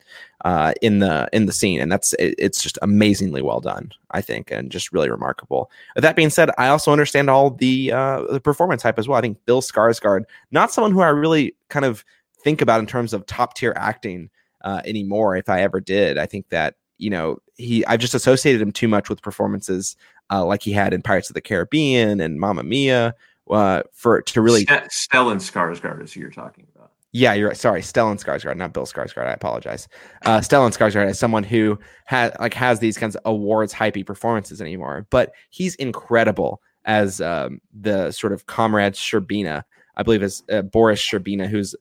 uh, 0.45 0.71
in 0.83 0.99
the 0.99 1.27
in 1.33 1.47
the 1.47 1.51
scene 1.51 1.81
and 1.81 1.91
that's 1.91 2.13
it, 2.13 2.35
it's 2.37 2.61
just 2.61 2.77
amazingly 2.83 3.41
well 3.41 3.59
done 3.59 3.91
i 4.11 4.21
think 4.21 4.51
and 4.51 4.69
just 4.69 4.93
really 4.93 5.09
remarkable. 5.09 5.71
With 5.95 6.03
that 6.03 6.15
being 6.15 6.29
said 6.29 6.51
i 6.59 6.67
also 6.67 6.91
understand 6.91 7.27
all 7.27 7.49
the 7.49 7.91
uh, 7.91 8.21
the 8.29 8.39
performance 8.39 8.83
hype 8.83 8.99
as 8.99 9.07
well. 9.07 9.17
I 9.17 9.21
think 9.21 9.43
bill 9.47 9.63
skarsgård 9.63 10.25
not 10.51 10.71
someone 10.71 10.91
who 10.91 11.01
i 11.01 11.07
really 11.07 11.55
kind 11.69 11.85
of 11.85 12.05
think 12.43 12.61
about 12.61 12.79
in 12.79 12.85
terms 12.85 13.13
of 13.13 13.25
top 13.25 13.55
tier 13.55 13.73
acting 13.75 14.29
uh, 14.61 14.81
anymore 14.85 15.35
if 15.35 15.49
I 15.49 15.61
ever 15.61 15.79
did. 15.79 16.17
I 16.17 16.25
think 16.25 16.49
that 16.49 16.75
you 16.97 17.09
know 17.09 17.37
he 17.55 17.85
I've 17.85 17.99
just 17.99 18.15
associated 18.15 18.61
him 18.61 18.71
too 18.71 18.87
much 18.87 19.09
with 19.09 19.21
performances 19.21 19.95
uh, 20.31 20.45
like 20.45 20.63
he 20.63 20.71
had 20.71 20.93
in 20.93 21.01
Pirates 21.01 21.29
of 21.29 21.33
the 21.33 21.41
Caribbean 21.41 22.19
and 22.19 22.39
Mamma 22.39 22.63
Mia 22.63 23.15
uh, 23.49 23.83
for 23.93 24.21
to 24.21 24.41
really 24.41 24.65
Stellan 24.65 25.37
Skarsgård 25.37 26.03
is 26.03 26.13
who 26.13 26.21
you're 26.21 26.31
talking 26.31 26.67
about. 26.75 26.91
Yeah, 27.13 27.33
you're 27.33 27.47
right. 27.47 27.57
Sorry, 27.57 27.81
Stellan 27.81 28.23
Skarsgård, 28.23 28.57
not 28.57 28.73
Bill 28.73 28.85
Skarsgård. 28.85 29.25
I 29.25 29.31
apologize. 29.31 29.87
Uh, 30.25 30.39
Stellan 30.39 30.75
Skarsgård 30.77 31.09
is 31.09 31.17
someone 31.17 31.43
who 31.43 31.79
has 32.05 32.31
like 32.39 32.53
has 32.53 32.79
these 32.79 32.97
kinds 32.97 33.15
of 33.15 33.21
awards 33.25 33.73
hypey 33.73 34.05
performances 34.05 34.61
anymore, 34.61 35.07
but 35.09 35.31
he's 35.49 35.75
incredible 35.75 36.61
as 36.85 37.21
um, 37.21 37.59
the 37.73 38.11
sort 38.11 38.33
of 38.33 38.45
comrade 38.45 38.93
Shcherbina. 38.93 39.63
I 39.95 40.03
believe 40.03 40.21
is 40.21 40.43
uh, 40.51 40.61
Boris 40.61 41.01
Shcherbina, 41.01 41.47
who's 41.47 41.75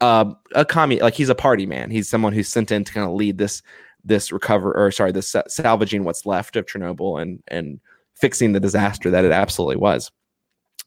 uh, 0.00 0.32
a 0.54 0.64
commie, 0.64 1.00
like 1.00 1.14
he's 1.14 1.28
a 1.28 1.34
party 1.34 1.66
man. 1.66 1.90
He's 1.90 2.08
someone 2.08 2.32
who's 2.32 2.48
sent 2.48 2.70
in 2.70 2.84
to 2.84 2.92
kind 2.92 3.06
of 3.06 3.14
lead 3.14 3.38
this 3.38 3.62
this 4.04 4.30
recover 4.30 4.72
or 4.72 4.90
sorry, 4.92 5.12
this 5.12 5.34
salvaging 5.48 6.04
what's 6.04 6.26
left 6.26 6.56
of 6.56 6.66
Chernobyl 6.66 7.20
and 7.20 7.42
and 7.48 7.80
fixing 8.14 8.52
the 8.52 8.60
disaster 8.60 9.10
that 9.10 9.24
it 9.24 9.32
absolutely 9.32 9.76
was. 9.76 10.10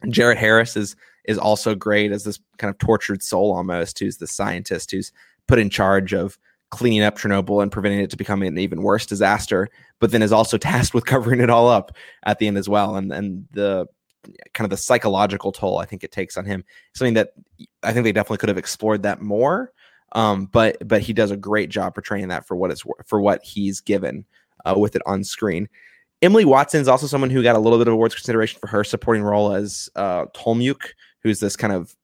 Jared 0.10 0.38
Harris 0.38 0.78
is 0.78 0.95
is 1.26 1.38
also 1.38 1.76
great 1.76 2.12
as 2.12 2.24
this 2.24 2.39
kind 2.58 2.70
of 2.74 2.78
tortured 2.80 3.22
soul 3.22 3.54
almost, 3.54 4.00
who's 4.00 4.18
the 4.18 4.28
scientist 4.28 4.91
who's 4.91 5.12
put 5.47 5.60
in 5.60 5.70
charge 5.70 6.14
of 6.14 6.38
cleaning 6.72 7.02
up 7.02 7.18
Chernobyl 7.18 7.62
and 7.62 7.72
preventing 7.72 8.00
it 8.00 8.10
to 8.12 8.18
become 8.18 8.41
an 8.43 8.58
even 8.58 8.84
worse 8.84 9.06
disaster, 9.06 9.70
but 10.00 10.12
then 10.12 10.22
is 10.22 10.32
also 10.32 10.58
tasked 10.60 10.93
with 10.93 11.06
covering 11.06 11.41
it 11.41 11.50
all 11.50 11.68
up 11.68 11.95
at 12.24 12.39
the 12.39 12.47
end 12.47 12.58
as 12.58 12.70
well. 12.70 12.95
And 12.95 13.12
and 13.12 13.45
the 13.52 13.88
kind 14.53 14.65
of 14.65 14.70
the 14.70 14.78
psychological 14.78 15.51
toll 15.51 15.78
I 15.78 15.86
think 15.86 16.03
it 16.03 16.11
takes 16.11 16.38
on 16.38 16.45
him. 16.45 16.63
Something 16.93 17.13
that 17.15 17.34
I 17.84 17.93
think 17.93 18.03
they 18.03 18.11
definitely 18.11 18.38
could 18.38 18.49
have 18.49 18.57
explored 18.57 19.03
that 19.03 19.22
more. 19.22 19.72
Um, 20.13 20.47
but 20.47 20.78
but 20.88 21.01
he 21.01 21.13
does 21.13 21.32
a 21.32 21.38
great 21.38 21.70
job 21.70 21.93
portraying 21.93 22.30
that 22.30 22.47
for 22.47 22.55
what 22.55 22.72
it's 22.72 22.84
for 23.05 23.22
what 23.22 23.43
he's 23.43 23.80
given 23.80 24.26
uh, 24.65 24.76
with 24.78 24.95
it 24.95 25.01
on 25.05 25.24
screen. 25.24 25.70
Emily 26.22 26.45
Watson 26.45 26.82
is 26.82 26.88
also 26.88 27.07
someone 27.07 27.30
who 27.30 27.43
got 27.43 27.55
a 27.55 27.59
little 27.59 27.78
bit 27.78 27.88
of 27.88 27.93
awards 27.93 28.15
consideration 28.15 28.59
for 28.59 28.67
her 28.67 28.84
supporting 28.84 29.24
role 29.24 29.53
as 29.53 29.89
uh, 29.95 30.26
who's 31.22 31.39
this 31.39 31.55
kind 31.55 31.72
of 31.72 31.95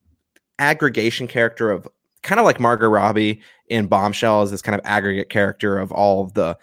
aggregation 0.59 1.27
character 1.27 1.69
of 1.69 1.87
kind 2.21 2.39
of 2.39 2.45
like 2.45 2.59
Margot 2.59 2.87
Robbie 2.87 3.41
in 3.67 3.87
Bombshell, 3.87 4.43
is 4.43 4.51
this 4.51 4.61
kind 4.61 4.77
of 4.77 4.81
aggregate 4.85 5.29
character 5.29 5.77
of 5.77 5.91
all 5.91 6.23
of 6.23 6.33
the 6.33 6.57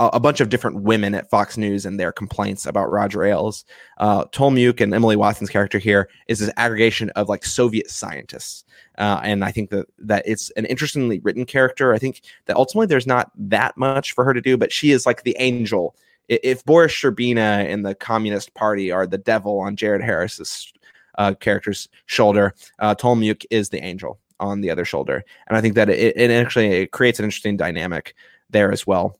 a, 0.00 0.20
bunch 0.20 0.40
of 0.40 0.48
different 0.48 0.82
women 0.82 1.14
at 1.14 1.28
Fox 1.28 1.56
News 1.56 1.84
and 1.84 2.00
their 2.00 2.12
complaints 2.12 2.64
about 2.64 2.90
Roger 2.90 3.22
Ailes. 3.22 3.64
Uh, 3.98 4.24
Tolmuk 4.26 4.80
and 4.80 4.94
Emily 4.94 5.16
Watson's 5.16 5.50
character 5.50 5.78
here 5.78 6.08
is 6.26 6.38
this 6.38 6.50
aggregation 6.56 7.10
of 7.10 7.28
like 7.28 7.44
Soviet 7.44 7.90
scientists. 7.90 8.64
Uh, 8.98 9.20
and 9.22 9.44
I 9.44 9.52
think 9.52 9.70
that 9.70 9.86
that 9.98 10.24
it's 10.26 10.50
an 10.50 10.64
interestingly 10.66 11.20
written 11.20 11.44
character. 11.44 11.92
I 11.92 11.98
think 11.98 12.22
that 12.46 12.56
ultimately 12.56 12.86
there's 12.86 13.06
not 13.06 13.30
that 13.36 13.76
much 13.76 14.12
for 14.12 14.24
her 14.24 14.32
to 14.32 14.40
do, 14.40 14.56
but 14.56 14.72
she 14.72 14.90
is 14.90 15.06
like 15.06 15.22
the 15.22 15.36
angel. 15.38 15.94
If 16.28 16.64
Boris 16.64 16.92
Shcherbina 16.92 17.70
and 17.70 17.84
the 17.84 17.94
Communist 17.94 18.54
Party 18.54 18.90
are 18.90 19.06
the 19.06 19.18
devil 19.18 19.58
on 19.60 19.76
Jared 19.76 20.02
Harris's 20.02 20.72
uh, 21.18 21.34
character's 21.34 21.88
shoulder, 22.06 22.54
uh, 22.78 22.94
Tolmuk 22.94 23.44
is 23.50 23.68
the 23.68 23.82
angel 23.82 24.18
on 24.38 24.60
the 24.60 24.70
other 24.70 24.84
shoulder, 24.84 25.24
and 25.48 25.56
I 25.56 25.60
think 25.60 25.74
that 25.74 25.90
it, 25.90 26.16
it 26.16 26.30
actually 26.30 26.86
creates 26.86 27.18
an 27.18 27.26
interesting 27.26 27.56
dynamic 27.56 28.14
there 28.48 28.72
as 28.72 28.86
well 28.86 29.19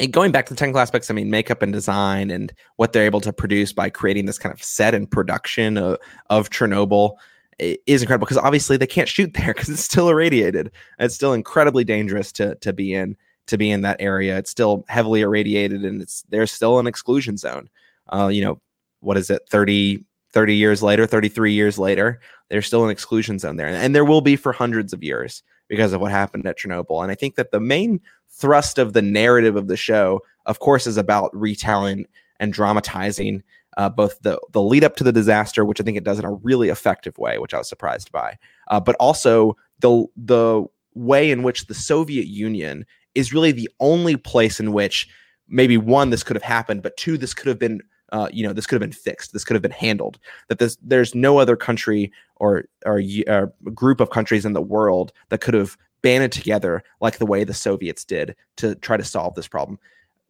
and 0.00 0.12
going 0.12 0.32
back 0.32 0.46
to 0.46 0.54
the 0.54 0.58
technical 0.58 0.80
aspects, 0.80 1.10
I 1.10 1.14
mean, 1.14 1.30
makeup 1.30 1.62
and 1.62 1.72
design 1.72 2.30
and 2.30 2.52
what 2.76 2.92
they're 2.92 3.04
able 3.04 3.20
to 3.20 3.32
produce 3.32 3.72
by 3.72 3.90
creating 3.90 4.26
this 4.26 4.38
kind 4.38 4.52
of 4.52 4.62
set 4.62 4.94
and 4.94 5.10
production 5.10 5.76
of, 5.78 5.98
of 6.30 6.50
Chernobyl 6.50 7.16
is 7.58 8.02
incredible 8.02 8.26
because 8.26 8.38
obviously 8.38 8.76
they 8.76 8.86
can't 8.86 9.08
shoot 9.08 9.32
there 9.34 9.54
because 9.54 9.68
it's 9.68 9.84
still 9.84 10.08
irradiated. 10.08 10.72
It's 10.98 11.14
still 11.14 11.32
incredibly 11.32 11.84
dangerous 11.84 12.32
to 12.32 12.56
to 12.56 12.72
be 12.72 12.94
in 12.94 13.16
to 13.46 13.56
be 13.56 13.70
in 13.70 13.82
that 13.82 14.00
area. 14.00 14.38
It's 14.38 14.50
still 14.50 14.84
heavily 14.88 15.20
irradiated 15.20 15.84
and 15.84 16.02
it's 16.02 16.22
there's 16.30 16.50
still 16.50 16.78
an 16.78 16.86
exclusion 16.86 17.36
zone. 17.36 17.68
Uh, 18.12 18.28
you 18.28 18.42
know, 18.42 18.60
what 19.00 19.16
is 19.16 19.30
it, 19.30 19.42
30, 19.48 20.04
30 20.32 20.54
years 20.56 20.82
later, 20.82 21.06
33 21.06 21.52
years 21.52 21.78
later, 21.78 22.20
there's 22.50 22.66
still 22.66 22.84
an 22.84 22.90
exclusion 22.90 23.38
zone 23.38 23.56
there. 23.56 23.68
And 23.68 23.94
there 23.94 24.04
will 24.04 24.20
be 24.20 24.36
for 24.36 24.52
hundreds 24.52 24.92
of 24.92 25.02
years 25.02 25.42
because 25.68 25.92
of 25.92 26.00
what 26.00 26.10
happened 26.10 26.46
at 26.46 26.58
Chernobyl. 26.58 27.02
And 27.02 27.10
I 27.10 27.14
think 27.14 27.36
that 27.36 27.50
the 27.50 27.60
main 27.60 28.00
thrust 28.28 28.78
of 28.78 28.92
the 28.92 29.02
narrative 29.02 29.56
of 29.56 29.68
the 29.68 29.76
show, 29.76 30.20
of 30.46 30.58
course, 30.58 30.86
is 30.86 30.96
about 30.96 31.34
retelling 31.34 32.06
and 32.40 32.52
dramatizing 32.52 33.42
uh, 33.76 33.88
both 33.88 34.20
the 34.20 34.38
the 34.52 34.62
lead 34.62 34.84
up 34.84 34.96
to 34.96 35.04
the 35.04 35.12
disaster, 35.12 35.64
which 35.64 35.80
I 35.80 35.84
think 35.84 35.96
it 35.96 36.04
does 36.04 36.18
in 36.18 36.24
a 36.24 36.32
really 36.32 36.68
effective 36.68 37.18
way, 37.18 37.38
which 37.38 37.54
I 37.54 37.58
was 37.58 37.68
surprised 37.68 38.12
by, 38.12 38.38
uh, 38.68 38.80
but 38.80 38.96
also 39.00 39.56
the 39.80 40.06
the 40.16 40.64
way 40.94 41.30
in 41.30 41.42
which 41.42 41.66
the 41.66 41.74
Soviet 41.74 42.26
Union 42.26 42.86
is 43.14 43.32
really 43.32 43.52
the 43.52 43.70
only 43.80 44.16
place 44.16 44.60
in 44.60 44.72
which 44.72 45.08
maybe 45.48 45.76
one 45.76 46.10
this 46.10 46.22
could 46.22 46.36
have 46.36 46.42
happened, 46.42 46.82
but 46.82 46.96
two 46.96 47.18
this 47.18 47.34
could 47.34 47.48
have 47.48 47.58
been 47.58 47.80
uh, 48.14 48.28
you 48.32 48.46
know 48.46 48.52
this 48.52 48.66
could 48.66 48.76
have 48.76 48.88
been 48.88 48.92
fixed 48.92 49.32
this 49.32 49.44
could 49.44 49.54
have 49.54 49.62
been 49.62 49.70
handled 49.72 50.18
that 50.48 50.60
this 50.60 50.78
there's 50.82 51.14
no 51.14 51.38
other 51.38 51.56
country 51.56 52.12
or 52.36 52.64
or, 52.86 53.02
or 53.26 53.52
group 53.74 54.00
of 54.00 54.10
countries 54.10 54.46
in 54.46 54.52
the 54.52 54.62
world 54.62 55.12
that 55.30 55.40
could 55.40 55.54
have 55.54 55.76
banded 56.00 56.30
together 56.30 56.84
like 57.00 57.18
the 57.18 57.26
way 57.26 57.42
the 57.42 57.54
Soviets 57.54 58.04
did 58.04 58.36
to 58.56 58.74
try 58.76 58.96
to 58.96 59.02
solve 59.02 59.34
this 59.34 59.48
problem. 59.48 59.78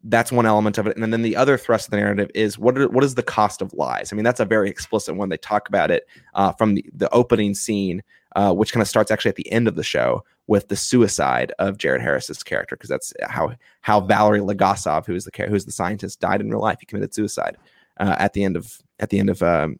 That's 0.05 0.31
one 0.31 0.45
element 0.45 0.77
of 0.77 0.87
it, 0.87 0.97
and 0.97 1.13
then 1.13 1.21
the 1.21 1.35
other 1.35 1.57
thrust 1.57 1.87
of 1.87 1.91
the 1.91 1.97
narrative 1.97 2.29
is 2.33 2.57
what 2.57 2.77
are, 2.77 2.87
what 2.87 3.03
is 3.03 3.15
the 3.15 3.23
cost 3.23 3.61
of 3.61 3.73
lies? 3.73 4.11
I 4.11 4.15
mean, 4.15 4.23
that's 4.23 4.39
a 4.39 4.45
very 4.45 4.69
explicit 4.69 5.15
one. 5.15 5.29
They 5.29 5.37
talk 5.37 5.67
about 5.67 5.91
it 5.91 6.07
uh, 6.35 6.51
from 6.53 6.75
the, 6.75 6.85
the 6.93 7.11
opening 7.11 7.55
scene, 7.55 8.03
uh, 8.35 8.53
which 8.53 8.71
kind 8.71 8.81
of 8.81 8.87
starts 8.87 9.09
actually 9.09 9.29
at 9.29 9.35
the 9.35 9.51
end 9.51 9.67
of 9.67 9.75
the 9.75 9.83
show 9.83 10.23
with 10.47 10.67
the 10.67 10.75
suicide 10.75 11.51
of 11.57 11.79
Jared 11.79 12.03
Harris's 12.03 12.43
character, 12.43 12.75
because 12.75 12.89
that's 12.89 13.13
how 13.23 13.53
how 13.81 13.99
Valery 13.99 14.41
Legasov, 14.41 15.07
who 15.07 15.15
is 15.15 15.25
the 15.25 15.47
who's 15.47 15.65
the 15.65 15.71
scientist, 15.71 16.19
died 16.19 16.39
in 16.39 16.51
real 16.51 16.61
life. 16.61 16.77
He 16.79 16.85
committed 16.85 17.13
suicide 17.13 17.57
uh, 17.99 18.15
at 18.19 18.33
the 18.33 18.43
end 18.43 18.55
of 18.55 18.79
at 18.99 19.09
the 19.09 19.19
end 19.19 19.29
of 19.29 19.41
um, 19.43 19.79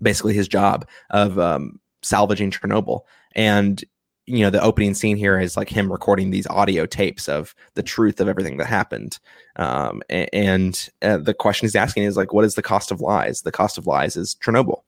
basically 0.00 0.34
his 0.34 0.48
job 0.48 0.86
of 1.10 1.38
um, 1.38 1.80
salvaging 2.02 2.50
Chernobyl, 2.50 3.00
and 3.34 3.84
you 4.26 4.40
know 4.40 4.50
the 4.50 4.62
opening 4.62 4.94
scene 4.94 5.16
here 5.16 5.38
is 5.38 5.56
like 5.56 5.68
him 5.68 5.90
recording 5.90 6.30
these 6.30 6.46
audio 6.48 6.86
tapes 6.86 7.28
of 7.28 7.54
the 7.74 7.82
truth 7.82 8.20
of 8.20 8.28
everything 8.28 8.58
that 8.58 8.66
happened 8.66 9.18
um, 9.56 10.02
and 10.08 10.88
uh, 11.02 11.16
the 11.16 11.34
question 11.34 11.66
he's 11.66 11.74
asking 11.74 12.04
is 12.04 12.16
like 12.16 12.32
what 12.32 12.44
is 12.44 12.54
the 12.54 12.62
cost 12.62 12.92
of 12.92 13.00
lies 13.00 13.42
the 13.42 13.50
cost 13.50 13.76
of 13.76 13.88
lies 13.88 14.16
is 14.16 14.36
chernobyl 14.36 14.82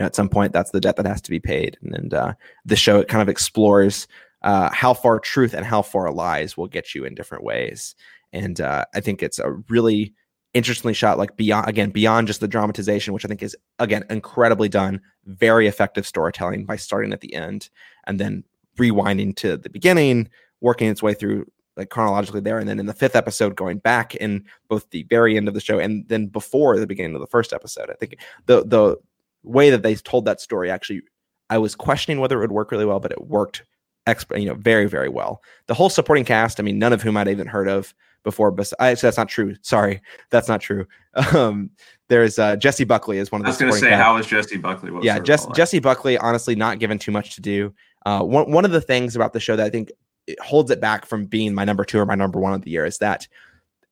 know, 0.00 0.06
at 0.06 0.16
some 0.16 0.28
point, 0.28 0.52
that's 0.52 0.70
the 0.70 0.80
debt 0.80 0.96
that 0.96 1.06
has 1.06 1.20
to 1.22 1.30
be 1.30 1.40
paid. 1.40 1.78
And, 1.82 1.94
and 1.94 2.14
uh, 2.14 2.34
the 2.64 2.76
show 2.76 2.98
it 2.98 3.08
kind 3.08 3.22
of 3.22 3.28
explores 3.28 4.08
uh, 4.42 4.70
how 4.72 4.94
far 4.94 5.20
truth 5.20 5.54
and 5.54 5.64
how 5.64 5.82
far 5.82 6.10
lies 6.12 6.56
will 6.56 6.66
get 6.66 6.94
you 6.94 7.04
in 7.04 7.14
different 7.14 7.44
ways. 7.44 7.94
And 8.32 8.60
uh, 8.60 8.86
I 8.94 9.00
think 9.00 9.22
it's 9.22 9.38
a 9.38 9.52
really 9.68 10.14
interestingly 10.54 10.94
shot, 10.94 11.18
like 11.18 11.36
beyond 11.36 11.68
again 11.68 11.90
beyond 11.90 12.26
just 12.26 12.40
the 12.40 12.48
dramatization, 12.48 13.14
which 13.14 13.24
I 13.24 13.28
think 13.28 13.42
is 13.42 13.56
again 13.78 14.04
incredibly 14.10 14.68
done, 14.68 15.00
very 15.26 15.66
effective 15.66 16.06
storytelling 16.06 16.64
by 16.64 16.76
starting 16.76 17.12
at 17.12 17.20
the 17.20 17.34
end 17.34 17.70
and 18.04 18.18
then 18.18 18.44
rewinding 18.78 19.36
to 19.36 19.56
the 19.56 19.70
beginning, 19.70 20.28
working 20.60 20.88
its 20.88 21.02
way 21.02 21.14
through 21.14 21.46
like 21.76 21.90
chronologically 21.90 22.40
there, 22.40 22.58
and 22.58 22.68
then 22.68 22.80
in 22.80 22.86
the 22.86 22.94
fifth 22.94 23.16
episode 23.16 23.56
going 23.56 23.78
back 23.78 24.14
in 24.16 24.44
both 24.68 24.88
the 24.90 25.04
very 25.04 25.36
end 25.36 25.48
of 25.48 25.54
the 25.54 25.60
show 25.60 25.78
and 25.78 26.06
then 26.08 26.26
before 26.26 26.78
the 26.78 26.86
beginning 26.86 27.14
of 27.14 27.20
the 27.20 27.26
first 27.26 27.52
episode. 27.52 27.90
I 27.90 27.94
think 27.94 28.16
the 28.46 28.64
the 28.64 28.96
way 29.42 29.70
that 29.70 29.82
they 29.82 29.94
told 29.94 30.24
that 30.24 30.40
story 30.40 30.70
actually, 30.70 31.02
I 31.48 31.58
was 31.58 31.74
questioning 31.74 32.20
whether 32.20 32.38
it 32.38 32.40
would 32.42 32.52
work 32.52 32.70
really 32.70 32.84
well, 32.84 33.00
but 33.00 33.12
it 33.12 33.26
worked 33.26 33.62
exp- 34.06 34.38
you 34.38 34.46
know 34.46 34.54
very 34.54 34.86
very 34.86 35.08
well. 35.08 35.42
The 35.66 35.74
whole 35.74 35.90
supporting 35.90 36.24
cast, 36.24 36.60
I 36.60 36.62
mean, 36.62 36.78
none 36.78 36.92
of 36.92 37.02
whom 37.02 37.16
I'd 37.16 37.28
even 37.28 37.46
heard 37.46 37.68
of 37.68 37.94
before. 38.22 38.50
But 38.50 38.72
actually, 38.78 39.06
that's 39.06 39.16
not 39.16 39.28
true. 39.28 39.56
Sorry, 39.62 40.00
that's 40.30 40.48
not 40.48 40.60
true. 40.60 40.86
Um, 41.34 41.70
there's 42.08 42.38
uh, 42.38 42.54
Jessie 42.54 42.84
Buckley 42.84 43.18
is 43.18 43.32
one 43.32 43.40
of 43.40 43.44
the. 43.44 43.48
I 43.48 43.50
was 43.50 43.58
going 43.58 43.72
to 43.72 43.78
say, 43.78 43.90
how 43.90 44.16
is 44.16 44.26
Jessie 44.26 44.58
Buckley? 44.58 44.92
What 44.92 45.02
yeah, 45.02 45.18
Jess, 45.18 45.46
Jessie 45.54 45.80
Buckley, 45.80 46.16
honestly, 46.18 46.54
not 46.54 46.78
given 46.78 47.00
too 47.00 47.10
much 47.10 47.34
to 47.34 47.40
do. 47.40 47.74
Uh, 48.06 48.22
one 48.22 48.50
one 48.52 48.64
of 48.64 48.70
the 48.70 48.80
things 48.80 49.16
about 49.16 49.32
the 49.32 49.40
show 49.40 49.56
that 49.56 49.66
I 49.66 49.70
think 49.70 49.90
it 50.28 50.40
holds 50.40 50.70
it 50.70 50.80
back 50.80 51.06
from 51.06 51.24
being 51.24 51.52
my 51.52 51.64
number 51.64 51.84
two 51.84 51.98
or 51.98 52.06
my 52.06 52.14
number 52.14 52.38
one 52.38 52.52
of 52.52 52.62
the 52.62 52.70
year 52.70 52.84
is 52.84 52.98
that 52.98 53.26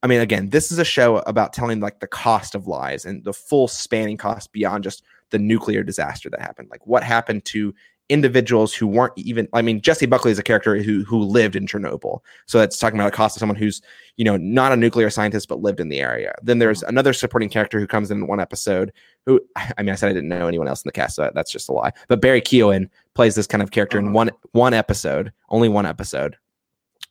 I 0.02 0.06
mean, 0.06 0.20
again, 0.20 0.50
this 0.50 0.70
is 0.70 0.78
a 0.78 0.84
show 0.84 1.18
about 1.18 1.52
telling 1.52 1.80
like 1.80 2.00
the 2.00 2.06
cost 2.06 2.54
of 2.54 2.66
lies 2.66 3.04
and 3.04 3.24
the 3.24 3.32
full 3.32 3.66
spanning 3.66 4.16
cost 4.16 4.52
beyond 4.52 4.84
just 4.84 5.02
the 5.30 5.38
nuclear 5.38 5.82
disaster 5.82 6.30
that 6.30 6.40
happened. 6.40 6.68
Like 6.70 6.86
what 6.86 7.02
happened 7.02 7.44
to 7.46 7.74
individuals 8.08 8.74
who 8.74 8.86
weren't 8.86 9.12
even 9.16 9.48
I 9.52 9.62
mean 9.62 9.80
Jessie 9.80 10.06
Buckley 10.06 10.30
is 10.30 10.38
a 10.38 10.42
character 10.42 10.80
who 10.82 11.04
who 11.04 11.18
lived 11.18 11.56
in 11.56 11.66
Chernobyl. 11.66 12.20
So 12.46 12.58
that's 12.58 12.78
talking 12.78 12.98
about 12.98 13.08
a 13.08 13.16
cost 13.16 13.36
of 13.36 13.40
someone 13.40 13.56
who's, 13.56 13.82
you 14.16 14.24
know, 14.24 14.36
not 14.36 14.72
a 14.72 14.76
nuclear 14.76 15.10
scientist 15.10 15.48
but 15.48 15.60
lived 15.60 15.80
in 15.80 15.88
the 15.88 16.00
area. 16.00 16.34
Then 16.42 16.58
there's 16.58 16.82
another 16.82 17.12
supporting 17.12 17.48
character 17.48 17.78
who 17.78 17.86
comes 17.86 18.10
in 18.10 18.26
one 18.26 18.40
episode 18.40 18.92
who 19.26 19.40
I 19.56 19.82
mean 19.82 19.90
I 19.90 19.94
said 19.94 20.10
I 20.10 20.14
didn't 20.14 20.28
know 20.28 20.48
anyone 20.48 20.68
else 20.68 20.82
in 20.82 20.88
the 20.88 20.92
cast, 20.92 21.16
so 21.16 21.30
that's 21.34 21.52
just 21.52 21.68
a 21.68 21.72
lie. 21.72 21.92
But 22.08 22.20
Barry 22.20 22.40
Keoghan 22.40 22.88
plays 23.14 23.34
this 23.34 23.46
kind 23.46 23.62
of 23.62 23.70
character 23.70 23.98
in 23.98 24.06
uh-huh. 24.06 24.14
one 24.14 24.30
one 24.52 24.74
episode, 24.74 25.32
only 25.50 25.68
one 25.68 25.86
episode. 25.86 26.36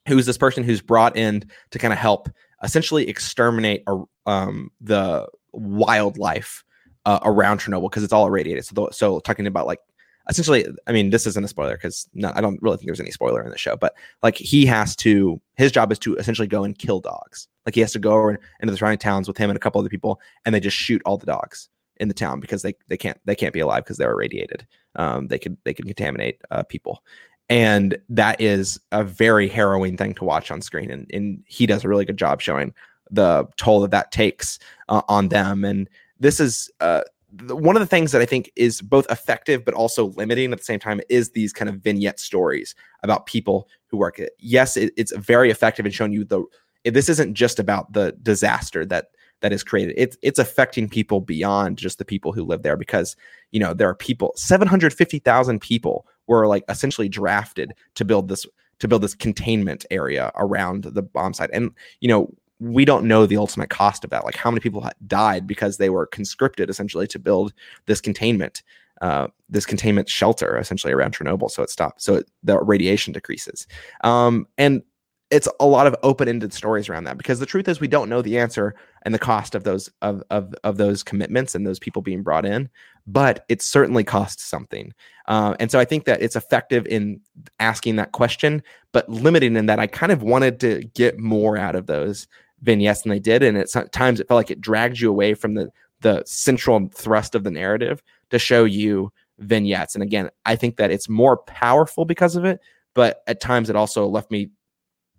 Who's 0.08 0.26
this 0.26 0.38
person 0.38 0.64
who's 0.64 0.80
brought 0.80 1.16
in 1.16 1.48
to 1.70 1.78
kind 1.78 1.92
of 1.92 1.98
help 1.98 2.28
essentially 2.62 3.08
exterminate 3.08 3.84
um, 4.26 4.70
the 4.80 5.26
wildlife 5.52 6.64
uh, 7.08 7.20
around 7.22 7.60
Chernobyl 7.60 7.90
because 7.90 8.02
it's 8.02 8.12
all 8.12 8.26
irradiated. 8.26 8.64
So, 8.64 8.88
so 8.92 9.20
talking 9.20 9.46
about 9.46 9.66
like 9.66 9.80
essentially, 10.28 10.66
I 10.86 10.92
mean, 10.92 11.10
this 11.10 11.26
isn't 11.26 11.44
a 11.44 11.48
spoiler 11.48 11.76
because 11.76 12.08
I 12.22 12.40
don't 12.40 12.60
really 12.62 12.76
think 12.76 12.86
there's 12.86 13.00
any 13.00 13.10
spoiler 13.10 13.42
in 13.42 13.50
the 13.50 13.58
show, 13.58 13.76
but 13.76 13.94
like 14.22 14.36
he 14.36 14.66
has 14.66 14.94
to, 14.96 15.40
his 15.56 15.72
job 15.72 15.90
is 15.90 15.98
to 16.00 16.16
essentially 16.16 16.48
go 16.48 16.64
and 16.64 16.78
kill 16.78 17.00
dogs. 17.00 17.48
Like 17.64 17.74
he 17.74 17.80
has 17.80 17.92
to 17.92 17.98
go 17.98 18.28
into 18.28 18.40
the 18.60 18.76
surrounding 18.76 18.98
towns 18.98 19.28
with 19.28 19.38
him 19.38 19.50
and 19.50 19.56
a 19.56 19.60
couple 19.60 19.80
other 19.80 19.88
people, 19.88 20.20
and 20.44 20.54
they 20.54 20.60
just 20.60 20.76
shoot 20.76 21.02
all 21.04 21.18
the 21.18 21.26
dogs 21.26 21.68
in 21.98 22.08
the 22.08 22.14
town 22.14 22.40
because 22.40 22.62
they 22.62 22.74
they 22.88 22.96
can't 22.96 23.18
they 23.24 23.34
can't 23.34 23.52
be 23.52 23.60
alive 23.60 23.84
because 23.84 23.96
they're 23.96 24.12
irradiated. 24.12 24.66
Um, 24.96 25.28
they 25.28 25.38
could 25.38 25.56
they 25.64 25.74
could 25.74 25.86
contaminate 25.86 26.40
uh, 26.50 26.62
people, 26.62 27.02
and 27.48 27.98
that 28.08 28.40
is 28.40 28.78
a 28.92 29.04
very 29.04 29.48
harrowing 29.48 29.96
thing 29.96 30.14
to 30.14 30.24
watch 30.24 30.50
on 30.50 30.62
screen. 30.62 30.90
And 30.90 31.10
and 31.12 31.42
he 31.46 31.66
does 31.66 31.84
a 31.84 31.88
really 31.88 32.04
good 32.04 32.16
job 32.16 32.40
showing 32.40 32.72
the 33.10 33.46
toll 33.56 33.80
that 33.80 33.90
that 33.90 34.12
takes 34.12 34.58
uh, 34.88 35.02
on 35.08 35.28
them. 35.28 35.64
And 35.64 35.88
this 36.20 36.40
is 36.40 36.70
uh, 36.80 37.02
one 37.30 37.76
of 37.76 37.80
the 37.80 37.86
things 37.86 38.12
that 38.12 38.22
I 38.22 38.26
think 38.26 38.50
is 38.56 38.80
both 38.80 39.10
effective 39.10 39.64
but 39.64 39.74
also 39.74 40.06
limiting 40.16 40.52
at 40.52 40.58
the 40.58 40.64
same 40.64 40.80
time 40.80 41.00
is 41.08 41.30
these 41.30 41.52
kind 41.52 41.68
of 41.68 41.76
vignette 41.76 42.18
stories 42.18 42.74
about 43.02 43.26
people 43.26 43.68
who 43.88 43.98
work 43.98 44.18
it. 44.18 44.32
Yes, 44.38 44.76
it, 44.76 44.92
it's 44.96 45.12
very 45.14 45.50
effective 45.50 45.84
in 45.86 45.92
showing 45.92 46.12
you 46.12 46.24
the. 46.24 46.44
This 46.84 47.08
isn't 47.08 47.34
just 47.34 47.58
about 47.58 47.92
the 47.92 48.16
disaster 48.22 48.86
that 48.86 49.08
that 49.40 49.52
is 49.52 49.62
created. 49.62 49.94
It's 49.98 50.16
it's 50.22 50.38
affecting 50.38 50.88
people 50.88 51.20
beyond 51.20 51.76
just 51.76 51.98
the 51.98 52.04
people 52.04 52.32
who 52.32 52.44
live 52.44 52.62
there 52.62 52.76
because 52.76 53.14
you 53.50 53.60
know 53.60 53.74
there 53.74 53.88
are 53.88 53.94
people. 53.94 54.32
Seven 54.36 54.66
hundred 54.66 54.94
fifty 54.94 55.18
thousand 55.18 55.60
people 55.60 56.06
were 56.26 56.46
like 56.46 56.64
essentially 56.68 57.08
drafted 57.08 57.74
to 57.94 58.04
build 58.04 58.28
this 58.28 58.46
to 58.78 58.88
build 58.88 59.02
this 59.02 59.14
containment 59.14 59.84
area 59.90 60.30
around 60.36 60.84
the 60.84 61.02
bomb 61.02 61.34
site, 61.34 61.50
and 61.52 61.72
you 62.00 62.08
know 62.08 62.32
we 62.60 62.84
don't 62.84 63.06
know 63.06 63.26
the 63.26 63.36
ultimate 63.36 63.70
cost 63.70 64.04
of 64.04 64.10
that. 64.10 64.24
Like 64.24 64.36
how 64.36 64.50
many 64.50 64.60
people 64.60 64.88
died 65.06 65.46
because 65.46 65.76
they 65.76 65.90
were 65.90 66.06
conscripted 66.06 66.70
essentially 66.70 67.06
to 67.08 67.18
build 67.18 67.52
this 67.86 68.00
containment, 68.00 68.62
uh, 69.00 69.28
this 69.48 69.66
containment 69.66 70.08
shelter 70.08 70.58
essentially 70.58 70.92
around 70.92 71.14
Chernobyl, 71.14 71.50
so 71.50 71.62
it 71.62 71.70
stopped, 71.70 72.02
so 72.02 72.16
it, 72.16 72.30
the 72.42 72.58
radiation 72.58 73.12
decreases. 73.12 73.66
Um, 74.02 74.46
and 74.56 74.82
it's 75.30 75.48
a 75.60 75.66
lot 75.66 75.86
of 75.86 75.94
open-ended 76.02 76.52
stories 76.52 76.88
around 76.88 77.04
that 77.04 77.18
because 77.18 77.38
the 77.38 77.46
truth 77.46 77.68
is 77.68 77.80
we 77.80 77.88
don't 77.88 78.08
know 78.08 78.22
the 78.22 78.38
answer 78.38 78.74
and 79.02 79.14
the 79.14 79.18
cost 79.18 79.54
of 79.54 79.64
those 79.64 79.90
of 80.02 80.22
of, 80.30 80.54
of 80.64 80.76
those 80.76 81.02
commitments 81.02 81.54
and 81.54 81.66
those 81.66 81.78
people 81.78 82.02
being 82.02 82.22
brought 82.22 82.46
in 82.46 82.68
but 83.06 83.44
it 83.48 83.62
certainly 83.62 84.04
costs 84.04 84.44
something 84.44 84.92
uh, 85.26 85.54
and 85.60 85.70
so 85.70 85.78
i 85.78 85.84
think 85.84 86.04
that 86.04 86.22
it's 86.22 86.36
effective 86.36 86.86
in 86.86 87.20
asking 87.60 87.96
that 87.96 88.12
question 88.12 88.62
but 88.92 89.08
limiting 89.08 89.56
in 89.56 89.66
that 89.66 89.78
i 89.78 89.86
kind 89.86 90.12
of 90.12 90.22
wanted 90.22 90.58
to 90.60 90.82
get 90.94 91.18
more 91.18 91.56
out 91.56 91.74
of 91.74 91.86
those 91.86 92.26
vignettes 92.62 93.02
than 93.02 93.10
they 93.10 93.18
did, 93.18 93.42
and 93.42 93.56
at 93.56 93.92
times 93.92 94.20
it 94.20 94.28
felt 94.28 94.38
like 94.38 94.50
it 94.50 94.60
dragged 94.60 95.00
you 95.00 95.08
away 95.10 95.34
from 95.34 95.54
the 95.54 95.70
the 96.00 96.22
central 96.26 96.88
thrust 96.94 97.34
of 97.34 97.44
the 97.44 97.50
narrative 97.50 98.02
to 98.30 98.38
show 98.38 98.64
you 98.64 99.12
vignettes. 99.38 99.94
And 99.94 100.02
again, 100.02 100.30
I 100.44 100.56
think 100.56 100.76
that 100.76 100.90
it's 100.90 101.08
more 101.08 101.38
powerful 101.38 102.04
because 102.04 102.36
of 102.36 102.44
it, 102.44 102.60
but 102.94 103.22
at 103.26 103.40
times 103.40 103.68
it 103.68 103.76
also 103.76 104.06
left 104.06 104.30
me 104.30 104.50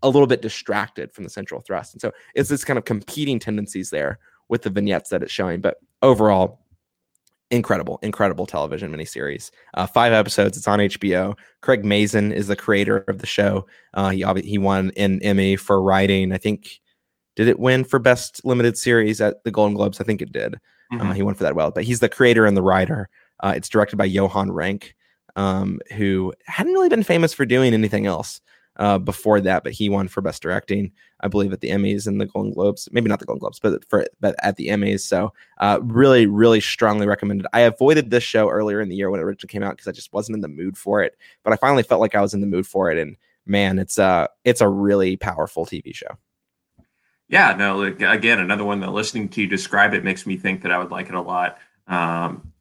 a 0.01 0.09
little 0.09 0.27
bit 0.27 0.41
distracted 0.41 1.11
from 1.13 1.25
the 1.25 1.29
central 1.29 1.61
thrust. 1.61 1.93
And 1.93 2.01
so 2.01 2.11
it's 2.33 2.49
this 2.49 2.63
kind 2.63 2.79
of 2.79 2.85
competing 2.85 3.39
tendencies 3.39 3.89
there 3.89 4.19
with 4.47 4.61
the 4.61 4.69
vignettes 4.69 5.09
that 5.09 5.21
it's 5.21 5.31
showing. 5.31 5.59
But 5.61 5.77
overall, 6.01 6.61
incredible, 7.51 7.99
incredible 8.01 8.45
television 8.45 8.91
miniseries. 8.93 9.51
Uh, 9.73 9.87
five 9.87 10.13
episodes. 10.13 10.57
It's 10.57 10.67
on 10.67 10.79
HBO. 10.79 11.35
Craig 11.61 11.83
Mazin 11.83 12.31
is 12.31 12.47
the 12.47 12.55
creator 12.55 12.99
of 13.07 13.19
the 13.19 13.27
show. 13.27 13.65
Uh, 13.93 14.09
he 14.09 14.23
he 14.43 14.57
won 14.57 14.91
an 14.97 15.21
Emmy 15.21 15.55
for 15.55 15.81
writing. 15.81 16.31
I 16.31 16.37
think 16.37 16.79
did 17.35 17.47
it 17.47 17.59
win 17.59 17.83
for 17.83 17.99
best 17.99 18.43
limited 18.45 18.77
series 18.77 19.21
at 19.21 19.43
the 19.43 19.51
Golden 19.51 19.75
Globes? 19.75 20.01
I 20.01 20.03
think 20.03 20.21
it 20.21 20.31
did. 20.31 20.55
Uh, 20.55 20.95
mm-hmm. 20.95 21.09
Uh, 21.09 21.13
he 21.13 21.21
won 21.21 21.35
for 21.35 21.43
that 21.43 21.55
well, 21.55 21.71
but 21.71 21.83
he's 21.83 21.99
the 21.99 22.09
creator 22.09 22.45
and 22.45 22.57
the 22.57 22.63
writer. 22.63 23.09
Uh, 23.41 23.53
it's 23.55 23.69
directed 23.69 23.95
by 23.95 24.05
Johan 24.05 24.51
Renck, 24.51 24.95
um, 25.35 25.79
who 25.95 26.33
hadn't 26.45 26.73
really 26.73 26.89
been 26.89 27.03
famous 27.03 27.33
for 27.33 27.45
doing 27.45 27.73
anything 27.73 28.05
else 28.05 28.41
uh, 28.79 28.97
before 28.97 29.41
that, 29.41 29.63
but 29.63 29.73
he 29.73 29.89
won 29.89 30.07
for 30.07 30.21
best 30.21 30.41
directing, 30.41 30.91
I 31.19 31.27
believe, 31.27 31.51
at 31.51 31.59
the 31.59 31.69
Emmys 31.69 32.07
and 32.07 32.19
the 32.19 32.25
Golden 32.25 32.53
Globes. 32.53 32.87
Maybe 32.91 33.09
not 33.09 33.19
the 33.19 33.25
Golden 33.25 33.41
Globes, 33.41 33.59
but 33.59 33.83
for 33.85 34.07
but 34.21 34.35
at 34.41 34.55
the 34.55 34.69
Emmys. 34.69 35.01
So 35.01 35.33
uh, 35.59 35.79
really, 35.83 36.25
really 36.25 36.61
strongly 36.61 37.05
recommended. 37.05 37.45
I 37.51 37.61
avoided 37.61 38.09
this 38.09 38.23
show 38.23 38.49
earlier 38.49 38.79
in 38.79 38.87
the 38.87 38.95
year 38.95 39.09
when 39.09 39.19
it 39.19 39.23
originally 39.23 39.51
came 39.51 39.63
out 39.63 39.75
because 39.75 39.87
I 39.87 39.91
just 39.91 40.13
wasn't 40.13 40.35
in 40.35 40.41
the 40.41 40.47
mood 40.47 40.77
for 40.77 41.03
it. 41.03 41.17
But 41.43 41.51
I 41.51 41.57
finally 41.57 41.83
felt 41.83 42.01
like 42.01 42.15
I 42.15 42.21
was 42.21 42.33
in 42.33 42.41
the 42.41 42.47
mood 42.47 42.65
for 42.65 42.89
it, 42.89 42.97
and 42.97 43.17
man, 43.45 43.79
it's 43.79 43.99
uh 43.99 44.27
it's 44.45 44.61
a 44.61 44.69
really 44.69 45.17
powerful 45.17 45.65
TV 45.65 45.93
show. 45.93 46.17
Yeah, 47.29 47.55
no, 47.55 47.77
like, 47.77 48.01
again, 48.01 48.39
another 48.39 48.65
one 48.65 48.79
that 48.79 48.91
listening 48.91 49.29
to 49.29 49.41
you 49.41 49.47
describe 49.47 49.93
it 49.93 50.03
makes 50.03 50.25
me 50.25 50.35
think 50.35 50.63
that 50.63 50.71
I 50.71 50.79
would 50.79 50.91
like 50.91 51.09
it 51.09 51.15
a 51.15 51.21
lot. 51.21 51.59
Um, 51.87 52.51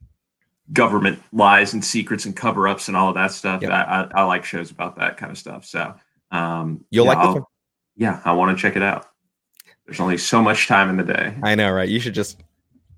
government 0.73 1.23
lies 1.33 1.73
and 1.73 1.85
secrets 1.85 2.27
and 2.27 2.37
cover 2.37 2.69
ups 2.69 2.89
and 2.89 2.97
all 2.97 3.09
of 3.09 3.15
that 3.15 3.33
stuff. 3.33 3.63
Yep. 3.63 3.71
I, 3.71 3.83
I, 3.83 4.21
I, 4.21 4.25
like 4.25 4.45
shows 4.45 4.71
about 4.71 4.97
that 4.97 5.17
kind 5.17 5.33
of 5.33 5.39
stuff. 5.39 5.65
So 5.65 5.95
um, 6.31 6.85
you'll 6.91 7.07
yeah, 7.07 7.13
like 7.15 7.37
it. 7.37 7.43
Yeah, 7.97 8.21
I 8.25 8.33
want 8.33 8.57
to 8.57 8.61
check 8.61 8.77
it 8.77 8.83
out. 8.83 9.07
There's 9.87 10.01
only 10.01 10.19
so 10.19 10.43
much 10.43 10.69
time 10.69 10.91
in 10.91 10.99
the 10.99 11.03
day. 11.03 11.35
I 11.43 11.55
know, 11.55 11.73
right? 11.73 11.89
You 11.89 11.99
should 11.99 12.15
just 12.15 12.43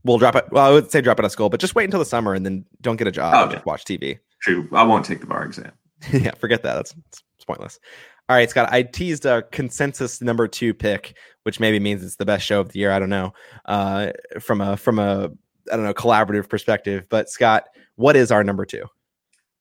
we'll 0.04 0.18
drop 0.18 0.34
it. 0.34 0.46
Well, 0.50 0.64
I 0.64 0.70
would 0.70 0.90
say 0.90 1.00
drop 1.00 1.18
it 1.20 1.24
at 1.24 1.32
school, 1.32 1.48
but 1.48 1.60
just 1.60 1.74
wait 1.74 1.84
until 1.84 2.00
the 2.00 2.04
summer 2.04 2.34
and 2.34 2.44
then 2.44 2.64
don't 2.80 2.96
get 2.96 3.06
a 3.06 3.12
job. 3.12 3.34
Oh, 3.36 3.52
yeah. 3.52 3.62
watch 3.64 3.84
TV. 3.84 4.18
True. 4.42 4.68
I 4.72 4.82
won't 4.82 5.04
take 5.04 5.20
the 5.20 5.26
bar 5.26 5.44
exam. 5.44 5.72
yeah, 6.12 6.32
forget 6.32 6.62
that. 6.62 6.74
That's, 6.74 6.92
that's 6.92 7.44
pointless. 7.46 7.78
All 8.30 8.36
right, 8.36 8.48
Scott. 8.48 8.68
I 8.70 8.84
teased 8.84 9.26
a 9.26 9.42
consensus 9.50 10.22
number 10.22 10.46
two 10.46 10.72
pick, 10.72 11.16
which 11.42 11.58
maybe 11.58 11.80
means 11.80 12.04
it's 12.04 12.14
the 12.14 12.24
best 12.24 12.46
show 12.46 12.60
of 12.60 12.68
the 12.68 12.78
year. 12.78 12.92
I 12.92 13.00
don't 13.00 13.10
know. 13.10 13.32
Uh, 13.64 14.12
from 14.38 14.60
a 14.60 14.76
from 14.76 15.00
a 15.00 15.32
I 15.72 15.74
don't 15.74 15.82
know 15.82 15.92
collaborative 15.92 16.48
perspective, 16.48 17.06
but 17.08 17.28
Scott, 17.28 17.64
what 17.96 18.14
is 18.14 18.30
our 18.30 18.44
number 18.44 18.64
two? 18.64 18.84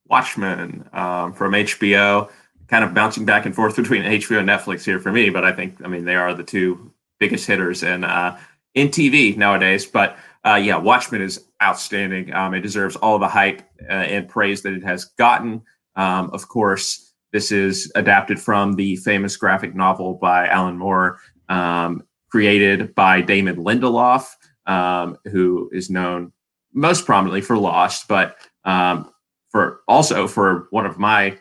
Watchmen 0.05 0.87
um, 0.93 1.33
from 1.33 1.53
HBO. 1.53 2.29
Kind 2.67 2.83
of 2.83 2.93
bouncing 2.93 3.25
back 3.25 3.47
and 3.47 3.55
forth 3.55 3.75
between 3.75 4.03
HBO 4.03 4.37
and 4.37 4.47
Netflix 4.47 4.85
here 4.85 4.99
for 4.99 5.11
me, 5.11 5.31
but 5.31 5.43
I 5.43 5.51
think 5.51 5.77
I 5.83 5.87
mean 5.87 6.05
they 6.05 6.15
are 6.15 6.35
the 6.35 6.43
two 6.43 6.93
biggest 7.19 7.47
hitters 7.47 7.81
in 7.81 8.03
uh, 8.03 8.37
in 8.75 8.89
TV 8.89 9.35
nowadays. 9.35 9.87
But 9.87 10.15
uh, 10.45 10.61
yeah, 10.61 10.77
Watchmen 10.77 11.23
is 11.23 11.43
outstanding. 11.59 12.31
Um, 12.35 12.53
it 12.53 12.61
deserves 12.61 12.95
all 12.97 13.17
the 13.17 13.27
hype 13.27 13.63
uh, 13.89 13.93
and 13.93 14.29
praise 14.29 14.61
that 14.61 14.73
it 14.73 14.83
has 14.83 15.05
gotten. 15.05 15.63
Um, 15.95 16.29
of 16.33 16.47
course 16.47 17.08
this 17.31 17.51
is 17.51 17.91
adapted 17.95 18.39
from 18.39 18.73
the 18.73 18.95
famous 18.97 19.37
graphic 19.37 19.75
novel 19.75 20.15
by 20.15 20.47
Alan 20.47 20.77
Moore, 20.77 21.19
um, 21.47 22.03
created 22.29 22.93
by 22.95 23.21
Damon 23.21 23.57
Lindelof, 23.57 24.27
um, 24.65 25.17
who 25.25 25.69
is 25.73 25.89
known 25.89 26.31
most 26.73 27.05
prominently 27.05 27.41
for 27.41 27.57
Lost, 27.57 28.07
but 28.07 28.37
um, 28.65 29.11
for 29.49 29.81
also 29.87 30.27
for 30.27 30.67
one 30.71 30.85
of 30.85 30.97
my, 30.99 31.37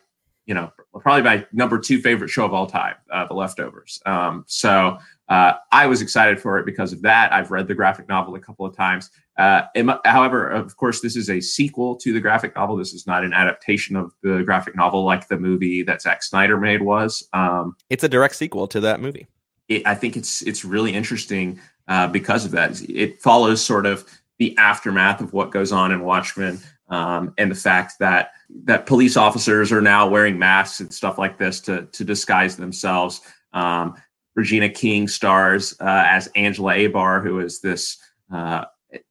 you 0.46 0.54
know, 0.54 0.72
probably 1.00 1.22
my 1.22 1.46
number 1.52 1.78
two 1.78 2.00
favorite 2.00 2.28
show 2.28 2.44
of 2.44 2.54
all 2.54 2.66
time, 2.66 2.94
uh, 3.12 3.26
The 3.26 3.34
Leftovers. 3.34 4.00
Um, 4.06 4.44
so 4.46 4.98
uh, 5.28 5.52
I 5.70 5.86
was 5.86 6.00
excited 6.00 6.40
for 6.40 6.58
it 6.58 6.66
because 6.66 6.92
of 6.92 7.02
that. 7.02 7.32
I've 7.32 7.50
read 7.50 7.68
the 7.68 7.74
graphic 7.74 8.08
novel 8.08 8.34
a 8.34 8.40
couple 8.40 8.64
of 8.64 8.74
times. 8.74 9.10
Uh, 9.38 9.62
however, 10.04 10.48
of 10.48 10.76
course, 10.76 11.00
this 11.00 11.14
is 11.14 11.30
a 11.30 11.40
sequel 11.40 11.94
to 11.94 12.12
the 12.12 12.20
graphic 12.20 12.56
novel. 12.56 12.76
This 12.76 12.92
is 12.92 13.06
not 13.06 13.22
an 13.22 13.32
adaptation 13.32 13.94
of 13.94 14.12
the 14.22 14.42
graphic 14.42 14.74
novel 14.74 15.04
like 15.04 15.28
the 15.28 15.38
movie 15.38 15.84
that 15.84 16.02
Zack 16.02 16.24
Snyder 16.24 16.58
made 16.58 16.82
was. 16.82 17.26
Um, 17.32 17.76
it's 17.88 18.02
a 18.02 18.08
direct 18.08 18.34
sequel 18.34 18.66
to 18.68 18.80
that 18.80 19.00
movie. 19.00 19.28
It, 19.68 19.86
I 19.86 19.94
think 19.94 20.16
it's 20.16 20.42
it's 20.42 20.64
really 20.64 20.92
interesting 20.92 21.60
uh, 21.86 22.08
because 22.08 22.44
of 22.44 22.50
that. 22.50 22.82
It 22.90 23.22
follows 23.22 23.64
sort 23.64 23.86
of 23.86 24.04
the 24.38 24.56
aftermath 24.58 25.20
of 25.20 25.32
what 25.32 25.52
goes 25.52 25.70
on 25.70 25.92
in 25.92 26.00
Watchmen 26.00 26.58
um, 26.88 27.32
and 27.38 27.50
the 27.50 27.56
fact 27.56 27.94
that 28.00 28.32
that 28.64 28.86
police 28.86 29.16
officers 29.16 29.70
are 29.70 29.82
now 29.82 30.08
wearing 30.08 30.36
masks 30.36 30.80
and 30.80 30.92
stuff 30.92 31.16
like 31.16 31.38
this 31.38 31.60
to 31.60 31.86
to 31.92 32.04
disguise 32.04 32.56
themselves. 32.56 33.20
Um, 33.52 33.94
Regina 34.34 34.68
King 34.68 35.06
stars 35.06 35.74
uh, 35.80 36.04
as 36.06 36.28
Angela 36.34 36.74
Abar, 36.74 37.22
who 37.22 37.40
is 37.40 37.60
this 37.60 37.98
uh, 38.32 38.64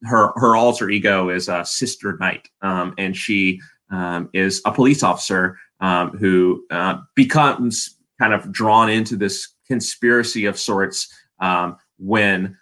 her 0.04 0.32
her 0.36 0.56
alter 0.56 0.90
ego 0.90 1.28
is 1.30 1.48
uh, 1.48 1.64
Sister 1.64 2.16
Night, 2.18 2.48
um, 2.62 2.94
and 2.98 3.16
she 3.16 3.60
um, 3.90 4.28
is 4.32 4.60
a 4.64 4.72
police 4.72 5.02
officer 5.02 5.58
um, 5.80 6.10
who 6.18 6.64
uh, 6.70 6.98
becomes 7.14 7.96
kind 8.18 8.32
of 8.32 8.50
drawn 8.50 8.90
into 8.90 9.16
this 9.16 9.54
conspiracy 9.66 10.46
of 10.46 10.58
sorts 10.58 11.12
um, 11.40 11.76
when 11.98 12.56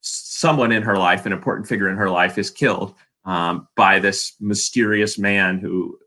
someone 0.00 0.72
in 0.72 0.82
her 0.82 0.96
life, 0.96 1.26
an 1.26 1.32
important 1.32 1.68
figure 1.68 1.88
in 1.88 1.96
her 1.96 2.10
life, 2.10 2.38
is 2.38 2.50
killed 2.50 2.94
um, 3.24 3.68
by 3.76 3.98
this 3.98 4.34
mysterious 4.40 5.18
man 5.18 5.58
who 5.58 5.98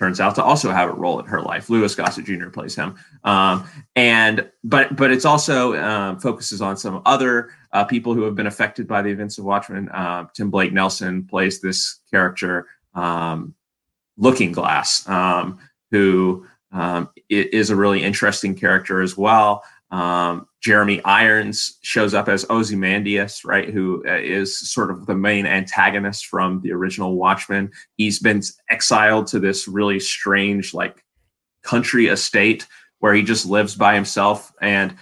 turns 0.00 0.18
out 0.18 0.34
to 0.34 0.42
also 0.42 0.70
have 0.70 0.88
a 0.88 0.94
role 0.94 1.20
in 1.20 1.26
her 1.26 1.42
life. 1.42 1.68
Louis 1.68 1.94
Gossett 1.94 2.24
Jr. 2.24 2.48
plays 2.48 2.74
him, 2.74 2.96
um, 3.22 3.68
and 3.96 4.50
but 4.64 4.96
but 4.96 5.10
it's 5.10 5.26
also 5.26 5.76
um, 5.76 6.18
focuses 6.18 6.62
on 6.62 6.78
some 6.78 7.02
other 7.04 7.50
uh, 7.72 7.84
people 7.84 8.14
who 8.14 8.22
have 8.22 8.34
been 8.34 8.46
affected 8.46 8.88
by 8.88 9.02
the 9.02 9.10
events 9.10 9.36
of 9.36 9.44
Watchmen. 9.44 9.90
Uh, 9.90 10.24
Tim 10.34 10.50
Blake 10.50 10.72
Nelson 10.72 11.26
plays 11.26 11.60
this 11.60 12.00
character, 12.10 12.66
um, 12.94 13.54
Looking 14.16 14.52
Glass, 14.52 15.06
um, 15.06 15.58
who 15.90 16.46
um, 16.72 17.10
is 17.28 17.68
a 17.68 17.76
really 17.76 18.02
interesting 18.02 18.54
character 18.54 19.02
as 19.02 19.18
well. 19.18 19.62
Um, 19.90 20.46
Jeremy 20.62 21.02
Irons 21.04 21.78
shows 21.82 22.14
up 22.14 22.28
as 22.28 22.46
Ozymandias, 22.48 23.44
right, 23.44 23.68
who 23.70 24.06
uh, 24.06 24.44
sort 24.44 24.90
of 24.90 25.06
the 25.06 25.14
main 25.14 25.46
antagonist 25.46 26.26
from 26.26 26.60
the 26.62 26.72
original 26.72 27.16
Watchmen. 27.16 27.72
He's 27.96 28.18
been 28.18 28.42
exiled 28.68 29.26
to 29.28 29.40
this 29.40 29.66
really 29.66 29.98
strange, 29.98 30.74
like, 30.74 31.02
country 31.62 32.06
estate 32.06 32.66
where 33.00 33.14
he 33.14 33.22
just 33.22 33.46
lives 33.46 33.74
by 33.74 33.94
himself, 33.94 34.52
and 34.60 34.94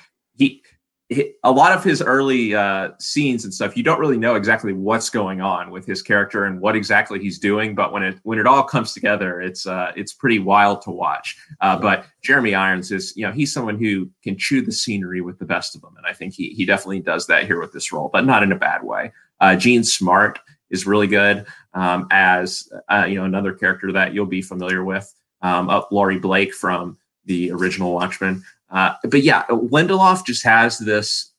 a 1.11 1.51
lot 1.51 1.73
of 1.73 1.83
his 1.83 2.03
early 2.03 2.55
uh, 2.55 2.91
scenes 2.99 3.45
and 3.45 3.55
stuff, 3.55 3.77
you 3.77 3.83
don't 3.83 3.99
really 3.99 4.19
know 4.19 4.35
exactly 4.35 4.75
what's 4.75 5.09
going 5.09 5.41
on 5.41 5.71
with 5.71 5.87
his 5.87 6.03
character 6.03 6.45
and 6.45 6.61
what 6.61 6.77
exactly 6.77 7.19
he's 7.19 7.39
doing. 7.39 7.75
But 7.75 7.93
when 7.93 8.03
it 8.03 8.19
when 8.25 8.39
it 8.39 8.47
all 8.47 8.63
comes 8.63 8.93
together, 8.93 9.41
it's 9.41 9.67
uh, 9.67 9.93
it's 9.97 10.13
pretty 10.13 10.39
wild 10.39 10.83
to 10.83 10.91
watch. 10.91 11.37
Uh, 11.63 11.79
but 11.79 12.05
Jeremy 12.23 12.55
Irons 12.55 12.93
is, 12.93 13.17
you 13.17 13.27
know, 13.27 13.33
he's 13.33 13.53
someone 13.53 13.79
who 13.79 14.11
can 14.23 14.37
chew 14.37 14.61
the 14.61 14.73
scenery 14.73 15.23
with 15.23 15.39
the 15.39 15.47
best 15.47 15.75
of 15.75 15.81
them, 15.81 15.95
and 15.97 16.05
I 16.07 16.13
think 16.13 16.35
he 16.35 16.51
he 16.51 16.67
definitely 16.67 17.01
does 17.01 17.27
that 17.29 17.47
here 17.47 17.59
with 17.59 17.73
this 17.73 17.91
role, 17.91 18.11
but 18.13 18.27
not 18.27 18.43
in 18.43 18.53
a 18.53 18.57
bad 18.57 18.83
way. 18.83 19.13
Uh, 19.41 19.57
Jean 19.57 19.85
Smart 19.85 20.39
is 20.69 20.87
really 20.87 21.07
good 21.07 21.47
um, 21.73 22.07
as 22.11 22.71
uh, 22.91 23.07
you 23.09 23.15
know 23.15 23.25
another 23.25 23.55
character 23.55 23.93
that 23.93 24.13
you'll 24.13 24.27
be 24.27 24.43
familiar 24.43 24.85
with. 24.85 25.11
Um, 25.41 25.71
Laurie 25.91 26.19
Blake 26.19 26.53
from 26.53 26.99
the 27.25 27.51
original 27.53 27.95
Watchmen. 27.95 28.43
Uh, 28.71 28.95
but 29.05 29.23
yeah, 29.23 29.45
Lindelof 29.49 30.25
just 30.27 30.45
has 30.45 30.79
this 30.79 31.33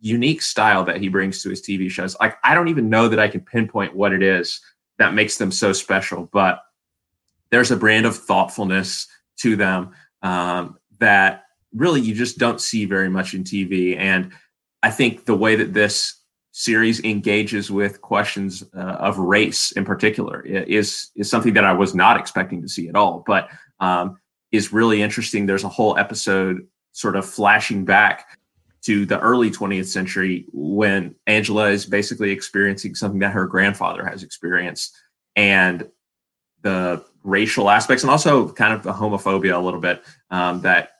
unique 0.00 0.42
style 0.42 0.84
that 0.84 1.00
he 1.00 1.08
brings 1.08 1.42
to 1.42 1.50
his 1.50 1.62
TV 1.62 1.90
shows. 1.90 2.16
Like 2.20 2.36
I 2.44 2.54
don't 2.54 2.68
even 2.68 2.90
know 2.90 3.08
that 3.08 3.18
I 3.18 3.28
can 3.28 3.40
pinpoint 3.40 3.94
what 3.94 4.12
it 4.12 4.22
is 4.22 4.60
that 4.98 5.14
makes 5.14 5.38
them 5.38 5.50
so 5.50 5.72
special, 5.72 6.28
but 6.32 6.60
there's 7.50 7.70
a 7.70 7.76
brand 7.76 8.06
of 8.06 8.16
thoughtfulness 8.16 9.06
to 9.38 9.56
them 9.56 9.92
um, 10.22 10.78
that 10.98 11.44
really 11.72 12.00
you 12.00 12.14
just 12.14 12.38
don't 12.38 12.60
see 12.60 12.84
very 12.84 13.08
much 13.08 13.34
in 13.34 13.44
TV. 13.44 13.96
And 13.96 14.32
I 14.82 14.90
think 14.90 15.24
the 15.24 15.34
way 15.34 15.56
that 15.56 15.72
this 15.72 16.20
series 16.52 17.02
engages 17.02 17.70
with 17.70 18.00
questions 18.00 18.62
uh, 18.76 18.78
of 18.80 19.18
race 19.18 19.72
in 19.72 19.84
particular 19.84 20.40
is 20.42 21.10
is 21.16 21.28
something 21.28 21.54
that 21.54 21.64
I 21.64 21.72
was 21.72 21.94
not 21.94 22.18
expecting 22.18 22.62
to 22.62 22.68
see 22.68 22.88
at 22.88 22.94
all. 22.94 23.24
But 23.26 23.48
um, 23.80 24.18
is 24.54 24.72
really 24.72 25.02
interesting. 25.02 25.46
There's 25.46 25.64
a 25.64 25.68
whole 25.68 25.98
episode 25.98 26.66
sort 26.92 27.16
of 27.16 27.26
flashing 27.26 27.84
back 27.84 28.38
to 28.82 29.04
the 29.04 29.18
early 29.18 29.50
20th 29.50 29.86
century 29.86 30.46
when 30.52 31.14
Angela 31.26 31.70
is 31.70 31.86
basically 31.86 32.30
experiencing 32.30 32.94
something 32.94 33.18
that 33.18 33.32
her 33.32 33.46
grandfather 33.46 34.04
has 34.04 34.22
experienced 34.22 34.96
and 35.34 35.88
the 36.62 37.04
racial 37.24 37.68
aspects 37.68 38.04
and 38.04 38.10
also 38.10 38.48
kind 38.50 38.72
of 38.72 38.82
the 38.84 38.92
homophobia 38.92 39.56
a 39.56 39.58
little 39.58 39.80
bit 39.80 40.04
um, 40.30 40.60
that 40.60 40.90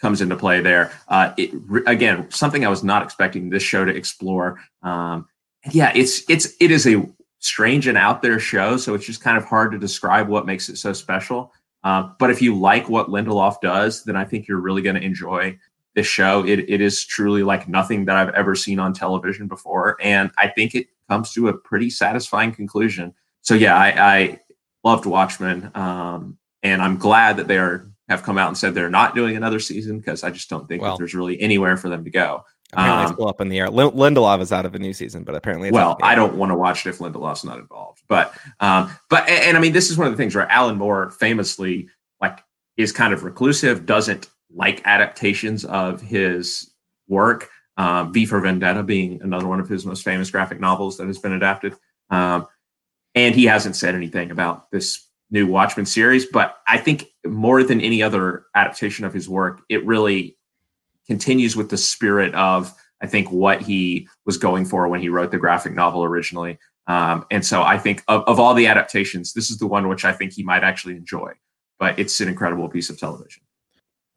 comes 0.00 0.20
into 0.20 0.36
play 0.36 0.60
there. 0.60 0.90
Uh, 1.06 1.32
it, 1.36 1.50
again, 1.86 2.28
something 2.30 2.64
I 2.64 2.68
was 2.68 2.82
not 2.82 3.02
expecting 3.02 3.48
this 3.48 3.62
show 3.62 3.84
to 3.84 3.94
explore. 3.94 4.60
Um, 4.82 5.28
yeah, 5.70 5.92
it's 5.94 6.28
it's 6.28 6.54
it 6.60 6.70
is 6.70 6.86
a 6.86 7.06
strange 7.38 7.86
and 7.86 7.98
out 7.98 8.22
there 8.22 8.40
show, 8.40 8.76
so 8.76 8.94
it's 8.94 9.06
just 9.06 9.20
kind 9.20 9.36
of 9.36 9.44
hard 9.44 9.72
to 9.72 9.78
describe 9.78 10.28
what 10.28 10.46
makes 10.46 10.68
it 10.68 10.78
so 10.78 10.92
special. 10.92 11.52
Uh, 11.84 12.10
but 12.18 12.30
if 12.30 12.42
you 12.42 12.58
like 12.58 12.88
what 12.88 13.08
Lindelof 13.08 13.60
does, 13.60 14.04
then 14.04 14.16
I 14.16 14.24
think 14.24 14.48
you're 14.48 14.60
really 14.60 14.82
going 14.82 14.96
to 14.96 15.02
enjoy 15.02 15.58
this 15.94 16.06
show. 16.06 16.44
It, 16.44 16.60
it 16.68 16.80
is 16.80 17.04
truly 17.04 17.42
like 17.42 17.68
nothing 17.68 18.04
that 18.06 18.16
I've 18.16 18.34
ever 18.34 18.54
seen 18.54 18.78
on 18.78 18.92
television 18.92 19.46
before. 19.46 19.96
And 20.02 20.30
I 20.38 20.48
think 20.48 20.74
it 20.74 20.88
comes 21.08 21.32
to 21.32 21.48
a 21.48 21.56
pretty 21.56 21.90
satisfying 21.90 22.52
conclusion. 22.52 23.14
So, 23.42 23.54
yeah, 23.54 23.76
I, 23.76 24.16
I 24.16 24.40
loved 24.84 25.06
Watchmen. 25.06 25.70
Um, 25.74 26.38
and 26.62 26.82
I'm 26.82 26.98
glad 26.98 27.36
that 27.36 27.48
they 27.48 27.58
are 27.58 27.88
have 28.08 28.22
come 28.22 28.38
out 28.38 28.48
and 28.48 28.56
said 28.56 28.74
they're 28.74 28.88
not 28.88 29.14
doing 29.14 29.36
another 29.36 29.60
season 29.60 29.98
because 29.98 30.24
I 30.24 30.30
just 30.30 30.48
don't 30.48 30.66
think 30.66 30.82
well, 30.82 30.92
that 30.92 30.98
there's 30.98 31.14
really 31.14 31.40
anywhere 31.40 31.76
for 31.76 31.88
them 31.88 32.04
to 32.04 32.10
go. 32.10 32.44
Apparently, 32.72 32.96
um, 32.96 33.02
it's 33.04 33.12
still 33.14 33.28
up 33.28 33.40
in 33.40 33.48
the 33.48 33.58
air. 33.58 33.66
L- 33.66 33.92
Lindelof 33.92 34.40
is 34.40 34.52
out 34.52 34.66
of 34.66 34.74
a 34.74 34.78
new 34.78 34.92
season, 34.92 35.24
but 35.24 35.34
apparently, 35.34 35.70
well, 35.70 35.96
I 36.02 36.14
don't 36.14 36.34
want 36.34 36.50
to 36.50 36.56
watch 36.56 36.86
it 36.86 36.90
if 36.90 36.98
Lindelof's 36.98 37.44
not 37.44 37.58
involved. 37.58 38.02
But, 38.08 38.34
um, 38.60 38.90
but, 39.08 39.28
and, 39.28 39.44
and, 39.44 39.56
I 39.56 39.60
mean, 39.60 39.72
this 39.72 39.90
is 39.90 39.96
one 39.96 40.06
of 40.06 40.12
the 40.12 40.16
things 40.16 40.34
where 40.34 40.50
Alan 40.50 40.76
Moore 40.76 41.10
famously 41.10 41.88
like 42.20 42.44
is 42.76 42.92
kind 42.92 43.14
of 43.14 43.24
reclusive, 43.24 43.86
doesn't 43.86 44.28
like 44.54 44.82
adaptations 44.84 45.64
of 45.64 46.00
his 46.00 46.70
work. 47.08 47.48
Um, 47.78 48.12
v 48.12 48.26
for 48.26 48.40
Vendetta 48.40 48.82
being 48.82 49.22
another 49.22 49.46
one 49.46 49.60
of 49.60 49.68
his 49.68 49.86
most 49.86 50.02
famous 50.02 50.30
graphic 50.32 50.58
novels 50.58 50.96
that 50.96 51.06
has 51.06 51.18
been 51.18 51.32
adapted. 51.32 51.76
Um, 52.10 52.48
and 53.14 53.34
he 53.34 53.44
hasn't 53.44 53.76
said 53.76 53.94
anything 53.94 54.32
about 54.32 54.70
this 54.72 55.06
new 55.30 55.46
Watchmen 55.46 55.86
series, 55.86 56.26
but 56.26 56.56
I 56.66 56.78
think 56.78 57.06
more 57.24 57.62
than 57.62 57.80
any 57.80 58.02
other 58.02 58.46
adaptation 58.54 59.04
of 59.04 59.12
his 59.12 59.28
work, 59.28 59.62
it 59.68 59.84
really 59.86 60.37
continues 61.08 61.56
with 61.56 61.70
the 61.70 61.76
spirit 61.76 62.34
of 62.34 62.72
I 63.00 63.06
think 63.06 63.30
what 63.30 63.62
he 63.62 64.08
was 64.26 64.36
going 64.36 64.64
for 64.64 64.88
when 64.88 65.00
he 65.00 65.08
wrote 65.08 65.30
the 65.30 65.38
graphic 65.38 65.72
novel 65.72 66.04
originally. 66.04 66.58
Um, 66.88 67.26
and 67.30 67.44
so 67.44 67.62
I 67.62 67.78
think 67.78 68.02
of, 68.08 68.22
of 68.26 68.40
all 68.40 68.54
the 68.54 68.66
adaptations, 68.66 69.32
this 69.32 69.50
is 69.50 69.58
the 69.58 69.66
one 69.66 69.88
which 69.88 70.04
I 70.04 70.12
think 70.12 70.32
he 70.32 70.42
might 70.42 70.64
actually 70.64 70.96
enjoy. 70.96 71.32
But 71.78 71.98
it's 71.98 72.20
an 72.20 72.28
incredible 72.28 72.68
piece 72.68 72.90
of 72.90 72.98
television. 72.98 73.42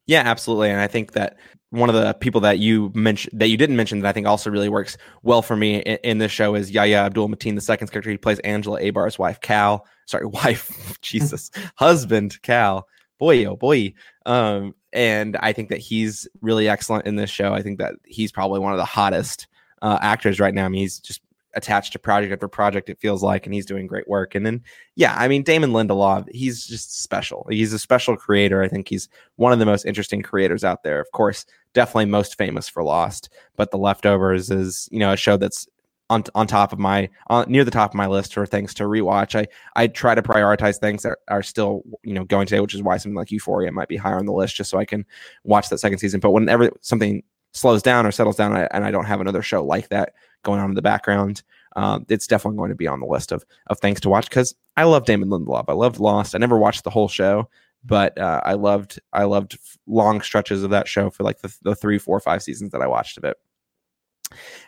Yeah, 0.07 0.23
absolutely. 0.25 0.71
And 0.71 0.79
I 0.79 0.87
think 0.87 1.11
that 1.11 1.37
one 1.69 1.89
of 1.89 1.95
the 1.95 2.13
people 2.13 2.41
that 2.41 2.59
you 2.59 2.91
mentioned 2.93 3.39
that 3.39 3.47
you 3.47 3.57
didn't 3.57 3.75
mention 3.75 3.99
that 3.99 4.09
I 4.09 4.11
think 4.11 4.27
also 4.27 4.49
really 4.49 4.67
works 4.67 4.97
well 5.23 5.41
for 5.41 5.55
me 5.55 5.77
in, 5.77 5.97
in 6.03 6.17
this 6.17 6.31
show 6.31 6.55
is 6.55 6.71
Yahya 6.71 6.97
Abdul 6.97 7.29
Mateen, 7.29 7.55
the 7.55 7.61
second 7.61 7.91
character. 7.91 8.09
He 8.09 8.17
plays 8.17 8.39
Angela 8.39 8.79
Abar's 8.81 9.19
wife, 9.19 9.39
Cal. 9.41 9.85
Sorry, 10.07 10.25
wife, 10.43 10.97
Jesus, 11.01 11.51
husband, 11.75 12.41
Cal. 12.41 12.87
Boy, 13.21 13.45
oh 13.45 13.55
boy. 13.55 13.93
Um, 14.25 14.73
and 14.93 15.37
I 15.37 15.53
think 15.53 15.69
that 15.69 15.77
he's 15.77 16.27
really 16.41 16.67
excellent 16.67 17.05
in 17.05 17.17
this 17.17 17.29
show. 17.29 17.53
I 17.53 17.61
think 17.61 17.77
that 17.77 17.93
he's 18.03 18.31
probably 18.31 18.59
one 18.59 18.73
of 18.73 18.79
the 18.79 18.83
hottest 18.83 19.45
uh, 19.83 19.99
actors 20.01 20.39
right 20.39 20.55
now. 20.55 20.65
I 20.65 20.69
mean, 20.69 20.81
he's 20.81 20.97
just 20.97 21.21
attached 21.53 21.93
to 21.93 21.99
project 21.99 22.33
after 22.33 22.47
project. 22.47 22.89
It 22.89 22.99
feels 22.99 23.21
like, 23.21 23.45
and 23.45 23.53
he's 23.53 23.67
doing 23.67 23.85
great 23.85 24.07
work. 24.07 24.33
And 24.33 24.43
then, 24.43 24.63
yeah, 24.95 25.13
I 25.15 25.27
mean, 25.27 25.43
Damon 25.43 25.69
Lindelof, 25.69 26.33
he's 26.33 26.65
just 26.65 27.03
special. 27.03 27.45
He's 27.47 27.73
a 27.73 27.77
special 27.77 28.17
creator. 28.17 28.63
I 28.63 28.67
think 28.67 28.87
he's 28.87 29.07
one 29.35 29.53
of 29.53 29.59
the 29.59 29.67
most 29.67 29.85
interesting 29.85 30.23
creators 30.23 30.63
out 30.63 30.81
there. 30.81 30.99
Of 30.99 31.11
course, 31.11 31.45
definitely 31.73 32.05
most 32.05 32.39
famous 32.39 32.67
for 32.67 32.81
Lost, 32.81 33.29
but 33.55 33.69
The 33.69 33.77
Leftovers 33.77 34.49
is 34.49 34.89
you 34.91 34.97
know 34.97 35.13
a 35.13 35.17
show 35.17 35.37
that's 35.37 35.67
on 36.11 36.23
on 36.35 36.45
top 36.45 36.73
of 36.73 36.79
my 36.79 37.09
on, 37.27 37.49
near 37.49 37.63
the 37.63 37.71
top 37.71 37.91
of 37.91 37.95
my 37.95 38.05
list 38.05 38.33
for 38.33 38.45
things 38.45 38.73
to 38.75 38.83
rewatch. 38.83 39.33
I 39.35 39.47
I 39.81 39.87
try 39.87 40.13
to 40.13 40.21
prioritize 40.21 40.77
things 40.77 41.03
that 41.03 41.17
are 41.29 41.41
still 41.41 41.83
you 42.03 42.13
know 42.13 42.25
going 42.25 42.45
today, 42.45 42.59
which 42.59 42.75
is 42.75 42.83
why 42.83 42.97
something 42.97 43.15
like 43.15 43.31
Euphoria 43.31 43.71
might 43.71 43.87
be 43.87 43.97
higher 43.97 44.19
on 44.19 44.25
the 44.25 44.33
list, 44.33 44.55
just 44.55 44.69
so 44.69 44.77
I 44.77 44.85
can 44.85 45.05
watch 45.43 45.69
that 45.69 45.79
second 45.79 45.99
season. 45.99 46.19
But 46.19 46.31
whenever 46.31 46.69
something 46.81 47.23
slows 47.53 47.81
down 47.81 48.05
or 48.05 48.11
settles 48.11 48.35
down, 48.35 48.55
and 48.55 48.85
I 48.85 48.91
don't 48.91 49.05
have 49.05 49.21
another 49.21 49.41
show 49.41 49.63
like 49.63 49.89
that 49.89 50.13
going 50.43 50.59
on 50.59 50.69
in 50.69 50.75
the 50.75 50.81
background, 50.81 51.43
um, 51.75 52.05
it's 52.09 52.27
definitely 52.27 52.57
going 52.57 52.69
to 52.69 52.75
be 52.75 52.87
on 52.87 52.99
the 52.99 53.05
list 53.05 53.31
of 53.31 53.45
of 53.67 53.79
things 53.79 54.01
to 54.01 54.09
watch 54.09 54.29
because 54.29 54.53
I 54.75 54.83
love 54.83 55.05
Damon 55.05 55.29
Lindelof. 55.29 55.65
I 55.69 55.73
loved 55.73 55.99
Lost. 55.99 56.35
I 56.35 56.39
never 56.39 56.57
watched 56.57 56.83
the 56.83 56.89
whole 56.89 57.07
show, 57.07 57.49
but 57.85 58.17
uh, 58.17 58.41
I 58.43 58.53
loved 58.53 58.99
I 59.13 59.23
loved 59.23 59.57
long 59.87 60.19
stretches 60.21 60.63
of 60.63 60.71
that 60.71 60.89
show 60.89 61.09
for 61.09 61.23
like 61.23 61.39
the, 61.39 61.55
the 61.61 61.75
three, 61.75 61.97
four, 61.97 62.19
five 62.19 62.43
seasons 62.43 62.71
that 62.71 62.81
I 62.81 62.87
watched 62.87 63.17
of 63.17 63.23
it. 63.23 63.37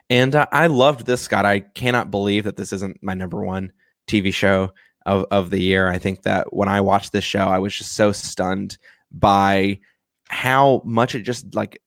And 0.10 0.36
uh, 0.36 0.48
I 0.52 0.68
loved 0.68 1.06
this, 1.06 1.22
Scott. 1.22 1.46
I 1.46 1.62
cannot 1.62 2.12
believe 2.12 2.44
that 2.44 2.58
this 2.58 2.74
isn't 2.74 3.02
my 3.02 3.14
number 3.14 3.42
one 3.44 3.72
TV 4.08 4.34
show 4.34 4.72
of, 5.06 5.26
of 5.32 5.50
the 5.50 5.60
year. 5.60 5.90
I 5.90 5.98
think 5.98 6.24
that 6.24 6.54
when 6.54 6.70
I 6.70 6.82
watched 6.82 7.12
this 7.12 7.24
show, 7.24 7.48
I 7.48 7.60
was 7.60 7.76
just 7.76 7.94
so 7.94 8.12
stunned 8.12 8.78
by 9.12 9.80
how 10.30 10.82
much 10.86 11.16
it 11.16 11.22
just 11.22 11.54
like 11.56 11.80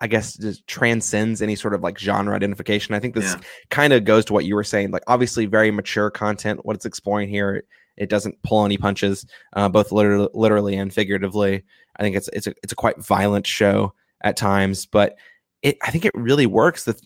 I 0.00 0.06
guess 0.06 0.36
just 0.36 0.66
transcends 0.66 1.40
any 1.40 1.54
sort 1.54 1.74
of 1.74 1.82
like 1.82 1.98
genre 1.98 2.34
identification. 2.34 2.94
I 2.94 3.00
think 3.00 3.14
this 3.14 3.34
yeah. 3.34 3.40
kind 3.70 3.92
of 3.92 4.04
goes 4.04 4.24
to 4.26 4.32
what 4.32 4.44
you 4.44 4.54
were 4.54 4.64
saying. 4.64 4.90
Like 4.90 5.04
obviously 5.06 5.46
very 5.46 5.70
mature 5.70 6.10
content. 6.10 6.64
What 6.64 6.76
it's 6.76 6.84
exploring 6.84 7.28
here, 7.28 7.56
it, 7.56 7.64
it 7.96 8.08
doesn't 8.10 8.42
pull 8.42 8.64
any 8.64 8.76
punches, 8.76 9.24
uh, 9.54 9.68
both 9.68 9.92
literally, 9.92 10.28
literally 10.34 10.76
and 10.76 10.92
figuratively. 10.92 11.62
I 11.96 12.02
think 12.02 12.16
it's 12.16 12.28
it's 12.32 12.46
a 12.46 12.54
it's 12.62 12.72
a 12.72 12.76
quite 12.76 12.98
violent 12.98 13.46
show 13.46 13.94
at 14.22 14.36
times, 14.36 14.84
but 14.84 15.16
it 15.64 15.78
I 15.82 15.90
think 15.90 16.04
it 16.04 16.12
really 16.14 16.46
works. 16.46 16.84
That 16.84 17.00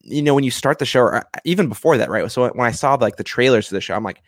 you 0.00 0.22
know 0.22 0.34
when 0.34 0.44
you 0.44 0.50
start 0.50 0.78
the 0.78 0.86
show, 0.86 1.00
or 1.00 1.16
uh, 1.16 1.22
even 1.44 1.68
before 1.68 1.98
that, 1.98 2.08
right? 2.08 2.30
So 2.30 2.48
when 2.48 2.66
I 2.66 2.70
saw 2.70 2.94
like 2.94 3.16
the 3.16 3.24
trailers 3.24 3.68
to 3.68 3.74
the 3.74 3.80
show, 3.82 3.94
I'm 3.94 4.04
like, 4.04 4.22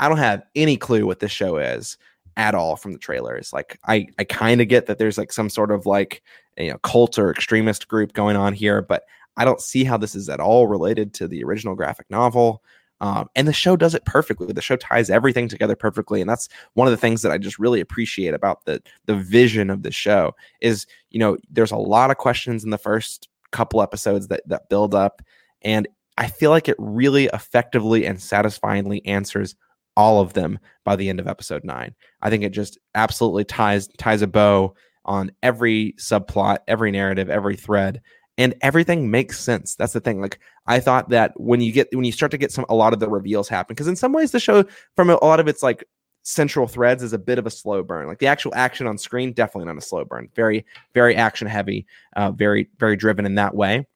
I 0.00 0.08
don't 0.08 0.18
have 0.18 0.42
any 0.54 0.76
clue 0.76 1.06
what 1.06 1.20
this 1.20 1.32
show 1.32 1.56
is 1.56 1.96
at 2.36 2.54
all 2.54 2.76
from 2.76 2.92
the 2.92 2.98
trailers. 2.98 3.52
Like 3.52 3.78
I 3.86 4.08
I 4.18 4.24
kind 4.24 4.60
of 4.60 4.68
get 4.68 4.86
that 4.86 4.98
there's 4.98 5.16
like 5.16 5.32
some 5.32 5.48
sort 5.48 5.70
of 5.70 5.86
like 5.86 6.22
you 6.58 6.70
know 6.70 6.78
cult 6.78 7.18
or 7.18 7.30
extremist 7.30 7.88
group 7.88 8.12
going 8.12 8.36
on 8.36 8.52
here, 8.52 8.82
but 8.82 9.04
I 9.36 9.44
don't 9.44 9.60
see 9.60 9.84
how 9.84 9.96
this 9.96 10.16
is 10.16 10.28
at 10.28 10.40
all 10.40 10.66
related 10.66 11.14
to 11.14 11.28
the 11.28 11.44
original 11.44 11.76
graphic 11.76 12.10
novel. 12.10 12.62
Um, 13.00 13.28
and 13.36 13.46
the 13.46 13.52
show 13.52 13.76
does 13.76 13.94
it 13.94 14.04
perfectly. 14.04 14.52
The 14.52 14.60
show 14.60 14.76
ties 14.76 15.10
everything 15.10 15.48
together 15.48 15.76
perfectly, 15.76 16.20
and 16.20 16.28
that's 16.28 16.48
one 16.74 16.88
of 16.88 16.90
the 16.90 16.96
things 16.96 17.22
that 17.22 17.32
I 17.32 17.38
just 17.38 17.58
really 17.58 17.80
appreciate 17.80 18.34
about 18.34 18.64
the 18.64 18.82
the 19.06 19.14
vision 19.14 19.70
of 19.70 19.82
the 19.82 19.92
show. 19.92 20.34
Is 20.60 20.86
you 21.10 21.18
know 21.18 21.36
there's 21.50 21.72
a 21.72 21.76
lot 21.76 22.10
of 22.10 22.16
questions 22.16 22.64
in 22.64 22.70
the 22.70 22.78
first 22.78 23.28
couple 23.52 23.82
episodes 23.82 24.28
that 24.28 24.42
that 24.46 24.68
build 24.68 24.94
up, 24.94 25.22
and 25.62 25.86
I 26.16 26.26
feel 26.26 26.50
like 26.50 26.68
it 26.68 26.76
really 26.78 27.26
effectively 27.32 28.04
and 28.04 28.20
satisfyingly 28.20 29.04
answers 29.06 29.54
all 29.96 30.20
of 30.20 30.32
them 30.32 30.58
by 30.84 30.96
the 30.96 31.08
end 31.08 31.20
of 31.20 31.28
episode 31.28 31.64
nine. 31.64 31.94
I 32.22 32.30
think 32.30 32.42
it 32.42 32.50
just 32.50 32.78
absolutely 32.94 33.44
ties 33.44 33.88
ties 33.98 34.22
a 34.22 34.26
bow 34.26 34.74
on 35.04 35.30
every 35.42 35.94
subplot, 35.98 36.58
every 36.68 36.90
narrative, 36.90 37.30
every 37.30 37.56
thread, 37.56 38.00
and 38.38 38.54
everything 38.62 39.10
makes 39.10 39.38
sense. 39.38 39.74
That's 39.74 39.92
the 39.92 40.00
thing. 40.00 40.20
Like 40.20 40.38
I 40.66 40.78
thought 40.78 41.10
that 41.10 41.38
when 41.38 41.60
you 41.60 41.72
get 41.72 41.88
when 41.92 42.04
you 42.04 42.12
start 42.12 42.30
to 42.30 42.38
get 42.38 42.52
some 42.52 42.64
a 42.68 42.74
lot 42.74 42.92
of 42.92 43.00
the 43.00 43.08
reveals 43.10 43.48
happen 43.48 43.74
because 43.74 43.88
in 43.88 43.96
some 43.96 44.12
ways 44.12 44.30
the 44.30 44.40
show 44.40 44.64
from 44.94 45.10
a, 45.10 45.22
lot 45.22 45.40
of 45.40 45.48
its 45.48 45.62
like 45.62 45.84
central 46.22 46.68
threads 46.68 47.02
is 47.02 47.12
a 47.12 47.18
bit 47.18 47.38
of 47.38 47.46
a 47.46 47.50
slow 47.50 47.82
burn. 47.82 48.06
Like 48.06 48.20
the 48.20 48.28
actual 48.28 48.54
action 48.54 48.86
on 48.86 48.96
screen, 48.96 49.32
definitely 49.32 49.66
not 49.66 49.76
a 49.76 49.84
slow 49.84 50.04
burn. 50.04 50.28
Very 50.36 50.64
very 50.94 51.16
action 51.16 51.48
heavy, 51.48 51.84
uh, 52.16 52.30
very 52.30 52.70
very 52.78 52.96
driven 52.96 53.26
in 53.26 53.34
that 53.34 53.56
way. 53.56 53.86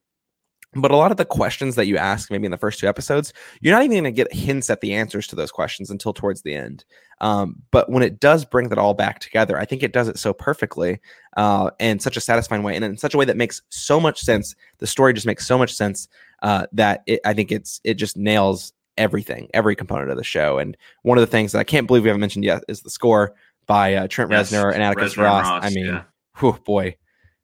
But 0.75 0.91
a 0.91 0.95
lot 0.95 1.11
of 1.11 1.17
the 1.17 1.25
questions 1.25 1.75
that 1.75 1.85
you 1.85 1.97
ask, 1.97 2.31
maybe 2.31 2.45
in 2.45 2.51
the 2.51 2.57
first 2.57 2.79
two 2.79 2.87
episodes, 2.87 3.33
you're 3.61 3.73
not 3.73 3.83
even 3.83 3.95
going 3.95 4.03
to 4.05 4.11
get 4.11 4.33
hints 4.33 4.69
at 4.69 4.81
the 4.81 4.93
answers 4.93 5.27
to 5.27 5.35
those 5.35 5.51
questions 5.51 5.91
until 5.91 6.13
towards 6.13 6.41
the 6.41 6.55
end. 6.55 6.83
Um, 7.21 7.57
but 7.71 7.89
when 7.89 8.03
it 8.03 8.19
does 8.19 8.43
bring 8.43 8.69
that 8.69 8.77
all 8.77 8.93
back 8.93 9.19
together, 9.19 9.57
I 9.57 9.65
think 9.65 9.83
it 9.83 9.93
does 9.93 10.07
it 10.07 10.17
so 10.17 10.33
perfectly 10.33 10.99
uh, 11.37 11.69
and 11.79 12.01
such 12.01 12.17
a 12.17 12.21
satisfying 12.21 12.63
way, 12.63 12.75
and 12.75 12.83
in 12.83 12.97
such 12.97 13.13
a 13.13 13.17
way 13.17 13.25
that 13.25 13.37
makes 13.37 13.61
so 13.69 13.99
much 13.99 14.19
sense. 14.19 14.55
The 14.79 14.87
story 14.87 15.13
just 15.13 15.27
makes 15.27 15.45
so 15.45 15.57
much 15.57 15.73
sense 15.73 16.07
uh, 16.41 16.65
that 16.73 17.03
it, 17.05 17.21
I 17.23 17.33
think 17.33 17.51
it's 17.51 17.79
it 17.83 17.95
just 17.95 18.17
nails 18.17 18.73
everything, 18.97 19.49
every 19.53 19.75
component 19.75 20.11
of 20.11 20.17
the 20.17 20.23
show. 20.23 20.57
And 20.57 20.75
one 21.03 21.17
of 21.17 21.21
the 21.21 21.27
things 21.27 21.51
that 21.51 21.59
I 21.59 21.63
can't 21.63 21.87
believe 21.87 22.03
we 22.03 22.09
haven't 22.09 22.21
mentioned 22.21 22.45
yet 22.45 22.63
is 22.67 22.81
the 22.81 22.89
score 22.89 23.33
by 23.67 23.95
uh, 23.95 24.07
Trent 24.07 24.31
yes, 24.31 24.51
Reznor 24.51 24.73
and 24.73 24.83
Atticus 24.83 25.17
Ross. 25.17 25.45
Ross. 25.45 25.63
I 25.63 25.69
mean, 25.69 25.85
yeah. 25.85 26.03
whew, 26.39 26.59
boy, 26.65 26.97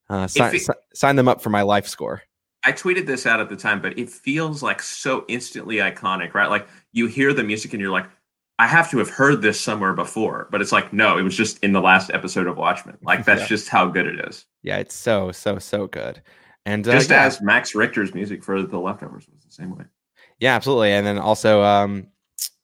uh, 0.09 0.27
si- 0.27 0.41
it, 0.41 0.67
sign 0.93 1.15
them 1.15 1.27
up 1.27 1.41
for 1.41 1.49
my 1.49 1.61
life 1.61 1.87
score. 1.87 2.23
I 2.69 2.71
tweeted 2.71 3.07
this 3.07 3.25
out 3.25 3.39
at 3.39 3.49
the 3.49 3.55
time, 3.55 3.81
but 3.81 3.97
it 3.97 4.11
feels 4.11 4.61
like 4.61 4.79
so 4.79 5.25
instantly 5.27 5.77
iconic, 5.77 6.35
right? 6.35 6.51
Like 6.51 6.67
you 6.91 7.07
hear 7.07 7.33
the 7.33 7.43
music 7.43 7.73
and 7.73 7.81
you're 7.81 7.89
like, 7.89 8.05
I 8.59 8.67
have 8.67 8.91
to 8.91 8.99
have 8.99 9.09
heard 9.09 9.41
this 9.41 9.59
somewhere 9.59 9.93
before, 9.93 10.47
but 10.51 10.61
it's 10.61 10.71
like, 10.71 10.93
no, 10.93 11.17
it 11.17 11.23
was 11.23 11.35
just 11.35 11.57
in 11.63 11.73
the 11.73 11.81
last 11.81 12.11
episode 12.13 12.45
of 12.45 12.57
Watchmen. 12.57 12.99
Like 13.01 13.25
that's 13.25 13.41
yeah. 13.41 13.47
just 13.47 13.69
how 13.69 13.87
good 13.87 14.05
it 14.05 14.19
is. 14.29 14.45
Yeah, 14.61 14.77
it's 14.77 14.93
so, 14.93 15.31
so, 15.31 15.57
so 15.57 15.87
good. 15.87 16.21
And 16.67 16.87
uh, 16.87 16.91
just 16.91 17.09
yeah. 17.09 17.23
as 17.23 17.41
Max 17.41 17.73
Richter's 17.73 18.13
music 18.13 18.43
for 18.43 18.61
The 18.61 18.77
Leftovers 18.77 19.27
was 19.27 19.43
the 19.43 19.51
same 19.51 19.75
way. 19.75 19.85
Yeah, 20.39 20.53
absolutely. 20.53 20.91
And 20.91 21.07
then 21.07 21.17
also, 21.17 21.63
um, 21.63 22.05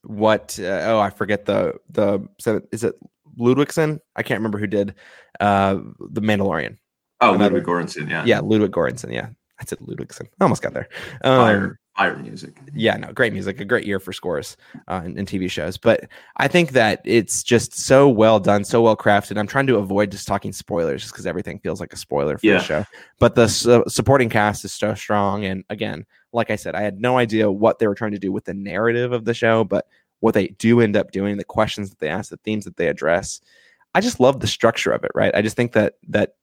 what, 0.03 0.59
uh, 0.61 0.81
oh, 0.83 0.99
I 0.99 1.09
forget 1.09 1.45
the, 1.45 1.79
the, 1.89 2.27
is 2.71 2.83
it 2.83 2.93
Ludwigson? 3.39 4.01
I 4.15 4.21
can't 4.21 4.37
remember 4.37 4.59
who 4.59 4.67
did 4.67 4.93
uh, 5.39 5.79
The 6.11 6.21
Mandalorian. 6.21 6.77
Oh, 7.21 7.31
Ludwig 7.31 7.63
Göransson, 7.63 8.07
yeah. 8.07 8.23
Yeah, 8.23 8.41
Ludwig 8.41 8.71
Göransson, 8.71 9.11
yeah. 9.11 9.29
I 9.59 9.65
said 9.65 9.79
Ludwigson. 9.79 10.27
I 10.39 10.43
almost 10.43 10.61
got 10.61 10.73
there. 10.73 10.89
Um, 11.23 11.37
fire, 11.37 11.79
fire 11.95 12.17
music. 12.17 12.57
Yeah, 12.73 12.97
no, 12.97 13.13
great 13.13 13.31
music. 13.31 13.59
A 13.59 13.65
great 13.65 13.85
year 13.85 13.99
for 13.99 14.11
scores 14.11 14.57
uh, 14.87 15.01
in, 15.05 15.17
in, 15.17 15.25
TV 15.25 15.49
shows. 15.49 15.77
But 15.77 16.09
I 16.37 16.47
think 16.47 16.71
that 16.71 17.01
it's 17.05 17.41
just 17.41 17.73
so 17.73 18.09
well 18.09 18.39
done, 18.39 18.65
so 18.65 18.81
well 18.81 18.97
crafted. 18.97 19.37
I'm 19.37 19.47
trying 19.47 19.67
to 19.67 19.77
avoid 19.77 20.11
just 20.11 20.27
talking 20.27 20.51
spoilers, 20.51 21.01
just 21.01 21.13
because 21.13 21.25
everything 21.25 21.59
feels 21.59 21.79
like 21.79 21.93
a 21.93 21.97
spoiler 21.97 22.37
for 22.37 22.45
yeah. 22.45 22.57
the 22.57 22.63
show. 22.63 22.85
But 23.19 23.35
the 23.35 23.47
su- 23.47 23.85
supporting 23.87 24.29
cast 24.29 24.65
is 24.65 24.73
so 24.73 24.93
strong. 24.93 25.45
And 25.45 25.63
again, 25.69 26.05
like 26.33 26.51
I 26.51 26.57
said, 26.57 26.75
I 26.75 26.81
had 26.81 26.99
no 26.99 27.17
idea 27.17 27.49
what 27.49 27.79
they 27.79 27.87
were 27.87 27.95
trying 27.95 28.11
to 28.11 28.19
do 28.19 28.31
with 28.31 28.45
the 28.45 28.53
narrative 28.53 29.13
of 29.13 29.23
the 29.23 29.33
show, 29.33 29.63
but 29.63 29.87
what 30.19 30.33
they 30.33 30.47
do 30.47 30.81
end 30.81 30.97
up 30.97 31.11
doing, 31.11 31.37
the 31.37 31.43
questions 31.43 31.89
that 31.89 31.99
they 31.99 32.09
ask, 32.09 32.29
the 32.29 32.37
themes 32.37 32.65
that 32.65 32.75
they 32.75 32.87
address. 32.87 33.39
I 33.93 34.01
just 34.01 34.19
love 34.19 34.41
the 34.41 34.47
structure 34.47 34.91
of 34.91 35.05
it, 35.05 35.11
right? 35.15 35.33
I 35.33 35.41
just 35.41 35.55
think 35.55 35.71
that 35.73 35.93
that 36.09 36.35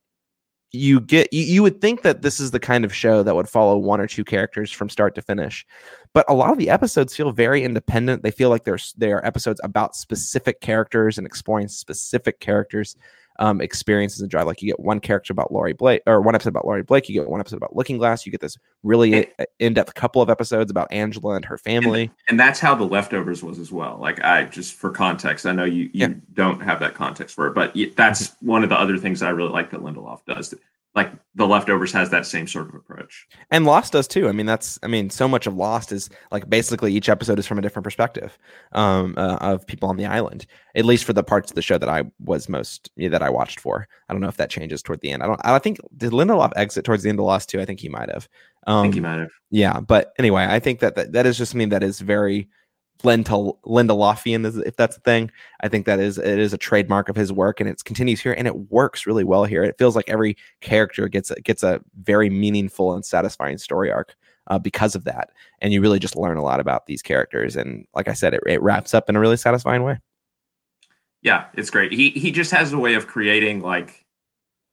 you 0.73 1.01
get 1.01 1.32
you, 1.32 1.43
you 1.43 1.62
would 1.62 1.81
think 1.81 2.03
that 2.03 2.23
this 2.23 2.40
is 2.40 2.51
the 2.51 2.61
kind 2.61 2.85
of 2.85 2.94
show 2.94 3.23
that 3.23 3.35
would 3.35 3.49
follow 3.49 3.77
one 3.77 4.01
or 4.01 4.07
two 4.07 4.24
characters 4.24 4.73
from 4.73 4.89
start 4.89 5.15
to 5.15 5.23
finish 5.23 5.66
but 6.15 6.28
a 6.28 6.35
lot 6.35 6.53
of 6.53 6.59
the 6.59 6.69
episodes 6.69 7.16
feel 7.16 7.32
very 7.32 7.65
independent. 7.65 8.23
They 8.23 8.31
feel 8.31 8.51
like 8.51 8.65
there's 8.65 8.93
they 8.99 9.12
are 9.12 9.24
episodes 9.24 9.61
about 9.65 9.97
specific 9.97 10.61
characters 10.61 11.19
and 11.19 11.27
exploring 11.27 11.69
specific 11.69 12.40
characters 12.40 12.97
um, 13.43 13.60
experiences 13.60 14.20
and 14.20 14.31
drive. 14.31 14.47
Like 14.47 14.62
you 14.62 14.69
get 14.69 14.78
one 14.78 15.01
character 15.01 15.32
about 15.32 15.52
Laurie 15.52 15.73
Blake, 15.73 16.01
or 16.06 16.20
one 16.20 16.36
episode 16.36 16.51
about 16.51 16.64
Laurie 16.64 16.85
Blake. 16.85 17.09
You 17.09 17.14
get 17.20 17.28
one 17.28 17.40
episode 17.40 17.56
about 17.56 17.74
Looking 17.74 17.98
Glass. 17.98 18.24
You 18.24 18.31
get 18.31 18.40
this 18.40 18.56
really 18.85 19.27
in 19.59 19.74
depth 19.74 19.94
couple 19.94 20.23
of 20.23 20.31
episodes 20.31 20.70
about 20.70 20.93
Angela 20.93 21.35
and 21.35 21.44
her 21.44 21.59
family. 21.59 22.02
And, 22.02 22.10
and, 22.28 22.40
that's 22.40 22.60
how 22.60 22.77
the 22.77 22.85
leftovers 22.85 23.43
was 23.43 23.59
as 23.59 23.73
well. 23.73 23.98
Like 24.01 24.23
I 24.23 24.44
just 24.44 24.74
for 24.74 24.90
context, 24.90 25.44
I 25.44 25.52
know 25.52 25.64
you 25.64 25.90
you 25.93 26.06
yeah. 26.06 26.14
don't 26.35 26.62
have 26.62 26.78
that 26.81 26.94
context 26.94 27.35
for 27.35 27.48
it, 27.48 27.55
but 27.55 27.74
that's 27.97 28.28
mm-hmm. 28.28 28.47
one 28.47 28.62
of 28.62 28.69
the 28.69 28.78
other 28.78 28.97
things 28.97 29.19
that 29.20 29.27
I 29.27 29.31
really 29.31 29.51
like 29.51 29.70
that 29.70 29.81
Lindelof 29.81 30.20
does 30.24 30.55
like 30.94 31.10
the 31.35 31.47
leftovers 31.47 31.90
has 31.93 32.10
that 32.10 32.27
same 32.27 32.47
sort 32.47 32.69
of 32.69 32.74
approach. 32.74 33.27
And 33.51 33.64
lost 33.64 33.93
does 33.93 34.06
too. 34.06 34.28
I 34.28 34.32
mean 34.32 34.47
that's 34.47 34.78
i 34.82 34.86
mean 34.86 35.09
so 35.09 35.27
much 35.27 35.47
of 35.47 35.55
lost 35.55 35.90
is 35.93 36.10
like 36.31 36.48
basically 36.48 36.93
each 36.93 37.09
episode 37.09 37.39
is 37.39 37.47
from 37.47 37.59
a 37.59 37.62
different 37.62 37.85
perspective 37.85 38.36
um, 38.73 39.14
uh, 39.16 39.39
of 39.40 39.66
people 39.66 39.89
on 39.89 39.97
the 39.97 40.06
island 40.06 40.47
at 40.74 40.85
least 40.85 41.05
for 41.05 41.12
the 41.12 41.23
parts 41.23 41.51
of 41.51 41.55
the 41.55 41.62
show 41.62 41.78
that 41.78 41.89
i 41.89 42.02
was 42.20 42.48
most 42.48 42.90
yeah, 42.97 43.09
that 43.09 43.23
i 43.23 43.31
watched 43.31 43.60
for. 43.60 43.89
I 44.09 44.12
don't 44.12 44.20
know 44.20 44.28
if 44.28 44.36
that 44.36 44.51
changes 44.51 44.82
toward 44.82 45.01
the 45.01 45.10
end. 45.10 45.23
I 45.23 45.27
don't 45.27 45.40
i 45.44 45.59
think 45.59 45.78
did 45.97 46.12
lindelof 46.12 46.52
exit 46.56 46.85
towards 46.85 47.02
the 47.02 47.09
end 47.09 47.19
of 47.19 47.24
lost 47.24 47.48
too? 47.48 47.60
I 47.60 47.64
think 47.64 47.81
he 47.81 47.89
might 47.89 48.10
have. 48.10 48.28
Um, 48.66 48.78
i 48.78 48.82
think 48.82 48.94
he 48.94 49.01
um, 49.01 49.05
might 49.05 49.20
have. 49.20 49.31
yeah 49.51 49.81
but 49.81 50.12
anyway 50.19 50.47
i 50.48 50.60
think 50.60 50.81
that 50.81 50.94
that, 50.94 51.12
that 51.12 51.27
is 51.27 51.39
just 51.39 51.52
something 51.52 51.70
that 51.70 51.82
is 51.82 52.01
very 52.01 52.48
Linda 53.05 53.51
Linda 53.64 53.94
Lothian, 53.94 54.44
if 54.44 54.77
that's 54.77 54.97
a 54.97 55.01
thing. 55.01 55.31
I 55.60 55.69
think 55.69 55.86
that 55.86 55.98
is 55.98 56.19
it 56.19 56.39
is 56.39 56.52
a 56.52 56.59
trademark 56.59 57.09
of 57.09 57.16
his 57.16 57.32
work, 57.32 57.60
and 57.60 57.69
it 57.69 57.82
continues 57.85 58.20
here, 58.20 58.32
and 58.32 58.47
it 58.47 58.70
works 58.70 59.06
really 59.06 59.24
well 59.24 59.44
here. 59.44 59.64
It 59.64 59.77
feels 59.78 59.97
like 59.97 60.09
every 60.09 60.36
character 60.60 61.09
gets 61.09 61.31
a, 61.31 61.40
gets 61.40 61.62
a 61.62 61.81
very 62.02 62.31
meaningful 62.31 62.94
and 62.94 63.05
satisfying 63.05 63.59
story 63.59 63.90
arc 63.90 64.14
uh, 64.47 64.59
because 64.59 64.94
of 64.94 65.05
that, 65.05 65.31
and 65.60 65.73
you 65.73 65.81
really 65.81 65.98
just 65.98 66.16
learn 66.16 66.36
a 66.36 66.43
lot 66.43 66.60
about 66.60 66.86
these 66.86 67.02
characters. 67.02 67.56
And 67.56 67.86
like 67.94 68.09
I 68.09 68.12
said, 68.12 68.35
it, 68.35 68.43
it 68.47 68.62
wraps 68.62 68.94
up 68.94 69.09
in 69.09 69.16
a 69.16 69.20
really 69.20 69.36
satisfying 69.36 69.82
way. 69.82 69.98
Yeah, 71.23 71.47
it's 71.55 71.70
great. 71.70 71.93
He 71.93 72.10
he 72.10 72.31
just 72.31 72.51
has 72.51 72.73
a 72.73 72.78
way 72.78 72.94
of 72.94 73.06
creating 73.06 73.60
like 73.60 74.05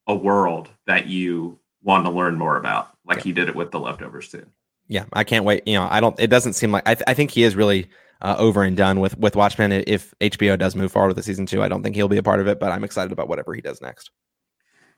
a 0.07 0.15
world 0.15 0.69
that 0.87 1.07
you 1.07 1.59
want 1.83 2.05
to 2.05 2.11
learn 2.11 2.35
more 2.35 2.57
about, 2.57 2.91
like 3.05 3.17
yeah. 3.17 3.23
he 3.23 3.31
did 3.31 3.49
it 3.49 3.55
with 3.55 3.71
the 3.71 3.79
leftovers 3.79 4.29
too. 4.29 4.45
Yeah, 4.87 5.05
I 5.13 5.23
can't 5.23 5.45
wait. 5.45 5.67
You 5.67 5.75
know, 5.75 5.87
I 5.89 5.99
don't. 5.99 6.19
It 6.19 6.31
doesn't 6.31 6.53
seem 6.53 6.71
like 6.71 6.87
I. 6.87 6.95
Th- 6.95 7.03
I 7.07 7.13
think 7.13 7.29
he 7.31 7.43
is 7.43 7.55
really 7.55 7.87
uh, 8.21 8.35
over 8.37 8.63
and 8.63 8.75
done 8.75 8.99
with 8.99 9.17
with 9.17 9.35
Watchmen. 9.35 9.71
If 9.71 10.13
HBO 10.19 10.57
does 10.57 10.75
move 10.75 10.91
forward 10.91 11.09
with 11.09 11.17
the 11.17 11.23
season 11.23 11.45
two, 11.45 11.63
I 11.63 11.67
don't 11.67 11.83
think 11.83 11.95
he'll 11.95 12.07
be 12.07 12.17
a 12.17 12.23
part 12.23 12.39
of 12.39 12.47
it, 12.47 12.59
but 12.59 12.71
I'm 12.71 12.83
excited 12.83 13.11
about 13.11 13.27
whatever 13.27 13.53
he 13.53 13.61
does 13.61 13.81
next. 13.81 14.11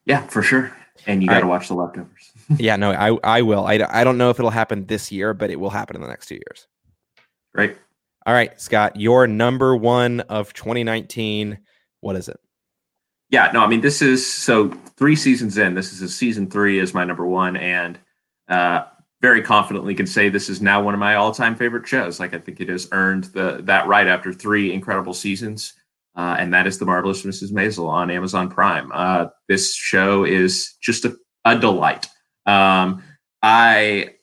Yeah, 0.06 0.26
for 0.28 0.42
sure. 0.42 0.76
And 1.06 1.22
you 1.22 1.30
got 1.30 1.40
to 1.40 1.46
right. 1.46 1.50
watch 1.50 1.68
the 1.68 1.76
leftovers. 1.76 2.32
yeah, 2.58 2.76
no, 2.76 2.92
I 2.92 3.18
I 3.24 3.42
will. 3.42 3.66
I, 3.66 3.80
I 3.90 4.04
don't 4.04 4.18
know 4.18 4.30
if 4.30 4.40
it'll 4.40 4.52
happen 4.52 4.86
this 4.86 5.12
year, 5.12 5.34
but 5.34 5.50
it 5.50 5.60
will 5.60 5.70
happen 5.70 5.96
in 5.96 6.02
the 6.02 6.08
next 6.08 6.28
two 6.28 6.36
years. 6.36 6.68
Great. 7.54 7.78
All 8.26 8.34
right, 8.34 8.60
Scott, 8.62 8.98
your 8.98 9.28
number 9.28 9.76
one 9.76 10.22
of 10.22 10.54
2019. 10.54 11.58
What 12.02 12.16
is 12.16 12.30
it? 12.30 12.40
Yeah, 13.30 13.50
no, 13.54 13.64
I 13.64 13.68
mean 13.68 13.82
this 13.82 14.02
is 14.02 14.26
so 14.26 14.70
three 14.98 15.16
seasons 15.16 15.58
in. 15.58 15.74
This 15.74 15.94
is 15.94 16.02
a 16.02 16.10
season 16.10 16.50
three 16.50 16.80
is 16.80 16.94
my 16.94 17.06
number 17.06 17.26
one, 17.26 17.56
and 17.56 17.98
uh, 18.50 18.84
very 19.22 19.42
confidently 19.42 19.94
can 19.94 20.08
say 20.08 20.30
this 20.30 20.50
is 20.50 20.62
now 20.62 20.82
one 20.82 20.94
of 20.94 21.00
my 21.00 21.16
all-time 21.16 21.56
favorite 21.56 21.88
shows. 21.88 22.20
Like 22.20 22.34
I 22.34 22.40
think 22.40 22.60
it 22.60 22.70
has 22.70 22.88
earned 22.92 23.26
the 23.26 23.62
that 23.64 23.88
right 23.88 24.08
after 24.08 24.34
three 24.34 24.74
incredible 24.74 25.14
seasons, 25.14 25.74
uh, 26.16 26.36
and 26.40 26.54
that 26.54 26.68
is 26.68 26.80
the 26.80 26.86
marvelous 26.86 27.24
Mrs. 27.24 27.52
Maisel 27.52 27.88
on 27.88 28.10
Amazon 28.10 28.50
Prime. 28.50 28.92
Uh, 28.94 29.28
this 29.48 29.76
show 29.76 30.24
is 30.24 30.76
just 30.82 31.06
a, 31.06 31.16
a 31.46 31.58
delight. 31.58 32.08
Um, 32.48 33.04
I 33.44 34.16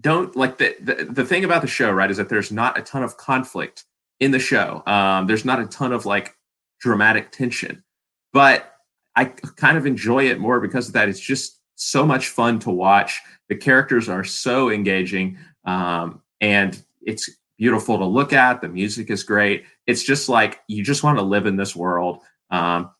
don't 0.00 0.34
like 0.34 0.58
the, 0.58 0.74
the 0.80 1.04
the 1.10 1.24
thing 1.24 1.44
about 1.44 1.60
the 1.60 1.68
show, 1.68 1.90
right, 1.92 2.10
is 2.10 2.16
that 2.16 2.30
there's 2.30 2.50
not 2.50 2.78
a 2.78 2.82
ton 2.82 3.02
of 3.02 3.18
conflict 3.18 3.84
in 4.20 4.30
the 4.30 4.38
show. 4.38 4.82
Um, 4.86 5.26
there's 5.26 5.44
not 5.44 5.60
a 5.60 5.66
ton 5.66 5.92
of 5.92 6.06
like 6.06 6.34
dramatic 6.80 7.30
tension, 7.30 7.84
but 8.32 8.72
I 9.16 9.26
kind 9.26 9.76
of 9.76 9.84
enjoy 9.84 10.30
it 10.30 10.40
more 10.40 10.60
because 10.60 10.88
of 10.88 10.94
that. 10.94 11.08
It's 11.10 11.20
just 11.20 11.57
so 11.78 12.04
much 12.04 12.28
fun 12.28 12.58
to 12.60 12.70
watch. 12.70 13.20
The 13.48 13.56
characters 13.56 14.08
are 14.08 14.24
so 14.24 14.70
engaging, 14.70 15.38
um, 15.64 16.22
and 16.40 16.80
it's 17.00 17.30
beautiful 17.56 17.98
to 17.98 18.04
look 18.04 18.32
at. 18.32 18.60
The 18.60 18.68
music 18.68 19.10
is 19.10 19.22
great. 19.22 19.64
It's 19.86 20.02
just 20.02 20.28
like 20.28 20.60
you 20.68 20.84
just 20.84 21.02
want 21.02 21.18
to 21.18 21.22
live 21.24 21.46
in 21.46 21.56
this 21.56 21.74
world. 21.74 22.20
Um, 22.50 22.90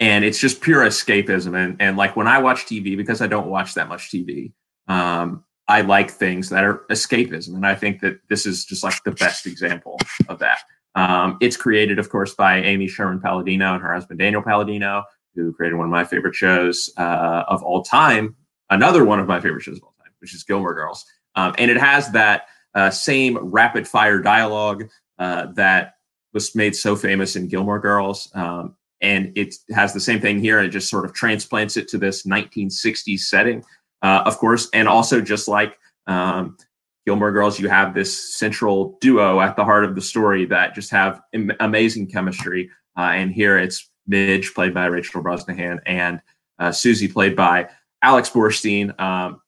and 0.00 0.24
it's 0.24 0.38
just 0.38 0.60
pure 0.60 0.82
escapism. 0.82 1.56
And, 1.56 1.76
and 1.80 1.96
like 1.96 2.16
when 2.16 2.26
I 2.26 2.38
watch 2.38 2.64
TV, 2.64 2.96
because 2.96 3.20
I 3.20 3.26
don't 3.26 3.48
watch 3.48 3.74
that 3.74 3.88
much 3.88 4.10
TV, 4.10 4.52
um, 4.88 5.44
I 5.68 5.82
like 5.82 6.10
things 6.10 6.48
that 6.48 6.64
are 6.64 6.84
escapism. 6.90 7.54
And 7.54 7.66
I 7.66 7.74
think 7.74 8.00
that 8.00 8.18
this 8.28 8.46
is 8.46 8.64
just 8.64 8.82
like 8.82 9.02
the 9.04 9.12
best 9.12 9.46
example 9.46 9.98
of 10.28 10.38
that. 10.40 10.60
Um, 10.94 11.38
it's 11.40 11.56
created, 11.56 11.98
of 11.98 12.10
course, 12.10 12.34
by 12.34 12.58
Amy 12.58 12.88
Sherman 12.88 13.20
Palladino 13.20 13.74
and 13.74 13.82
her 13.82 13.94
husband 13.94 14.18
Daniel 14.18 14.42
Palladino, 14.42 15.04
who 15.34 15.52
created 15.52 15.76
one 15.76 15.86
of 15.86 15.92
my 15.92 16.04
favorite 16.04 16.34
shows 16.34 16.90
uh, 16.96 17.44
of 17.48 17.62
all 17.62 17.82
time. 17.82 18.36
Another 18.70 19.04
one 19.04 19.20
of 19.20 19.26
my 19.26 19.40
favorite 19.40 19.62
shows 19.62 19.78
of 19.78 19.84
all 19.84 19.94
time, 20.02 20.12
which 20.20 20.34
is 20.34 20.42
Gilmore 20.44 20.74
Girls. 20.74 21.04
Um, 21.34 21.54
and 21.58 21.70
it 21.70 21.78
has 21.78 22.10
that 22.12 22.46
uh, 22.74 22.90
same 22.90 23.38
rapid 23.38 23.86
fire 23.86 24.20
dialogue 24.20 24.88
uh, 25.18 25.46
that 25.54 25.94
was 26.32 26.54
made 26.54 26.74
so 26.74 26.96
famous 26.96 27.36
in 27.36 27.48
Gilmore 27.48 27.78
Girls. 27.78 28.30
Um, 28.34 28.76
and 29.00 29.32
it 29.36 29.54
has 29.74 29.92
the 29.92 30.00
same 30.00 30.20
thing 30.20 30.38
here. 30.38 30.58
And 30.58 30.66
it 30.66 30.70
just 30.70 30.88
sort 30.88 31.04
of 31.04 31.12
transplants 31.12 31.76
it 31.76 31.88
to 31.88 31.98
this 31.98 32.24
1960s 32.24 33.20
setting, 33.20 33.64
uh, 34.02 34.22
of 34.24 34.38
course. 34.38 34.68
And 34.72 34.88
also, 34.88 35.20
just 35.20 35.48
like 35.48 35.76
um, 36.06 36.56
Gilmore 37.04 37.32
Girls, 37.32 37.58
you 37.58 37.68
have 37.68 37.94
this 37.94 38.36
central 38.36 38.96
duo 39.00 39.40
at 39.40 39.56
the 39.56 39.64
heart 39.64 39.84
of 39.84 39.94
the 39.94 40.00
story 40.00 40.44
that 40.46 40.74
just 40.74 40.90
have 40.90 41.20
Im- 41.32 41.52
amazing 41.60 42.08
chemistry. 42.08 42.70
Uh, 42.96 43.10
and 43.14 43.32
here 43.32 43.58
it's 43.58 43.90
Midge, 44.06 44.54
played 44.54 44.74
by 44.74 44.86
Rachel 44.86 45.22
Brosnahan, 45.22 45.80
and 45.86 46.20
uh, 46.58 46.72
Susie, 46.72 47.08
played 47.08 47.36
by 47.36 47.68
Alex 48.02 48.30
Borstein. 48.30 48.98
Um, 49.00 49.40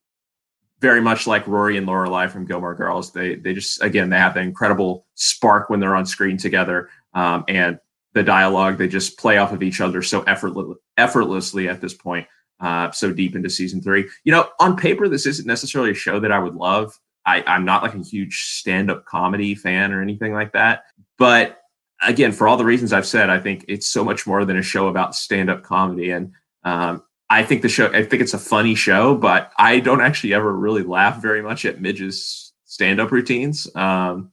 very 0.81 1.01
much 1.01 1.27
like 1.27 1.47
Rory 1.47 1.79
and 1.79 1.87
Lorelai 1.87 2.31
from 2.31 2.45
Gilmore 2.45 2.75
Girls. 2.75 3.13
They 3.13 3.37
they 3.37 3.55
just 3.55 3.83
again 3.83 4.11
they 4.11 4.19
have 4.19 4.35
the 4.35 4.41
incredible 4.41 5.07
spark 5.15 5.71
when 5.71 5.81
they're 5.81 5.97
on 5.97 6.07
screen 6.07 6.37
together, 6.37 6.91
um, 7.15 7.45
and 7.49 7.79
the 8.13 8.23
dialogue 8.23 8.79
they 8.79 8.89
just 8.89 9.19
play 9.19 9.39
off 9.39 9.53
of 9.53 9.63
each 9.63 9.81
other 9.81 10.03
so 10.03 10.23
effortless, 10.23 10.77
effortlessly 10.97 11.69
at 11.69 11.81
this 11.81 11.95
point. 11.95 12.27
Uh, 12.61 12.91
so 12.93 13.13
deep 13.13 13.35
into 13.35 13.51
season 13.51 13.83
three, 13.83 14.09
you 14.25 14.33
know, 14.33 14.49
on 14.61 14.77
paper 14.77 15.09
this 15.09 15.27
isn't 15.27 15.47
necessarily 15.47 15.91
a 15.91 15.95
show 15.95 16.21
that 16.21 16.31
I 16.31 16.39
would 16.39 16.55
love. 16.55 16.99
I, 17.27 17.43
I'm 17.47 17.65
not 17.65 17.83
like 17.83 17.95
a 17.95 17.99
huge 17.99 18.45
stand-up 18.45 19.07
comedy 19.07 19.55
fan 19.55 19.93
or 19.93 20.01
anything 20.03 20.33
like 20.33 20.53
that, 20.53 20.85
but 21.19 21.64
again, 22.03 22.33
for 22.33 22.49
all 22.49 22.57
the 22.57 22.65
reasons 22.65 22.93
I've 22.93 23.07
said, 23.07 23.31
I 23.31 23.41
think 23.41 23.65
it's 23.69 23.87
so 23.87 24.05
much 24.05 24.27
more 24.27 24.45
than 24.45 24.57
a 24.57 24.63
show 24.63 24.89
about 24.89 25.15
stand-up 25.15 25.63
comedy. 25.63 26.11
And 26.11 26.33
um, 26.65 27.03
I 27.31 27.43
think 27.43 27.63
the 27.63 27.69
show, 27.69 27.93
I 27.93 28.05
think 28.05 28.23
it's 28.23 28.35
a 28.35 28.39
funny 28.39 28.75
show, 28.75 29.15
but 29.15 29.53
I 29.59 29.81
don't 29.81 30.01
actually 30.01 30.35
ever 30.35 30.53
really 30.53 30.83
laugh 30.83 31.21
very 31.21 31.43
much 31.43 31.65
at 31.65 31.81
Midge's 31.81 32.53
stand-up 32.65 33.11
routines. 33.13 33.75
Um, 33.75 34.33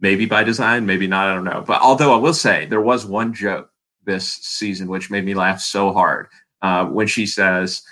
maybe 0.00 0.26
by 0.26 0.44
design, 0.44 0.84
maybe 0.84 1.06
not. 1.06 1.28
I 1.28 1.34
don't 1.34 1.44
know. 1.44 1.64
But 1.66 1.80
although 1.80 2.12
I 2.12 2.18
will 2.18 2.34
say 2.34 2.66
there 2.66 2.80
was 2.80 3.06
one 3.06 3.32
joke 3.32 3.70
this 4.04 4.26
season 4.26 4.88
which 4.88 5.10
made 5.10 5.24
me 5.24 5.34
laugh 5.34 5.60
so 5.60 5.92
hard 5.92 6.26
uh, 6.60 6.84
when 6.86 7.06
she 7.06 7.24
says, 7.24 7.82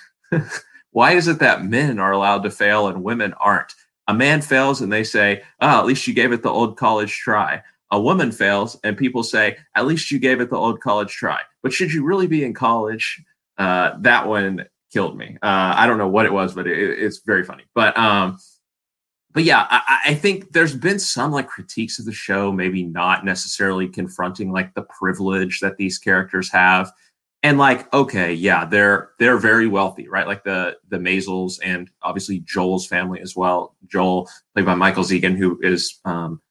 "Why 0.91 1.13
is 1.13 1.29
it 1.29 1.39
that 1.39 1.65
men 1.65 1.99
are 1.99 2.13
allowed 2.13 2.43
to 2.43 2.51
fail 2.51 2.89
and 2.89 3.03
women 3.03 3.33
aren't?" 3.35 3.73
A 4.09 4.15
man 4.15 4.43
fails 4.43 4.81
and 4.81 4.93
they 4.93 5.05
say, 5.05 5.43
"Oh, 5.61 5.79
at 5.79 5.87
least 5.87 6.07
you 6.07 6.13
gave 6.13 6.33
it 6.33 6.43
the 6.43 6.51
old 6.51 6.77
college 6.77 7.17
try." 7.17 7.63
A 7.91 8.01
woman 8.01 8.33
fails 8.33 8.79
and 8.85 8.97
people 8.97 9.23
say, 9.23 9.57
"At 9.75 9.87
least 9.87 10.11
you 10.11 10.19
gave 10.19 10.41
it 10.41 10.51
the 10.51 10.57
old 10.57 10.81
college 10.81 11.13
try." 11.13 11.41
But 11.63 11.73
should 11.73 11.93
you 11.93 12.05
really 12.05 12.27
be 12.27 12.45
in 12.45 12.55
college? 12.55 13.23
Uh, 13.59 13.93
that 14.01 14.27
one 14.27 14.67
killed 14.93 15.17
me. 15.17 15.37
Uh, 15.43 15.75
I 15.77 15.87
don't 15.87 15.99
know 15.99 16.09
what 16.09 16.27
it 16.27 16.33
was, 16.33 16.55
but 16.55 16.67
it, 16.67 16.79
it's 16.79 17.21
very 17.25 17.45
funny. 17.45 17.65
But 17.75 17.97
um, 17.97 18.39
but 19.33 19.45
yeah, 19.45 19.67
I, 19.71 20.01
I, 20.07 20.15
think 20.15 20.53
there's 20.53 20.75
been 20.75 20.99
some 20.99 21.31
like 21.31 21.49
critiques 21.49 21.99
of 21.99 22.05
the 22.05 22.13
show, 22.13 22.51
maybe 22.51 22.85
not 22.85 23.25
necessarily 23.25 23.89
confronting 23.89 24.51
like 24.51 24.75
the 24.75 24.83
privilege 24.83 25.61
that 25.61 25.77
these 25.77 25.99
characters 25.99 26.51
have. 26.51 26.91
And 27.43 27.57
like, 27.57 27.93
okay, 27.95 28.35
yeah, 28.35 28.67
they're 28.67 29.11
they're 29.19 29.39
very 29.39 29.67
wealthy, 29.67 30.09
right? 30.09 30.27
Like 30.27 30.45
the 30.45 30.77
the 30.89 30.99
Maisels 30.99 31.59
and 31.63 31.91
obviously 32.03 32.41
Joel's 32.41 32.87
family 32.87 33.21
as 33.21 33.35
well. 33.35 33.77
Joel, 33.87 34.29
played 34.55 34.67
by 34.67 34.75
Michael 34.75 35.05
Zegan, 35.05 35.37
who 35.37 35.59
is 35.63 36.01
um, 36.05 36.43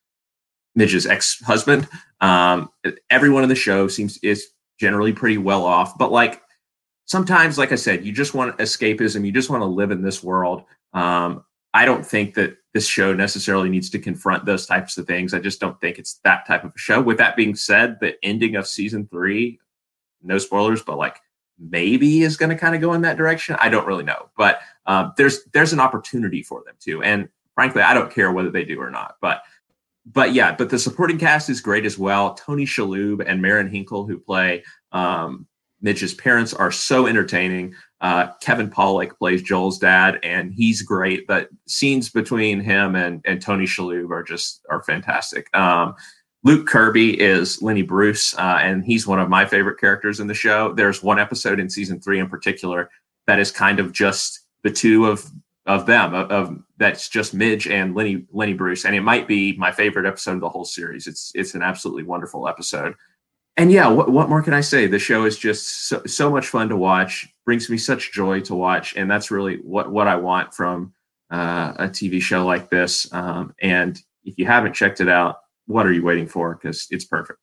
Midge's 0.79 1.05
ex 1.05 1.39
husband. 1.41 1.87
Um, 2.21 2.69
everyone 3.11 3.43
in 3.43 3.49
the 3.49 3.55
show 3.55 3.87
seems 3.87 4.17
is 4.23 4.47
generally 4.79 5.13
pretty 5.13 5.37
well 5.37 5.65
off, 5.65 5.97
but 5.97 6.11
like 6.11 6.41
sometimes, 7.05 7.57
like 7.57 7.71
I 7.71 7.75
said, 7.75 8.05
you 8.05 8.11
just 8.11 8.33
want 8.33 8.57
escapism. 8.57 9.25
You 9.25 9.31
just 9.31 9.49
want 9.49 9.61
to 9.61 9.67
live 9.67 9.91
in 9.91 10.01
this 10.01 10.23
world. 10.23 10.63
Um, 10.93 11.43
I 11.73 11.85
don't 11.85 12.05
think 12.05 12.33
that 12.35 12.57
this 12.73 12.87
show 12.87 13.13
necessarily 13.13 13.69
needs 13.69 13.89
to 13.91 13.99
confront 13.99 14.45
those 14.45 14.65
types 14.65 14.97
of 14.97 15.05
things. 15.05 15.33
I 15.33 15.39
just 15.39 15.59
don't 15.59 15.79
think 15.81 15.99
it's 15.99 16.19
that 16.23 16.47
type 16.47 16.63
of 16.63 16.71
a 16.75 16.79
show. 16.79 17.01
With 17.01 17.17
that 17.17 17.35
being 17.35 17.55
said, 17.55 17.97
the 17.99 18.15
ending 18.23 18.55
of 18.55 18.67
season 18.67 19.07
three, 19.07 19.59
no 20.23 20.37
spoilers, 20.37 20.81
but 20.81 20.97
like 20.97 21.17
maybe 21.59 22.21
is 22.21 22.37
going 22.37 22.49
to 22.49 22.55
kind 22.55 22.73
of 22.73 22.81
go 22.81 22.93
in 22.93 23.01
that 23.01 23.17
direction. 23.17 23.57
I 23.59 23.69
don't 23.69 23.85
really 23.85 24.03
know, 24.03 24.29
but 24.37 24.61
um, 24.85 25.13
there's 25.17 25.43
there's 25.53 25.73
an 25.73 25.79
opportunity 25.79 26.41
for 26.41 26.63
them 26.65 26.75
too. 26.79 27.03
And 27.03 27.27
frankly, 27.53 27.81
I 27.81 27.93
don't 27.93 28.11
care 28.11 28.31
whether 28.31 28.51
they 28.51 28.63
do 28.63 28.79
or 28.79 28.89
not. 28.89 29.17
But 29.19 29.41
but 30.11 30.33
yeah, 30.33 30.55
but 30.55 30.69
the 30.69 30.79
supporting 30.79 31.17
cast 31.17 31.49
is 31.49 31.61
great 31.61 31.85
as 31.85 31.97
well. 31.97 32.33
Tony 32.33 32.65
Shalhoub 32.65 33.23
and 33.25 33.41
Marin 33.41 33.69
Hinkle, 33.69 34.07
who 34.07 34.17
play 34.17 34.63
um, 34.91 35.47
parents, 36.17 36.53
are 36.53 36.71
so 36.71 37.07
entertaining. 37.07 37.75
Uh, 38.01 38.27
Kevin 38.41 38.69
Pollak 38.69 39.17
plays 39.17 39.41
Joel's 39.41 39.77
dad, 39.77 40.19
and 40.23 40.53
he's 40.53 40.81
great. 40.81 41.27
But 41.27 41.49
scenes 41.67 42.09
between 42.09 42.59
him 42.59 42.95
and, 42.95 43.21
and 43.25 43.41
Tony 43.41 43.65
Shalhoub 43.65 44.09
are 44.09 44.23
just 44.23 44.65
are 44.69 44.83
fantastic. 44.83 45.55
Um, 45.55 45.95
Luke 46.43 46.67
Kirby 46.67 47.19
is 47.19 47.61
Lenny 47.61 47.81
Bruce, 47.81 48.33
uh, 48.37 48.59
and 48.61 48.83
he's 48.85 49.05
one 49.05 49.19
of 49.19 49.29
my 49.29 49.45
favorite 49.45 49.79
characters 49.79 50.19
in 50.19 50.27
the 50.27 50.33
show. 50.33 50.73
There's 50.73 51.03
one 51.03 51.19
episode 51.19 51.59
in 51.59 51.69
season 51.69 51.99
three 51.99 52.19
in 52.19 52.29
particular 52.29 52.89
that 53.27 53.39
is 53.39 53.51
kind 53.51 53.79
of 53.79 53.91
just 53.91 54.39
the 54.63 54.71
two 54.71 55.05
of 55.05 55.29
of 55.69 55.85
them 55.85 56.13
of, 56.13 56.31
of, 56.31 56.57
that's 56.77 57.07
just 57.07 57.33
Midge 57.33 57.67
and 57.67 57.95
Lenny 57.95 58.25
Lenny 58.31 58.53
Bruce, 58.53 58.83
and 58.83 58.95
it 58.95 59.01
might 59.01 59.27
be 59.27 59.55
my 59.57 59.71
favorite 59.71 60.05
episode 60.05 60.33
of 60.33 60.41
the 60.41 60.49
whole 60.49 60.65
series. 60.65 61.07
It's 61.07 61.31
it's 61.35 61.55
an 61.55 61.61
absolutely 61.61 62.03
wonderful 62.03 62.47
episode 62.47 62.95
and 63.59 63.73
yeah, 63.73 63.89
what, 63.89 64.09
what 64.09 64.29
more 64.29 64.41
can 64.41 64.53
I 64.53 64.61
say? 64.61 64.87
The 64.87 64.97
show 64.97 65.25
is 65.25 65.37
just 65.37 65.89
so, 65.89 66.01
so 66.05 66.31
much 66.31 66.47
fun 66.47 66.69
to 66.69 66.77
watch, 66.77 67.27
brings 67.43 67.69
me 67.69 67.77
such 67.77 68.13
joy 68.13 68.39
to 68.41 68.55
watch, 68.55 68.95
and 68.95 69.11
that's 69.11 69.31
really 69.31 69.57
what 69.57 69.91
what 69.91 70.07
I 70.07 70.15
want 70.15 70.53
from 70.53 70.93
uh, 71.29 71.73
a 71.77 71.89
TV 71.89 72.21
show 72.21 72.45
like 72.45 72.69
this. 72.69 73.11
Um, 73.11 73.53
and 73.61 74.01
if 74.23 74.37
you 74.37 74.45
haven't 74.45 74.75
checked 74.75 75.01
it 75.01 75.09
out, 75.09 75.39
what 75.65 75.85
are 75.85 75.91
you 75.91 76.03
waiting 76.05 76.25
for? 76.25 76.55
Because 76.55 76.87
it's 76.89 77.03
perfect. 77.03 77.37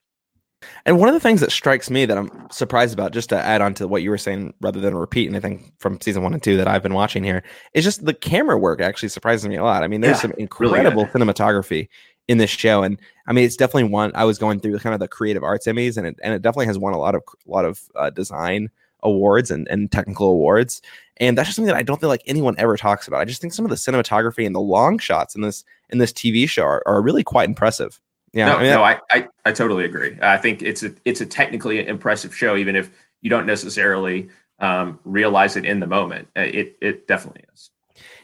And 0.85 0.99
one 0.99 1.09
of 1.09 1.15
the 1.15 1.21
things 1.21 1.41
that 1.41 1.53
strikes 1.53 1.91
me 1.91 2.07
that 2.07 2.17
I'm 2.17 2.31
surprised 2.51 2.95
about, 2.95 3.13
just 3.13 3.29
to 3.31 3.37
add 3.37 3.61
on 3.61 3.75
to 3.75 3.89
what 3.89 4.03
you 4.03 4.11
were 4.11 4.19
saying, 4.19 4.55
rather 4.61 4.81
than 4.81 4.95
repeat 4.95 5.29
anything 5.29 5.73
from 5.79 6.01
season 6.01 6.23
one 6.23 6.33
and 6.33 6.43
two 6.43 6.57
that 6.57 6.69
I've 6.69 6.83
been 6.83 6.95
watching 6.95 7.25
here, 7.25 7.43
is 7.75 7.85
just 7.85 8.05
the 8.05 8.15
camera 8.15 8.59
work 8.59 8.81
actually 8.81 9.09
surprises 9.09 9.49
me 9.49 9.57
a 9.57 9.65
lot. 9.65 9.83
I 9.83 9.89
mean, 9.89 10.01
there's 10.01 10.19
yeah, 10.19 10.23
some 10.23 10.35
incredible 10.39 11.05
really 11.13 11.27
cinematography 11.27 11.89
in 12.29 12.39
this 12.39 12.51
show. 12.51 12.83
And 12.83 13.01
I 13.27 13.33
mean, 13.33 13.45
it's 13.45 13.57
definitely 13.57 13.85
one 13.85 14.13
I 14.15 14.25
was 14.25 14.39
going 14.39 14.61
through 14.61 14.79
kind 14.79 14.95
of 14.95 15.01
the 15.01 15.09
creative 15.09 15.43
arts 15.43 15.67
Emmys, 15.67 15.97
and 15.97 16.07
it 16.07 16.19
and 16.23 16.35
it 16.35 16.43
definitely 16.43 16.67
has 16.67 16.79
won 16.79 16.93
a 16.93 16.99
lot 16.99 17.15
of 17.15 17.23
a 17.47 17.51
lot 17.51 17.65
of 17.65 17.83
uh, 17.95 18.11
design 18.11 18.71
awards 19.03 19.51
and, 19.51 19.69
and 19.69 19.91
technical 19.93 20.29
awards. 20.29 20.83
And 21.19 21.37
that's 21.37 21.49
just 21.49 21.57
something 21.57 21.73
that 21.73 21.79
I 21.79 21.83
don't 21.83 22.01
feel 22.01 22.09
like 22.09 22.23
anyone 22.27 22.55
ever 22.59 22.77
talks 22.77 23.09
about. 23.09 23.21
I 23.21 23.25
just 23.25 23.41
think 23.41 23.53
some 23.53 23.65
of 23.65 23.71
the 23.71 23.77
cinematography 23.77 24.45
and 24.45 24.55
the 24.55 24.61
long 24.61 24.99
shots 24.99 25.35
in 25.35 25.43
this 25.43 25.65
in 25.91 25.99
this 25.99 26.13
TV 26.13 26.49
show 26.49 26.65
are, 26.65 26.83
are 26.87 27.01
really 27.01 27.25
quite 27.25 27.49
impressive. 27.49 28.01
Yeah, 28.33 28.47
no, 28.47 28.57
I 28.57 28.63
mean, 28.63 28.71
no, 28.73 28.83
I, 28.83 29.01
I, 29.11 29.29
I 29.47 29.53
totally 29.53 29.85
agree. 29.85 30.17
I 30.21 30.37
think 30.37 30.63
it's 30.63 30.83
a 30.83 30.95
it's 31.05 31.21
a 31.21 31.27
technically 31.27 31.87
impressive 31.87 32.35
show, 32.35 32.57
even 32.57 32.77
if 32.77 32.91
you 33.23 33.31
don't 33.31 33.47
necessarily 33.47 34.29
um, 34.59 34.99
realize 35.05 35.57
it 35.57 35.65
in 35.65 35.81
the 35.81 35.87
moment. 35.87 36.29
Uh, 36.37 36.41
it 36.41 36.77
it 36.83 37.09
definitely 37.09 37.45
is 37.55 37.71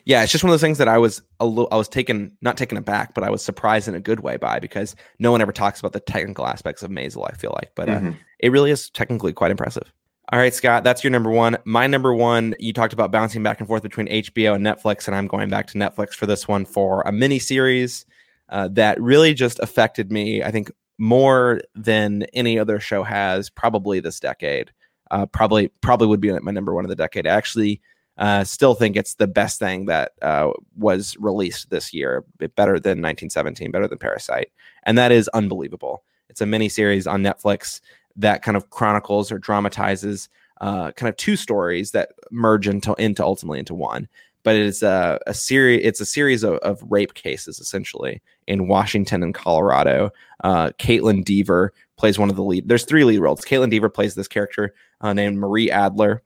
yeah, 0.05 0.23
it's 0.23 0.33
just 0.33 0.43
one 0.43 0.51
of 0.51 0.55
those 0.55 0.61
things 0.61 0.79
that 0.79 0.89
I 0.89 0.99
was 0.99 1.23
a 1.39 1.47
little, 1.47 1.69
I 1.71 1.77
was 1.77 1.89
taken, 1.89 2.33
not 2.41 2.57
taken 2.57 2.77
aback, 2.77 3.15
but 3.15 3.23
I 3.23 3.31
was 3.31 3.45
surprised 3.45 3.89
in 3.89 3.95
a 3.95 4.01
good 4.01 4.21
way 4.21 4.37
by 4.37 4.59
because 4.59 4.97
no 5.19 5.31
one 5.31 5.41
ever 5.41 5.53
talks 5.53 5.79
about 5.79 5.93
the 5.93 6.01
technical 6.01 6.47
aspects 6.47 6.83
of 6.83 6.91
Maisel. 6.91 7.29
I 7.31 7.37
feel 7.37 7.53
like, 7.55 7.73
but 7.75 7.89
uh, 7.89 7.99
mm-hmm. 7.99 8.11
it 8.41 8.51
really 8.51 8.71
is 8.71 8.91
technically 8.91 9.33
quite 9.33 9.51
impressive. 9.51 9.93
All 10.33 10.39
right, 10.39 10.55
Scott, 10.55 10.83
that's 10.83 11.05
your 11.05 11.11
number 11.11 11.31
one. 11.31 11.59
My 11.65 11.87
number 11.87 12.15
one, 12.15 12.55
you 12.59 12.73
talked 12.73 12.93
about 12.93 13.13
bouncing 13.13 13.43
back 13.43 13.61
and 13.61 13.69
forth 13.69 13.83
between 13.83 14.09
HBO 14.09 14.55
and 14.55 14.65
Netflix, 14.65 15.07
and 15.07 15.15
I'm 15.15 15.27
going 15.27 15.51
back 15.51 15.67
to 15.69 15.79
Netflix 15.79 16.15
for 16.15 16.27
this 16.27 16.49
one 16.49 16.65
for 16.65 17.03
a 17.03 17.13
mini 17.13 17.39
series 17.39 18.07
uh, 18.53 18.69
that 18.69 19.01
really 19.01 19.35
just 19.35 19.59
affected 19.61 20.13
me. 20.13 20.43
I 20.43 20.51
think 20.51 20.71
more 20.99 21.63
than 21.75 22.25
any 22.35 22.59
other 22.59 22.79
show 22.79 23.03
has, 23.03 23.51
probably 23.51 23.99
this 23.99 24.21
decade. 24.21 24.71
Uh, 25.11 25.27
probably, 25.27 25.69
probably 25.81 26.07
would 26.07 26.21
be 26.21 26.31
my 26.41 26.53
number 26.53 26.75
one 26.75 26.85
of 26.85 26.89
the 26.89 26.95
decade. 26.95 27.27
I 27.27 27.35
actually 27.35 27.81
uh, 28.19 28.45
still 28.45 28.75
think 28.75 28.95
it's 28.95 29.15
the 29.15 29.27
best 29.27 29.59
thing 29.59 29.87
that 29.87 30.13
uh, 30.23 30.53
was 30.77 31.17
released 31.19 31.71
this 31.71 31.93
year, 31.93 32.25
better 32.39 32.79
than 32.79 33.01
1917, 33.01 33.71
better 33.71 33.89
than 33.89 33.99
Parasite, 33.99 34.53
and 34.85 34.97
that 34.97 35.13
is 35.13 35.29
unbelievable. 35.29 36.05
It's 36.29 36.41
a 36.41 36.47
mini 36.47 36.69
series 36.69 37.07
on 37.07 37.23
Netflix 37.23 37.81
that 38.17 38.43
kind 38.43 38.57
of 38.57 38.71
chronicles 38.71 39.33
or 39.33 39.39
dramatizes 39.39 40.29
uh, 40.61 40.93
kind 40.93 41.09
of 41.09 41.17
two 41.17 41.37
stories 41.37 41.91
that 41.91 42.13
merge 42.31 42.69
into 42.69 42.95
into 42.95 43.25
ultimately 43.25 43.59
into 43.59 43.75
one. 43.75 44.09
But 44.45 44.57
it's 44.57 44.83
a, 44.83 45.21
a 45.27 45.35
series. 45.35 45.85
It's 45.85 46.01
a 46.01 46.07
series 46.07 46.43
of, 46.43 46.55
of, 46.59 46.83
rape 46.91 47.15
cases 47.15 47.61
essentially 47.61 48.21
in 48.47 48.67
Washington 48.67 49.23
and 49.23 49.33
Colorado. 49.33 50.11
Uh, 50.43 50.71
Kaitlyn 50.79 51.25
Dever 51.25 51.73
plays 51.97 52.19
one 52.19 52.29
of 52.29 52.37
the 52.37 52.43
lead. 52.43 52.69
There's 52.69 52.85
three 52.85 53.05
lead 53.05 53.21
roles. 53.21 53.43
Kaitlyn 53.43 53.71
Dever 53.71 53.89
plays 53.89 54.15
this 54.15 54.29
character 54.29 54.75
uh, 55.01 55.13
named 55.13 55.39
Marie 55.39 55.71
Adler, 55.71 56.23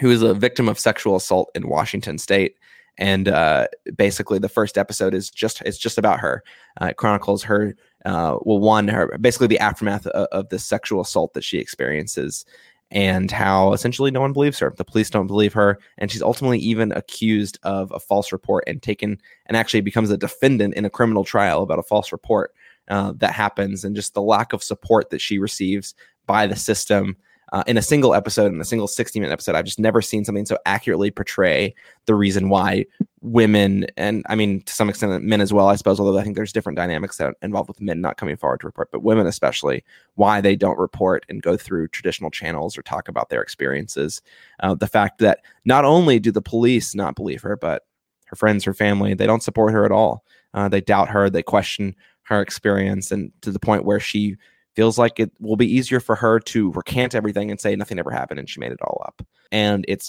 who 0.00 0.10
is 0.10 0.22
a 0.22 0.34
victim 0.34 0.68
of 0.68 0.78
sexual 0.78 1.16
assault 1.16 1.50
in 1.54 1.68
Washington 1.68 2.18
State. 2.18 2.54
And 2.98 3.28
uh, 3.28 3.68
basically, 3.96 4.38
the 4.38 4.48
first 4.48 4.78
episode 4.78 5.14
is 5.14 5.30
just 5.30 5.60
it's 5.62 5.78
just 5.78 5.98
about 5.98 6.20
her. 6.20 6.42
Uh, 6.80 6.86
it 6.86 6.96
chronicles 6.96 7.42
her 7.44 7.74
uh, 8.04 8.38
well, 8.42 8.58
one, 8.58 8.88
her 8.88 9.16
basically 9.18 9.48
the 9.48 9.58
aftermath 9.58 10.06
of, 10.06 10.26
of 10.30 10.48
the 10.48 10.58
sexual 10.58 11.00
assault 11.00 11.34
that 11.34 11.44
she 11.44 11.58
experiences, 11.58 12.44
and 12.90 13.30
how 13.30 13.72
essentially 13.72 14.10
no 14.10 14.20
one 14.20 14.32
believes 14.32 14.58
her. 14.58 14.72
The 14.76 14.84
police 14.84 15.10
don't 15.10 15.26
believe 15.26 15.52
her, 15.52 15.78
and 15.98 16.10
she's 16.10 16.22
ultimately 16.22 16.58
even 16.58 16.92
accused 16.92 17.58
of 17.62 17.90
a 17.92 18.00
false 18.00 18.32
report 18.32 18.64
and 18.66 18.82
taken 18.82 19.18
and 19.46 19.56
actually 19.56 19.82
becomes 19.82 20.10
a 20.10 20.16
defendant 20.16 20.74
in 20.74 20.84
a 20.84 20.90
criminal 20.90 21.24
trial 21.24 21.62
about 21.62 21.78
a 21.78 21.82
false 21.82 22.12
report 22.12 22.52
uh, 22.88 23.12
that 23.16 23.32
happens, 23.32 23.84
and 23.84 23.94
just 23.94 24.14
the 24.14 24.22
lack 24.22 24.52
of 24.52 24.62
support 24.62 25.10
that 25.10 25.20
she 25.20 25.38
receives 25.38 25.94
by 26.26 26.46
the 26.46 26.56
system 26.56 27.16
uh, 27.52 27.64
in 27.66 27.76
a 27.76 27.82
single 27.82 28.14
episode, 28.14 28.52
in 28.52 28.60
a 28.60 28.64
single 28.64 28.86
60 28.86 29.20
minute 29.20 29.32
episode. 29.32 29.54
I've 29.54 29.64
just 29.64 29.78
never 29.78 30.02
seen 30.02 30.24
something 30.24 30.46
so 30.46 30.58
accurately 30.66 31.10
portray 31.10 31.74
the 32.06 32.14
reason 32.14 32.48
why 32.48 32.86
women, 33.20 33.86
and 33.96 34.24
I 34.28 34.34
mean, 34.34 34.62
to 34.62 34.72
some 34.72 34.88
extent, 34.88 35.22
men 35.24 35.40
as 35.40 35.52
well, 35.52 35.68
I 35.68 35.76
suppose, 35.76 35.98
although 35.98 36.18
I 36.18 36.22
think 36.22 36.36
there's 36.36 36.52
different 36.52 36.76
dynamics 36.76 37.16
that 37.16 37.34
involved 37.42 37.68
with 37.68 37.80
men 37.80 38.00
not 38.00 38.16
coming 38.16 38.36
forward 38.36 38.60
to 38.60 38.66
report, 38.66 38.90
but 38.92 39.02
women 39.02 39.26
especially, 39.26 39.84
why 40.14 40.40
they 40.40 40.56
don't 40.56 40.78
report 40.78 41.24
and 41.28 41.42
go 41.42 41.56
through 41.56 41.88
traditional 41.88 42.30
channels 42.30 42.76
or 42.76 42.82
talk 42.82 43.08
about 43.08 43.30
their 43.30 43.42
experiences. 43.42 44.20
Uh, 44.60 44.74
the 44.74 44.86
fact 44.86 45.18
that 45.18 45.40
not 45.64 45.84
only 45.84 46.18
do 46.18 46.30
the 46.30 46.42
police 46.42 46.94
not 46.94 47.16
believe 47.16 47.42
her, 47.42 47.56
but 47.56 47.86
her 48.26 48.36
friends, 48.36 48.64
her 48.64 48.74
family, 48.74 49.14
they 49.14 49.26
don't 49.26 49.42
support 49.42 49.72
her 49.72 49.84
at 49.84 49.92
all. 49.92 50.24
Uh, 50.54 50.68
they 50.68 50.80
doubt 50.80 51.08
her, 51.08 51.30
they 51.30 51.42
question 51.42 51.94
her 52.22 52.42
experience, 52.42 53.10
and 53.10 53.32
to 53.40 53.50
the 53.50 53.58
point 53.58 53.84
where 53.84 54.00
she 54.00 54.36
feels 54.78 54.96
like 54.96 55.18
it 55.18 55.32
will 55.40 55.56
be 55.56 55.66
easier 55.66 55.98
for 55.98 56.14
her 56.14 56.38
to 56.38 56.70
recant 56.70 57.12
everything 57.12 57.50
and 57.50 57.60
say 57.60 57.74
nothing 57.74 57.98
ever 57.98 58.12
happened 58.12 58.38
and 58.38 58.48
she 58.48 58.60
made 58.60 58.70
it 58.70 58.80
all 58.80 59.02
up. 59.04 59.26
And 59.50 59.84
it's 59.88 60.08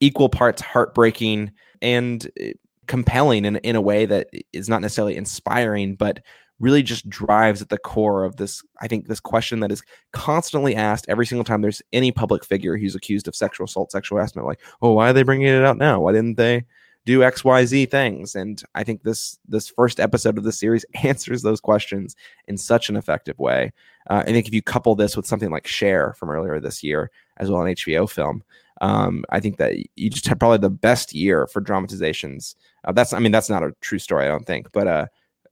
equal 0.00 0.28
parts 0.28 0.60
heartbreaking 0.60 1.50
and 1.80 2.30
eh, 2.38 2.52
compelling 2.86 3.46
in, 3.46 3.56
in 3.56 3.74
a 3.74 3.80
way 3.80 4.04
that 4.04 4.28
is 4.52 4.68
not 4.68 4.82
necessarily 4.82 5.16
inspiring, 5.16 5.94
but 5.94 6.20
really 6.60 6.82
just 6.82 7.08
drives 7.08 7.62
at 7.62 7.70
the 7.70 7.78
core 7.78 8.22
of 8.22 8.36
this 8.36 8.62
i 8.80 8.86
think 8.86 9.08
this 9.08 9.18
question 9.18 9.58
that 9.58 9.72
is 9.72 9.82
constantly 10.12 10.76
asked 10.76 11.06
every 11.08 11.26
single 11.26 11.42
time 11.42 11.60
there's 11.60 11.82
any 11.92 12.12
public 12.12 12.44
figure 12.44 12.76
who's 12.76 12.94
accused 12.94 13.26
of 13.26 13.34
sexual 13.34 13.64
assault 13.64 13.90
sexual 13.90 14.16
harassment 14.16 14.46
like 14.46 14.60
oh 14.80 14.92
why 14.92 15.10
are 15.10 15.12
they 15.12 15.24
bringing 15.24 15.48
it 15.48 15.64
out 15.64 15.76
now 15.76 15.98
why 15.98 16.12
didn't 16.12 16.36
they 16.36 16.62
do 17.04 17.20
xyz 17.20 17.90
things. 17.90 18.34
And 18.34 18.62
i 18.74 18.84
think 18.84 19.02
this 19.02 19.38
this 19.48 19.68
first 19.68 20.00
episode 20.00 20.38
of 20.38 20.44
the 20.44 20.52
series 20.52 20.84
answers 21.04 21.42
those 21.42 21.60
questions 21.60 22.16
in 22.46 22.56
such 22.56 22.88
an 22.88 22.96
effective 22.96 23.38
way. 23.38 23.72
Uh, 24.10 24.22
i 24.26 24.32
think 24.32 24.46
if 24.46 24.54
you 24.54 24.62
couple 24.62 24.94
this 24.94 25.16
with 25.16 25.26
something 25.26 25.50
like 25.50 25.66
share 25.66 26.14
from 26.14 26.30
earlier 26.30 26.58
this 26.60 26.82
year 26.82 27.10
as 27.38 27.50
well 27.50 27.62
an 27.62 27.74
hbo 27.74 28.08
film 28.10 28.42
um, 28.80 29.24
i 29.30 29.38
think 29.38 29.58
that 29.58 29.74
you 29.96 30.10
just 30.10 30.26
had 30.26 30.40
probably 30.40 30.58
the 30.58 30.70
best 30.70 31.14
year 31.14 31.46
for 31.46 31.60
dramatizations. 31.60 32.56
Uh, 32.84 32.92
that's 32.92 33.12
i 33.12 33.18
mean 33.18 33.32
that's 33.32 33.50
not 33.50 33.62
a 33.62 33.74
true 33.80 33.98
story 33.98 34.24
i 34.24 34.28
don't 34.28 34.46
think 34.46 34.70
but 34.72 34.88
uh, 34.88 35.06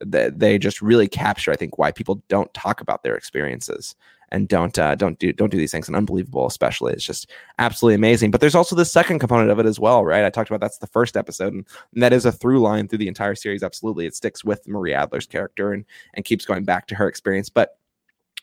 they, 0.05 0.29
they 0.29 0.57
just 0.57 0.81
really 0.81 1.07
capture 1.07 1.51
i 1.51 1.55
think 1.55 1.77
why 1.77 1.91
people 1.91 2.23
don't 2.27 2.53
talk 2.53 2.81
about 2.81 3.03
their 3.03 3.15
experiences 3.15 3.95
and 4.31 4.47
don't 4.47 4.79
uh, 4.79 4.95
don't 4.95 5.19
do 5.19 5.33
don't 5.33 5.51
do 5.51 5.57
these 5.57 5.71
things. 5.71 5.87
And 5.87 5.95
unbelievable 5.95 6.47
especially 6.47 6.93
it's 6.93 7.05
just 7.05 7.29
absolutely 7.59 7.95
amazing. 7.95 8.31
But 8.31 8.41
there's 8.41 8.55
also 8.55 8.75
the 8.75 8.85
second 8.85 9.19
component 9.19 9.51
of 9.51 9.59
it 9.59 9.65
as 9.65 9.79
well 9.79 10.05
right? 10.05 10.25
I 10.25 10.29
talked 10.29 10.49
about 10.49 10.61
that's 10.61 10.77
the 10.79 10.87
first 10.87 11.17
episode 11.17 11.53
and, 11.53 11.67
and, 11.93 12.01
that 12.01 12.13
is 12.13 12.25
a 12.25 12.31
through 12.31 12.61
line 12.61 12.87
through 12.87 12.99
the 12.99 13.07
entire 13.07 13.35
series 13.35 13.63
absolutely. 13.63 14.05
It 14.05 14.15
sticks 14.15 14.43
with 14.43 14.67
marie 14.67 14.93
adler's 14.93 15.27
character 15.27 15.73
and 15.73 15.85
and 16.13 16.25
keeps 16.25 16.45
going 16.45 16.63
back 16.63 16.87
to 16.87 16.95
her 16.95 17.07
experience. 17.07 17.49
But 17.49 17.77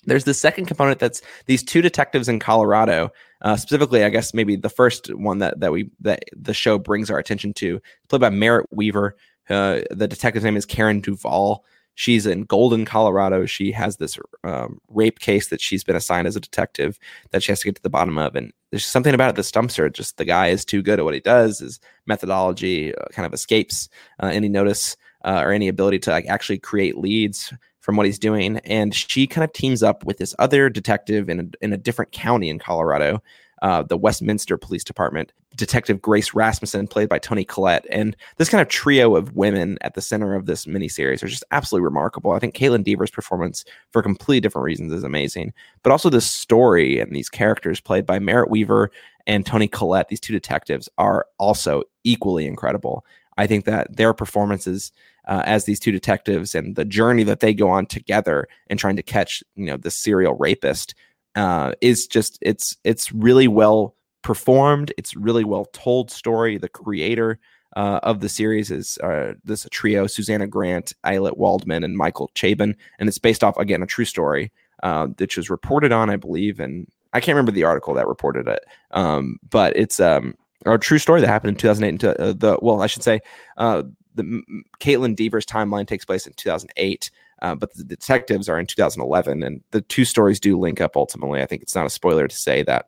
there's 0.04 0.24
the 0.24 0.34
second 0.34 0.66
component 0.66 1.00
that's 1.00 1.20
these 1.46 1.62
two 1.62 1.82
detectives 1.82 2.28
in 2.28 2.38
colorado 2.38 3.10
uh, 3.42 3.56
specifically 3.56 4.04
i 4.04 4.08
guess 4.08 4.32
maybe 4.32 4.54
the 4.54 4.68
first 4.68 5.12
one 5.14 5.38
that 5.38 5.58
that 5.58 5.72
we 5.72 5.90
that 6.00 6.22
the 6.32 6.54
show 6.54 6.78
brings 6.78 7.10
our 7.10 7.18
attention 7.18 7.52
to 7.52 7.82
played 8.08 8.20
by 8.20 8.30
merritt 8.30 8.66
wever 8.70 9.16
uh, 9.50 9.80
the 9.90 10.08
detective's 10.08 10.44
name 10.44 10.56
is 10.56 10.66
karen 10.66 11.00
duvall 11.00 11.64
She's 11.98 12.26
in 12.26 12.44
Golden, 12.44 12.84
Colorado. 12.84 13.44
She 13.44 13.72
has 13.72 13.96
this 13.96 14.20
um, 14.44 14.80
rape 14.86 15.18
case 15.18 15.48
that 15.48 15.60
she's 15.60 15.82
been 15.82 15.96
assigned 15.96 16.28
as 16.28 16.36
a 16.36 16.40
detective 16.40 16.96
that 17.32 17.42
she 17.42 17.50
has 17.50 17.58
to 17.58 17.64
get 17.64 17.74
to 17.74 17.82
the 17.82 17.90
bottom 17.90 18.18
of. 18.18 18.36
And 18.36 18.52
there's 18.70 18.84
something 18.84 19.14
about 19.14 19.30
it 19.30 19.34
that 19.34 19.42
stumps 19.42 19.74
her. 19.74 19.90
Just 19.90 20.16
the 20.16 20.24
guy 20.24 20.46
is 20.46 20.64
too 20.64 20.80
good 20.80 21.00
at 21.00 21.04
what 21.04 21.14
he 21.14 21.18
does. 21.18 21.58
His 21.58 21.80
methodology 22.06 22.94
uh, 22.94 23.06
kind 23.10 23.26
of 23.26 23.34
escapes 23.34 23.88
uh, 24.22 24.26
any 24.26 24.48
notice 24.48 24.96
uh, 25.24 25.42
or 25.44 25.50
any 25.50 25.66
ability 25.66 25.98
to 25.98 26.10
like, 26.10 26.26
actually 26.26 26.60
create 26.60 26.96
leads 26.96 27.52
from 27.80 27.96
what 27.96 28.06
he's 28.06 28.20
doing. 28.20 28.58
And 28.58 28.94
she 28.94 29.26
kind 29.26 29.42
of 29.42 29.52
teams 29.52 29.82
up 29.82 30.04
with 30.04 30.18
this 30.18 30.36
other 30.38 30.70
detective 30.70 31.28
in 31.28 31.40
a, 31.40 31.64
in 31.64 31.72
a 31.72 31.76
different 31.76 32.12
county 32.12 32.48
in 32.48 32.60
Colorado 32.60 33.20
uh, 33.62 33.82
the 33.82 33.96
Westminster 33.96 34.56
Police 34.56 34.84
Department, 34.84 35.32
Detective 35.56 36.00
Grace 36.00 36.34
Rasmussen, 36.34 36.86
played 36.86 37.08
by 37.08 37.18
Toni 37.18 37.44
Collette. 37.44 37.86
And 37.90 38.16
this 38.36 38.48
kind 38.48 38.62
of 38.62 38.68
trio 38.68 39.16
of 39.16 39.34
women 39.34 39.78
at 39.80 39.94
the 39.94 40.00
center 40.00 40.34
of 40.34 40.46
this 40.46 40.66
miniseries 40.66 41.22
are 41.22 41.28
just 41.28 41.44
absolutely 41.50 41.84
remarkable. 41.84 42.32
I 42.32 42.38
think 42.38 42.54
Kaitlyn 42.54 42.84
Dever's 42.84 43.10
performance, 43.10 43.64
for 43.92 44.02
completely 44.02 44.40
different 44.40 44.64
reasons, 44.64 44.92
is 44.92 45.04
amazing. 45.04 45.52
But 45.82 45.90
also 45.90 46.10
this 46.10 46.30
story 46.30 47.00
and 47.00 47.14
these 47.14 47.28
characters 47.28 47.80
played 47.80 48.06
by 48.06 48.18
Merritt 48.18 48.50
Wever 48.50 48.90
and 49.26 49.44
Toni 49.44 49.68
Collette, 49.68 50.08
these 50.08 50.20
two 50.20 50.32
detectives, 50.32 50.88
are 50.98 51.26
also 51.38 51.82
equally 52.04 52.46
incredible. 52.46 53.04
I 53.36 53.46
think 53.46 53.64
that 53.66 53.96
their 53.96 54.12
performances 54.14 54.92
uh, 55.28 55.42
as 55.44 55.64
these 55.64 55.78
two 55.78 55.92
detectives 55.92 56.54
and 56.54 56.74
the 56.74 56.84
journey 56.86 57.22
that 57.22 57.40
they 57.40 57.52
go 57.52 57.68
on 57.68 57.86
together 57.86 58.48
in 58.68 58.78
trying 58.78 58.96
to 58.96 59.02
catch, 59.02 59.44
you 59.54 59.66
know, 59.66 59.76
the 59.76 59.90
serial 59.90 60.34
rapist 60.34 60.94
uh, 61.38 61.72
is 61.80 62.06
just 62.08 62.36
it's 62.42 62.76
it's 62.82 63.12
really 63.12 63.46
well 63.46 63.94
performed. 64.22 64.92
It's 64.98 65.14
really 65.14 65.44
well 65.44 65.66
told 65.66 66.10
story. 66.10 66.58
The 66.58 66.68
creator 66.68 67.38
uh, 67.76 68.00
of 68.02 68.20
the 68.20 68.28
series 68.28 68.72
is 68.72 68.98
uh, 68.98 69.34
this 69.44 69.66
trio: 69.70 70.08
Susanna 70.08 70.48
Grant, 70.48 70.92
Ayelet 71.04 71.36
Waldman, 71.36 71.84
and 71.84 71.96
Michael 71.96 72.30
Chabon, 72.34 72.74
and 72.98 73.08
it's 73.08 73.18
based 73.18 73.44
off 73.44 73.56
again 73.56 73.82
a 73.82 73.86
true 73.86 74.04
story, 74.04 74.50
uh, 74.82 75.06
which 75.06 75.36
was 75.36 75.48
reported 75.48 75.92
on, 75.92 76.10
I 76.10 76.16
believe, 76.16 76.58
and 76.58 76.88
I 77.12 77.20
can't 77.20 77.36
remember 77.36 77.52
the 77.52 77.64
article 77.64 77.94
that 77.94 78.08
reported 78.08 78.48
it, 78.48 78.64
um, 78.90 79.38
but 79.48 79.76
it's 79.76 80.00
um, 80.00 80.34
a 80.66 80.76
true 80.76 80.98
story 80.98 81.20
that 81.20 81.28
happened 81.28 81.50
in 81.50 81.56
2008. 81.56 82.04
uh, 82.04 82.32
the 82.32 82.58
well, 82.60 82.82
I 82.82 82.88
should 82.88 83.04
say, 83.04 83.20
uh, 83.58 83.84
the 84.16 84.42
Kaitlyn 84.80 85.14
Dever's 85.14 85.46
timeline 85.46 85.86
takes 85.86 86.04
place 86.04 86.26
in 86.26 86.32
2008. 86.32 87.12
Uh, 87.42 87.54
but 87.54 87.74
the 87.74 87.84
detectives 87.84 88.48
are 88.48 88.58
in 88.58 88.66
2011, 88.66 89.42
and 89.42 89.62
the 89.70 89.80
two 89.82 90.04
stories 90.04 90.40
do 90.40 90.58
link 90.58 90.80
up 90.80 90.96
ultimately. 90.96 91.42
I 91.42 91.46
think 91.46 91.62
it's 91.62 91.74
not 91.74 91.86
a 91.86 91.90
spoiler 91.90 92.28
to 92.28 92.36
say 92.36 92.62
that 92.64 92.86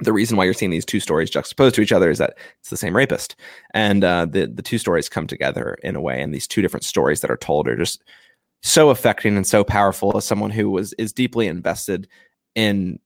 the 0.00 0.12
reason 0.12 0.36
why 0.36 0.44
you're 0.44 0.54
seeing 0.54 0.70
these 0.70 0.84
two 0.84 1.00
stories 1.00 1.30
juxtaposed 1.30 1.74
to 1.76 1.80
each 1.80 1.92
other 1.92 2.10
is 2.10 2.18
that 2.18 2.36
it's 2.60 2.70
the 2.70 2.76
same 2.76 2.96
rapist, 2.96 3.36
and 3.74 4.04
uh, 4.04 4.26
the 4.26 4.46
the 4.46 4.62
two 4.62 4.78
stories 4.78 5.08
come 5.08 5.26
together 5.26 5.76
in 5.82 5.96
a 5.96 6.00
way, 6.00 6.20
and 6.20 6.34
these 6.34 6.46
two 6.46 6.62
different 6.62 6.84
stories 6.84 7.20
that 7.20 7.30
are 7.30 7.36
told 7.36 7.68
are 7.68 7.76
just 7.76 8.02
so 8.62 8.90
affecting 8.90 9.36
and 9.36 9.46
so 9.46 9.64
powerful 9.64 10.16
as 10.16 10.24
someone 10.24 10.50
who 10.50 10.70
was 10.70 10.92
is 10.94 11.12
deeply 11.12 11.46
invested 11.46 12.08
in 12.54 12.98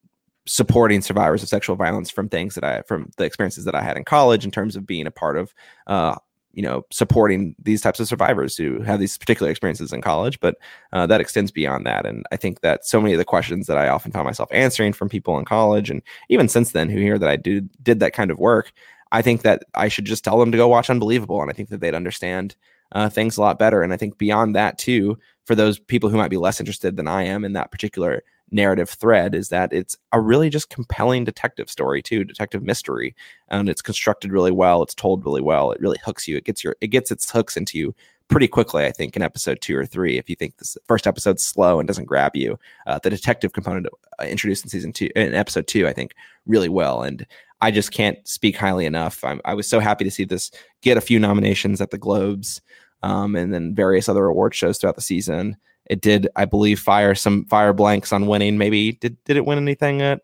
supporting 0.46 1.02
survivors 1.02 1.42
of 1.42 1.48
sexual 1.48 1.76
violence 1.76 2.08
from 2.10 2.28
things 2.28 2.54
that 2.54 2.64
I 2.64 2.82
from 2.82 3.10
the 3.16 3.24
experiences 3.24 3.64
that 3.64 3.74
I 3.74 3.82
had 3.82 3.96
in 3.96 4.04
college 4.04 4.44
in 4.44 4.50
terms 4.50 4.76
of 4.76 4.86
being 4.86 5.06
a 5.06 5.10
part 5.10 5.36
of 5.36 5.52
uh, 5.86 6.16
you 6.56 6.62
know 6.62 6.84
supporting 6.90 7.54
these 7.62 7.80
types 7.80 8.00
of 8.00 8.08
survivors 8.08 8.56
who 8.56 8.80
have 8.80 8.98
these 8.98 9.16
particular 9.16 9.50
experiences 9.50 9.92
in 9.92 10.00
college 10.00 10.40
but 10.40 10.56
uh, 10.92 11.06
that 11.06 11.20
extends 11.20 11.52
beyond 11.52 11.86
that. 11.86 12.04
And 12.04 12.24
i 12.32 12.36
think 12.36 12.62
that 12.62 12.84
so 12.84 13.00
many 13.00 13.14
of 13.14 13.18
the 13.18 13.24
questions 13.24 13.68
that 13.68 13.78
i 13.78 13.88
often 13.88 14.10
found 14.10 14.26
myself 14.26 14.48
answering 14.50 14.92
from 14.92 15.08
people 15.08 15.38
in 15.38 15.44
college 15.44 15.90
and 15.90 16.02
even 16.28 16.48
since 16.48 16.72
then 16.72 16.88
who 16.88 16.98
hear 16.98 17.18
that 17.18 17.28
i 17.28 17.36
do 17.36 17.60
did 17.82 18.00
that 18.00 18.14
kind 18.14 18.30
of 18.30 18.38
work 18.38 18.72
i 19.12 19.22
think 19.22 19.42
that 19.42 19.62
i 19.74 19.86
should 19.86 20.06
just 20.06 20.24
tell 20.24 20.40
them 20.40 20.50
to 20.50 20.58
go 20.58 20.66
watch 20.66 20.90
unbelievable 20.90 21.40
and 21.40 21.50
i 21.50 21.54
think 21.54 21.68
that 21.68 21.80
they'd 21.80 21.94
understand 21.94 22.56
uh, 22.92 23.08
things 23.08 23.36
a 23.36 23.40
lot 23.40 23.58
better. 23.58 23.82
And 23.82 23.92
i 23.92 23.96
think 23.96 24.16
beyond 24.16 24.56
that 24.56 24.78
too 24.78 25.18
for 25.44 25.54
those 25.54 25.78
people 25.78 26.08
who 26.08 26.16
might 26.16 26.30
be 26.30 26.36
less 26.36 26.60
interested 26.60 26.96
than 26.96 27.08
i 27.08 27.22
am 27.22 27.44
in 27.44 27.52
that 27.52 27.70
particular 27.70 28.22
narrative 28.50 28.90
thread 28.90 29.34
is 29.34 29.48
that 29.48 29.72
it's 29.72 29.96
a 30.12 30.20
really 30.20 30.50
just 30.50 30.70
compelling 30.70 31.24
detective 31.24 31.68
story 31.68 32.02
too, 32.02 32.24
detective 32.24 32.62
mystery, 32.62 33.14
and 33.48 33.68
it's 33.68 33.82
constructed 33.82 34.32
really 34.32 34.50
well. 34.50 34.82
It's 34.82 34.94
told 34.94 35.24
really 35.24 35.40
well. 35.40 35.72
It 35.72 35.80
really 35.80 35.98
hooks 36.04 36.28
you. 36.28 36.36
It 36.36 36.44
gets 36.44 36.62
your 36.62 36.76
it 36.80 36.88
gets 36.88 37.10
its 37.10 37.30
hooks 37.30 37.56
into 37.56 37.78
you 37.78 37.94
pretty 38.28 38.48
quickly. 38.48 38.84
I 38.84 38.92
think 38.92 39.16
in 39.16 39.22
episode 39.22 39.60
two 39.60 39.76
or 39.76 39.86
three, 39.86 40.18
if 40.18 40.28
you 40.28 40.36
think 40.36 40.56
this 40.56 40.76
first 40.86 41.06
episode's 41.06 41.44
slow 41.44 41.78
and 41.78 41.86
doesn't 41.86 42.06
grab 42.06 42.34
you, 42.34 42.58
uh, 42.86 42.98
the 43.02 43.10
detective 43.10 43.52
component 43.52 43.86
uh, 44.20 44.24
introduced 44.24 44.64
in 44.64 44.70
season 44.70 44.92
two 44.92 45.10
in 45.16 45.34
episode 45.34 45.66
two, 45.66 45.86
I 45.86 45.92
think 45.92 46.14
really 46.46 46.68
well 46.68 47.02
and. 47.02 47.26
I 47.62 47.70
just 47.70 47.90
can't 47.90 48.18
speak 48.28 48.54
highly 48.54 48.84
enough. 48.84 49.24
I'm, 49.24 49.40
i 49.46 49.54
was 49.54 49.66
so 49.66 49.80
happy 49.80 50.04
to 50.04 50.10
see 50.10 50.24
this 50.24 50.50
get 50.82 50.98
a 50.98 51.00
few 51.00 51.18
nominations 51.18 51.80
at 51.80 51.90
the 51.90 51.96
Globes 51.96 52.60
um, 53.02 53.34
and 53.34 53.52
then 53.52 53.74
various 53.74 54.10
other 54.10 54.26
award 54.26 54.54
shows 54.54 54.76
throughout 54.76 54.96
the 54.96 55.00
season. 55.00 55.56
It 55.86 56.00
did, 56.00 56.28
I 56.36 56.44
believe, 56.44 56.80
fire 56.80 57.14
some 57.14 57.44
fire 57.46 57.72
blanks 57.72 58.12
on 58.12 58.26
winning. 58.26 58.58
Maybe 58.58 58.92
did 58.92 59.22
did 59.24 59.36
it 59.36 59.44
win 59.44 59.58
anything 59.58 60.02
at 60.02 60.22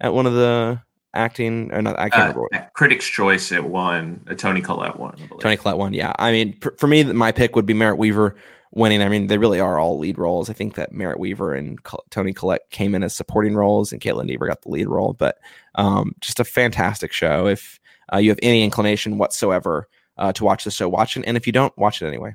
at 0.00 0.14
one 0.14 0.26
of 0.26 0.34
the 0.34 0.80
acting 1.14 1.72
or 1.72 1.82
not? 1.82 1.98
I 1.98 2.08
can't 2.08 2.36
uh, 2.36 2.40
remember. 2.40 2.70
Critics' 2.74 3.06
Choice 3.06 3.52
it 3.52 3.64
won. 3.64 4.24
Uh, 4.28 4.34
Toni 4.34 4.60
Collette 4.62 4.98
won. 4.98 5.16
Toni 5.40 5.56
Collette 5.56 5.78
won. 5.78 5.92
Yeah, 5.92 6.12
I 6.18 6.32
mean, 6.32 6.58
pr- 6.58 6.76
for 6.78 6.86
me, 6.86 7.04
my 7.04 7.32
pick 7.32 7.54
would 7.56 7.66
be 7.66 7.74
Merritt 7.74 7.98
Wever 7.98 8.36
winning. 8.72 9.02
I 9.02 9.08
mean, 9.08 9.26
they 9.26 9.38
really 9.38 9.60
are 9.60 9.78
all 9.78 9.98
lead 9.98 10.18
roles. 10.18 10.48
I 10.48 10.54
think 10.54 10.74
that 10.74 10.92
Merritt 10.92 11.20
Wever 11.20 11.54
and 11.54 11.78
Toni 12.10 12.32
Collette 12.32 12.70
came 12.70 12.94
in 12.94 13.02
as 13.02 13.14
supporting 13.14 13.54
roles, 13.54 13.92
and 13.92 14.00
Kaitlyn 14.00 14.28
Dever 14.28 14.46
got 14.46 14.62
the 14.62 14.70
lead 14.70 14.88
role. 14.88 15.12
But 15.12 15.38
um, 15.74 16.14
just 16.20 16.40
a 16.40 16.44
fantastic 16.44 17.12
show. 17.12 17.46
If 17.46 17.78
uh, 18.12 18.18
you 18.18 18.30
have 18.30 18.38
any 18.42 18.64
inclination 18.64 19.18
whatsoever 19.18 19.88
uh, 20.16 20.32
to 20.32 20.44
watch 20.44 20.64
the 20.64 20.70
show, 20.70 20.88
watch 20.88 21.16
it. 21.16 21.24
And 21.26 21.36
if 21.36 21.46
you 21.46 21.52
don't, 21.52 21.76
watch 21.76 22.02
it 22.02 22.06
anyway. 22.06 22.34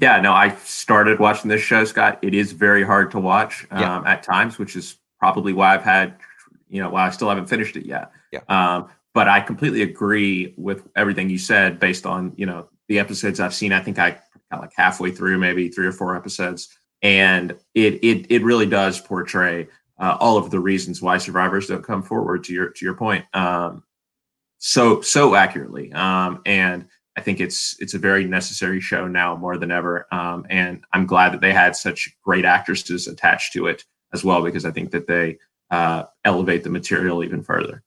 Yeah, 0.00 0.18
no, 0.20 0.32
I 0.32 0.54
started 0.64 1.18
watching 1.18 1.50
this 1.50 1.60
show, 1.60 1.84
Scott. 1.84 2.18
It 2.22 2.32
is 2.32 2.52
very 2.52 2.82
hard 2.82 3.10
to 3.10 3.20
watch 3.20 3.66
um, 3.70 3.80
yeah. 3.80 4.02
at 4.06 4.22
times, 4.22 4.58
which 4.58 4.74
is 4.74 4.96
probably 5.18 5.52
why 5.52 5.74
I've 5.74 5.82
had, 5.82 6.16
you 6.70 6.82
know, 6.82 6.88
why 6.88 7.06
I 7.06 7.10
still 7.10 7.28
haven't 7.28 7.48
finished 7.48 7.76
it 7.76 7.84
yet. 7.84 8.10
Yeah. 8.32 8.40
Um, 8.48 8.88
but 9.12 9.28
I 9.28 9.40
completely 9.40 9.82
agree 9.82 10.54
with 10.56 10.88
everything 10.96 11.28
you 11.28 11.36
said 11.36 11.78
based 11.78 12.06
on, 12.06 12.32
you 12.36 12.46
know, 12.46 12.70
the 12.88 12.98
episodes 12.98 13.40
I've 13.40 13.52
seen. 13.52 13.74
I 13.74 13.80
think 13.80 13.98
I 13.98 14.16
got 14.50 14.62
like 14.62 14.72
halfway 14.74 15.10
through, 15.10 15.36
maybe 15.36 15.68
three 15.68 15.86
or 15.86 15.92
four 15.92 16.16
episodes, 16.16 16.74
and 17.02 17.52
it 17.74 18.02
it 18.02 18.26
it 18.30 18.42
really 18.42 18.66
does 18.66 19.00
portray 19.00 19.68
uh, 19.98 20.16
all 20.18 20.38
of 20.38 20.50
the 20.50 20.60
reasons 20.60 21.02
why 21.02 21.18
survivors 21.18 21.66
don't 21.66 21.84
come 21.84 22.02
forward. 22.02 22.44
To 22.44 22.54
your 22.54 22.70
to 22.70 22.84
your 22.84 22.94
point, 22.94 23.26
um, 23.34 23.82
so 24.58 25.02
so 25.02 25.34
accurately, 25.34 25.92
um, 25.92 26.40
and 26.46 26.86
I 27.16 27.22
think 27.22 27.40
it's 27.40 27.76
it's 27.80 27.94
a 27.94 27.98
very 27.98 28.24
necessary 28.24 28.80
show 28.80 29.06
now 29.08 29.36
more 29.36 29.56
than 29.56 29.70
ever. 29.70 30.06
Um, 30.12 30.46
and 30.48 30.82
I'm 30.92 31.06
glad 31.06 31.32
that 31.32 31.40
they 31.40 31.52
had 31.52 31.76
such 31.76 32.08
great 32.22 32.44
actresses 32.44 33.06
attached 33.06 33.52
to 33.54 33.66
it 33.66 33.84
as 34.12 34.24
well, 34.24 34.42
because 34.42 34.64
I 34.64 34.70
think 34.70 34.90
that 34.92 35.06
they 35.06 35.38
uh, 35.70 36.04
elevate 36.24 36.64
the 36.64 36.70
material 36.70 37.22
even 37.24 37.42
further. 37.42 37.82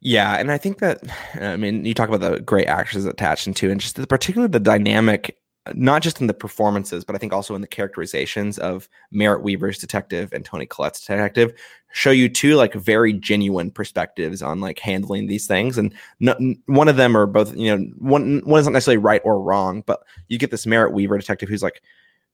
Yeah, 0.00 0.34
and 0.34 0.50
I 0.50 0.58
think 0.58 0.78
that 0.78 1.00
I 1.40 1.56
mean 1.56 1.84
you 1.84 1.94
talk 1.94 2.08
about 2.08 2.20
the 2.20 2.40
great 2.40 2.66
actresses 2.66 3.06
attached 3.06 3.46
into, 3.46 3.70
and 3.70 3.80
just 3.80 3.96
the, 3.96 4.06
particularly 4.06 4.50
the 4.50 4.60
dynamic 4.60 5.36
not 5.74 6.02
just 6.02 6.20
in 6.20 6.26
the 6.26 6.34
performances, 6.34 7.04
but 7.04 7.14
I 7.14 7.18
think 7.18 7.32
also 7.32 7.54
in 7.54 7.60
the 7.60 7.68
characterizations 7.68 8.58
of 8.58 8.88
Merritt 9.12 9.42
Wever's 9.42 9.78
detective 9.78 10.32
and 10.32 10.44
Toni 10.44 10.66
Collette's 10.66 11.00
detective 11.00 11.52
show 11.92 12.10
you 12.10 12.28
two 12.28 12.56
like 12.56 12.74
very 12.74 13.12
genuine 13.12 13.70
perspectives 13.70 14.42
on 14.42 14.60
like 14.60 14.78
handling 14.78 15.26
these 15.26 15.46
things. 15.46 15.78
And 15.78 15.94
one 16.66 16.88
of 16.88 16.96
them 16.96 17.16
are 17.16 17.26
both, 17.26 17.54
you 17.56 17.76
know, 17.76 17.84
one 17.98 18.42
one 18.44 18.60
isn't 18.60 18.72
necessarily 18.72 18.98
right 18.98 19.22
or 19.24 19.40
wrong, 19.40 19.82
but 19.86 20.02
you 20.28 20.38
get 20.38 20.50
this 20.50 20.66
Merritt 20.66 20.94
Wever 20.94 21.18
detective 21.18 21.48
who's 21.48 21.62
like 21.62 21.82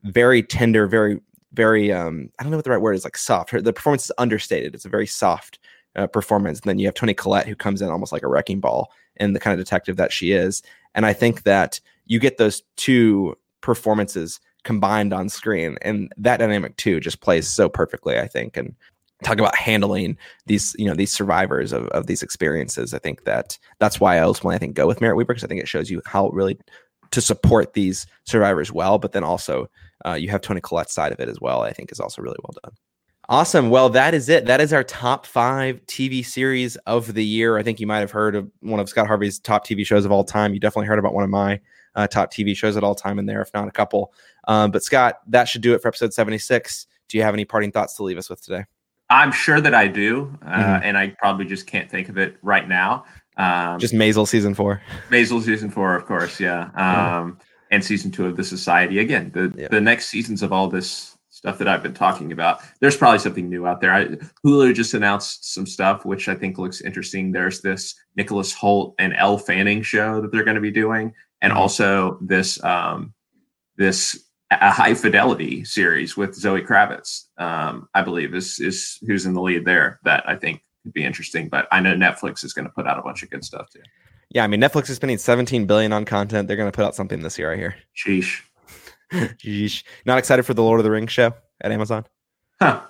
very 0.05 0.43
tender, 0.43 0.87
very 0.87 1.21
very 1.53 1.93
um 1.93 2.31
I 2.39 2.43
don't 2.43 2.51
know 2.51 2.59
what 2.59 2.65
the 2.65 2.71
right 2.71 2.81
word 2.81 2.95
is, 2.95 3.05
like 3.05 3.19
soft. 3.19 3.51
Her, 3.51 3.61
the 3.61 3.73
performance 3.73 4.05
is 4.05 4.13
understated. 4.17 4.75
It's 4.75 4.87
a 4.87 4.91
very 4.91 5.07
soft 5.07 5.59
uh, 5.97 6.07
performance. 6.07 6.61
And 6.61 6.69
then 6.69 6.79
you 6.79 6.87
have 6.87 6.95
Tony 6.95 7.15
Collette 7.15 7.47
who 7.47 7.57
comes 7.57 7.83
in 7.83 7.91
almost 7.91 8.13
like 8.13 8.23
a 8.23 8.29
wrecking 8.29 8.61
ball 8.61 8.93
and 9.17 9.35
the 9.35 9.41
kind 9.41 9.59
of 9.59 9.65
detective 9.65 9.97
that 9.97 10.13
she 10.13 10.33
is. 10.33 10.63
And 10.99 11.07
I 11.07 11.12
think 11.12 11.45
that 11.45 11.79
you 12.07 12.19
get 12.19 12.39
those 12.39 12.65
two 12.75 13.37
performances 13.61 14.41
combined 14.65 15.12
on 15.12 15.29
screen 15.29 15.79
and 15.81 16.12
that 16.16 16.39
dynamic 16.39 16.77
too 16.77 16.99
just 16.99 17.20
plays 17.20 17.49
so 17.49 17.69
perfectly 17.69 18.19
i 18.19 18.27
think. 18.27 18.57
And 18.57 18.75
talk 19.23 19.39
about 19.39 19.55
handling 19.55 20.16
these 20.47 20.75
you 20.77 20.87
know 20.87 20.95
these 20.95 21.12
survivors 21.12 21.73
of, 21.73 21.87
of 21.89 22.09
these 22.09 22.20
experiences. 22.20 22.95
I 22.95 22.99
think 22.99 23.25
that 23.25 23.59
that's 23.79 24.01
why 24.01 24.16
i 24.16 24.20
ultimately 24.20 24.57
i 24.57 24.59
think 24.59 24.75
go 24.75 24.89
with 24.89 25.01
merritt 25.01 25.16
wever 25.16 25.29
because 25.29 25.45
i 25.45 25.47
think 25.47 25.61
it 25.61 25.69
shows 25.69 25.89
you 25.89 26.03
how 26.05 26.31
really 26.31 26.59
to 27.12 27.20
support 27.20 27.75
these 27.75 28.05
survivors 28.25 28.73
well 28.73 28.99
but 28.99 29.12
then 29.12 29.25
also 29.25 29.70
uh, 30.05 30.15
you 30.15 30.31
have 30.31 30.41
Toni 30.41 30.61
collette's 30.61 30.95
side 30.95 31.12
of 31.12 31.20
it 31.20 31.29
as 31.29 31.41
well 31.41 31.62
i 31.62 31.73
think 31.73 31.93
is 31.93 32.01
also 32.01 32.23
really 32.23 32.39
well 32.43 32.57
done 32.65 32.73
Awesome. 33.31 33.69
Well, 33.69 33.91
that 33.91 34.15
is 34.15 34.31
it. 34.31 34.47
That 34.47 34.59
is 34.61 34.73
our 34.73 34.83
top 34.83 35.27
five 35.27 35.85
TV 35.85 36.25
series 36.25 36.77
of 36.87 37.13
the 37.13 37.25
year. 37.25 37.59
I 37.59 37.63
think 37.63 37.79
you 37.79 37.87
might 37.87 37.99
have 37.99 38.11
heard 38.11 38.35
of 38.35 38.51
one 38.61 38.81
of 38.81 38.89
Scott 38.89 39.07
Harvey's 39.07 39.39
top 39.39 39.67
TV 39.67 39.85
shows 39.85 40.07
of 40.07 40.13
all 40.13 40.25
time. 40.25 40.55
You 40.55 40.61
definitely 40.61 40.87
heard 40.87 40.99
about 40.99 41.13
one 41.13 41.25
of 41.25 41.31
my 41.31 41.61
uh, 41.95 42.07
top 42.07 42.33
TV 42.33 42.57
shows 42.57 42.79
at 42.79 42.85
all 42.85 42.95
time 42.95 43.19
in 43.19 43.27
there, 43.27 43.43
if 43.43 43.53
not 43.53 43.69
a 43.69 43.71
couple. 43.71 44.15
Um, 44.47 44.71
but 44.71 44.83
Scott, 44.83 45.17
that 45.27 45.45
should 45.45 45.61
do 45.61 45.75
it 45.75 45.83
for 45.83 45.89
episode 45.89 46.15
76. 46.15 46.87
Do 47.09 47.19
you 47.19 47.23
have 47.23 47.35
any 47.35 47.45
parting 47.45 47.71
thoughts 47.71 47.97
to 47.97 48.03
leave 48.03 48.17
us 48.17 48.31
with 48.31 48.43
today? 48.43 48.65
I'm 49.11 49.33
sure 49.33 49.61
that 49.61 49.75
I 49.75 49.89
do, 49.89 50.35
uh, 50.43 50.47
mm-hmm. 50.47 50.83
and 50.85 50.97
I 50.97 51.09
probably 51.19 51.45
just 51.45 51.67
can't 51.67 51.91
think 51.91 52.09
of 52.09 52.17
it 52.17 52.39
right 52.41 52.67
now. 52.67 53.05
Um, 53.37 53.79
just 53.79 53.95
Maisel 53.95 54.27
season 54.27 54.55
four. 54.55 54.81
Maisel 55.11 55.43
season 55.43 55.71
four, 55.71 55.95
of 55.95 56.07
course, 56.07 56.41
yeah. 56.41 56.71
Um, 56.75 57.39
And 57.71 57.85
season 57.85 58.11
two 58.11 58.25
of 58.25 58.37
the 58.39 58.45
Society. 58.45 59.01
Again, 59.01 59.31
the 59.35 59.53
yeah. 59.55 59.69
the 59.71 59.81
next 59.81 60.07
seasons 60.07 60.43
of 60.43 60.53
all 60.53 60.69
this 60.69 61.18
stuff 61.39 61.56
that 61.59 61.69
I've 61.69 61.85
been 61.85 61.94
talking 61.94 62.32
about. 62.32 62.60
There's 62.81 62.97
probably 62.97 63.20
something 63.20 63.48
new 63.48 63.65
out 63.65 63.81
there. 63.81 63.93
I, 63.93 64.06
Hulu 64.44 64.74
just 64.74 64.93
announced 64.93 65.55
some 65.55 65.66
stuff 65.66 66.05
which 66.05 66.28
I 66.28 66.35
think 66.35 66.59
looks 66.59 66.81
interesting. 66.81 67.31
There's 67.31 67.60
this 67.60 67.94
Nicholas 68.16 68.52
Hoult 68.52 68.94
and 68.98 69.15
Elle 69.15 69.39
Fanning 69.39 69.82
show 69.82 70.20
that 70.20 70.32
they're 70.32 70.43
going 70.43 70.56
to 70.56 70.60
be 70.60 70.73
doing 70.73 71.15
and 71.40 71.52
mm-hmm. 71.52 71.60
also 71.60 72.19
this 72.20 72.62
um, 72.65 73.15
this 73.77 74.24
a 74.51 74.73
high 74.73 74.94
fidelity 74.94 75.65
series 75.65 76.16
with 76.16 76.35
Zoe 76.35 76.62
Kravitz. 76.62 77.27
Um, 77.39 77.89
I 77.94 78.02
believe 78.02 78.35
is 78.35 78.59
is 78.59 78.98
who's 79.06 79.24
in 79.24 79.35
the 79.35 79.43
lead 79.43 79.65
there. 79.65 80.01
That 80.02 80.28
I 80.28 80.35
think 80.35 80.62
could 80.82 80.93
be 80.93 81.05
interesting. 81.05 81.48
But 81.48 81.69
I 81.70 81.78
know 81.78 81.94
Netflix 81.94 82.44
is 82.44 82.52
going 82.52 82.65
to 82.65 82.73
put 82.73 82.89
out 82.89 82.98
a 82.98 83.02
bunch 83.02 83.23
of 83.23 83.31
good 83.31 83.44
stuff 83.44 83.70
too. 83.70 83.82
Yeah, 84.31 84.43
I 84.43 84.48
mean 84.48 84.60
Netflix 84.60 84.90
is 84.90 84.97
spending 84.97 85.19
17 85.19 85.66
billion 85.66 85.93
on 85.93 86.05
content. 86.05 86.48
They're 86.48 86.56
going 86.56 86.70
to 86.70 86.74
put 86.74 86.85
out 86.85 86.97
something 86.97 87.23
this 87.23 87.39
year, 87.39 87.52
I 87.52 87.56
hear. 87.56 87.77
Sheesh. 87.97 88.40
Not 90.05 90.19
excited 90.19 90.45
for 90.45 90.55
the 90.55 90.63
Lord 90.63 90.81
of 90.81 90.85
the 90.85 90.91
Rings 90.91 91.13
show 91.13 91.35
at 91.61 91.73
Amazon? 91.73 92.05
Huh. 92.61 92.83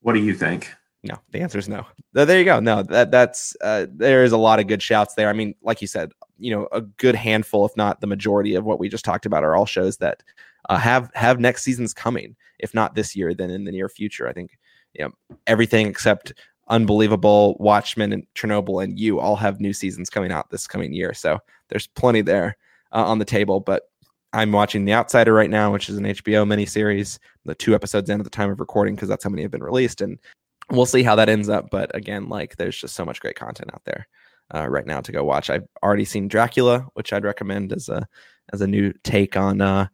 What 0.00 0.12
do 0.12 0.20
you 0.20 0.34
think? 0.34 0.70
No, 1.02 1.18
the 1.32 1.40
answer 1.40 1.58
is 1.58 1.68
no. 1.68 1.86
There 2.12 2.38
you 2.38 2.44
go. 2.46 2.60
No, 2.60 2.82
that 2.82 3.10
that's 3.10 3.54
uh, 3.62 3.86
there 3.90 4.24
is 4.24 4.32
a 4.32 4.38
lot 4.38 4.58
of 4.58 4.66
good 4.66 4.80
shouts 4.80 5.14
there. 5.14 5.28
I 5.28 5.34
mean, 5.34 5.54
like 5.62 5.82
you 5.82 5.86
said, 5.86 6.12
you 6.38 6.50
know, 6.50 6.66
a 6.72 6.80
good 6.80 7.14
handful, 7.14 7.66
if 7.66 7.76
not 7.76 8.00
the 8.00 8.06
majority 8.06 8.54
of 8.54 8.64
what 8.64 8.78
we 8.78 8.88
just 8.88 9.04
talked 9.04 9.26
about, 9.26 9.44
are 9.44 9.54
all 9.54 9.66
shows 9.66 9.98
that 9.98 10.22
uh, 10.70 10.78
have 10.78 11.10
have 11.14 11.38
next 11.38 11.62
seasons 11.62 11.92
coming. 11.92 12.36
If 12.58 12.72
not 12.72 12.94
this 12.94 13.14
year, 13.14 13.34
then 13.34 13.50
in 13.50 13.64
the 13.64 13.72
near 13.72 13.90
future. 13.90 14.28
I 14.28 14.32
think 14.32 14.58
you 14.94 15.04
know 15.04 15.12
everything 15.46 15.86
except 15.88 16.32
Unbelievable, 16.68 17.56
Watchmen, 17.60 18.12
and 18.12 18.26
Chernobyl, 18.34 18.82
and 18.82 18.98
you 18.98 19.20
all 19.20 19.36
have 19.36 19.60
new 19.60 19.74
seasons 19.74 20.08
coming 20.08 20.32
out 20.32 20.48
this 20.50 20.66
coming 20.66 20.94
year. 20.94 21.12
So 21.12 21.38
there's 21.68 21.88
plenty 21.88 22.22
there 22.22 22.56
uh, 22.92 23.04
on 23.04 23.18
the 23.18 23.24
table. 23.26 23.60
But 23.60 23.90
I'm 24.34 24.52
watching 24.52 24.84
The 24.84 24.92
Outsider 24.94 25.32
right 25.32 25.48
now, 25.48 25.72
which 25.72 25.88
is 25.88 25.96
an 25.96 26.04
HBO 26.04 26.46
miniseries. 26.46 27.18
The 27.44 27.54
two 27.54 27.74
episodes 27.74 28.10
in 28.10 28.20
at 28.20 28.24
the 28.24 28.30
time 28.30 28.50
of 28.50 28.58
recording 28.60 28.94
because 28.94 29.08
that's 29.08 29.22
how 29.22 29.30
many 29.30 29.42
have 29.42 29.50
been 29.50 29.62
released, 29.62 30.00
and 30.00 30.18
we'll 30.70 30.86
see 30.86 31.02
how 31.02 31.14
that 31.16 31.28
ends 31.28 31.48
up. 31.48 31.70
But 31.70 31.94
again, 31.94 32.28
like 32.28 32.56
there's 32.56 32.78
just 32.78 32.94
so 32.94 33.04
much 33.04 33.20
great 33.20 33.36
content 33.36 33.70
out 33.72 33.82
there 33.84 34.08
uh, 34.52 34.68
right 34.68 34.86
now 34.86 35.00
to 35.00 35.12
go 35.12 35.24
watch. 35.24 35.50
I've 35.50 35.66
already 35.82 36.04
seen 36.04 36.28
Dracula, 36.28 36.86
which 36.94 37.12
I'd 37.12 37.24
recommend 37.24 37.72
as 37.72 37.88
a 37.88 38.06
as 38.52 38.60
a 38.60 38.66
new 38.66 38.92
take 39.04 39.36
on 39.36 39.60
uh, 39.60 39.86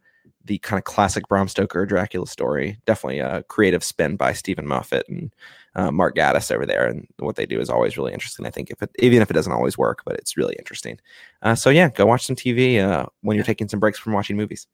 the 0.45 0.59
kind 0.59 0.79
of 0.79 0.85
classic 0.85 1.29
Bram 1.29 1.49
Stoker 1.49 1.87
Dracula 1.87 2.27
story. 2.27 2.79
Definitely 2.87 3.21
a 3.21 3.43
creative 3.45 3.85
spin 3.85 4.17
by 4.17 4.33
Steven 4.33 4.67
Moffat 4.67 5.09
and 5.09 5.35
uh, 5.75 5.91
Mark 5.91 6.17
Gatiss 6.17 6.51
over 6.51 6.67
there, 6.67 6.87
and 6.87 7.07
what 7.19 7.37
they 7.37 7.47
do 7.47 7.61
is 7.61 7.71
always 7.71 7.97
really 7.97 8.13
interesting. 8.13 8.47
I 8.47 8.51
think 8.51 8.71
if 8.71 8.83
it, 8.83 8.91
even 8.99 9.23
if 9.23 9.31
it 9.31 9.35
doesn't 9.35 9.53
always 9.53 9.79
work, 9.79 10.03
but 10.05 10.17
it's 10.17 10.37
really 10.37 10.57
interesting. 10.59 10.99
Uh, 11.43 11.55
so 11.55 11.71
yeah, 11.71 11.89
go 11.91 12.07
watch 12.07 12.27
some 12.27 12.37
TV 12.37 12.83
uh, 12.83 13.07
when 13.21 13.37
you're 13.37 13.45
taking 13.45 13.69
some 13.69 13.81
breaks 13.81 13.99
from 13.99 14.13
watching 14.13 14.37
movies. 14.37 14.67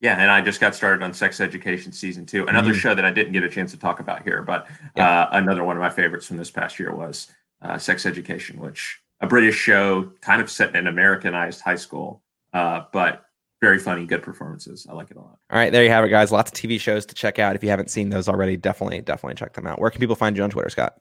Yeah, 0.00 0.20
and 0.20 0.30
I 0.30 0.40
just 0.40 0.60
got 0.60 0.74
started 0.74 1.02
on 1.02 1.14
Sex 1.14 1.40
Education 1.40 1.92
season 1.92 2.26
two. 2.26 2.46
Another 2.46 2.70
mm-hmm. 2.70 2.78
show 2.78 2.94
that 2.94 3.04
I 3.04 3.10
didn't 3.10 3.32
get 3.32 3.42
a 3.42 3.48
chance 3.48 3.70
to 3.72 3.78
talk 3.78 4.00
about 4.00 4.22
here, 4.22 4.42
but 4.42 4.66
yeah. 4.96 5.22
uh, 5.22 5.28
another 5.32 5.64
one 5.64 5.76
of 5.76 5.80
my 5.80 5.90
favorites 5.90 6.26
from 6.26 6.36
this 6.36 6.50
past 6.50 6.78
year 6.78 6.94
was 6.94 7.28
uh, 7.62 7.78
Sex 7.78 8.04
Education, 8.04 8.60
which 8.60 9.00
a 9.20 9.26
British 9.26 9.56
show, 9.56 10.10
kind 10.20 10.42
of 10.42 10.50
set 10.50 10.70
in 10.70 10.76
an 10.76 10.86
Americanized 10.88 11.60
high 11.62 11.76
school, 11.76 12.22
uh, 12.52 12.82
but 12.92 13.24
very 13.64 13.78
funny, 13.78 14.04
good 14.04 14.22
performances. 14.22 14.86
I 14.88 14.92
like 14.92 15.10
it 15.10 15.16
a 15.16 15.20
lot. 15.20 15.38
All 15.50 15.58
right, 15.58 15.72
there 15.72 15.82
you 15.82 15.90
have 15.90 16.04
it, 16.04 16.10
guys. 16.10 16.30
Lots 16.30 16.50
of 16.50 16.56
TV 16.56 16.78
shows 16.78 17.06
to 17.06 17.14
check 17.14 17.38
out. 17.38 17.56
If 17.56 17.62
you 17.62 17.70
haven't 17.70 17.90
seen 17.90 18.10
those 18.10 18.28
already, 18.28 18.56
definitely, 18.58 19.00
definitely 19.00 19.36
check 19.36 19.54
them 19.54 19.66
out. 19.66 19.80
Where 19.80 19.90
can 19.90 20.00
people 20.00 20.16
find 20.16 20.36
you 20.36 20.42
on 20.42 20.50
Twitter, 20.50 20.68
Scott? 20.68 20.94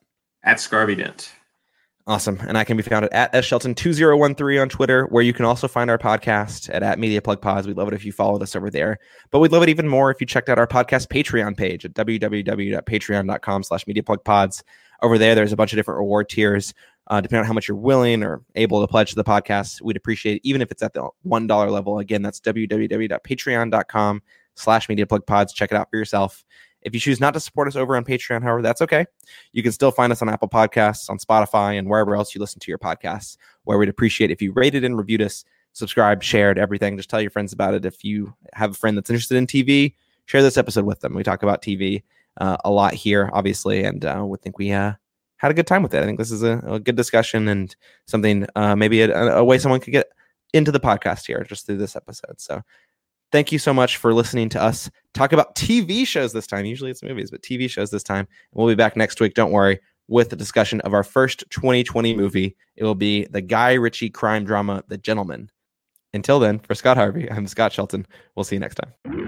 At 0.44 0.58
Scarby 0.58 0.98
Dent. 0.98 1.32
Awesome. 2.06 2.38
And 2.46 2.58
I 2.58 2.64
can 2.66 2.76
be 2.76 2.84
found 2.84 3.06
at, 3.06 3.34
at 3.34 3.44
shelton2013 3.44 4.62
on 4.62 4.70
Twitter, 4.70 5.06
where 5.06 5.24
you 5.24 5.32
can 5.34 5.46
also 5.46 5.70
find 5.70 5.90
our 5.90 5.98
podcast 5.98 6.70
at, 6.74 6.84
at 6.84 7.00
Media 7.00 7.22
Plug 7.22 7.42
Pods. 7.42 7.66
We'd 7.66 7.78
love 7.78 7.88
it 7.88 7.94
if 7.94 8.04
you 8.04 8.12
followed 8.12 8.42
us 8.42 8.56
over 8.56 8.70
there. 8.70 9.00
But 9.32 9.40
we'd 9.40 9.54
love 9.54 9.64
it 9.64 9.70
even 9.70 9.88
more 9.88 10.12
if 10.12 10.20
you 10.20 10.28
checked 10.28 10.50
out 10.50 10.60
our 10.60 10.68
podcast 10.68 11.08
Patreon 11.08 11.56
page 11.56 11.86
at 11.86 11.94
www.patreon.com 11.94 13.64
slash 13.64 13.88
Media 13.88 14.04
Plug 14.04 14.24
Pods. 14.24 14.64
Over 15.02 15.18
there, 15.18 15.36
there's 15.36 15.52
a 15.52 15.58
bunch 15.58 15.74
of 15.74 15.78
different 15.78 15.98
reward 15.98 16.30
tiers. 16.30 16.74
Uh, 17.08 17.20
depending 17.20 17.42
on 17.42 17.46
how 17.46 17.54
much 17.54 17.68
you're 17.68 17.76
willing 17.76 18.24
or 18.24 18.42
able 18.56 18.80
to 18.80 18.88
pledge 18.88 19.10
to 19.10 19.16
the 19.16 19.24
podcast, 19.24 19.82
we'd 19.82 19.98
appreciate 19.98 20.38
it, 20.38 20.42
even 20.48 20.62
if 20.62 20.72
it's 20.72 20.82
at 20.82 20.94
the 20.94 21.10
$1 21.26 21.72
level. 21.72 22.00
Again, 22.00 22.22
that's 22.22 22.40
www.patreon.com 22.40 24.22
slash 24.56 24.90
Media 24.90 25.06
Plug 25.06 25.26
Pods. 25.26 25.54
Check 25.54 25.72
it 25.72 25.76
out 25.76 25.90
for 25.90 25.98
yourself. 25.98 26.46
If 26.82 26.94
you 26.94 27.00
choose 27.00 27.20
not 27.20 27.34
to 27.34 27.40
support 27.40 27.68
us 27.68 27.76
over 27.76 27.96
on 27.96 28.04
Patreon, 28.04 28.44
however, 28.44 28.62
that's 28.62 28.82
okay. 28.82 29.06
You 29.54 29.64
can 29.64 29.72
still 29.72 29.92
find 29.92 30.12
us 30.12 30.22
on 30.22 30.30
Apple 30.30 30.50
Podcasts, 30.50 31.10
on 31.10 31.18
Spotify, 31.18 31.78
and 31.78 31.90
wherever 31.90 32.16
else 32.16 32.36
you 32.36 32.42
listen 32.42 32.60
to 32.60 32.72
your 32.72 32.78
podcasts, 32.78 33.38
where 33.64 33.78
we'd 33.78 33.90
appreciate 33.90 34.32
if 34.32 34.42
you 34.42 34.52
rated 34.52 34.84
and 34.84 34.98
reviewed 34.98 35.22
us, 35.22 35.46
subscribed, 35.72 36.24
shared, 36.24 36.58
everything. 36.58 36.98
Just 36.98 37.10
tell 37.10 37.22
your 37.22 37.32
friends 37.32 37.54
about 37.54 37.74
it. 37.74 37.86
If 37.86 38.04
you 38.04 38.34
have 38.54 38.72
a 38.72 38.76
friend 38.76 38.98
that's 38.98 39.10
interested 39.10 39.38
in 39.38 39.48
TV, 39.48 39.96
share 40.26 40.42
this 40.42 40.58
episode 40.58 40.86
with 40.86 41.00
them. 41.00 41.14
We 41.14 41.24
talk 41.24 41.44
about 41.44 41.62
TV 41.62 42.04
uh, 42.38 42.58
a 42.66 42.70
lot 42.70 42.94
here, 42.94 43.30
obviously, 43.34 43.84
and 43.84 44.04
uh, 44.06 44.24
we 44.26 44.38
think 44.38 44.58
we 44.58 44.72
uh, 44.72 44.94
had 45.38 45.52
a 45.52 45.54
good 45.54 45.68
time 45.68 45.84
with 45.84 45.94
it. 45.94 46.02
I 46.02 46.06
think 46.06 46.18
this 46.18 46.32
is 46.32 46.44
a, 46.44 46.60
a 46.66 46.80
good 46.80 46.96
discussion 46.96 47.48
and 47.48 47.76
something, 48.08 48.48
uh, 48.56 48.76
maybe 48.76 49.02
a, 49.02 49.38
a 49.38 49.44
way 49.44 49.58
someone 49.58 49.80
could 49.80 49.92
get 49.92 50.08
into 50.54 50.72
the 50.72 50.80
podcast 50.80 51.26
here 51.26 51.44
just 51.44 51.66
through 51.66 51.78
this 51.78 51.96
episode. 51.96 52.40
So 52.40 52.62
thank 53.32 53.52
you 53.52 53.60
so 53.60 53.74
much 53.74 53.98
for 53.98 54.14
listening 54.14 54.50
to 54.50 54.62
us 54.62 54.90
talk 55.14 55.34
about 55.34 55.56
TV 55.56 56.06
shows 56.08 56.34
this 56.34 56.48
time. 56.48 56.66
Usually 56.66 56.92
it's 56.92 57.04
movies, 57.04 57.32
but 57.32 57.42
TV 57.42 57.70
shows 57.70 57.92
this 57.92 58.04
time. 58.04 58.28
We'll 58.54 58.68
be 58.68 58.76
back 58.76 58.96
next 58.96 59.20
week. 59.20 59.34
Don't 59.34 59.52
worry 59.52 59.80
with 60.08 60.30
the 60.30 60.36
discussion 60.36 60.82
of 60.82 60.94
our 60.94 61.04
first 61.04 61.44
2020 61.50 62.16
movie. 62.16 62.56
It 62.76 62.84
will 62.84 62.96
be 62.96 63.26
the 63.26 63.42
Guy 63.42 63.74
Ritchie 63.74 64.10
crime 64.10 64.46
drama, 64.46 64.84
The 64.88 64.98
Gentlemen. 64.98 65.50
Until 66.14 66.40
then, 66.40 66.60
for 66.60 66.76
Scott 66.76 66.98
Harvey, 66.98 67.30
I'm 67.32 67.48
Scott 67.48 67.74
Shelton. 67.74 68.06
We'll 68.36 68.44
see 68.44 68.56
you 68.56 68.60
next 68.60 68.76
time. 68.76 69.23